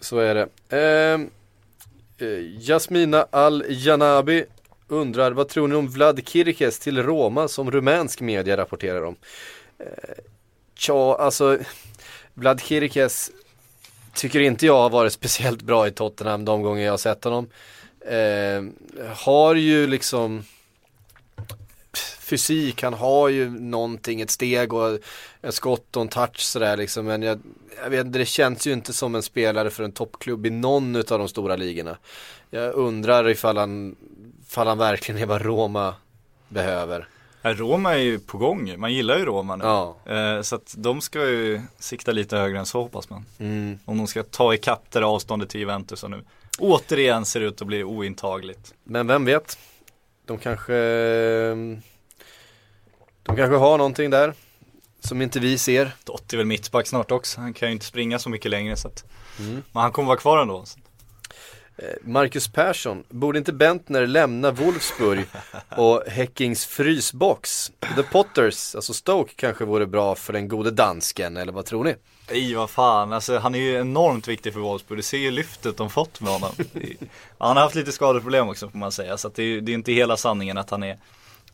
Så 0.01 0.19
är 0.19 0.35
det. 0.35 0.49
Ehm, 0.77 1.31
eh, 2.19 2.61
Jasmina 2.69 3.27
Al-Janabi 3.31 4.45
undrar, 4.89 5.33
vad 5.33 5.49
tror 5.49 5.69
ni 5.69 5.75
om 5.75 5.89
Vlad 5.89 6.29
Kirkes 6.29 6.79
till 6.79 7.03
Roma 7.03 7.49
som 7.49 7.71
rumänsk 7.71 8.21
media 8.21 8.57
rapporterar 8.57 9.03
om? 9.05 9.17
Tja, 10.81 11.17
alltså 11.19 11.59
Vlad 12.35 12.61
Kirkes 12.61 13.31
tycker 14.15 14.41
inte 14.41 14.67
jag 14.67 14.77
har 14.77 14.91
varit 14.91 15.13
speciellt 15.13 15.63
bra 15.63 15.87
i 15.87 15.91
Tottenham 15.91 16.45
de 16.45 16.63
gånger 16.63 16.85
jag 16.85 16.93
har 16.93 16.99
sett 16.99 17.25
honom. 17.25 17.49
Eh, 18.01 18.65
har 19.15 19.55
ju 19.55 19.87
liksom 19.87 20.45
fysik, 22.19 22.83
han 22.83 22.95
har 22.95 23.29
ju 23.29 23.51
någonting, 23.51 24.21
ett 24.21 24.31
steg 24.31 24.73
och 24.73 24.99
en 25.41 25.53
skott 25.53 25.97
och 25.97 26.03
en 26.03 26.09
touch 26.09 26.41
sådär 26.41 26.77
liksom. 26.77 27.07
Men 27.07 27.23
jag, 27.23 27.41
jag 27.83 27.91
vet 27.91 28.07
inte, 28.07 28.19
det 28.19 28.27
känns 28.27 28.67
ju 28.67 28.73
inte 28.73 28.93
som 28.93 29.15
en 29.15 29.23
spelare 29.23 29.71
för 29.71 29.85
en 29.85 29.93
toppklubb 29.93 30.47
i 30.47 30.51
någon 30.51 30.97
av 30.97 31.03
de 31.03 31.29
stora 31.29 31.57
ligorna. 31.57 31.97
Jag 32.51 32.75
undrar 32.75 33.29
ifall 33.29 33.57
han, 33.57 33.97
ifall 34.47 34.67
han 34.67 34.79
verkligen 34.79 35.23
är 35.23 35.27
vad 35.27 35.43
Roma 35.43 35.95
behöver. 36.49 37.09
Ja, 37.43 37.55
Roma 37.55 37.95
är 37.95 37.99
ju 37.99 38.19
på 38.19 38.39
gång, 38.39 38.81
man 38.81 38.93
gillar 38.93 39.19
ju 39.19 39.25
Roma 39.25 39.57
nu. 39.57 39.65
Ja. 39.65 39.97
Eh, 40.07 40.43
så 40.43 40.55
att 40.57 40.75
de 40.77 41.01
ska 41.01 41.19
ju 41.29 41.61
sikta 41.79 42.13
lite 42.13 42.37
högre 42.37 42.59
än 42.59 42.67
så 42.67 42.83
hoppas 42.83 43.11
man. 43.11 43.25
Mm. 43.39 43.79
Om 43.85 43.99
de 43.99 44.07
ska 44.07 44.23
ta 44.23 44.55
ikapp 44.55 44.91
det 44.91 44.99
där 44.99 45.07
avståndet 45.07 45.49
till 45.49 45.61
Juventus 45.61 46.05
och 46.05 46.11
nu 46.11 46.25
återigen 46.59 47.25
ser 47.25 47.41
ut 47.41 47.61
att 47.61 47.67
bli 47.67 47.85
ointagligt. 47.85 48.75
Men 48.85 49.07
vem 49.07 49.25
vet? 49.25 49.59
De 50.27 50.39
kanske 50.39 50.73
De 53.23 53.37
kanske 53.37 53.57
har 53.57 53.79
någonting 53.79 54.11
där 54.11 54.35
Som 55.01 55.23
inte 55.23 55.41
vi 55.41 55.59
ser 55.59 55.93
Dotti 56.05 56.37
är 56.37 56.39
väl 56.39 56.47
mittback 56.47 56.87
snart 56.87 57.11
också, 57.11 57.41
han 57.41 57.53
kan 57.53 57.69
ju 57.69 57.73
inte 57.73 57.87
springa 57.87 58.19
så 58.19 58.31
mycket 58.31 58.51
längre 58.51 58.77
så 58.77 58.89
att 58.89 59.05
Mm. 59.41 59.63
Men 59.73 59.83
han 59.83 59.93
kommer 59.93 60.07
vara 60.07 60.19
kvar 60.19 60.39
ändå. 60.39 60.59
Eh, 60.59 60.65
Eh, 61.83 61.87
Marcus 62.03 62.49
Persson, 62.49 63.05
borde 63.09 63.39
inte 63.39 63.53
Bentner 63.53 64.07
lämna 64.07 64.51
Wolfsburg 64.51 65.27
och 65.77 66.03
Häckings 66.07 66.67
frysbox? 66.67 67.73
The 67.97 68.03
Potters, 68.03 68.75
alltså 68.75 68.95
Stoke 68.95 69.33
kanske 69.37 69.65
vore 69.65 69.87
bra 69.87 70.15
för 70.15 70.33
den 70.33 70.49
gode 70.49 70.71
dansken, 70.71 71.37
eller 71.37 71.53
vad 71.53 71.65
tror 71.65 71.85
ni? 71.85 71.95
Nej 72.31 72.55
vad 72.55 72.71
fan, 72.71 73.13
alltså 73.13 73.39
han 73.39 73.55
är 73.55 73.59
ju 73.59 73.75
enormt 73.75 74.29
viktig 74.29 74.53
för 74.53 74.61
Wolfsburg. 74.61 74.99
Du 74.99 75.03
ser 75.03 75.19
ju 75.19 75.31
lyftet 75.31 75.77
de 75.77 75.91
fått 75.91 76.21
med 76.21 76.33
honom. 76.33 76.53
Han 77.39 77.57
har 77.57 77.63
haft 77.63 77.75
lite 77.75 77.93
skadeproblem 77.93 78.49
också 78.49 78.69
får 78.69 78.79
man 78.79 78.93
säga. 78.93 79.17
Så 79.17 79.29
att 79.29 79.35
det, 79.35 79.43
är, 79.43 79.61
det 79.61 79.73
är 79.73 79.75
inte 79.75 79.93
hela 79.93 80.17
sanningen 80.17 80.59
att 80.59 80.71
han 80.71 80.83
är 80.83 80.99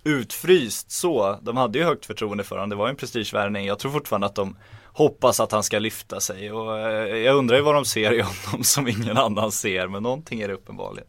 utfryst 0.04 0.90
så. 0.90 1.38
De 1.42 1.56
hade 1.56 1.78
ju 1.78 1.84
högt 1.84 2.06
förtroende 2.06 2.44
för 2.44 2.56
honom. 2.56 2.70
Det 2.70 2.76
var 2.76 2.86
ju 2.86 2.90
en 2.90 2.96
prestigevärvning. 2.96 3.66
Jag 3.66 3.78
tror 3.78 3.92
fortfarande 3.92 4.26
att 4.26 4.34
de 4.34 4.56
hoppas 4.96 5.40
att 5.40 5.52
han 5.52 5.62
ska 5.62 5.78
lyfta 5.78 6.20
sig. 6.20 6.52
Och 6.52 6.78
eh, 6.78 7.16
jag 7.16 7.36
undrar 7.36 7.56
ju 7.56 7.62
vad 7.62 7.74
de 7.74 7.84
ser 7.84 8.12
i 8.12 8.20
honom 8.20 8.64
som 8.64 8.88
ingen 8.88 9.16
annan 9.16 9.52
ser. 9.52 9.88
Men 9.88 10.02
någonting 10.02 10.40
är 10.40 10.48
det 10.48 10.54
uppenbarligen. 10.54 11.08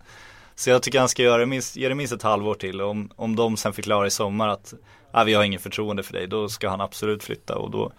Så 0.55 0.69
jag 0.69 0.83
tycker 0.83 0.99
han 0.99 1.09
ska 1.09 1.23
göra 1.23 1.37
det 1.37 1.45
minst, 1.45 1.75
ge 1.75 1.89
det 1.89 1.95
minst 1.95 2.13
ett 2.13 2.23
halvår 2.23 2.55
till. 2.55 2.81
Och 2.81 2.89
om, 2.89 3.11
om 3.15 3.35
de 3.35 3.57
sen 3.57 3.73
förklarar 3.73 4.05
i 4.05 4.09
sommar 4.09 4.47
att 4.47 4.73
ah, 5.11 5.23
vi 5.23 5.33
har 5.33 5.43
ingen 5.43 5.59
förtroende 5.59 6.03
för 6.03 6.13
dig. 6.13 6.27
Då 6.27 6.49
ska 6.49 6.69
han 6.69 6.81
absolut 6.81 7.23
flytta. 7.23 7.55
Och 7.55 7.71
då 7.71 7.91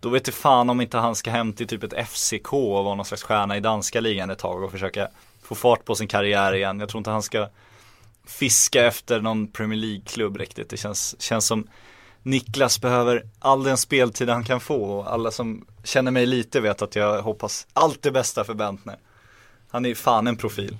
då 0.00 0.08
vet 0.08 0.26
jag 0.26 0.34
fan 0.34 0.70
om 0.70 0.80
inte 0.80 0.98
han 0.98 1.14
ska 1.14 1.30
hem 1.30 1.52
till 1.52 1.66
typ 1.66 1.82
ett 1.82 2.08
FCK 2.08 2.52
och 2.52 2.84
vara 2.84 2.94
någon 2.94 3.04
slags 3.04 3.22
stjärna 3.22 3.56
i 3.56 3.60
danska 3.60 4.00
ligan 4.00 4.30
ett 4.30 4.38
tag 4.38 4.62
och 4.62 4.70
försöka 4.70 5.08
få 5.42 5.54
fart 5.54 5.84
på 5.84 5.94
sin 5.94 6.08
karriär 6.08 6.54
igen. 6.54 6.80
Jag 6.80 6.88
tror 6.88 6.98
inte 6.98 7.10
han 7.10 7.22
ska 7.22 7.48
fiska 8.26 8.86
efter 8.86 9.20
någon 9.20 9.46
Premier 9.46 9.78
League-klubb 9.78 10.36
riktigt. 10.36 10.68
Det 10.68 10.76
känns, 10.76 11.22
känns 11.22 11.46
som 11.46 11.68
Niklas 12.22 12.80
behöver 12.80 13.22
all 13.38 13.64
den 13.64 13.76
speltid 13.76 14.28
han 14.28 14.44
kan 14.44 14.60
få 14.60 14.82
och 14.84 15.12
alla 15.12 15.30
som 15.30 15.66
känner 15.84 16.10
mig 16.10 16.26
lite 16.26 16.60
vet 16.60 16.82
att 16.82 16.96
jag 16.96 17.22
hoppas 17.22 17.66
allt 17.72 18.02
det 18.02 18.10
bästa 18.10 18.44
för 18.44 18.54
Bentner. 18.54 18.96
Han 19.68 19.86
är 19.86 19.94
fan 19.94 20.26
en 20.26 20.36
profil. 20.36 20.76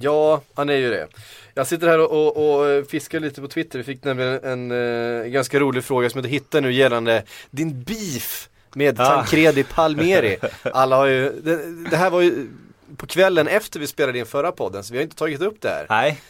Ja, 0.00 0.42
han 0.54 0.68
är 0.68 0.76
ju 0.76 0.90
det. 0.90 1.08
Jag 1.54 1.66
sitter 1.66 1.88
här 1.88 1.98
och, 1.98 2.36
och, 2.36 2.60
och 2.60 2.86
fiskar 2.86 3.20
lite 3.20 3.40
på 3.40 3.48
Twitter, 3.48 3.78
vi 3.78 3.84
fick 3.84 4.04
nämligen 4.04 4.44
en 4.44 4.70
eh, 4.70 5.24
ganska 5.26 5.60
rolig 5.60 5.84
fråga 5.84 6.10
som 6.10 6.18
jag 6.18 6.24
inte 6.26 6.34
hittar 6.34 6.60
nu 6.60 6.72
gällande 6.72 7.22
din 7.50 7.82
beef 7.82 8.48
med 8.74 9.00
Ah. 9.00 9.04
Tancredi 9.06 9.64
Palmieri. 9.64 10.38
Alla 10.62 10.96
har 10.96 11.06
ju, 11.06 11.40
det, 11.40 11.90
det 11.90 11.96
här 11.96 12.10
var 12.10 12.20
ju 12.20 12.48
på 12.96 13.06
kvällen 13.06 13.48
efter 13.48 13.80
vi 13.80 13.86
spelade 13.86 14.18
in 14.18 14.26
förra 14.26 14.52
podden, 14.52 14.84
så 14.84 14.92
vi 14.92 14.98
har 14.98 15.02
inte 15.02 15.16
tagit 15.16 15.40
upp 15.40 15.60
det 15.60 15.68
här. 15.68 15.86
Nej, 15.88 16.20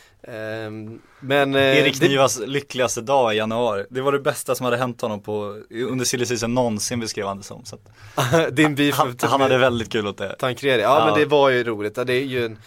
men 1.20 1.54
eh, 1.54 1.60
Erik 1.78 2.00
det, 2.00 2.08
Nivas 2.08 2.40
lyckligaste 2.46 3.00
dag 3.00 3.34
i 3.34 3.36
januari. 3.36 3.84
Det 3.90 4.00
var 4.00 4.12
det 4.12 4.18
bästa 4.20 4.54
som 4.54 4.64
hade 4.64 4.76
hänt 4.76 5.00
honom 5.00 5.22
på, 5.22 5.56
under 5.70 6.04
silly 6.04 6.26
season 6.26 6.54
någonsin 6.54 7.00
beskrev 7.00 7.26
han 7.26 7.36
det 7.38 7.42
som. 7.42 7.64
Så 7.64 7.76
att, 8.14 8.56
din 8.56 8.74
beef 8.74 8.94
han, 8.96 9.16
han 9.22 9.40
hade 9.40 9.58
väldigt 9.58 9.92
kul 9.92 10.06
åt 10.06 10.18
det. 10.18 10.34
Tancredi, 10.38 10.82
ja, 10.82 10.98
Ja. 10.98 11.04
men 11.10 11.20
det 11.20 11.26
var 11.26 11.50
ju 11.50 11.64
roligt. 11.64 11.94
Det 11.94 12.12
är 12.12 12.24
ju 12.24 12.44
en 12.44 12.58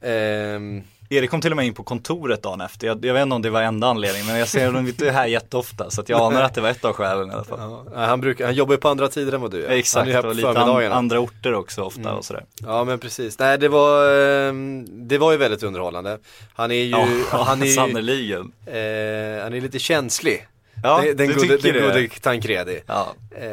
ehm, 0.00 0.82
Erik 1.08 1.30
kom 1.30 1.40
till 1.40 1.50
och 1.50 1.56
med 1.56 1.66
in 1.66 1.74
på 1.74 1.82
kontoret 1.82 2.42
dagen 2.42 2.60
efter. 2.60 2.86
Jag, 2.86 3.04
jag 3.04 3.14
vet 3.14 3.22
inte 3.22 3.34
om 3.34 3.42
det 3.42 3.50
var 3.50 3.62
enda 3.62 3.86
anledningen 3.86 4.26
men 4.26 4.38
jag 4.38 4.48
ser 4.48 4.66
honom 4.66 4.86
inte 4.86 5.10
här 5.10 5.26
jätteofta 5.26 5.90
så 5.90 6.02
jag 6.06 6.20
anar 6.20 6.42
att 6.42 6.54
det 6.54 6.60
var 6.60 6.68
ett 6.68 6.84
av 6.84 6.92
skälen 6.92 7.30
i 7.30 7.32
alla 7.34 7.44
fall. 7.44 7.84
ja, 7.94 8.04
han, 8.04 8.20
brukar, 8.20 8.44
han 8.46 8.54
jobbar 8.54 8.74
ju 8.74 8.78
på 8.80 8.88
andra 8.88 9.08
tider 9.08 9.32
än 9.32 9.40
vad 9.40 9.50
du 9.50 9.56
gör. 9.56 9.66
han 9.66 9.74
är 9.74 9.78
Exakt 9.78 10.08
här 10.08 10.22
på 10.22 10.28
och 10.28 10.34
lite 10.34 10.48
an, 10.48 10.92
andra 10.92 11.20
orter 11.20 11.54
också 11.54 11.82
ofta 11.82 12.00
Mm. 12.00 12.14
och 12.14 12.24
sådär. 12.24 12.44
Ja 12.66 12.84
men 12.84 12.98
precis, 12.98 13.38
nej 13.38 13.58
det 13.58 13.68
var, 13.68 14.18
ehm, 14.48 14.84
det 15.08 15.18
var 15.18 15.32
ju 15.32 15.38
väldigt 15.38 15.62
underhållande. 15.62 16.18
Han 16.54 16.70
är 16.70 16.74
ju, 16.74 16.90
Ja, 16.90 17.06
han 17.44 17.62
är 17.62 17.66
ju, 17.66 18.38
eh, 18.66 19.42
han 19.42 19.54
är 19.54 19.60
lite 19.60 19.78
känslig. 19.78 20.46
Ja, 20.86 21.00
den 21.00 21.16
den 21.16 21.32
gode, 21.32 21.56
den 21.56 21.74
det. 21.74 21.80
gode 21.80 22.08
Tancredi. 22.08 22.80
Ja. 22.86 23.14
Eh, 23.30 23.46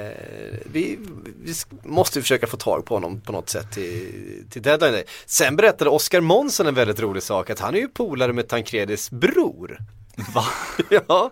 vi, 0.65 0.99
vi 1.43 1.53
måste 1.83 2.21
försöka 2.21 2.47
få 2.47 2.57
tag 2.57 2.85
på 2.85 2.93
honom 2.93 3.21
på 3.21 3.31
något 3.31 3.49
sätt 3.49 3.71
till, 3.71 4.45
till 4.49 4.61
deadline 4.61 4.91
day. 4.93 5.03
Sen 5.25 5.55
berättade 5.55 5.89
Oskar 5.89 6.21
Månsson 6.21 6.67
en 6.67 6.75
väldigt 6.75 6.99
rolig 6.99 7.23
sak, 7.23 7.49
att 7.49 7.59
han 7.59 7.75
är 7.75 7.79
ju 7.79 7.87
polare 7.87 8.33
med 8.33 8.47
Tancredis 8.47 9.11
bror. 9.11 9.77
Va? 10.33 10.45
ja, 11.07 11.31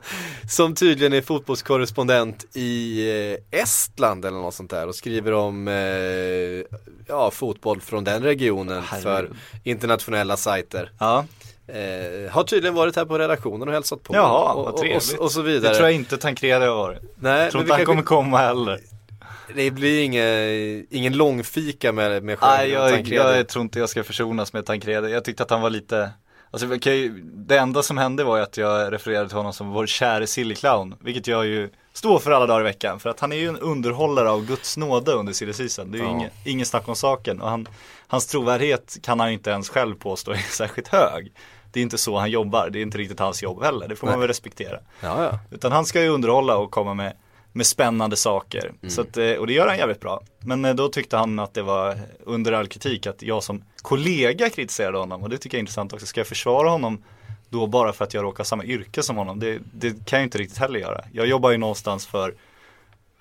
som 0.50 0.76
tydligen 0.76 1.14
är 1.14 1.22
fotbollskorrespondent 1.22 2.46
i 2.54 3.08
eh, 3.52 3.60
Estland 3.62 4.26
eller 4.26 4.38
något 4.38 4.54
sånt 4.54 4.70
där 4.70 4.88
och 4.88 4.96
skriver 4.96 5.34
om 5.34 5.68
eh, 5.68 6.78
ja, 7.08 7.32
fotboll 7.32 7.82
från 7.82 8.04
den 8.04 8.24
regionen 8.24 8.84
för 8.84 9.10
Herregud. 9.10 9.36
internationella 9.64 10.38
sajter. 10.38 10.92
Ja, 11.00 11.26
Eh, 11.74 12.32
har 12.32 12.44
tydligen 12.44 12.74
varit 12.76 12.96
här 12.96 13.06
på 13.06 13.18
redaktionen 13.18 13.68
och 13.68 13.74
hälsat 13.74 14.04
på. 14.04 14.14
Och, 14.14 14.20
vad 14.20 14.74
och, 14.74 14.78
trevligt. 14.80 15.14
och, 15.18 15.24
och 15.26 15.32
så 15.32 15.40
det 15.42 15.46
vidare. 15.46 15.74
tror 15.76 15.88
jag 15.88 15.96
inte 15.96 16.18
Tancredi 16.18 16.66
har 16.66 16.76
varit. 16.76 17.00
Nej, 17.20 17.42
Jag 17.44 17.52
tror 17.52 17.64
inte 17.64 17.74
han 17.74 17.86
kommer 17.86 18.02
komma 18.04 18.38
heller. 18.38 18.80
det 19.56 19.72
blir 19.72 20.04
ingen, 20.04 20.88
ingen 20.90 21.18
långfika 21.18 21.92
med, 21.92 22.24
med 22.24 22.38
Nej, 22.42 22.78
och 22.78 22.84
jag, 22.84 22.92
Tancredi. 22.92 23.16
jag 23.16 23.48
tror 23.48 23.62
inte 23.62 23.80
jag 23.80 23.90
ska 23.90 24.04
försonas 24.04 24.54
med 24.54 24.66
Tancredi. 24.66 25.12
Jag 25.12 25.26
tyckte 25.26 25.44
att 25.44 25.50
han 25.50 25.62
var 25.62 25.70
lite 25.70 26.10
Alltså 26.54 26.68
det 27.36 27.58
enda 27.58 27.84
som 27.84 27.98
hände 27.98 28.24
var 28.24 28.38
ju 28.38 28.44
att 28.44 28.58
jag 28.58 28.94
refererade 28.94 29.28
till 29.28 29.38
honom 29.38 29.54
som 29.54 29.70
vår 29.70 29.88
käre 29.88 30.28
Silly 30.28 30.56
Clown 30.56 30.96
Vilket 31.00 31.28
jag 31.28 31.46
ju 31.46 31.70
står 31.94 32.20
för 32.20 32.32
alla 32.32 32.46
dagar 32.46 32.62
i 32.62 32.64
veckan 32.64 33.00
För 33.00 33.10
att 33.10 33.20
han 33.20 33.32
är 33.32 33.36
ju 33.36 33.48
en 33.50 33.58
underhållare 33.58 34.30
av 34.30 34.46
Guds 34.46 34.78
nåde 34.78 35.12
under 35.12 35.34
Silly 35.34 35.54
Season 35.54 35.92
Det 35.92 35.98
är 35.98 36.00
ju 36.00 36.06
Ja. 36.06 36.12
ingen, 36.16 36.30
ingen 36.46 36.66
snack 36.66 36.88
om 36.88 36.96
saken 36.96 37.42
och 37.42 37.50
han, 37.50 37.68
Hans 38.08 38.28
trovärdighet 38.28 38.98
kan 39.04 39.20
han 39.20 39.30
ju 39.30 39.34
inte 39.34 39.50
ens 39.50 39.70
själv 39.70 39.96
påstå 39.96 40.32
är 40.32 40.38
särskilt 40.52 40.88
hög 40.88 41.32
Det 41.72 41.80
är 41.80 41.82
inte 41.82 41.98
så 41.98 42.18
han 42.18 42.32
jobbar, 42.32 42.70
det 42.70 42.80
är 42.80 42.82
inte 42.82 42.98
riktigt 42.98 43.20
hans 43.20 43.44
jobb 43.44 43.64
heller, 43.64 43.88
det 43.88 43.96
får 43.96 44.08
man 44.08 44.14
Nej. 44.14 44.20
väl 44.20 44.28
respektera 44.28 44.80
Ja, 45.02 45.24
ja. 45.24 45.40
utan 45.52 45.72
han 45.72 45.86
ska 45.86 46.02
ju 46.02 46.10
underhålla 46.10 46.58
och 46.58 46.72
komma 46.72 46.94
med, 46.94 47.14
med 47.52 47.66
spännande 47.66 48.16
saker. 48.16 48.66
Mm. 48.66 48.90
Så 48.90 49.02
att, 49.02 49.18
eh, 49.18 49.32
och 49.32 49.48
det 49.48 49.54
gör 49.54 49.68
han 49.68 49.78
jävligt 49.78 50.00
bra. 50.00 50.22
Men 50.40 50.66
eh, 50.66 50.74
då 50.74 50.88
tyckte 50.88 51.18
han 51.18 51.40
att 51.40 51.54
det 51.54 51.62
var 51.62 52.00
under 52.24 52.52
all 52.52 52.68
kritik 52.68 53.08
att 53.08 53.22
jag 53.22 53.44
som 53.44 53.64
kollega 53.82 54.50
kritiserade 54.50 54.98
honom. 54.98 55.24
Och 55.24 55.30
det 55.30 55.38
tycker 55.38 55.58
jag 55.58 55.60
är 55.60 55.62
intressant 55.62 55.94
också. 55.94 56.06
Ska 56.06 56.20
jag 56.20 56.28
försvara 56.28 56.70
honom 56.70 57.04
då 57.50 57.68
bara 57.68 57.94
för 57.94 58.06
att 58.06 58.14
jag 58.14 58.24
råkar 58.24 58.38
ha 58.38 58.46
samma 58.46 58.64
yrke 58.64 59.04
som 59.04 59.18
honom. 59.18 59.40
Det, 59.40 59.60
det 59.74 60.06
kan 60.06 60.20
jag 60.20 60.26
inte 60.26 60.38
riktigt 60.38 60.58
heller 60.58 60.80
göra. 60.80 61.02
Jag 61.12 61.28
jobbar 61.28 61.52
ju 61.52 61.58
någonstans 61.58 62.08
för 62.08 62.34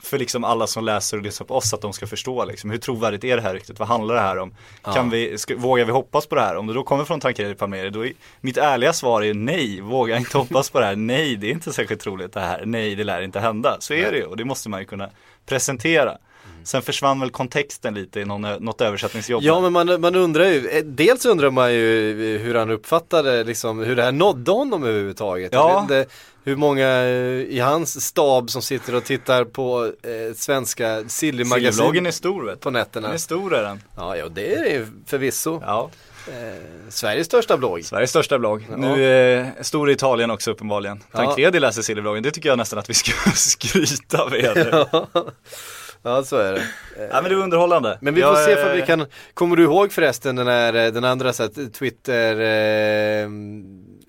för 0.02 0.18
liksom 0.18 0.44
alla 0.44 0.66
som 0.66 0.84
läser 0.84 1.16
och 1.16 1.22
lyssnar 1.22 1.46
på 1.46 1.54
oss 1.54 1.74
att 1.74 1.80
de 1.80 1.92
ska 1.92 2.06
förstå 2.06 2.44
liksom, 2.44 2.70
hur 2.70 2.78
trovärdigt 2.78 3.24
är 3.24 3.36
det 3.36 3.42
här 3.42 3.54
riktigt? 3.54 3.78
Vad 3.78 3.88
handlar 3.88 4.14
det 4.14 4.20
här 4.20 4.38
om? 4.38 4.54
Kan 4.82 5.10
vi, 5.10 5.38
ska, 5.38 5.56
vågar 5.56 5.84
vi 5.84 5.92
hoppas 5.92 6.26
på 6.26 6.34
det 6.34 6.40
här? 6.40 6.56
Om 6.56 6.66
det 6.66 6.74
då 6.74 6.82
kommer 6.82 7.04
från 7.04 7.20
Tancredi 7.20 7.54
Palmeri, 7.54 7.90
då 7.90 8.06
är 8.06 8.12
mitt 8.40 8.56
ärliga 8.56 8.92
svar 8.92 9.22
är 9.22 9.34
nej, 9.34 9.80
våga 9.80 10.16
inte 10.16 10.38
hoppas 10.38 10.70
på 10.70 10.80
det 10.80 10.86
här. 10.86 10.96
Nej, 10.96 11.36
det 11.36 11.46
är 11.46 11.52
inte 11.52 11.72
särskilt 11.72 12.00
troligt 12.00 12.32
det 12.32 12.40
här. 12.40 12.62
Nej, 12.66 12.94
det 12.94 13.04
lär 13.04 13.22
inte 13.22 13.40
hända. 13.40 13.76
Så 13.80 13.94
är 13.94 14.12
det 14.12 14.18
ju 14.18 14.24
och 14.24 14.36
det 14.36 14.44
måste 14.44 14.68
man 14.68 14.80
ju 14.80 14.86
kunna 14.86 15.10
presentera. 15.46 16.18
Sen 16.64 16.82
försvann 16.82 17.20
väl 17.20 17.30
kontexten 17.30 17.94
lite 17.94 18.20
i 18.20 18.24
någon, 18.24 18.42
något 18.42 18.80
översättningsjobb. 18.80 19.42
Ja 19.42 19.60
men 19.60 19.72
man, 19.72 20.00
man 20.00 20.14
undrar 20.14 20.44
ju, 20.44 20.68
eh, 20.68 20.84
dels 20.84 21.26
undrar 21.26 21.50
man 21.50 21.74
ju 21.74 22.38
hur 22.38 22.54
han 22.54 22.70
uppfattade 22.70 23.44
liksom, 23.44 23.78
hur 23.78 23.96
det 23.96 24.02
här 24.02 24.12
nådde 24.12 24.50
honom 24.50 24.84
överhuvudtaget. 24.84 25.52
Ja. 25.52 25.80
Inte 25.82 26.06
hur 26.44 26.56
många 26.56 26.88
eh, 26.88 27.10
i 27.48 27.58
hans 27.58 28.06
stab 28.06 28.50
som 28.50 28.62
sitter 28.62 28.94
och 28.94 29.04
tittar 29.04 29.44
på 29.44 29.84
eh, 29.84 30.34
svenska 30.36 30.84
Silverbloggen 31.06 31.72
Silly-magasin 31.72 32.06
är 32.06 32.10
stor 32.10 32.44
vet 32.44 32.54
du. 32.54 32.60
på 32.60 32.70
nätterna. 32.70 33.06
Den 33.06 33.14
är 33.14 33.18
stor 33.18 33.54
är 33.54 33.62
den. 33.62 33.82
Ja, 33.96 34.16
ja 34.16 34.28
det 34.28 34.54
är 34.54 34.64
det 34.64 34.86
förvisso. 35.06 35.62
Ja. 35.66 35.90
Eh, 36.28 36.34
Sveriges 36.88 37.26
största 37.26 37.56
blogg. 37.56 37.84
Sveriges 37.84 38.10
största 38.10 38.38
blogg. 38.38 38.66
Ja. 38.70 38.76
Nu 38.76 39.04
är 39.04 39.62
stor 39.62 39.90
i 39.90 39.92
Italien 39.92 40.30
också 40.30 40.50
uppenbarligen. 40.50 41.02
Ja. 41.12 41.18
Tancredi 41.18 41.60
läser 41.60 41.82
Silverbloggen, 41.82 42.22
det 42.22 42.30
tycker 42.30 42.48
jag 42.48 42.58
nästan 42.58 42.78
att 42.78 42.90
vi 42.90 42.94
ska 42.94 43.12
skryta 43.34 44.28
med. 44.28 44.68
ja. 44.92 45.06
ja, 46.02 46.22
så 46.22 46.36
är 46.36 46.52
det. 46.52 46.60
Eh, 47.04 47.22
men 47.22 47.24
det 47.24 47.34
var 47.34 47.42
underhållande. 47.42 47.98
Men 48.00 48.14
vi 48.14 48.22
får 48.22 48.30
Jag, 48.30 48.44
se 48.44 48.56
för 48.56 48.70
eh, 48.70 48.76
vi 48.76 48.82
kan, 48.82 49.06
kommer 49.34 49.56
du 49.56 49.62
ihåg 49.62 49.92
förresten 49.92 50.36
den 50.36 50.46
här, 50.46 50.74
eh, 50.74 50.92
den 50.92 51.04
andra 51.04 51.32
så 51.32 51.42
att 51.42 51.72
Twitter 51.74 52.40
eh, 52.40 53.28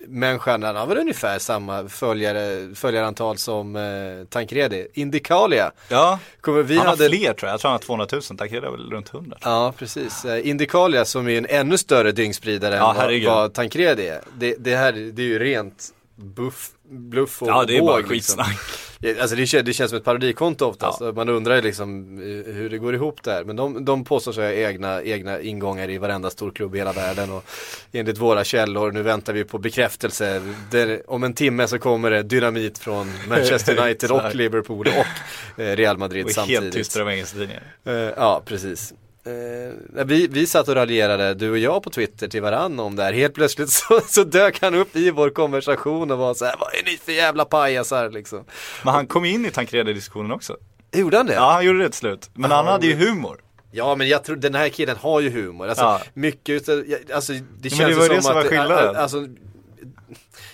människan, 0.08 0.62
han 0.62 0.76
har 0.76 0.86
väl 0.86 0.98
ungefär 0.98 1.38
samma 1.38 1.88
följare, 1.88 2.74
följarantal 2.74 3.38
som 3.38 3.76
eh, 3.76 3.82
Tancredi, 4.28 4.86
Indicalia. 4.94 5.70
Ja, 5.88 6.18
Kommer, 6.40 6.62
vi 6.62 6.76
han 6.76 6.86
hade, 6.86 7.04
har 7.04 7.10
fler 7.10 7.32
tror 7.34 7.48
jag, 7.48 7.52
jag 7.54 7.60
tror 7.60 7.68
han 7.68 7.74
har 7.74 7.78
200 7.78 8.06
000, 8.12 8.22
Tancredi 8.22 8.66
har 8.66 8.72
väl 8.72 8.90
runt 8.90 9.14
100. 9.14 9.36
Ja, 9.42 9.72
precis. 9.78 10.24
Eh, 10.24 10.48
Indicalia 10.48 11.04
som 11.04 11.28
är 11.28 11.38
en 11.38 11.46
ännu 11.48 11.78
större 11.78 12.12
dyngspridare 12.12 12.76
Ja, 12.76 12.90
än 12.90 12.96
herregud. 13.00 13.28
vad 13.28 13.54
Tancredi 13.54 14.08
är. 14.08 14.20
Det, 14.38 14.54
det 14.58 14.76
här 14.76 14.92
det 14.92 15.22
är 15.22 15.26
ju 15.26 15.38
rent 15.38 15.88
buff, 16.16 16.70
bluff 16.88 17.42
och 17.42 17.48
Ja 17.48 17.64
det 17.64 17.76
är 17.76 17.80
båg, 17.80 17.88
bara 17.88 17.96
liksom. 17.96 18.10
skitsnack. 18.14 18.48
Ja, 18.48 18.91
Alltså 19.20 19.36
det, 19.36 19.44
kän- 19.44 19.62
det 19.62 19.72
känns 19.72 19.90
som 19.90 19.98
ett 19.98 20.04
parodikonto 20.04 20.64
oftast. 20.66 21.00
Ja. 21.00 21.12
Man 21.12 21.28
undrar 21.28 21.54
ju 21.56 21.62
liksom 21.62 22.18
eh, 22.18 22.54
hur 22.54 22.70
det 22.70 22.78
går 22.78 22.94
ihop 22.94 23.22
där. 23.22 23.44
Men 23.44 23.56
de, 23.56 23.84
de 23.84 24.04
påstår 24.04 24.32
sig 24.32 24.44
ha 24.44 24.68
egna, 24.70 25.02
egna 25.02 25.40
ingångar 25.40 25.90
i 25.90 25.98
varenda 25.98 26.30
storklubb 26.30 26.74
i 26.74 26.78
hela 26.78 26.92
världen. 26.92 27.30
Och 27.30 27.44
enligt 27.92 28.18
våra 28.18 28.44
källor, 28.44 28.92
nu 28.92 29.02
väntar 29.02 29.32
vi 29.32 29.44
på 29.44 29.58
bekräftelse. 29.58 30.42
Där, 30.70 31.02
om 31.10 31.24
en 31.24 31.34
timme 31.34 31.68
så 31.68 31.78
kommer 31.78 32.10
det 32.10 32.22
dynamit 32.22 32.78
från 32.78 33.12
Manchester 33.28 33.78
United 33.84 34.10
och. 34.10 34.34
Liverpool 34.34 34.86
och 34.88 35.60
eh, 35.62 35.76
Real 35.76 35.98
Madrid 35.98 36.24
Och 36.24 36.30
samtidigt. 36.30 36.62
helt 36.62 36.74
tysta 36.74 36.98
de 37.04 37.08
engelska 37.10 37.38
tidningar. 37.38 37.62
Eh, 37.84 37.92
ja, 37.94 38.42
precis. 38.46 38.92
Eh, 39.26 40.04
vi, 40.04 40.26
vi 40.26 40.46
satt 40.46 40.68
och 40.68 40.74
raljerade, 40.74 41.34
du 41.34 41.50
och 41.50 41.58
jag 41.58 41.82
på 41.82 41.90
Twitter 41.90 42.28
till 42.28 42.42
varann 42.42 42.80
om 42.80 42.96
det 42.96 43.02
här. 43.02 43.12
Helt 43.12 43.34
plötsligt 43.34 43.70
så, 43.70 44.00
så 44.06 44.24
dök 44.24 44.60
han 44.62 44.74
upp 44.74 44.96
i 44.96 45.10
vår 45.10 45.30
konversation 45.30 46.10
och 46.10 46.18
var 46.18 46.34
så 46.34 46.44
här, 46.44 46.54
vad 46.58 46.68
är 46.74 46.84
ni 46.90 46.96
för 46.96 47.12
jävla 47.12 47.44
pajasar 47.44 48.10
liksom. 48.10 48.44
Men 48.84 48.94
han 48.94 49.06
kom 49.06 49.24
in 49.24 49.46
i 49.46 49.50
Tancredi-diskussionen 49.50 50.32
också. 50.32 50.56
Gjorde 50.94 51.16
han 51.16 51.26
det? 51.26 51.34
Ja 51.34 51.52
han 51.52 51.64
gjorde 51.64 51.78
det 51.78 51.88
till 51.88 51.98
slut. 51.98 52.30
Men 52.34 52.50
Ja, 52.50 52.56
han 52.56 52.66
hade 52.66 52.86
ju 52.86 52.94
humor. 52.94 53.40
Ja 53.74 53.94
men 53.94 54.08
jag 54.08 54.24
tror 54.24 54.36
den 54.36 54.54
här 54.54 54.68
killen 54.68 54.96
har 54.96 55.20
ju 55.20 55.30
humor. 55.30 55.68
Alltså 55.68 55.84
Ja. 55.84 56.00
mycket 56.14 56.48
utav, 56.62 56.84
alltså 57.14 57.32
det 57.32 57.40
det 57.60 57.70
känns 57.70 57.96
var 57.96 58.02
ju 58.02 58.08
det 58.08 58.14
som 58.14 58.22
som 58.22 58.34
var 58.34 58.40
att, 58.40 58.46
skillnaden. 58.46 58.96
alltså 58.96 59.26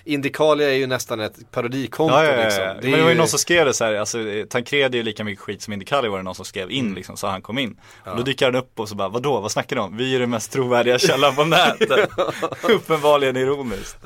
Indikalia 0.08 0.68
är 0.70 0.74
ju 0.74 0.86
nästan 0.86 1.20
ett 1.20 1.50
parodikonto 1.50 2.14
Ja, 2.14 2.24
ja, 2.24 2.32
ja, 2.32 2.44
liksom. 2.44 2.64
Det 2.64 2.74
Men 2.74 2.80
det 2.82 2.90
var 2.90 2.98
ju 2.98 3.08
ju- 3.08 3.18
någon 3.18 3.28
som 3.28 3.38
skrev 3.38 3.66
det 3.66 3.74
så 3.74 3.84
här, 3.84 3.94
alltså 3.94 4.18
Tancredi 4.50 4.98
är 4.98 5.02
lika 5.02 5.24
mycket 5.24 5.44
skit 5.44 5.62
som 5.62 5.72
Indicali 5.72 6.08
var 6.08 6.16
det 6.16 6.22
någon 6.24 6.34
som 6.34 6.44
skrev 6.44 6.70
in 6.70 6.94
liksom, 6.94 7.16
så 7.16 7.26
han 7.26 7.42
kom 7.42 7.58
in. 7.58 7.80
Och 8.04 8.16
då 8.16 8.22
dyker 8.22 8.46
han 8.46 8.54
upp 8.54 8.80
och 8.80 8.88
så 8.88 8.94
bara, 8.94 9.08
vadå, 9.08 9.40
vad 9.40 9.52
snackar 9.52 9.76
de 9.76 9.82
om? 9.82 9.96
Vi 9.96 10.14
är 10.14 10.20
den 10.20 10.30
mest 10.30 10.52
trovärdiga 10.52 10.98
källan 10.98 11.34
på 11.34 11.44
nätet. 11.44 12.10
Uppenbarligen 12.62 13.36
ironiskt. 13.36 13.98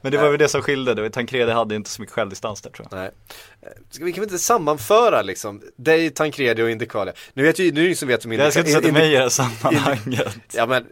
Men 0.00 0.12
det 0.12 0.18
var 0.18 0.28
väl 0.28 0.38
det 0.38 0.48
som 0.48 0.62
skilde, 0.62 0.94
det 0.94 1.02
var 1.02 1.08
Tancredi 1.08 1.52
hade 1.52 1.74
inte 1.74 1.90
så 1.90 2.02
mycket 2.02 2.14
självdistans 2.14 2.62
där 2.62 2.70
tror 2.70 2.88
jag. 2.90 2.98
Nej. 2.98 3.10
Ska 3.90 4.04
vi 4.04 4.12
kan 4.12 4.20
vi 4.20 4.24
inte 4.24 4.38
sammanföra 4.38 5.22
liksom, 5.22 5.62
dig, 5.76 6.10
Tancredi 6.10 6.62
och 6.62 6.70
Indikalia? 6.70 7.14
Nu 7.34 7.42
vet 7.42 7.58
ju, 7.58 7.64
nu 7.64 7.70
är 7.70 7.74
det 7.74 7.84
ingen 7.84 7.96
som 7.96 8.08
vet 8.08 8.24
om 8.24 8.32
Jag 8.32 8.52
ska 8.52 8.60
inte 8.60 8.72
sätta 8.72 8.92
mig 8.92 9.08
i 9.08 9.14
det 9.14 9.18
här 9.20 9.28
sammanhanget. 9.28 10.38
Ja 10.52 10.66
men, 10.66 10.86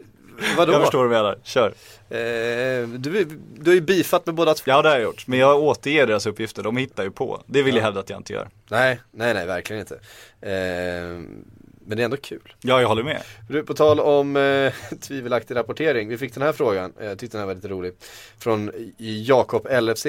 vadå? 0.57 0.73
Jag 0.73 0.81
förstår 0.83 0.99
vad 0.99 1.07
du 1.07 1.11
menar, 1.11 1.39
kör. 1.45 1.75
Eh, 2.09 2.89
du, 2.89 3.25
du 3.59 3.71
har 3.71 3.75
ju 3.75 3.81
beefat 3.81 4.27
med 4.27 4.35
båda 4.35 4.55
två. 4.55 4.63
Ja 4.71 4.83
det 4.83 4.89
har 4.89 4.97
jag 4.97 5.05
gjort, 5.05 5.27
men 5.27 5.39
jag 5.39 5.63
återger 5.63 6.07
deras 6.07 6.27
uppgifter, 6.27 6.63
de 6.63 6.77
hittar 6.77 7.05
ju 7.05 7.11
på. 7.11 7.43
Det 7.47 7.63
vill 7.63 7.77
jag 7.77 7.83
hävda 7.83 8.01
att 8.01 8.11
jag 8.11 8.19
inte 8.19 8.33
gör. 8.33 8.49
Nej, 8.71 9.01
nej, 9.11 9.35
nej, 9.35 9.47
verkligen 9.47 9.81
inte. 9.81 9.95
Eh, 10.41 11.47
men 11.87 11.97
det 11.97 12.03
är 12.03 12.05
ändå 12.05 12.17
kul. 12.17 12.55
Ja, 12.61 12.81
jag 12.81 12.89
håller 12.89 13.03
med. 13.03 13.23
Du, 13.49 13.63
på 13.63 13.75
tal 13.75 14.01
om 14.01 14.37
eh, 14.37 14.73
tvivelaktig 15.01 15.57
rapportering, 15.57 16.09
vi 16.09 16.19
fick 16.19 16.35
den 16.35 16.43
här 16.43 16.53
frågan, 16.53 16.93
eh, 17.01 17.07
jag 17.07 17.19
tyckte 17.19 17.37
den 17.37 17.41
här 17.41 17.47
var 17.47 17.55
lite 17.55 17.69
rolig, 17.69 17.93
från 18.39 18.71
Jakob 18.99 19.67
LFC. 19.81 20.07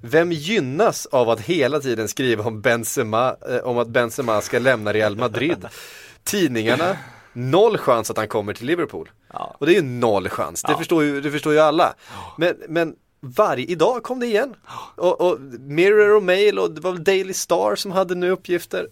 Vem 0.00 0.32
gynnas 0.32 1.06
av 1.06 1.30
att 1.30 1.40
hela 1.40 1.80
tiden 1.80 2.08
skriva 2.08 2.44
om 2.44 2.60
Benzema, 2.60 3.36
eh, 3.48 3.56
om 3.56 3.78
att 3.78 3.88
Benzema 3.88 4.40
ska 4.40 4.58
lämna 4.58 4.92
Real 4.92 5.16
Madrid? 5.16 5.66
Tidningarna, 6.24 6.96
noll 7.38 7.78
chans 7.78 8.10
att 8.10 8.16
han 8.16 8.28
kommer 8.28 8.54
till 8.54 8.66
Liverpool. 8.66 9.10
Ja. 9.32 9.56
Och 9.58 9.66
det 9.66 9.72
är 9.72 9.74
ju 9.74 9.82
noll 9.82 10.28
chans, 10.28 10.62
det, 10.62 10.72
Ja. 10.72 10.78
förstår, 10.78 11.04
ju, 11.04 11.20
det 11.20 11.30
förstår 11.30 11.52
ju 11.52 11.58
alla. 11.58 11.94
Men, 12.36 12.54
men 12.68 12.94
varje, 13.20 13.66
idag 13.66 14.02
kom 14.02 14.20
det 14.20 14.26
igen. 14.26 14.54
Och, 14.96 15.20
och 15.20 15.40
Mirror 15.60 16.16
och 16.16 16.22
Mail 16.22 16.58
och 16.58 16.70
det 16.70 16.80
var 16.80 16.92
väl 16.92 17.04
Daily 17.04 17.32
Star 17.32 17.76
som 17.76 17.90
hade 17.92 18.14
nu 18.14 18.30
uppgifter. 18.30 18.86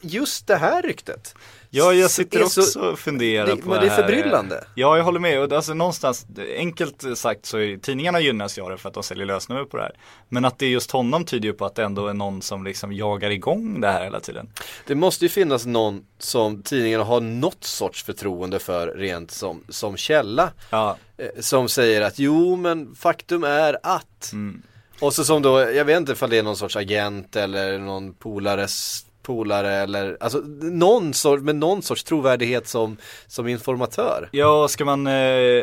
Just 0.00 0.46
det 0.46 0.56
här 0.56 0.82
ryktet. 0.82 1.34
Ja, 1.72 1.92
jag 1.92 2.10
sitter 2.10 2.42
också 2.42 2.62
så- 2.62 2.80
och 2.80 2.98
funderar 2.98 3.46
det- 3.46 3.56
på 3.56 3.68
men 3.68 3.80
det 3.80 3.86
är 3.86 3.90
här. 3.90 3.96
förbryllande. 3.96 4.64
Ja, 4.74 4.96
jag 4.96 5.04
håller 5.04 5.20
med. 5.20 5.48
Det- 5.48 5.56
alltså 5.56 5.74
någonstans, 5.74 6.26
enkelt 6.56 7.18
sagt 7.18 7.46
så 7.46 7.58
är 7.58 7.76
tidningarna 7.76 8.20
gynnas 8.20 8.58
ju 8.58 8.62
av 8.62 8.70
det 8.70 8.78
för 8.78 8.88
att 8.88 8.94
de 8.94 9.02
säljer 9.02 9.26
lösnummer 9.26 9.64
på 9.64 9.76
det 9.76 9.82
här. 9.82 9.92
Men 10.28 10.44
att 10.44 10.58
det 10.58 10.66
är 10.66 10.70
just 10.70 10.90
honom 10.90 11.24
tyder 11.24 11.48
ju 11.48 11.52
på 11.52 11.64
att 11.66 11.74
det 11.74 11.84
ändå 11.84 12.06
är 12.06 12.14
någon 12.14 12.42
som 12.42 12.64
liksom 12.64 12.92
jagar 12.92 13.30
igång 13.30 13.80
det 13.80 13.88
här 13.90 14.04
hela 14.04 14.20
tiden. 14.20 14.48
Det 14.86 14.94
måste 14.94 15.24
ju 15.24 15.28
finnas 15.28 15.66
någon 15.66 16.04
som 16.18 16.62
tidningarna 16.62 17.04
har 17.04 17.20
något 17.20 17.64
sorts 17.64 18.04
förtroende 18.04 18.58
för 18.58 18.86
rent 18.86 19.30
som, 19.30 19.64
som 19.68 19.96
källa. 19.96 20.52
Ja, 20.70 20.96
Eh, 21.18 21.26
som 21.40 21.68
säger 21.68 22.00
att 22.02 22.18
jo 22.18 22.56
men 22.56 22.94
faktum 22.94 23.44
är 23.44 23.78
att. 23.82 24.32
Mm. 24.32 24.62
Och 25.00 25.12
så 25.14 25.24
som 25.24 25.42
då, 25.42 25.60
jag 25.60 25.84
vet 25.84 25.96
inte 25.96 26.12
ifall 26.12 26.30
det 26.30 26.38
är 26.38 26.42
någon 26.42 26.56
sorts 26.56 26.76
agent 26.76 27.36
eller 27.36 27.78
någon 27.78 28.14
polares 28.14 29.04
polare 29.30 29.72
eller 29.74 30.16
alltså 30.20 30.38
någon 30.62 31.14
sorts, 31.14 31.42
med 31.42 31.56
någon 31.56 31.82
sorts 31.82 32.04
trovärdighet 32.04 32.68
som, 32.68 32.96
som 33.26 33.48
informatör. 33.48 34.28
ja 34.32 34.68
ska 34.68 34.84
man 34.84 35.06
äh, 35.06 35.12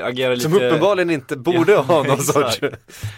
agera 0.05 0.29
lite 0.29 0.41
Som 0.49 0.53
uppenbarligen 0.53 1.09
inte 1.09 1.35
borde 1.37 1.71
Ja, 1.71 1.81
ha 1.81 2.03
någon 2.03 2.21
sorts 2.23 2.59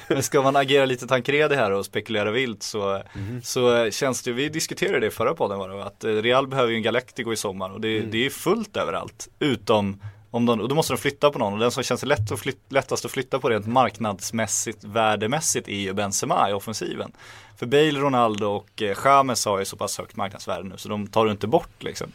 Men 0.08 0.24
ska 0.24 0.42
man 0.42 0.56
agera 0.56 0.86
lite 0.86 1.08
Tancredi 1.08 1.56
här 1.56 1.72
och 1.72 1.86
spekulera 1.86 2.32
vilt 2.32 2.64
så, 2.64 3.02
Mhm. 3.14 3.42
så 3.44 3.92
känns 3.92 4.22
det, 4.24 4.32
vi 4.32 4.50
diskuterade 4.50 5.00
det 5.00 5.08
i 5.08 5.10
förra 5.10 5.34
podden 5.34 5.60
var 5.60 5.70
det, 5.70 5.84
att 5.84 6.04
eh, 6.04 6.10
Real 6.10 6.48
behöver 6.48 6.70
ju 6.72 6.76
en 6.78 6.84
Galactico 6.84 7.34
i 7.34 7.36
sommar 7.36 7.70
och 7.74 7.82
det, 7.82 7.98
Mm. 7.98 8.12
det 8.12 8.26
är 8.26 8.30
fullt 8.30 8.78
överallt. 8.78 9.28
Utom 9.40 10.02
om 10.32 10.46
de, 10.46 10.62
och 10.62 10.70
då 10.70 10.76
måste 10.76 10.94
de 10.94 10.98
flytta 10.98 11.32
på 11.32 11.40
någon 11.40 11.54
och 11.54 11.60
den 11.60 11.72
som 11.72 11.84
känns 11.84 12.06
lätt 12.06 12.32
att 12.32 12.40
flyt, 12.40 12.58
lättast 12.70 13.06
att 13.06 13.12
flytta 13.12 13.40
på 13.40 13.50
rent 13.50 13.68
marknadsmässigt, 13.68 14.84
värdemässigt 14.84 15.68
är 15.68 15.80
ju 15.80 15.94
Benzema 15.94 16.50
i 16.50 16.54
offensiven. 16.54 17.12
För 17.58 17.66
Bale, 17.66 18.00
Ronaldo 18.00 18.48
och 18.48 18.84
Chamez 18.96 19.40
James 19.40 19.46
har 19.46 19.60
ju 19.60 19.66
så 19.66 19.78
pass 19.78 19.98
högt 19.98 20.16
marknadsvärde 20.16 20.70
nu 20.70 20.78
så 20.78 20.90
de 20.90 21.08
tar 21.08 21.26
du 21.26 21.32
inte 21.32 21.48
bort 21.48 21.84
liksom. 21.84 22.12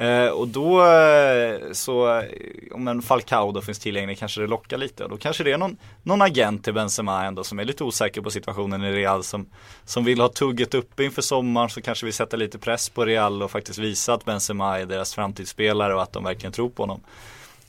Eh, 0.00 0.28
och 0.28 0.48
då 0.48 0.86
eh, 0.86 1.72
så, 1.72 2.18
eh, 2.18 2.24
om 2.72 2.88
en 2.88 3.02
Falcao 3.02 3.52
då 3.52 3.60
finns 3.60 3.78
tillgänglig 3.78 4.18
kanske 4.18 4.40
det 4.40 4.46
lockar 4.46 4.78
lite. 4.78 5.04
Och 5.04 5.10
då 5.10 5.16
kanske 5.16 5.44
det 5.44 5.52
är 5.52 5.58
någon, 5.58 5.76
någon 6.02 6.22
agent 6.22 6.64
till 6.64 6.74
Benzema 6.74 7.24
ändå 7.24 7.44
som 7.44 7.58
är 7.58 7.64
lite 7.64 7.84
osäker 7.84 8.20
på 8.20 8.30
situationen 8.30 8.84
i 8.84 8.92
Real 8.92 9.24
som, 9.24 9.46
som 9.84 10.04
vill 10.04 10.20
ha 10.20 10.28
tugget 10.28 10.74
uppe 10.74 11.04
inför 11.04 11.22
sommaren 11.22 11.70
så 11.70 11.82
kanske 11.82 12.06
vi 12.06 12.12
sätter 12.12 12.36
lite 12.36 12.58
press 12.58 12.88
på 12.88 13.04
Real 13.04 13.42
och 13.42 13.50
faktiskt 13.50 13.78
visa 13.78 14.14
att 14.14 14.24
Benzema 14.24 14.78
är 14.78 14.86
deras 14.86 15.14
framtidsspelare 15.14 15.94
och 15.94 16.02
att 16.02 16.12
de 16.12 16.24
verkligen 16.24 16.52
tror 16.52 16.68
på 16.68 16.82
honom. 16.82 17.00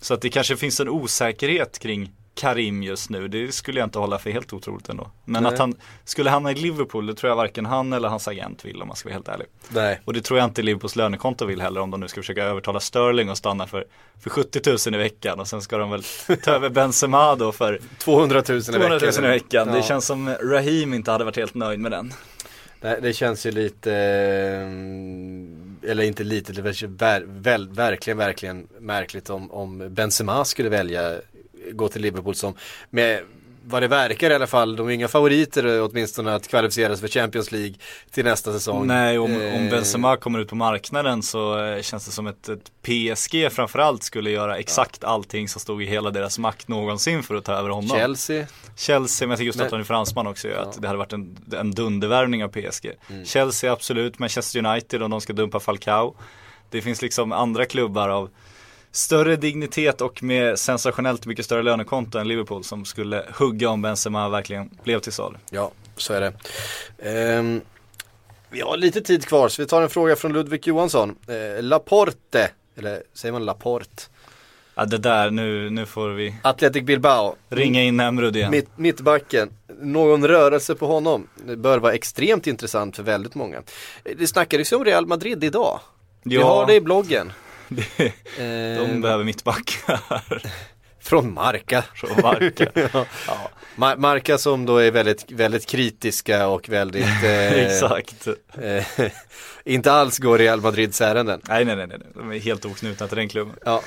Så 0.02 0.14
att 0.14 0.22
det 0.22 0.30
kanske 0.30 0.58
finns 0.58 0.80
en 0.80 0.90
osäkerhet 0.90 1.80
kring 1.80 2.12
Karim 2.36 2.84
just 2.84 3.10
nu, 3.10 3.28
det 3.28 3.52
skulle 3.52 3.80
jag 3.80 3.88
inte 3.88 4.00
hålla 4.00 4.20
för 4.20 4.30
helt 4.30 4.54
otroligt 4.54 4.90
ändå. 4.90 5.12
Men 5.26 5.44
Nej. 5.44 5.54
att 5.54 5.60
han 5.60 5.76
skulle 6.04 6.30
hamna 6.30 6.52
i 6.52 6.56
Liverpool, 6.56 7.06
det 7.08 7.14
tror 7.14 7.30
jag 7.30 7.36
varken 7.36 7.66
han 7.66 7.94
eller 7.94 8.08
hans 8.10 8.28
agent 8.28 8.66
vill 8.66 8.82
om 8.82 8.88
man 8.88 8.98
ska 8.98 9.10
vara 9.10 9.14
helt 9.14 9.28
ärlig. 9.28 9.48
Nej. 9.70 10.00
Och 10.06 10.14
det 10.14 10.22
tror 10.22 10.40
jag 10.40 10.46
inte 10.48 10.62
Liverpools 10.62 10.96
lönekonto 10.96 11.46
vill 11.46 11.62
heller 11.62 11.82
om 11.82 11.92
de 11.92 12.00
nu 12.00 12.08
ska 12.08 12.22
försöka 12.22 12.44
övertala 12.44 12.80
Sterling 12.80 13.30
och 13.30 13.38
stanna 13.38 13.68
för, 13.68 13.86
för 14.24 14.30
70 14.30 14.90
000 14.90 14.96
i 14.96 14.98
veckan 15.04 15.40
och 15.40 15.48
sen 15.48 15.62
ska 15.62 15.78
de 15.78 15.92
väl 15.92 16.04
ta 16.44 16.52
över 16.56 16.70
Benzema 16.70 17.36
då 17.36 17.52
för 17.52 17.80
200 17.98 18.44
000 18.50 18.58
i 18.58 18.62
200 18.62 18.90
000 18.90 19.00
veckan. 19.00 19.26
i 19.26 19.28
veckan. 19.28 19.68
Det 19.68 19.78
Ja. 19.78 19.84
känns 19.84 20.06
som 20.06 20.30
Raheem 20.30 20.94
inte 20.94 21.12
hade 21.12 21.24
varit 21.24 21.38
helt 21.38 21.54
nöjd 21.56 21.80
med 21.80 21.92
den. 21.92 22.14
Nej, 22.84 23.00
det 23.02 23.14
känns 23.14 23.46
ju 23.46 23.52
lite, 23.52 23.94
eh, 23.94 25.90
eller 25.92 26.04
inte 26.04 26.24
lite, 26.24 26.54
det 26.54 26.62
ver, 26.62 27.24
väl, 27.28 27.70
verkligen, 27.70 28.18
verkligen 28.18 28.68
märkligt 28.80 29.30
om, 29.30 29.52
om 29.52 29.94
Benzema 29.94 30.46
skulle 30.46 30.70
välja 30.70 31.12
gå 31.72 31.88
till 31.88 32.02
Liverpool 32.02 32.36
som 32.36 32.54
med 32.90 33.22
vad 33.66 33.82
det 33.84 33.88
verkar 33.88 34.30
i 34.32 34.34
alla 34.36 34.48
fall, 34.48 34.76
de 34.76 34.88
är 34.88 34.92
inga 34.92 35.08
favoriter 35.08 35.66
eh, 35.78 35.86
åtminstone 35.86 36.36
att 36.36 36.48
kvalificera 36.48 36.96
sig 36.98 37.02
för 37.10 37.20
Champions 37.20 37.52
League 37.52 37.74
till 38.12 38.26
nästa 38.26 38.54
säsong. 38.54 38.88
Nej, 38.88 39.20
om, 39.20 39.36
om 39.36 39.42
Eh, 39.42 39.70
Benzema 39.72 40.18
kommer 40.18 40.40
ut 40.40 40.48
på 40.50 40.56
marknaden 40.56 41.24
så 41.24 41.64
eh, 41.66 41.82
känns 41.82 42.06
det 42.06 42.12
som 42.12 42.28
ett, 42.28 42.50
ett 42.50 42.72
PSG 42.82 43.52
framförallt 43.52 44.04
skulle 44.04 44.30
göra 44.32 44.58
exakt 44.58 45.04
allting 45.04 45.50
som 45.50 45.62
stod 45.62 45.84
i 45.84 45.86
hela 45.86 46.10
deras 46.12 46.40
makt 46.40 46.68
någonsin 46.68 47.24
för 47.24 47.36
att 47.36 47.46
ta 47.46 47.54
över 47.54 47.70
honom. 47.70 47.98
Chelsea, 47.98 48.46
Chelsea, 48.78 49.28
men 49.28 49.32
jag 49.32 49.38
tycker 49.38 49.46
just 49.46 49.58
Men- 49.58 49.66
att 49.66 49.72
han 49.72 49.80
är 49.82 49.86
fransman 49.86 50.28
också 50.28 50.48
att 50.48 50.54
Ja. 50.54 50.62
Mm. 50.64 50.82
det 50.82 50.88
hade 50.88 50.98
varit 50.98 51.14
en, 51.14 51.38
en 51.58 51.72
dundervärvning 51.72 52.44
av 52.44 52.48
PSG. 52.50 52.92
Chelsea 53.26 53.72
absolut, 53.74 54.20
Manchester 54.20 54.66
United 54.66 55.04
om 55.04 55.12
de 55.12 55.22
ska 55.22 55.34
dumpa 55.34 55.60
Falcao. 55.60 56.16
Det 56.70 56.82
finns 56.82 57.02
liksom 57.02 57.32
andra 57.32 57.66
klubbar 57.66 58.10
av 58.10 58.30
större 58.92 59.36
dignitet 59.36 60.02
och 60.02 60.24
med 60.24 60.60
sensationellt 60.60 61.26
mycket 61.26 61.46
större 61.46 61.64
lönekonto 61.64 62.18
än 62.18 62.28
Liverpool 62.28 62.64
som 62.64 62.86
skulle 62.86 63.26
hugga 63.38 63.70
om 63.70 63.82
Benzema 63.82 64.30
verkligen 64.30 64.70
blev 64.84 65.00
till 65.00 65.12
salu. 65.14 65.38
ja 65.50 65.72
så 65.98 66.14
är 66.14 66.22
det. 66.22 66.34
Ehm, 67.10 67.62
vi 68.50 68.62
har 68.62 68.78
lite 68.78 69.02
tid 69.02 69.26
kvar 69.26 69.50
så 69.50 69.62
vi 69.62 69.68
tar 69.68 69.82
en 69.82 69.90
fråga 69.90 70.16
från 70.16 70.34
Ludvig 70.34 70.68
Johansson. 70.68 71.16
Eh, 71.28 71.64
Laporte, 71.64 72.50
eller 72.78 73.04
säger 73.14 73.32
man 73.34 73.46
Laporte? 73.46 74.04
Ja 74.76 74.86
det 74.86 74.98
där, 74.98 75.32
nu, 75.32 75.70
nu 75.70 75.86
får 75.86 76.10
vi 76.10 76.36
Athletic 76.44 76.84
Bilbao. 76.84 77.36
ringa 77.50 77.82
in 77.84 78.00
Emrud 78.00 78.36
igen. 78.36 78.52
Mitt, 78.52 78.70
mittbacken, 78.78 79.50
någon 79.82 80.28
rörelse 80.28 80.76
på 80.76 80.88
honom 80.88 81.28
det 81.46 81.56
bör 81.56 81.80
vara 81.80 81.94
extremt 81.94 82.48
intressant 82.48 82.96
för 82.96 83.04
väldigt 83.04 83.36
många. 83.36 83.62
Det 84.18 84.28
snackades 84.28 84.72
ju 84.74 84.76
om 84.78 84.86
Real 84.86 85.06
Madrid 85.08 85.44
idag. 85.44 85.80
Vi 86.24 86.36
Ja. 86.36 86.44
har 86.46 86.66
det 86.66 86.76
i 86.76 86.82
bloggen. 86.82 87.34
Det- 87.98 88.14
Eh, 88.38 88.82
De 88.88 89.02
behöver 89.02 89.24
mittbackar 89.24 90.00
Från 91.00 91.34
Marca. 91.34 91.84
från 91.96 92.22
Marca. 92.22 92.66
ja. 93.28 93.50
Ma- 93.76 93.98
Marca 93.98 94.38
som 94.38 94.66
då 94.66 94.78
är 94.78 94.92
väldigt, 94.92 95.32
väldigt 95.32 95.66
kritiska 95.68 96.48
och 96.48 96.70
väldigt 96.70 97.06
eh, 97.24 97.54
Exakt. 97.54 98.28
eh, 98.62 99.08
inte 99.64 99.92
alls 99.92 100.18
går 100.20 100.38
Real 100.38 100.62
Madrids 100.62 101.02
ärenden. 101.02 101.42
Nej, 101.50 101.66
nej, 101.66 101.76
nej, 101.76 101.88
nej, 101.88 102.00
de 102.16 102.32
är 102.32 102.40
helt 102.40 102.66
oknutna 102.66 103.08
till 103.08 103.18
den 103.18 103.30
klubben. 103.30 103.56
Ja. 103.66 103.82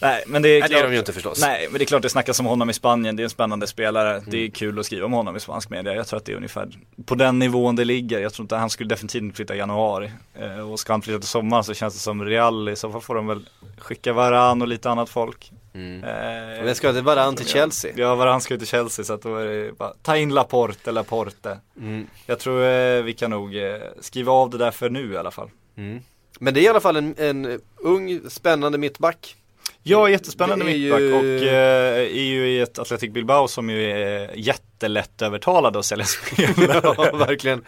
Nej, 0.00 0.24
men 0.26 0.42
det 0.42 0.48
är 0.48 0.60
Nej, 0.60 0.68
klart. 0.68 0.70
det 0.70 0.78
är 0.78 0.88
de 0.88 0.92
ju 0.92 0.98
inte 0.98 1.12
förstås. 1.12 1.40
Nej, 1.40 1.68
men 1.70 1.78
det 1.78 1.84
är 1.84 1.86
klart 1.86 2.02
det 2.02 2.08
snackas 2.08 2.40
om 2.40 2.46
honom 2.46 2.70
i 2.70 2.72
Spanien. 2.72 3.16
Det 3.16 3.22
är 3.22 3.24
en 3.24 3.30
spännande 3.30 3.66
spelare. 3.66 4.22
Det 4.26 4.44
är 4.44 4.50
kul 4.50 4.78
att 4.78 4.86
skriva 4.86 5.06
om 5.06 5.12
honom 5.12 5.36
i 5.36 5.40
spansk 5.40 5.70
media. 5.70 5.94
Jag 5.94 6.06
tror 6.06 6.16
att 6.16 6.24
det 6.24 6.32
är 6.32 6.36
ungefär 6.36 6.68
på 7.06 7.14
den 7.14 7.38
nivån 7.38 7.76
det 7.76 7.84
ligger. 7.84 8.20
Jag 8.20 8.32
tror 8.32 8.44
inte 8.44 8.56
han 8.56 8.70
skulle 8.70 8.88
definitivt 8.88 9.22
inte 9.22 9.36
flytta 9.36 9.54
i 9.54 9.58
januari. 9.58 10.10
Eh, 10.34 10.70
och 10.70 10.80
ska 10.80 10.92
han 10.92 11.02
flytta 11.02 11.18
till 11.18 11.28
sommaren 11.28 11.64
så 11.64 11.74
känns 11.74 11.94
det 11.94 12.00
som 12.00 12.24
Real. 12.24 12.68
I 12.68 12.76
så 12.76 12.92
fall 12.92 13.00
får 13.00 13.14
de 13.14 13.26
väl 13.26 13.48
skicka 13.78 14.12
Varan 14.12 14.62
och 14.62 14.68
lite 14.68 14.90
annat 14.90 15.08
folk. 15.08 15.52
Mm. 15.74 16.04
Eh, 16.04 16.64
Men 16.64 16.74
ska 16.74 16.92
det 16.92 17.00
Varann 17.02 17.36
till. 17.36 17.46
Chelsea? 17.46 17.92
Ja, 17.96 18.14
Varan 18.14 18.40
ska 18.40 18.54
ju 18.54 18.58
till 18.58 18.68
Chelsea 18.68 19.04
så 19.04 19.12
att 19.12 19.22
då 19.22 19.36
är 19.36 19.44
det 19.46 19.72
bara 19.78 19.92
ta 20.02 20.16
in 20.16 20.34
Laporte, 20.34 20.92
Laporte. 20.92 21.58
Mm. 21.80 22.06
Jag 22.26 22.38
tror 22.38 22.64
eh, 22.64 23.02
vi 23.02 23.12
kan 23.14 23.30
nog 23.30 23.56
eh, 23.56 23.76
skriva 24.00 24.32
av 24.32 24.50
det 24.50 24.58
där 24.58 24.70
för 24.70 24.90
nu 24.90 25.12
i 25.12 25.16
alla 25.16 25.30
fall. 25.30 25.50
Mm. 25.76 26.00
Men 26.40 26.54
det 26.54 26.60
är 26.60 26.62
i 26.62 26.68
alla 26.68 26.80
fall 26.80 26.96
en, 26.96 27.14
en 27.18 27.60
ung 27.76 28.20
spännande 28.28 28.78
mittback. 28.78 29.36
Ja, 29.82 30.08
jättespännande 30.10 30.64
mittback 30.64 31.00
ju- 31.00 31.12
och 31.14 31.24
eh, 31.24 31.96
är 31.98 32.22
ju 32.24 32.48
i 32.48 32.60
ett 32.60 32.78
Athletic 32.78 33.10
Bilbao 33.10 33.48
som 33.48 33.70
ju 33.70 33.90
är 33.90 34.30
jättelätt 34.36 35.22
övertalade 35.22 35.78
att 35.78 35.84
sälja 35.84 36.04
spelare. 36.04 36.80
ja, 36.96 37.16
verkligen. 37.16 37.64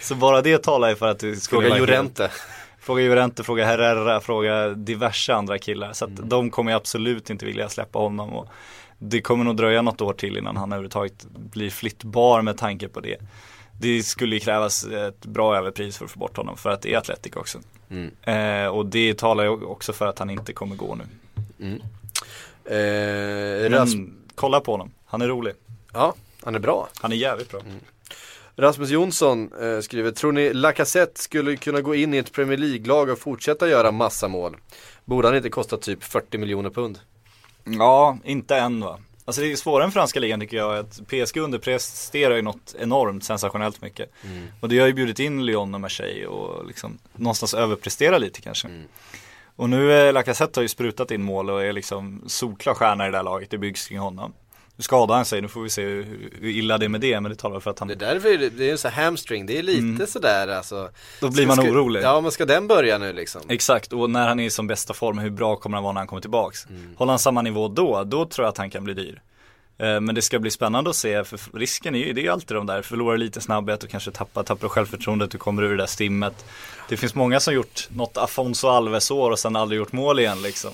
Så 0.00 0.14
bara 0.14 0.42
det 0.42 0.62
talar 0.62 0.88
ju 0.88 0.96
för 0.96 1.06
att 1.08 1.18
det 1.18 1.36
skulle 1.36 1.68
Fråga 1.68 1.78
Llorente. 1.80 2.30
Fråga 2.80 3.02
Llorente, 3.04 3.44
fråga 3.44 3.64
Herrera, 3.64 4.20
fråga 4.20 4.68
diverse 4.68 5.34
andra 5.34 5.58
killar. 5.58 5.92
Så 5.92 6.04
att 6.04 6.10
Mm. 6.10 6.28
de 6.28 6.50
kommer 6.50 6.70
ju 6.72 6.76
absolut 6.76 7.30
inte 7.30 7.46
vilja 7.46 7.68
släppa 7.68 7.98
honom. 7.98 8.32
Och 8.32 8.48
det 8.98 9.20
kommer 9.20 9.44
nog 9.44 9.56
dröja 9.56 9.82
något 9.82 10.00
år 10.00 10.12
till 10.12 10.36
innan 10.36 10.56
han 10.56 10.72
överhuvudtaget 10.72 11.26
blir 11.30 11.70
flyttbar 11.70 12.42
med 12.42 12.58
tanke 12.58 12.88
på 12.88 13.00
det. 13.00 13.16
Det 13.80 14.02
skulle 14.02 14.38
krävas 14.40 14.84
ett 14.84 15.26
bra 15.26 15.56
överpris 15.56 15.98
för 15.98 16.04
att 16.04 16.10
få 16.10 16.18
bort 16.18 16.36
honom 16.36 16.56
för 16.56 16.70
att 16.70 16.82
det 16.82 16.94
är 16.94 16.98
Atletic 16.98 17.36
också. 17.36 17.58
Mm. 17.90 18.10
Eh, 18.22 18.68
och 18.68 18.86
det 18.86 19.18
talar 19.18 19.44
ju 19.44 19.50
också 19.50 19.92
för 19.92 20.06
att 20.06 20.18
han 20.18 20.30
inte 20.30 20.52
kommer 20.52 20.76
gå 20.76 20.94
nu. 20.94 21.04
Eh, 21.60 21.70
Men 23.70 23.72
Ras- 23.74 23.94
kolla 24.34 24.60
på 24.60 24.70
honom, 24.72 24.90
han 25.06 25.22
är 25.22 25.28
rolig. 25.28 25.52
ja, 25.92 26.14
han 26.44 26.54
är 26.54 26.58
bra. 26.58 26.88
Han 27.00 27.12
är 27.12 27.16
jävligt 27.16 27.50
bra. 27.50 27.60
Rasmus 28.56 28.90
Jonsson 28.90 29.50
eh, 29.62 29.80
skriver, 29.80 30.10
tror 30.10 30.32
ni 30.32 30.52
Lacazette 30.54 31.20
skulle 31.20 31.56
kunna 31.56 31.80
gå 31.80 31.94
in 31.94 32.14
i 32.14 32.16
ett 32.16 32.32
Premier 32.32 32.58
League-lag 32.58 33.08
och 33.08 33.18
fortsätta 33.18 33.68
göra 33.68 33.92
massa 33.92 34.28
mål? 34.28 34.56
Borde 35.04 35.28
han 35.28 35.36
inte 35.36 35.48
kosta 35.50 35.76
typ 35.76 36.04
40 36.04 36.38
miljoner 36.38 36.70
pund? 36.70 36.98
Ja, 37.64 38.18
inte 38.24 38.56
än 38.56 38.80
va. 38.80 38.98
Alltså 39.24 39.42
det 39.42 39.52
är 39.52 39.56
svårare 39.56 39.84
än 39.84 39.92
franska 39.92 40.20
ligan 40.20 40.40
tycker 40.40 40.56
jag. 40.56 40.78
Att 40.78 41.00
PSG 41.08 41.36
underpresterar 41.36 42.36
ju 42.36 42.42
något 42.42 42.74
enormt 42.78 43.24
sensationellt 43.24 43.82
mycket. 43.82 44.10
Och 44.60 44.68
det 44.68 44.78
har 44.78 44.86
ju 44.86 44.92
bjudit 44.92 45.18
in 45.18 45.46
Lyon 45.46 45.74
och 45.74 45.80
Marseille 45.80 46.26
och 46.26 46.66
liksom 46.66 46.98
någonstans 47.16 47.54
överprestera 47.54 48.18
lite 48.18 48.40
kanske. 48.40 48.68
Och 49.58 49.70
nu 49.70 49.92
är 49.92 50.12
Lacazette 50.12 50.60
har 50.60 50.62
ju 50.62 50.68
sprutat 50.68 51.10
in 51.10 51.22
mål 51.22 51.50
och 51.50 51.64
är 51.64 51.72
liksom 51.72 52.22
solklar 52.26 52.74
stjärna 52.74 53.08
i 53.08 53.10
det 53.10 53.16
här 53.16 53.24
laget. 53.24 53.50
Det 53.50 53.58
byggs 53.58 53.88
kring 53.88 53.98
honom. 53.98 54.32
Nu 54.76 54.82
skadar 54.82 55.14
han 55.14 55.24
sig, 55.24 55.40
nu 55.42 55.48
får 55.48 55.60
vi 55.60 55.70
se 55.70 55.82
hur, 55.82 56.30
hur 56.40 56.48
illa 56.50 56.78
det 56.78 56.84
är 56.84 56.88
med 56.88 57.00
det. 57.00 57.20
Men 57.20 57.30
det 57.30 57.36
talar 57.36 57.60
för 57.60 57.70
att 57.70 57.78
han, 57.78 57.88
Det 57.88 57.94
är 57.94 57.96
därför 57.96 58.50
det, 58.50 58.68
är 58.68 58.72
en 58.72 58.78
sån 58.78 58.90
här 58.90 59.04
hamstring, 59.04 59.46
det 59.46 59.58
är 59.58 59.62
lite 59.62 60.06
sådär 60.06 60.48
alltså. 60.48 60.76
Mm. 60.76 60.90
då 61.20 61.30
blir 61.30 61.46
man 61.46 61.56
Ska- 61.56 61.70
orolig. 61.70 62.02
Ja 62.02 62.20
men 62.20 62.30
ska 62.30 62.46
den 62.46 62.66
börja 62.68 62.98
nu 62.98 63.12
liksom? 63.12 63.40
Exakt, 63.48 63.92
och 63.92 64.10
när 64.10 64.28
han 64.28 64.40
är 64.40 64.44
i 64.44 64.50
som 64.50 64.66
bästa 64.66 64.94
form, 64.94 65.18
hur 65.18 65.30
bra 65.30 65.56
kommer 65.56 65.76
han 65.76 65.84
vara 65.84 65.92
när 65.92 66.00
han 66.00 66.08
kommer 66.08 66.22
tillbaks? 66.22 66.66
Håller 66.96 67.12
han 67.12 67.18
samma 67.18 67.42
nivå 67.42 67.68
då, 67.68 68.04
då 68.04 68.24
tror 68.26 68.44
jag 68.44 68.50
att 68.50 68.58
han 68.58 68.70
kan 68.70 68.84
bli 68.84 68.94
dyr. 68.94 69.22
Eh, 69.78 70.00
Men 70.00 70.14
det 70.14 70.22
ska 70.22 70.38
bli 70.38 70.50
spännande 70.50 70.90
att 70.90 70.96
se, 70.96 71.24
för 71.24 71.58
risken 71.58 71.94
är 71.94 71.98
ju, 71.98 72.12
det 72.12 72.20
är 72.20 72.22
ju 72.22 72.28
alltid 72.28 72.56
de 72.56 72.66
där, 72.66 72.82
förlorar 72.82 73.16
lite 73.16 73.40
snabbhet 73.40 73.84
och 73.84 73.90
kanske 73.90 74.10
tappar, 74.10 74.42
tappar 74.42 74.68
självförtroendet, 74.68 75.30
du 75.30 75.38
kommer 75.38 75.62
ur 75.62 75.70
det 75.70 75.76
där 75.76 75.86
stimmet. 75.86 76.44
Det 76.88 76.96
finns 76.96 77.14
många 77.14 77.40
som 77.40 77.54
gjort 77.54 77.88
något 77.90 78.16
Afonso 78.16 78.68
Alves-år 78.68 79.30
och 79.30 79.38
sen 79.38 79.56
aldrig 79.56 79.78
gjort 79.78 79.92
mål 79.92 80.18
igen 80.18 80.42
liksom. 80.42 80.70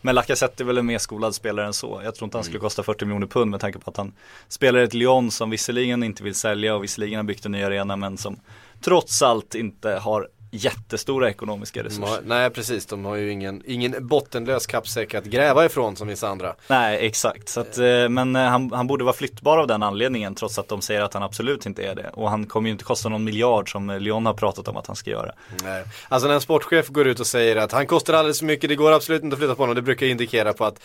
Men 0.00 0.14
Lacazette 0.14 0.62
är 0.62 0.64
väl 0.64 0.78
en 0.78 0.86
mer 0.86 0.98
skolad 0.98 1.34
spelare 1.34 1.66
än 1.66 1.72
så. 1.72 2.00
Jag 2.04 2.14
tror 2.14 2.26
inte 2.26 2.36
han 2.36 2.44
skulle 2.44 2.58
kosta 2.58 2.82
40 2.82 3.04
miljoner 3.04 3.26
pund 3.26 3.50
med 3.50 3.60
tanke 3.60 3.78
på 3.78 3.90
att 3.90 3.96
han 3.96 4.12
spelar 4.48 4.80
ett 4.80 4.94
Lyon 4.94 5.30
som 5.30 5.50
visserligen 5.50 6.02
inte 6.02 6.22
vill 6.22 6.34
sälja 6.34 6.74
och 6.74 6.82
visserligen 6.82 7.16
har 7.16 7.24
byggt 7.24 7.46
en 7.46 7.52
ny 7.52 7.62
arena 7.62 7.96
men 7.96 8.18
som 8.18 8.40
trots 8.80 9.22
allt 9.22 9.54
inte 9.54 9.90
har 9.90 10.28
jättestora 10.50 11.30
ekonomiska 11.30 11.84
resurser. 11.84 12.22
nej 12.24 12.50
precis, 12.50 12.86
de 12.86 13.04
har 13.04 13.16
ju 13.16 13.30
ingen, 13.30 13.62
ingen 13.66 14.06
bottenlös 14.08 14.66
kappsäck 14.66 15.14
att 15.14 15.24
gräva 15.24 15.64
ifrån 15.64 15.96
som 15.96 16.08
vissa 16.08 16.28
andra. 16.28 16.54
Nej, 16.68 17.06
exakt. 17.06 17.48
Så 17.48 17.60
att, 17.60 17.78
eh, 17.78 18.08
men 18.08 18.36
eh, 18.36 18.42
han, 18.42 18.72
han 18.72 18.86
borde 18.86 19.04
vara 19.04 19.14
flyttbar 19.14 19.58
av 19.58 19.66
den 19.66 19.82
anledningen 19.82 20.34
trots 20.34 20.58
att 20.58 20.68
de 20.68 20.82
säger 20.82 21.00
att 21.00 21.14
han 21.14 21.22
absolut 21.22 21.66
inte 21.66 21.82
är 21.82 21.94
det. 21.94 22.10
Och 22.12 22.30
han 22.30 22.46
kommer 22.46 22.68
ju 22.68 22.72
inte 22.72 22.84
kosta 22.84 23.08
någon 23.08 23.24
miljard 23.24 23.72
som 23.72 23.90
eh, 23.90 24.00
Lyon 24.00 24.26
har 24.26 24.34
pratat 24.34 24.68
om 24.68 24.76
att 24.76 24.86
han 24.86 24.96
ska 24.96 25.10
göra. 25.10 25.32
Nej. 25.62 25.84
Alltså 26.08 26.28
när 26.28 26.34
en 26.34 26.40
sportchef 26.40 26.88
går 26.88 27.06
ut 27.06 27.20
och 27.20 27.26
säger 27.26 27.56
att 27.56 27.72
han 27.72 27.86
kostar 27.86 28.14
alldeles 28.14 28.38
för 28.38 28.46
mycket, 28.46 28.68
det 28.70 28.76
går 28.76 28.92
absolut 28.92 29.22
inte 29.22 29.34
att 29.34 29.38
flytta 29.38 29.54
på 29.54 29.62
honom, 29.62 29.76
det 29.76 29.82
brukar 29.82 30.06
indikera 30.06 30.52
på 30.52 30.64
att 30.64 30.80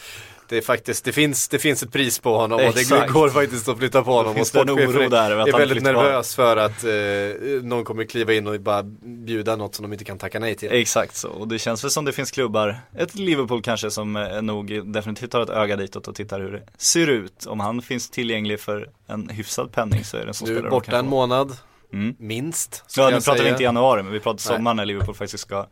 det 0.50 0.58
är 0.58 0.62
faktiskt, 0.62 1.06
det 1.06 1.12
finns, 1.12 1.48
det 1.48 1.60
finns 1.60 1.84
ett 1.84 1.92
pris 1.92 2.20
på 2.20 2.38
honom 2.38 2.56
och 2.68 2.74
det 2.74 2.82
Exakt. 2.82 3.12
går 3.12 3.30
faktiskt 3.30 3.70
att 3.70 3.78
flytta 3.78 4.04
på 4.04 4.12
honom. 4.12 4.36
finns 4.36 4.56
och 4.56 4.66
det 4.66 4.72
en 4.72 4.90
oro 4.90 5.10
där 5.10 5.32
är 5.32 5.48
är 5.48 5.58
väldigt 5.58 5.84
nervös 5.84 6.36
för 6.36 6.58
att 6.58 6.84
eh, 6.84 7.64
någon 7.64 7.84
kommer 7.84 8.04
kliva 8.04 8.34
in 8.34 8.48
och 8.48 8.60
bara 8.60 8.84
bjuda 9.04 9.56
något 9.56 9.76
som 9.76 9.84
de 9.84 9.94
inte 9.94 10.06
kan 10.06 10.18
tacka 10.18 10.40
nej 10.40 10.56
till. 10.56 10.72
Exakt 10.72 11.16
så. 11.16 11.30
Och 11.30 11.48
det 11.48 11.60
känns 11.60 11.84
väl 11.84 11.92
som 11.92 12.06
det 12.06 12.12
finns 12.12 12.32
klubbar, 12.32 12.80
ett 12.98 13.16
Liverpool 13.16 13.62
kanske 13.62 13.92
som 13.92 14.16
eh, 14.16 14.42
nog 14.42 14.94
definitivt 14.94 15.34
har 15.34 15.42
ett 15.42 15.50
öga 15.50 15.76
ditåt 15.76 16.08
och 16.08 16.16
tittar 16.16 16.40
hur 16.40 16.52
det 16.52 16.64
ser 16.78 17.08
ut. 17.08 17.46
Om 17.46 17.60
han 17.60 17.82
finns 17.82 18.10
tillgänglig 18.10 18.60
för 18.60 18.90
en 19.08 19.30
hyfsad 19.30 19.72
penning 19.72 20.04
så 20.04 20.18
är 20.18 20.22
det 20.22 20.28
en 20.28 20.34
sån 20.34 20.48
spelare 20.48 20.64
de 20.64 20.70
borta 20.70 20.92
kan 20.92 21.00
en 21.00 21.10
månad, 21.10 21.58
Mm. 21.94 22.16
minst. 22.20 22.84
Ja, 22.98 23.10
nu 23.10 23.12
pratar 23.12 23.34
vi 23.34 23.40
säga. 23.40 23.50
inte 23.50 23.64
januari, 23.64 24.04
men 24.04 24.14
vi 24.14 24.20
pratar 24.20 24.40
sommar 24.40 24.74
när 24.74 24.86
Liverpool 24.86 25.16
faktiskt 25.16 25.44
ska 25.44 25.66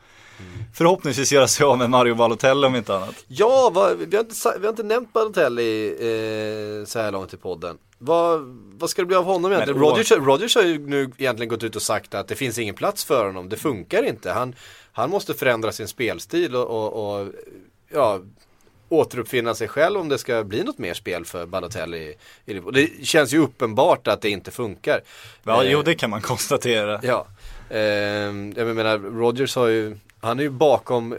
förhoppningsvis 0.74 1.32
göra 1.32 1.48
sig 1.48 1.66
av 1.66 1.78
med 1.78 1.90
Mario 1.90 2.16
Balotelli 2.16 2.68
om 2.68 2.76
inte 2.76 2.96
annat. 2.96 3.16
Ja, 3.28 3.72
vad, 3.74 3.98
vi, 3.98 4.16
har 4.16 4.24
inte, 4.24 4.36
vi 4.60 4.66
har 4.66 4.70
inte 4.70 4.84
nämnt 4.84 5.14
Balotelli 5.14 5.88
eh, 5.88 6.86
så 6.86 7.00
här 7.00 7.12
långt 7.12 7.34
i 7.34 7.38
podden. 7.38 7.78
Vad, 7.98 8.42
vad 8.80 8.90
ska 8.90 9.02
det 9.02 9.06
bli 9.06 9.16
av 9.16 9.24
honom 9.24 9.52
egentligen? 9.52 9.80
Men, 9.80 9.90
Rodgers, 9.90 10.12
Rodgers 10.12 10.56
har 10.56 10.64
ju 10.64 10.88
nu 10.88 11.12
egentligen 11.18 11.50
gått 11.50 11.64
ut 11.64 11.76
och 11.76 11.82
sagt 11.82 12.14
att 12.14 12.28
det 12.28 12.36
finns 12.36 12.60
ingen 12.60 12.76
plats 12.76 13.06
för 13.06 13.26
honom. 13.26 13.50
Det 13.50 13.58
funkar 13.58 14.04
inte. 14.04 14.32
Han, 14.32 14.56
han 14.92 15.10
måste 15.10 15.34
förändra 15.34 15.72
sin 15.72 15.88
spelstil 15.88 16.56
och, 16.56 16.68
och, 16.70 17.20
och 17.20 17.28
ja, 17.94 18.22
återuppfinna 18.92 19.56
sig 19.56 19.68
själv 19.68 20.00
om 20.00 20.10
det 20.10 20.18
ska 20.18 20.44
bli 20.44 20.64
något 20.64 20.78
mer 20.78 20.94
spel 20.94 21.26
för 21.26 21.46
Balotelli. 21.46 22.16
Liverpool. 22.46 22.74
Det 22.74 23.06
känns 23.06 23.34
ju 23.34 23.38
uppenbart 23.38 24.08
att 24.08 24.22
det 24.22 24.30
inte 24.30 24.52
funkar. 24.52 25.02
Ja, 25.44 25.64
Eh, 25.64 25.72
jo 25.72 25.82
det 25.82 25.96
kan 25.96 26.10
man 26.10 26.22
konstatera. 26.32 27.00
Ja, 27.04 27.28
ehm, 27.70 28.54
jag 28.58 28.68
menar 28.76 28.98
Rodgers 29.00 29.56
har 29.56 29.68
ju, 29.68 29.98
han 30.22 30.40
är 30.40 30.44
ju 30.44 30.50
bakom 30.50 31.14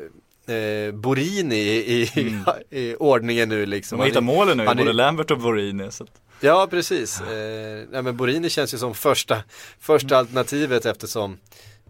eh, 0.47 0.95
Borini 0.95 1.57
i, 1.61 2.03
i, 2.03 2.39
i 2.71 2.95
ordningen 2.97 3.49
nu 3.49 3.67
liksom. 3.67 3.99
De 3.99 4.17
är- 4.17 4.21
målen 4.21 4.57
nu, 4.57 4.67
han 4.67 4.79
är- 4.79 4.83
både 4.83 4.93
Lambert 4.93 5.31
och 5.31 5.39
Borini. 5.39 5.91
Så 5.91 6.05
att, 6.05 6.11
Ja, 6.45 6.67
precis. 6.71 7.21
Eh, 7.21 7.85
nej, 7.91 8.03
men 8.03 8.17
Borini 8.17 8.51
känns 8.51 8.75
ju 8.75 8.79
som 8.79 8.95
första, 8.95 9.39
första 9.81 10.17
alternativet 10.17 10.87
eftersom 10.87 11.39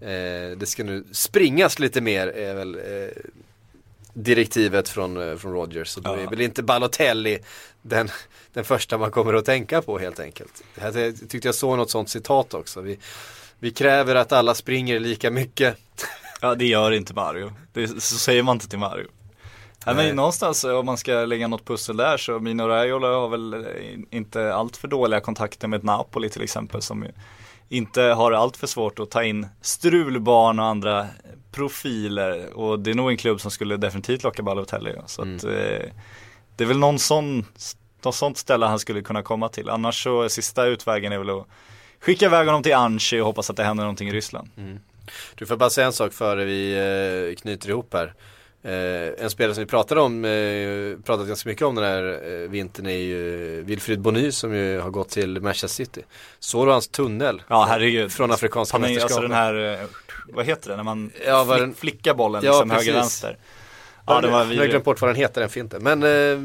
eh, 0.01 0.57
det 0.57 0.67
ska 0.67 0.85
nu 0.85 1.05
springas 1.13 1.79
lite 1.79 2.01
mer 2.01 2.27
är 2.27 2.55
väl 2.55 2.75
eh, 2.75 2.83
direktivet 4.15 4.89
från, 4.89 5.31
eh, 5.31 5.37
från 5.37 5.53
Rodgers. 5.53 5.97
Och 5.97 6.03
då 6.03 6.11
Ja. 6.11 6.17
är 6.17 6.27
väl 6.27 6.41
inte 6.41 6.63
Balotelli 6.63 7.39
den, 7.83 8.09
den 8.53 8.65
första 8.65 8.99
man 8.99 9.11
kommer 9.11 9.35
att 9.35 9.45
tänka 9.45 9.83
på 9.83 9.99
helt 9.99 10.21
enkelt. 10.21 10.63
Jag 10.81 10.95
tyckte 11.29 11.49
jag 11.49 11.55
såg 11.55 11.77
något 11.79 11.91
sånt 11.91 12.09
citat 12.11 12.55
också. 12.55 12.81
Vi, 12.81 12.99
vi 13.59 13.71
kräver 13.71 14.15
att 14.15 14.33
alla 14.33 14.55
springer 14.55 15.01
lika 15.01 15.31
mycket. 15.31 15.77
Ja 16.45 16.55
det 16.55 16.67
gör 16.67 16.91
inte 16.91 17.15
Mario. 17.15 17.53
Det, 17.73 17.89
så 17.89 18.19
säger 18.19 18.43
man 18.43 18.57
inte 18.57 18.69
till 18.69 18.79
Mario. 18.79 19.07
Nej, 19.87 19.95
men 19.95 20.17
någonstans 20.17 20.65
eh, 20.65 20.71
om 20.79 20.87
man 20.87 20.97
ska 20.97 21.13
lägga 21.13 21.49
något 21.49 21.65
pussel 21.65 21.97
där 21.97 22.17
så 22.17 22.39
Mino 22.41 22.63
Raiola 22.63 23.07
har 23.09 23.29
väl 23.29 23.55
eh, 23.55 23.61
inte 24.11 24.55
allt 24.55 24.77
för 24.77 24.89
dåliga 24.89 25.21
kontakter 25.21 25.69
med 25.69 25.85
Napoli 25.85 26.29
till 26.29 26.43
exempel 26.43 26.83
som 26.83 27.07
inte 27.73 28.03
har 28.03 28.33
allt 28.33 28.57
för 28.57 28.67
svårt 28.67 28.99
att 28.99 29.11
ta 29.11 29.25
in 29.25 29.47
strulbarn 29.61 30.59
och 30.59 30.67
andra 30.67 31.07
profiler 31.53 32.53
och 32.59 32.79
det 32.79 32.91
är 32.91 32.95
nog 32.95 33.11
en 33.11 33.17
klubb 33.17 33.41
som 33.41 33.51
skulle 33.51 33.77
definitivt 33.77 34.23
locka 34.23 34.43
Balotelli. 34.43 34.95
Så 35.07 35.23
att, 35.23 35.45
eh, 35.45 35.91
det 36.57 36.65
är 36.65 36.67
väl 36.67 36.79
någon 36.79 36.99
sån, 36.99 37.45
något 38.05 38.15
sånt 38.15 38.39
ställe 38.39 38.67
han 38.67 38.79
skulle 38.79 39.03
kunna 39.03 39.23
komma 39.23 39.49
till. 39.49 39.69
Annars 39.71 40.03
så 40.03 40.29
sista 40.29 40.65
utvägen 40.67 41.13
är 41.13 41.19
väl 41.19 41.31
att 41.31 41.47
skicka 42.01 42.25
iväg 42.27 42.47
honom 42.47 42.63
till 42.63 42.75
Anchi 42.75 43.21
och 43.21 43.27
hoppas 43.27 43.51
att 43.51 43.57
det 43.57 43.65
händer 43.65 43.85
någonting 43.85 44.09
i 44.09 44.13
Ryssland. 44.13 44.51
Du 45.35 45.47
får 45.47 45.57
bara 45.57 45.71
säga 45.71 45.87
en 45.87 45.93
sak 45.93 46.13
före 46.13 46.45
vi 46.45 46.73
eh, 46.73 47.41
knyter 47.43 47.69
ihop 47.71 47.95
här. 47.95 48.15
Eh, 48.65 49.25
en 49.25 49.31
spelare 49.31 49.55
som 49.55 49.65
vi 49.65 49.67
pratade 49.71 50.01
om, 50.01 50.25
eh, 50.25 51.05
pratat 51.05 51.29
ganska 51.29 51.49
mycket 51.49 51.67
om 51.67 51.75
den 51.75 51.85
här 51.85 52.21
eh, 52.43 52.49
vintern 52.51 52.87
är 52.87 52.91
ju 52.91 53.63
Wilfried 53.63 54.01
Bony 54.01 54.33
som 54.33 54.55
ju 54.55 54.81
har 54.81 54.91
gått 54.91 55.09
till 55.09 55.41
Manchester 55.41 55.69
City. 55.85 56.03
Såg 56.39 56.67
du 56.67 56.71
hans 56.73 56.89
tunnel? 56.89 57.43
Ja 57.49 57.67
herregud. 57.69 58.13
Från 58.13 58.33
Afrikanska 58.33 58.79
Han 58.79 58.85
är, 58.91 59.01
alltså 59.03 59.21
den 59.21 59.33
här, 59.33 59.73
eh, 59.83 59.87
vad 60.29 60.47
heter 60.47 60.71
det, 60.71 60.77
när 60.77 60.83
man 60.85 61.11
Ja, 61.27 61.45
flick, 61.47 61.59
den- 61.61 61.75
flickar 61.75 62.15
bollen 62.15 62.43
Ja, 62.45 62.51
liksom 62.53 62.71
precis. 62.71 62.87
höger 62.87 62.99
vänster. 63.01 63.37
Ja, 64.07 64.15
Ja 64.15 64.21
det 64.21 64.29
var 64.29 64.45
jag 64.53 64.61
har 64.63 64.67
glömt 64.67 64.85
bort 64.85 65.01
vad 65.01 65.11
den 65.11 65.17
heter 65.17 65.41
den 65.41 65.51
finten. 65.51 65.83
Men 65.83 66.03
eh, 66.03 66.39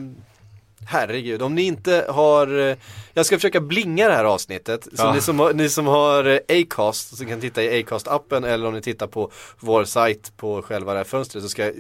herregud, 0.86 1.42
om 1.42 1.56
ni 1.56 1.62
inte 1.62 2.06
har 2.10 2.60
eh, 2.70 2.76
Jag 3.14 3.26
ska 3.26 3.36
försöka 3.38 3.62
blinga 3.62 4.08
det 4.08 4.14
här 4.14 4.24
avsnittet. 4.24 4.84
Så 4.84 4.90
Ja. 5.04 5.14
ni, 5.14 5.22
som 5.22 5.40
har, 5.40 5.54
ni 5.54 5.70
som 5.70 5.88
har 5.88 6.26
eh, 6.26 6.40
Acast, 6.62 7.18
så 7.18 7.26
kan 7.26 7.42
titta 7.42 7.64
i 7.64 7.84
Acast-appen 7.84 8.46
eller 8.48 8.68
om 8.68 8.74
ni 8.74 8.82
tittar 8.82 9.08
på 9.08 9.32
vår 9.60 9.86
sajt 9.86 10.32
på 10.38 10.62
själva 10.62 10.92
det 10.94 11.00
här 11.00 11.04
fönstret 11.04 11.44
så 11.44 11.50
ska 11.50 11.64
jag 11.64 11.74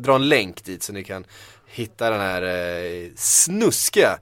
dra 0.00 0.14
en 0.14 0.28
länk 0.28 0.64
dit 0.64 0.82
så 0.82 0.92
ni 0.92 1.04
kan 1.04 1.24
hitta 1.66 2.10
den 2.10 2.20
här 2.20 2.42
eh, 2.42 3.08
snuskiga 3.16 4.18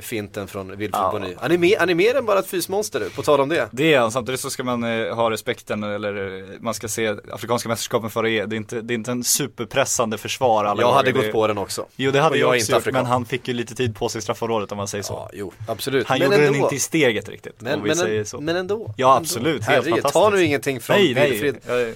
finten 0.00 0.48
från 0.48 0.68
Wilfried 0.68 0.90
Ja. 0.92 1.10
Bony. 1.12 1.34
Han 1.40 1.52
är, 1.52 1.58
mer, 1.58 1.76
han 1.78 1.90
är 1.90 1.94
mer 1.94 2.16
än 2.16 2.24
bara 2.26 2.38
ett 2.38 2.46
fysmonster 2.46 3.00
nu, 3.00 3.10
på 3.10 3.22
tal 3.22 3.40
om 3.40 3.48
det. 3.48 3.68
Det 3.72 3.94
är 3.94 4.00
han, 4.00 4.12
samtidigt 4.12 4.40
så 4.40 4.50
ska 4.50 4.64
man 4.64 4.84
eh, 4.84 5.14
ha 5.14 5.30
respekten 5.30 5.82
eller 5.82 6.38
eh, 6.38 6.60
man 6.60 6.74
ska 6.74 6.88
se 6.88 7.14
Afrikanska 7.32 7.68
mästerskapen 7.68 8.10
för 8.10 8.22
det 8.22 8.30
är. 8.30 8.46
Det 8.46 8.54
är 8.54 8.58
inte, 8.58 8.80
det 8.80 8.94
är 8.94 8.94
inte 8.94 9.10
en 9.10 9.24
superpressande 9.24 10.18
försvar 10.18 10.64
alla 10.64 10.82
Jag 10.82 10.92
hade 10.92 11.12
det, 11.12 11.22
gått 11.22 11.32
på 11.32 11.46
den 11.46 11.58
också. 11.58 11.86
Jo 11.96 12.10
det 12.10 12.20
hade 12.20 12.30
Och 12.30 12.36
jag, 12.36 12.42
jag 12.48 12.48
också 12.60 12.76
inte 12.76 12.88
gjort, 12.88 12.94
men 12.94 13.06
han 13.06 13.24
fick 13.24 13.48
ju 13.48 13.54
lite 13.54 13.74
tid 13.74 13.96
på 13.96 14.08
sig 14.08 14.18
i 14.18 14.22
straffområdet 14.22 14.72
om 14.72 14.78
man 14.78 14.88
säger 14.88 15.04
så. 15.04 15.12
Ja, 15.12 15.30
jo, 15.32 15.52
absolut. 15.68 16.06
Han 16.06 16.18
Men 16.18 16.24
gjorde 16.26 16.36
den 16.36 16.46
ändå. 16.54 16.64
inte 16.66 16.74
i 16.76 16.78
steget 16.78 17.28
riktigt, 17.28 17.60
Men, 17.60 17.74
om 17.74 17.82
vi 17.82 17.88
men, 17.88 17.96
säger 17.96 18.24
så. 18.24 18.40
men 18.40 18.56
ändå. 18.56 18.94
Ja, 18.96 19.16
absolut. 19.16 19.62
Helt 19.64 19.66
Herregud, 19.84 20.02
ta 20.02 20.08
fantastiskt. 20.10 20.40
nu 20.40 20.44
ingenting 20.46 20.80
från 20.80 20.96
nej, 20.96 21.14
Wilfried. 21.30 21.56
nej. 21.68 21.80
Jag- 21.82 21.94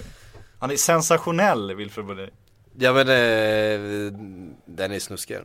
Han 0.59 0.71
är 0.71 0.75
sensationell, 0.75 1.75
Wilfred 1.75 2.05
Body. 2.05 2.27
Ja 2.79 2.93
men 2.93 3.07
eh, 3.09 4.11
den 4.65 4.91
är 4.91 4.99
snuskig. 4.99 5.37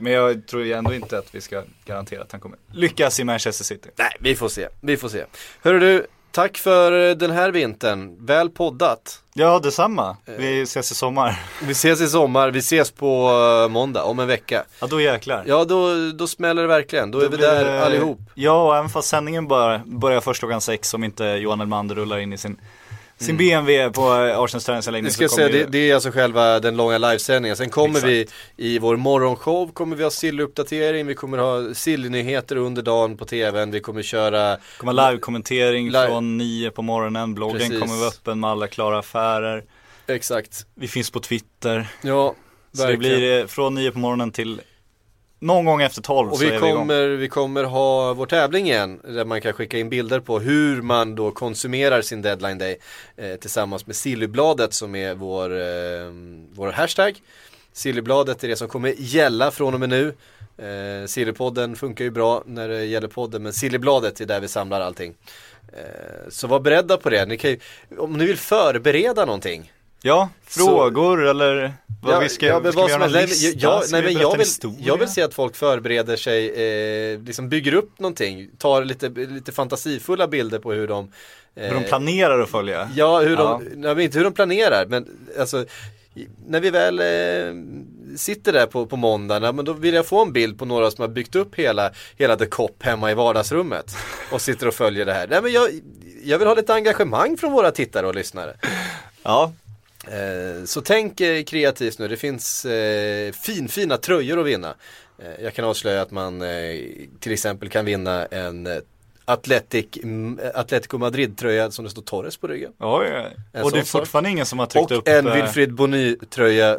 Men, 0.00 0.12
jag 0.12 0.46
tror 0.46 0.66
ändå 0.66 0.94
inte 0.94 1.18
att 1.18 1.34
vi 1.34 1.40
ska 1.40 1.62
garantera 1.84 2.22
att 2.22 2.32
han 2.32 2.40
kommer 2.40 2.58
lyckas 2.72 3.20
i 3.20 3.24
Manchester 3.24 3.64
City. 3.64 3.88
Nej, 3.96 4.16
vi 4.20 4.36
får 4.36 4.48
se. 4.48 4.68
Vi 4.80 4.96
får 4.96 5.08
se. 5.08 5.24
Hörru 5.62 5.80
du, 5.80 6.06
tack 6.30 6.58
för 6.58 7.08
eh, 7.10 7.14
den 7.16 7.30
här 7.30 7.50
vintern. 7.50 8.26
Väl 8.26 8.50
poddat. 8.50 9.20
Ja, 9.34 9.58
detsamma. 9.58 10.16
Eh. 10.26 10.34
Vi 10.38 10.62
ses 10.62 10.92
i 10.92 10.94
sommar. 10.94 11.42
Vi 11.62 11.72
ses 11.72 12.00
i 12.00 12.08
sommar. 12.08 12.50
Vi 12.50 12.58
ses 12.58 12.90
på 12.90 13.30
eh, 13.64 13.72
måndag 13.72 14.02
om 14.04 14.18
en 14.18 14.26
vecka. 14.28 14.64
Ja, 14.80 14.86
då 14.86 15.00
jäklar. 15.00 15.44
Ja, 15.46 15.64
då, 15.64 16.10
då 16.10 16.26
smäller 16.26 16.62
det 16.62 16.68
verkligen. 16.68 17.10
Då, 17.10 17.20
är 17.20 17.28
vi 17.28 17.36
där 17.36 17.64
det- 17.64 17.84
allihop. 17.84 18.20
Ja, 18.34 18.62
och 18.68 18.76
även 18.76 18.90
fast 18.90 19.08
sändningen 19.08 19.48
börjar, 19.48 19.82
börjar 19.86 20.20
först 20.20 20.38
klockan 20.40 20.60
sex 20.60 20.94
om 20.94 21.04
inte 21.04 21.24
Johan 21.24 21.60
Elmander 21.60 21.94
rullar 21.94 22.18
in 22.18 22.32
i 22.32 22.38
sin, 22.38 22.60
sin 23.18 23.30
Mm. 23.30 23.36
BMW 23.46 23.90
på 23.90 24.10
Arsenals 24.12 24.64
träningsanläggning. 24.64 25.10
Så 25.12 25.14
ska 25.14 25.36
kommer 25.36 25.50
säga, 25.50 25.64
det, 25.64 25.70
det 25.72 25.90
är 25.90 25.94
alltså 25.94 26.10
själva 26.10 26.60
den 26.60 26.76
långa 26.76 26.98
livesändningen. 26.98 27.56
Sen 27.56 27.70
kommer 27.70 27.94
Exakt. 28.08 28.34
vi 28.56 28.74
i 28.74 28.78
vår 28.78 28.96
morgonshow, 28.96 29.72
kommer 29.72 29.96
vi 29.96 30.02
ha 30.04 30.10
silluppdatering, 30.10 31.06
vi 31.06 31.14
kommer 31.14 31.38
ha 31.38 31.74
sillnyheter 31.74 32.56
under 32.56 32.82
dagen 32.82 33.16
på 33.16 33.24
tvn, 33.24 33.70
vi 33.70 33.80
kommer 33.80 34.02
köra 34.02 34.56
kommer 34.78 34.92
live-kommentering 34.92 35.90
Live- 35.90 36.06
från 36.06 36.36
nio 36.38 36.70
på 36.70 36.82
morgonen. 36.82 37.34
Bloggen 37.34 37.58
Precis. 37.58 37.80
kommer 37.80 37.96
vara 37.96 38.08
öppen 38.08 38.40
med 38.40 38.50
alla 38.50 38.66
klara 38.66 38.98
affärer. 38.98 39.64
Exakt. 40.06 40.66
Vi 40.74 40.88
finns 40.88 41.10
på 41.10 41.20
Twitter. 41.20 41.86
Ja, 42.02 42.34
Så 42.72 42.82
det 42.82 42.88
verkligen. 42.88 43.18
blir 43.18 43.40
eh, 43.40 43.46
från 43.46 43.74
nio 43.74 43.90
på 43.90 43.98
morgonen 43.98 44.30
till 44.32 44.60
någon 45.44 45.64
gång 45.64 45.82
efter 45.82 46.02
tolv 46.02 46.30
Och 46.30 46.38
så 46.38 46.44
vi 46.44 46.48
är 46.48 46.50
vi 46.50 46.56
igång. 46.56 46.72
kommer, 46.72 47.08
vi 47.08 47.28
kommer 47.28 47.64
ha 47.64 48.14
vår 48.14 48.26
tävling 48.26 48.66
igen 48.66 49.00
där 49.04 49.24
man 49.24 49.40
kan 49.40 49.52
skicka 49.52 49.78
in 49.78 49.88
bilder 49.88 50.20
på 50.20 50.38
hur 50.40 50.82
man 50.82 51.14
då 51.14 51.30
konsumerar 51.30 52.02
sin 52.02 52.22
deadline 52.22 52.58
day 52.58 52.78
eh, 53.16 53.34
tillsammans 53.36 53.86
med 53.86 53.96
Sillybladet 53.96 54.74
som 54.74 54.94
är 54.94 55.14
vår, 55.14 55.50
eh, 55.50 56.12
vår 56.54 56.72
hashtag. 56.72 57.22
Sillybladet 57.72 58.44
är 58.44 58.48
det 58.48 58.56
som 58.56 58.68
kommer 58.68 58.94
gälla 58.98 59.50
från 59.50 59.74
och 59.74 59.80
med 59.80 59.88
nu. 59.88 60.14
Eh, 60.58 61.06
Sillypodden 61.06 61.76
funkar 61.76 62.04
ju 62.04 62.10
bra 62.10 62.42
när 62.46 62.68
det 62.68 62.84
gäller 62.84 63.08
podden 63.08 63.42
men 63.42 63.52
Sillybladet 63.52 64.20
är 64.20 64.26
där 64.26 64.40
vi 64.40 64.48
samlar 64.48 64.80
allting. 64.80 65.14
Eh, 65.72 66.28
så 66.28 66.46
var 66.46 66.60
beredda 66.60 66.96
på 66.96 67.10
det. 67.10 67.26
Ni 67.26 67.36
kan 67.38 67.50
ju, 67.50 67.58
om 67.98 68.12
ni 68.12 68.26
vill 68.26 68.38
förbereda 68.38 69.24
någonting 69.24 69.72
Ja, 70.06 70.28
Så- 70.48 70.60
frågor 70.66 71.26
eller 71.26 71.72
vad 72.02 72.22
vi 72.22 72.28
ska, 72.28 72.60
men 72.62 72.72
ska 72.72 72.80
vad 72.80 72.86
vi 72.90 72.92
göra. 72.92 73.06
Nej, 73.06 73.26
lista? 73.26 73.58
Ska 73.82 73.82
nej, 73.96 74.02
men 74.02 74.12
jag, 74.22 74.36
vill, 74.38 74.46
jag 74.78 74.98
vill 74.98 75.08
se 75.08 75.22
att 75.22 75.34
folk 75.34 75.56
förbereder 75.56 76.16
sig, 76.16 76.48
eh, 77.14 77.20
liksom 77.20 77.48
bygger 77.48 77.74
upp 77.74 77.98
någonting, 77.98 78.48
tar 78.58 78.84
lite, 78.84 79.08
lite 79.08 79.52
fantasifulla 79.52 80.28
bilder 80.28 80.58
på 80.58 80.72
hur 80.72 80.88
de 80.88 81.12
eh, 81.56 81.66
Hur 81.68 81.74
de 81.74 81.84
planerar 81.84 82.40
att 82.40 82.50
följa. 82.50 82.90
Ja, 82.94 83.20
hur 83.20 83.36
Ja. 83.36 83.60
de, 83.64 83.64
nej, 83.80 83.94
men 83.94 84.00
inte 84.04 84.18
hur 84.18 84.24
de 84.24 84.32
planerar, 84.32 84.86
men 84.86 85.06
alltså 85.40 85.64
när 86.46 86.60
vi 86.60 86.70
väl 86.70 86.98
eh, 87.00 87.54
sitter 88.16 88.52
där 88.52 88.66
på, 88.66 88.86
på 88.86 88.96
måndag, 88.96 89.38
nej, 89.38 89.52
men 89.52 89.64
då 89.64 89.72
vill 89.72 89.94
jag 89.94 90.06
få 90.06 90.22
en 90.22 90.32
bild 90.32 90.58
på 90.58 90.64
några 90.64 90.90
som 90.90 91.02
har 91.02 91.08
byggt 91.08 91.36
upp 91.36 91.54
hela, 91.54 91.90
hela 92.16 92.36
The 92.36 92.46
Cop 92.46 92.82
hemma 92.82 93.10
i 93.10 93.14
vardagsrummet 93.14 93.96
och 94.32 94.40
sitter 94.40 94.68
och 94.68 94.74
följer 94.74 95.04
det 95.06 95.12
här. 95.12 95.26
Nej, 95.28 95.42
men 95.42 95.52
jag, 95.52 95.70
jag 96.24 96.38
vill 96.38 96.48
ha 96.48 96.54
lite 96.54 96.74
engagemang 96.74 97.36
från 97.36 97.52
våra 97.52 97.70
tittare 97.70 98.06
och 98.06 98.14
lyssnare. 98.14 98.56
Ja, 99.22 99.52
Eh, 99.54 99.63
så 100.64 100.80
tänk 100.80 101.20
eh, 101.20 101.42
kreativt 101.44 101.98
nu, 101.98 102.08
det 102.08 102.16
finns 102.16 102.64
eh, 102.64 103.32
finfina 103.32 103.96
tröjor 103.96 104.40
att 104.40 104.46
vinna. 104.46 104.74
Eh, 105.18 105.44
jag 105.44 105.54
kan 105.54 105.64
avslöja 105.64 106.02
att 106.02 106.10
man 106.10 106.42
eh, 106.42 106.48
till 107.20 107.32
exempel 107.32 107.68
kan 107.68 107.84
vinna 107.84 108.26
en 108.26 108.66
eh, 108.66 108.78
Athletic, 109.26 109.86
mm, 110.02 110.40
Atletico 110.54 110.98
Madrid-tröja 110.98 111.70
som 111.70 111.84
det 111.84 111.90
står 111.90 112.02
Torres 112.02 112.36
på 112.36 112.46
ryggen. 112.46 112.72
Oj, 112.78 113.06
En 113.52 113.62
och 113.62 113.72
det 113.72 113.78
är 113.78 113.82
fortfarande 113.82 114.30
ingen 114.30 114.46
som 114.46 114.58
har 114.58 114.66
tryckt 114.66 114.90
Och 114.90 114.98
upp 114.98 115.08
en 115.08 115.26
eh, 115.26 115.34
Wilfried 115.34 115.74
Bony-tröja, 115.74 116.70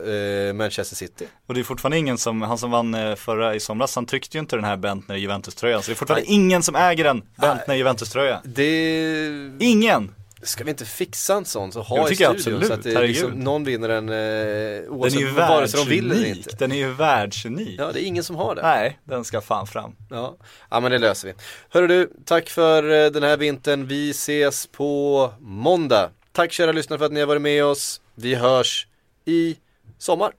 eh, 0.48 0.54
Manchester 0.54 0.96
City. 0.96 1.28
Och 1.48 1.54
det 1.54 1.60
är 1.60 1.64
fortfarande 1.64 1.98
ingen 1.98 2.18
som, 2.18 2.42
han 2.42 2.58
som 2.58 2.72
vann 2.72 2.94
eh, 2.94 3.16
förra 3.16 3.56
i 3.56 3.60
somras, 3.60 3.96
han 3.96 4.06
tryckte 4.06 4.38
ju 4.38 4.40
inte 4.40 4.56
den 4.56 4.66
här 4.66 4.78
Bentner 4.78 5.16
Juventus-tröjan. 5.16 5.82
Så 5.84 5.92
det 5.92 5.94
är 5.94 5.96
fortfarande 5.96 6.26
ingen 6.32 6.64
som 6.64 6.76
äger 6.76 7.06
en 7.06 7.22
Bentner 7.36 7.76
Juventus-tröja. 7.76 8.42
Det 8.44 9.56
Ingen! 9.60 10.14
Ska 10.46 10.64
vi 10.64 10.70
inte 10.70 10.86
fixa 10.86 11.34
en 11.36 11.46
sån 11.46 11.72
så 11.72 11.82
ha 11.82 12.10
i 12.10 12.16
studion 12.16 12.36
absolut. 12.36 12.68
så 12.68 12.74
att 12.74 12.84
det, 12.84 13.08
liksom, 13.08 13.32
någon 13.32 13.64
vinner 13.64 13.88
den 13.88 14.10
eh, 14.10 14.16
Den 14.16 14.90
oavsett 14.90 15.22
är 15.22 15.26
ju 15.26 15.32
vare 15.32 15.68
sig 15.68 15.80
de 15.80 15.90
vill 15.90 16.12
eller 16.12 16.26
inte. 16.26 16.56
Den 16.56 16.72
är 16.72 16.76
ju 16.76 16.94
världsunik. 16.94 17.80
Ja, 17.80 17.92
det 17.92 18.04
är 18.04 18.08
ingen 18.08 18.24
som 18.24 18.36
har 18.36 18.56
det. 18.56 18.62
Nej, 18.62 19.00
den 19.04 19.24
ska 19.24 19.42
fan 19.42 19.68
fram. 19.68 19.96
Ja. 20.10 20.38
ja, 20.70 20.80
men 20.80 20.92
det 20.92 20.98
löser 20.98 21.28
vi. 21.28 21.34
Hörru 21.70 21.88
du, 21.88 22.12
tack 22.26 22.50
för 22.50 23.06
eh, 23.06 23.12
den 23.12 23.24
här 23.24 23.38
vintern. 23.38 23.88
Vi 23.88 24.10
ses 24.10 24.68
på 24.68 25.34
måndag. 25.40 26.10
Tack 26.32 26.52
kära 26.52 26.72
lyssnare 26.72 27.00
för 27.00 27.06
att 27.06 27.12
ni 27.12 27.20
har 27.20 27.28
varit 27.28 27.42
med 27.42 27.66
oss. 27.66 28.02
Vi 28.16 28.36
hörs 28.36 28.88
i 29.26 29.56
sommar. 29.98 30.32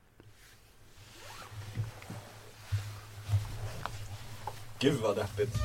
Gud 4.78 4.98
vad 5.02 5.16
deppigt. 5.16 5.56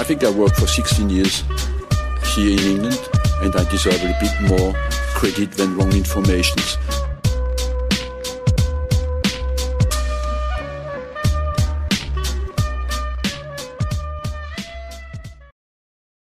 I 0.00 0.04
think 0.04 0.22
I 0.22 0.30
worked 0.30 0.56
for 0.56 0.66
16 0.66 1.10
years 1.10 1.44
here 2.36 2.50
in 2.50 2.58
England, 2.58 3.25
and 3.42 3.54
I 3.54 3.68
deserve 3.70 4.02
a 4.02 4.16
bit 4.20 4.48
more 4.48 4.72
credit 5.14 5.52
than 5.52 5.76
wrong 5.76 5.92
information. 5.92 6.58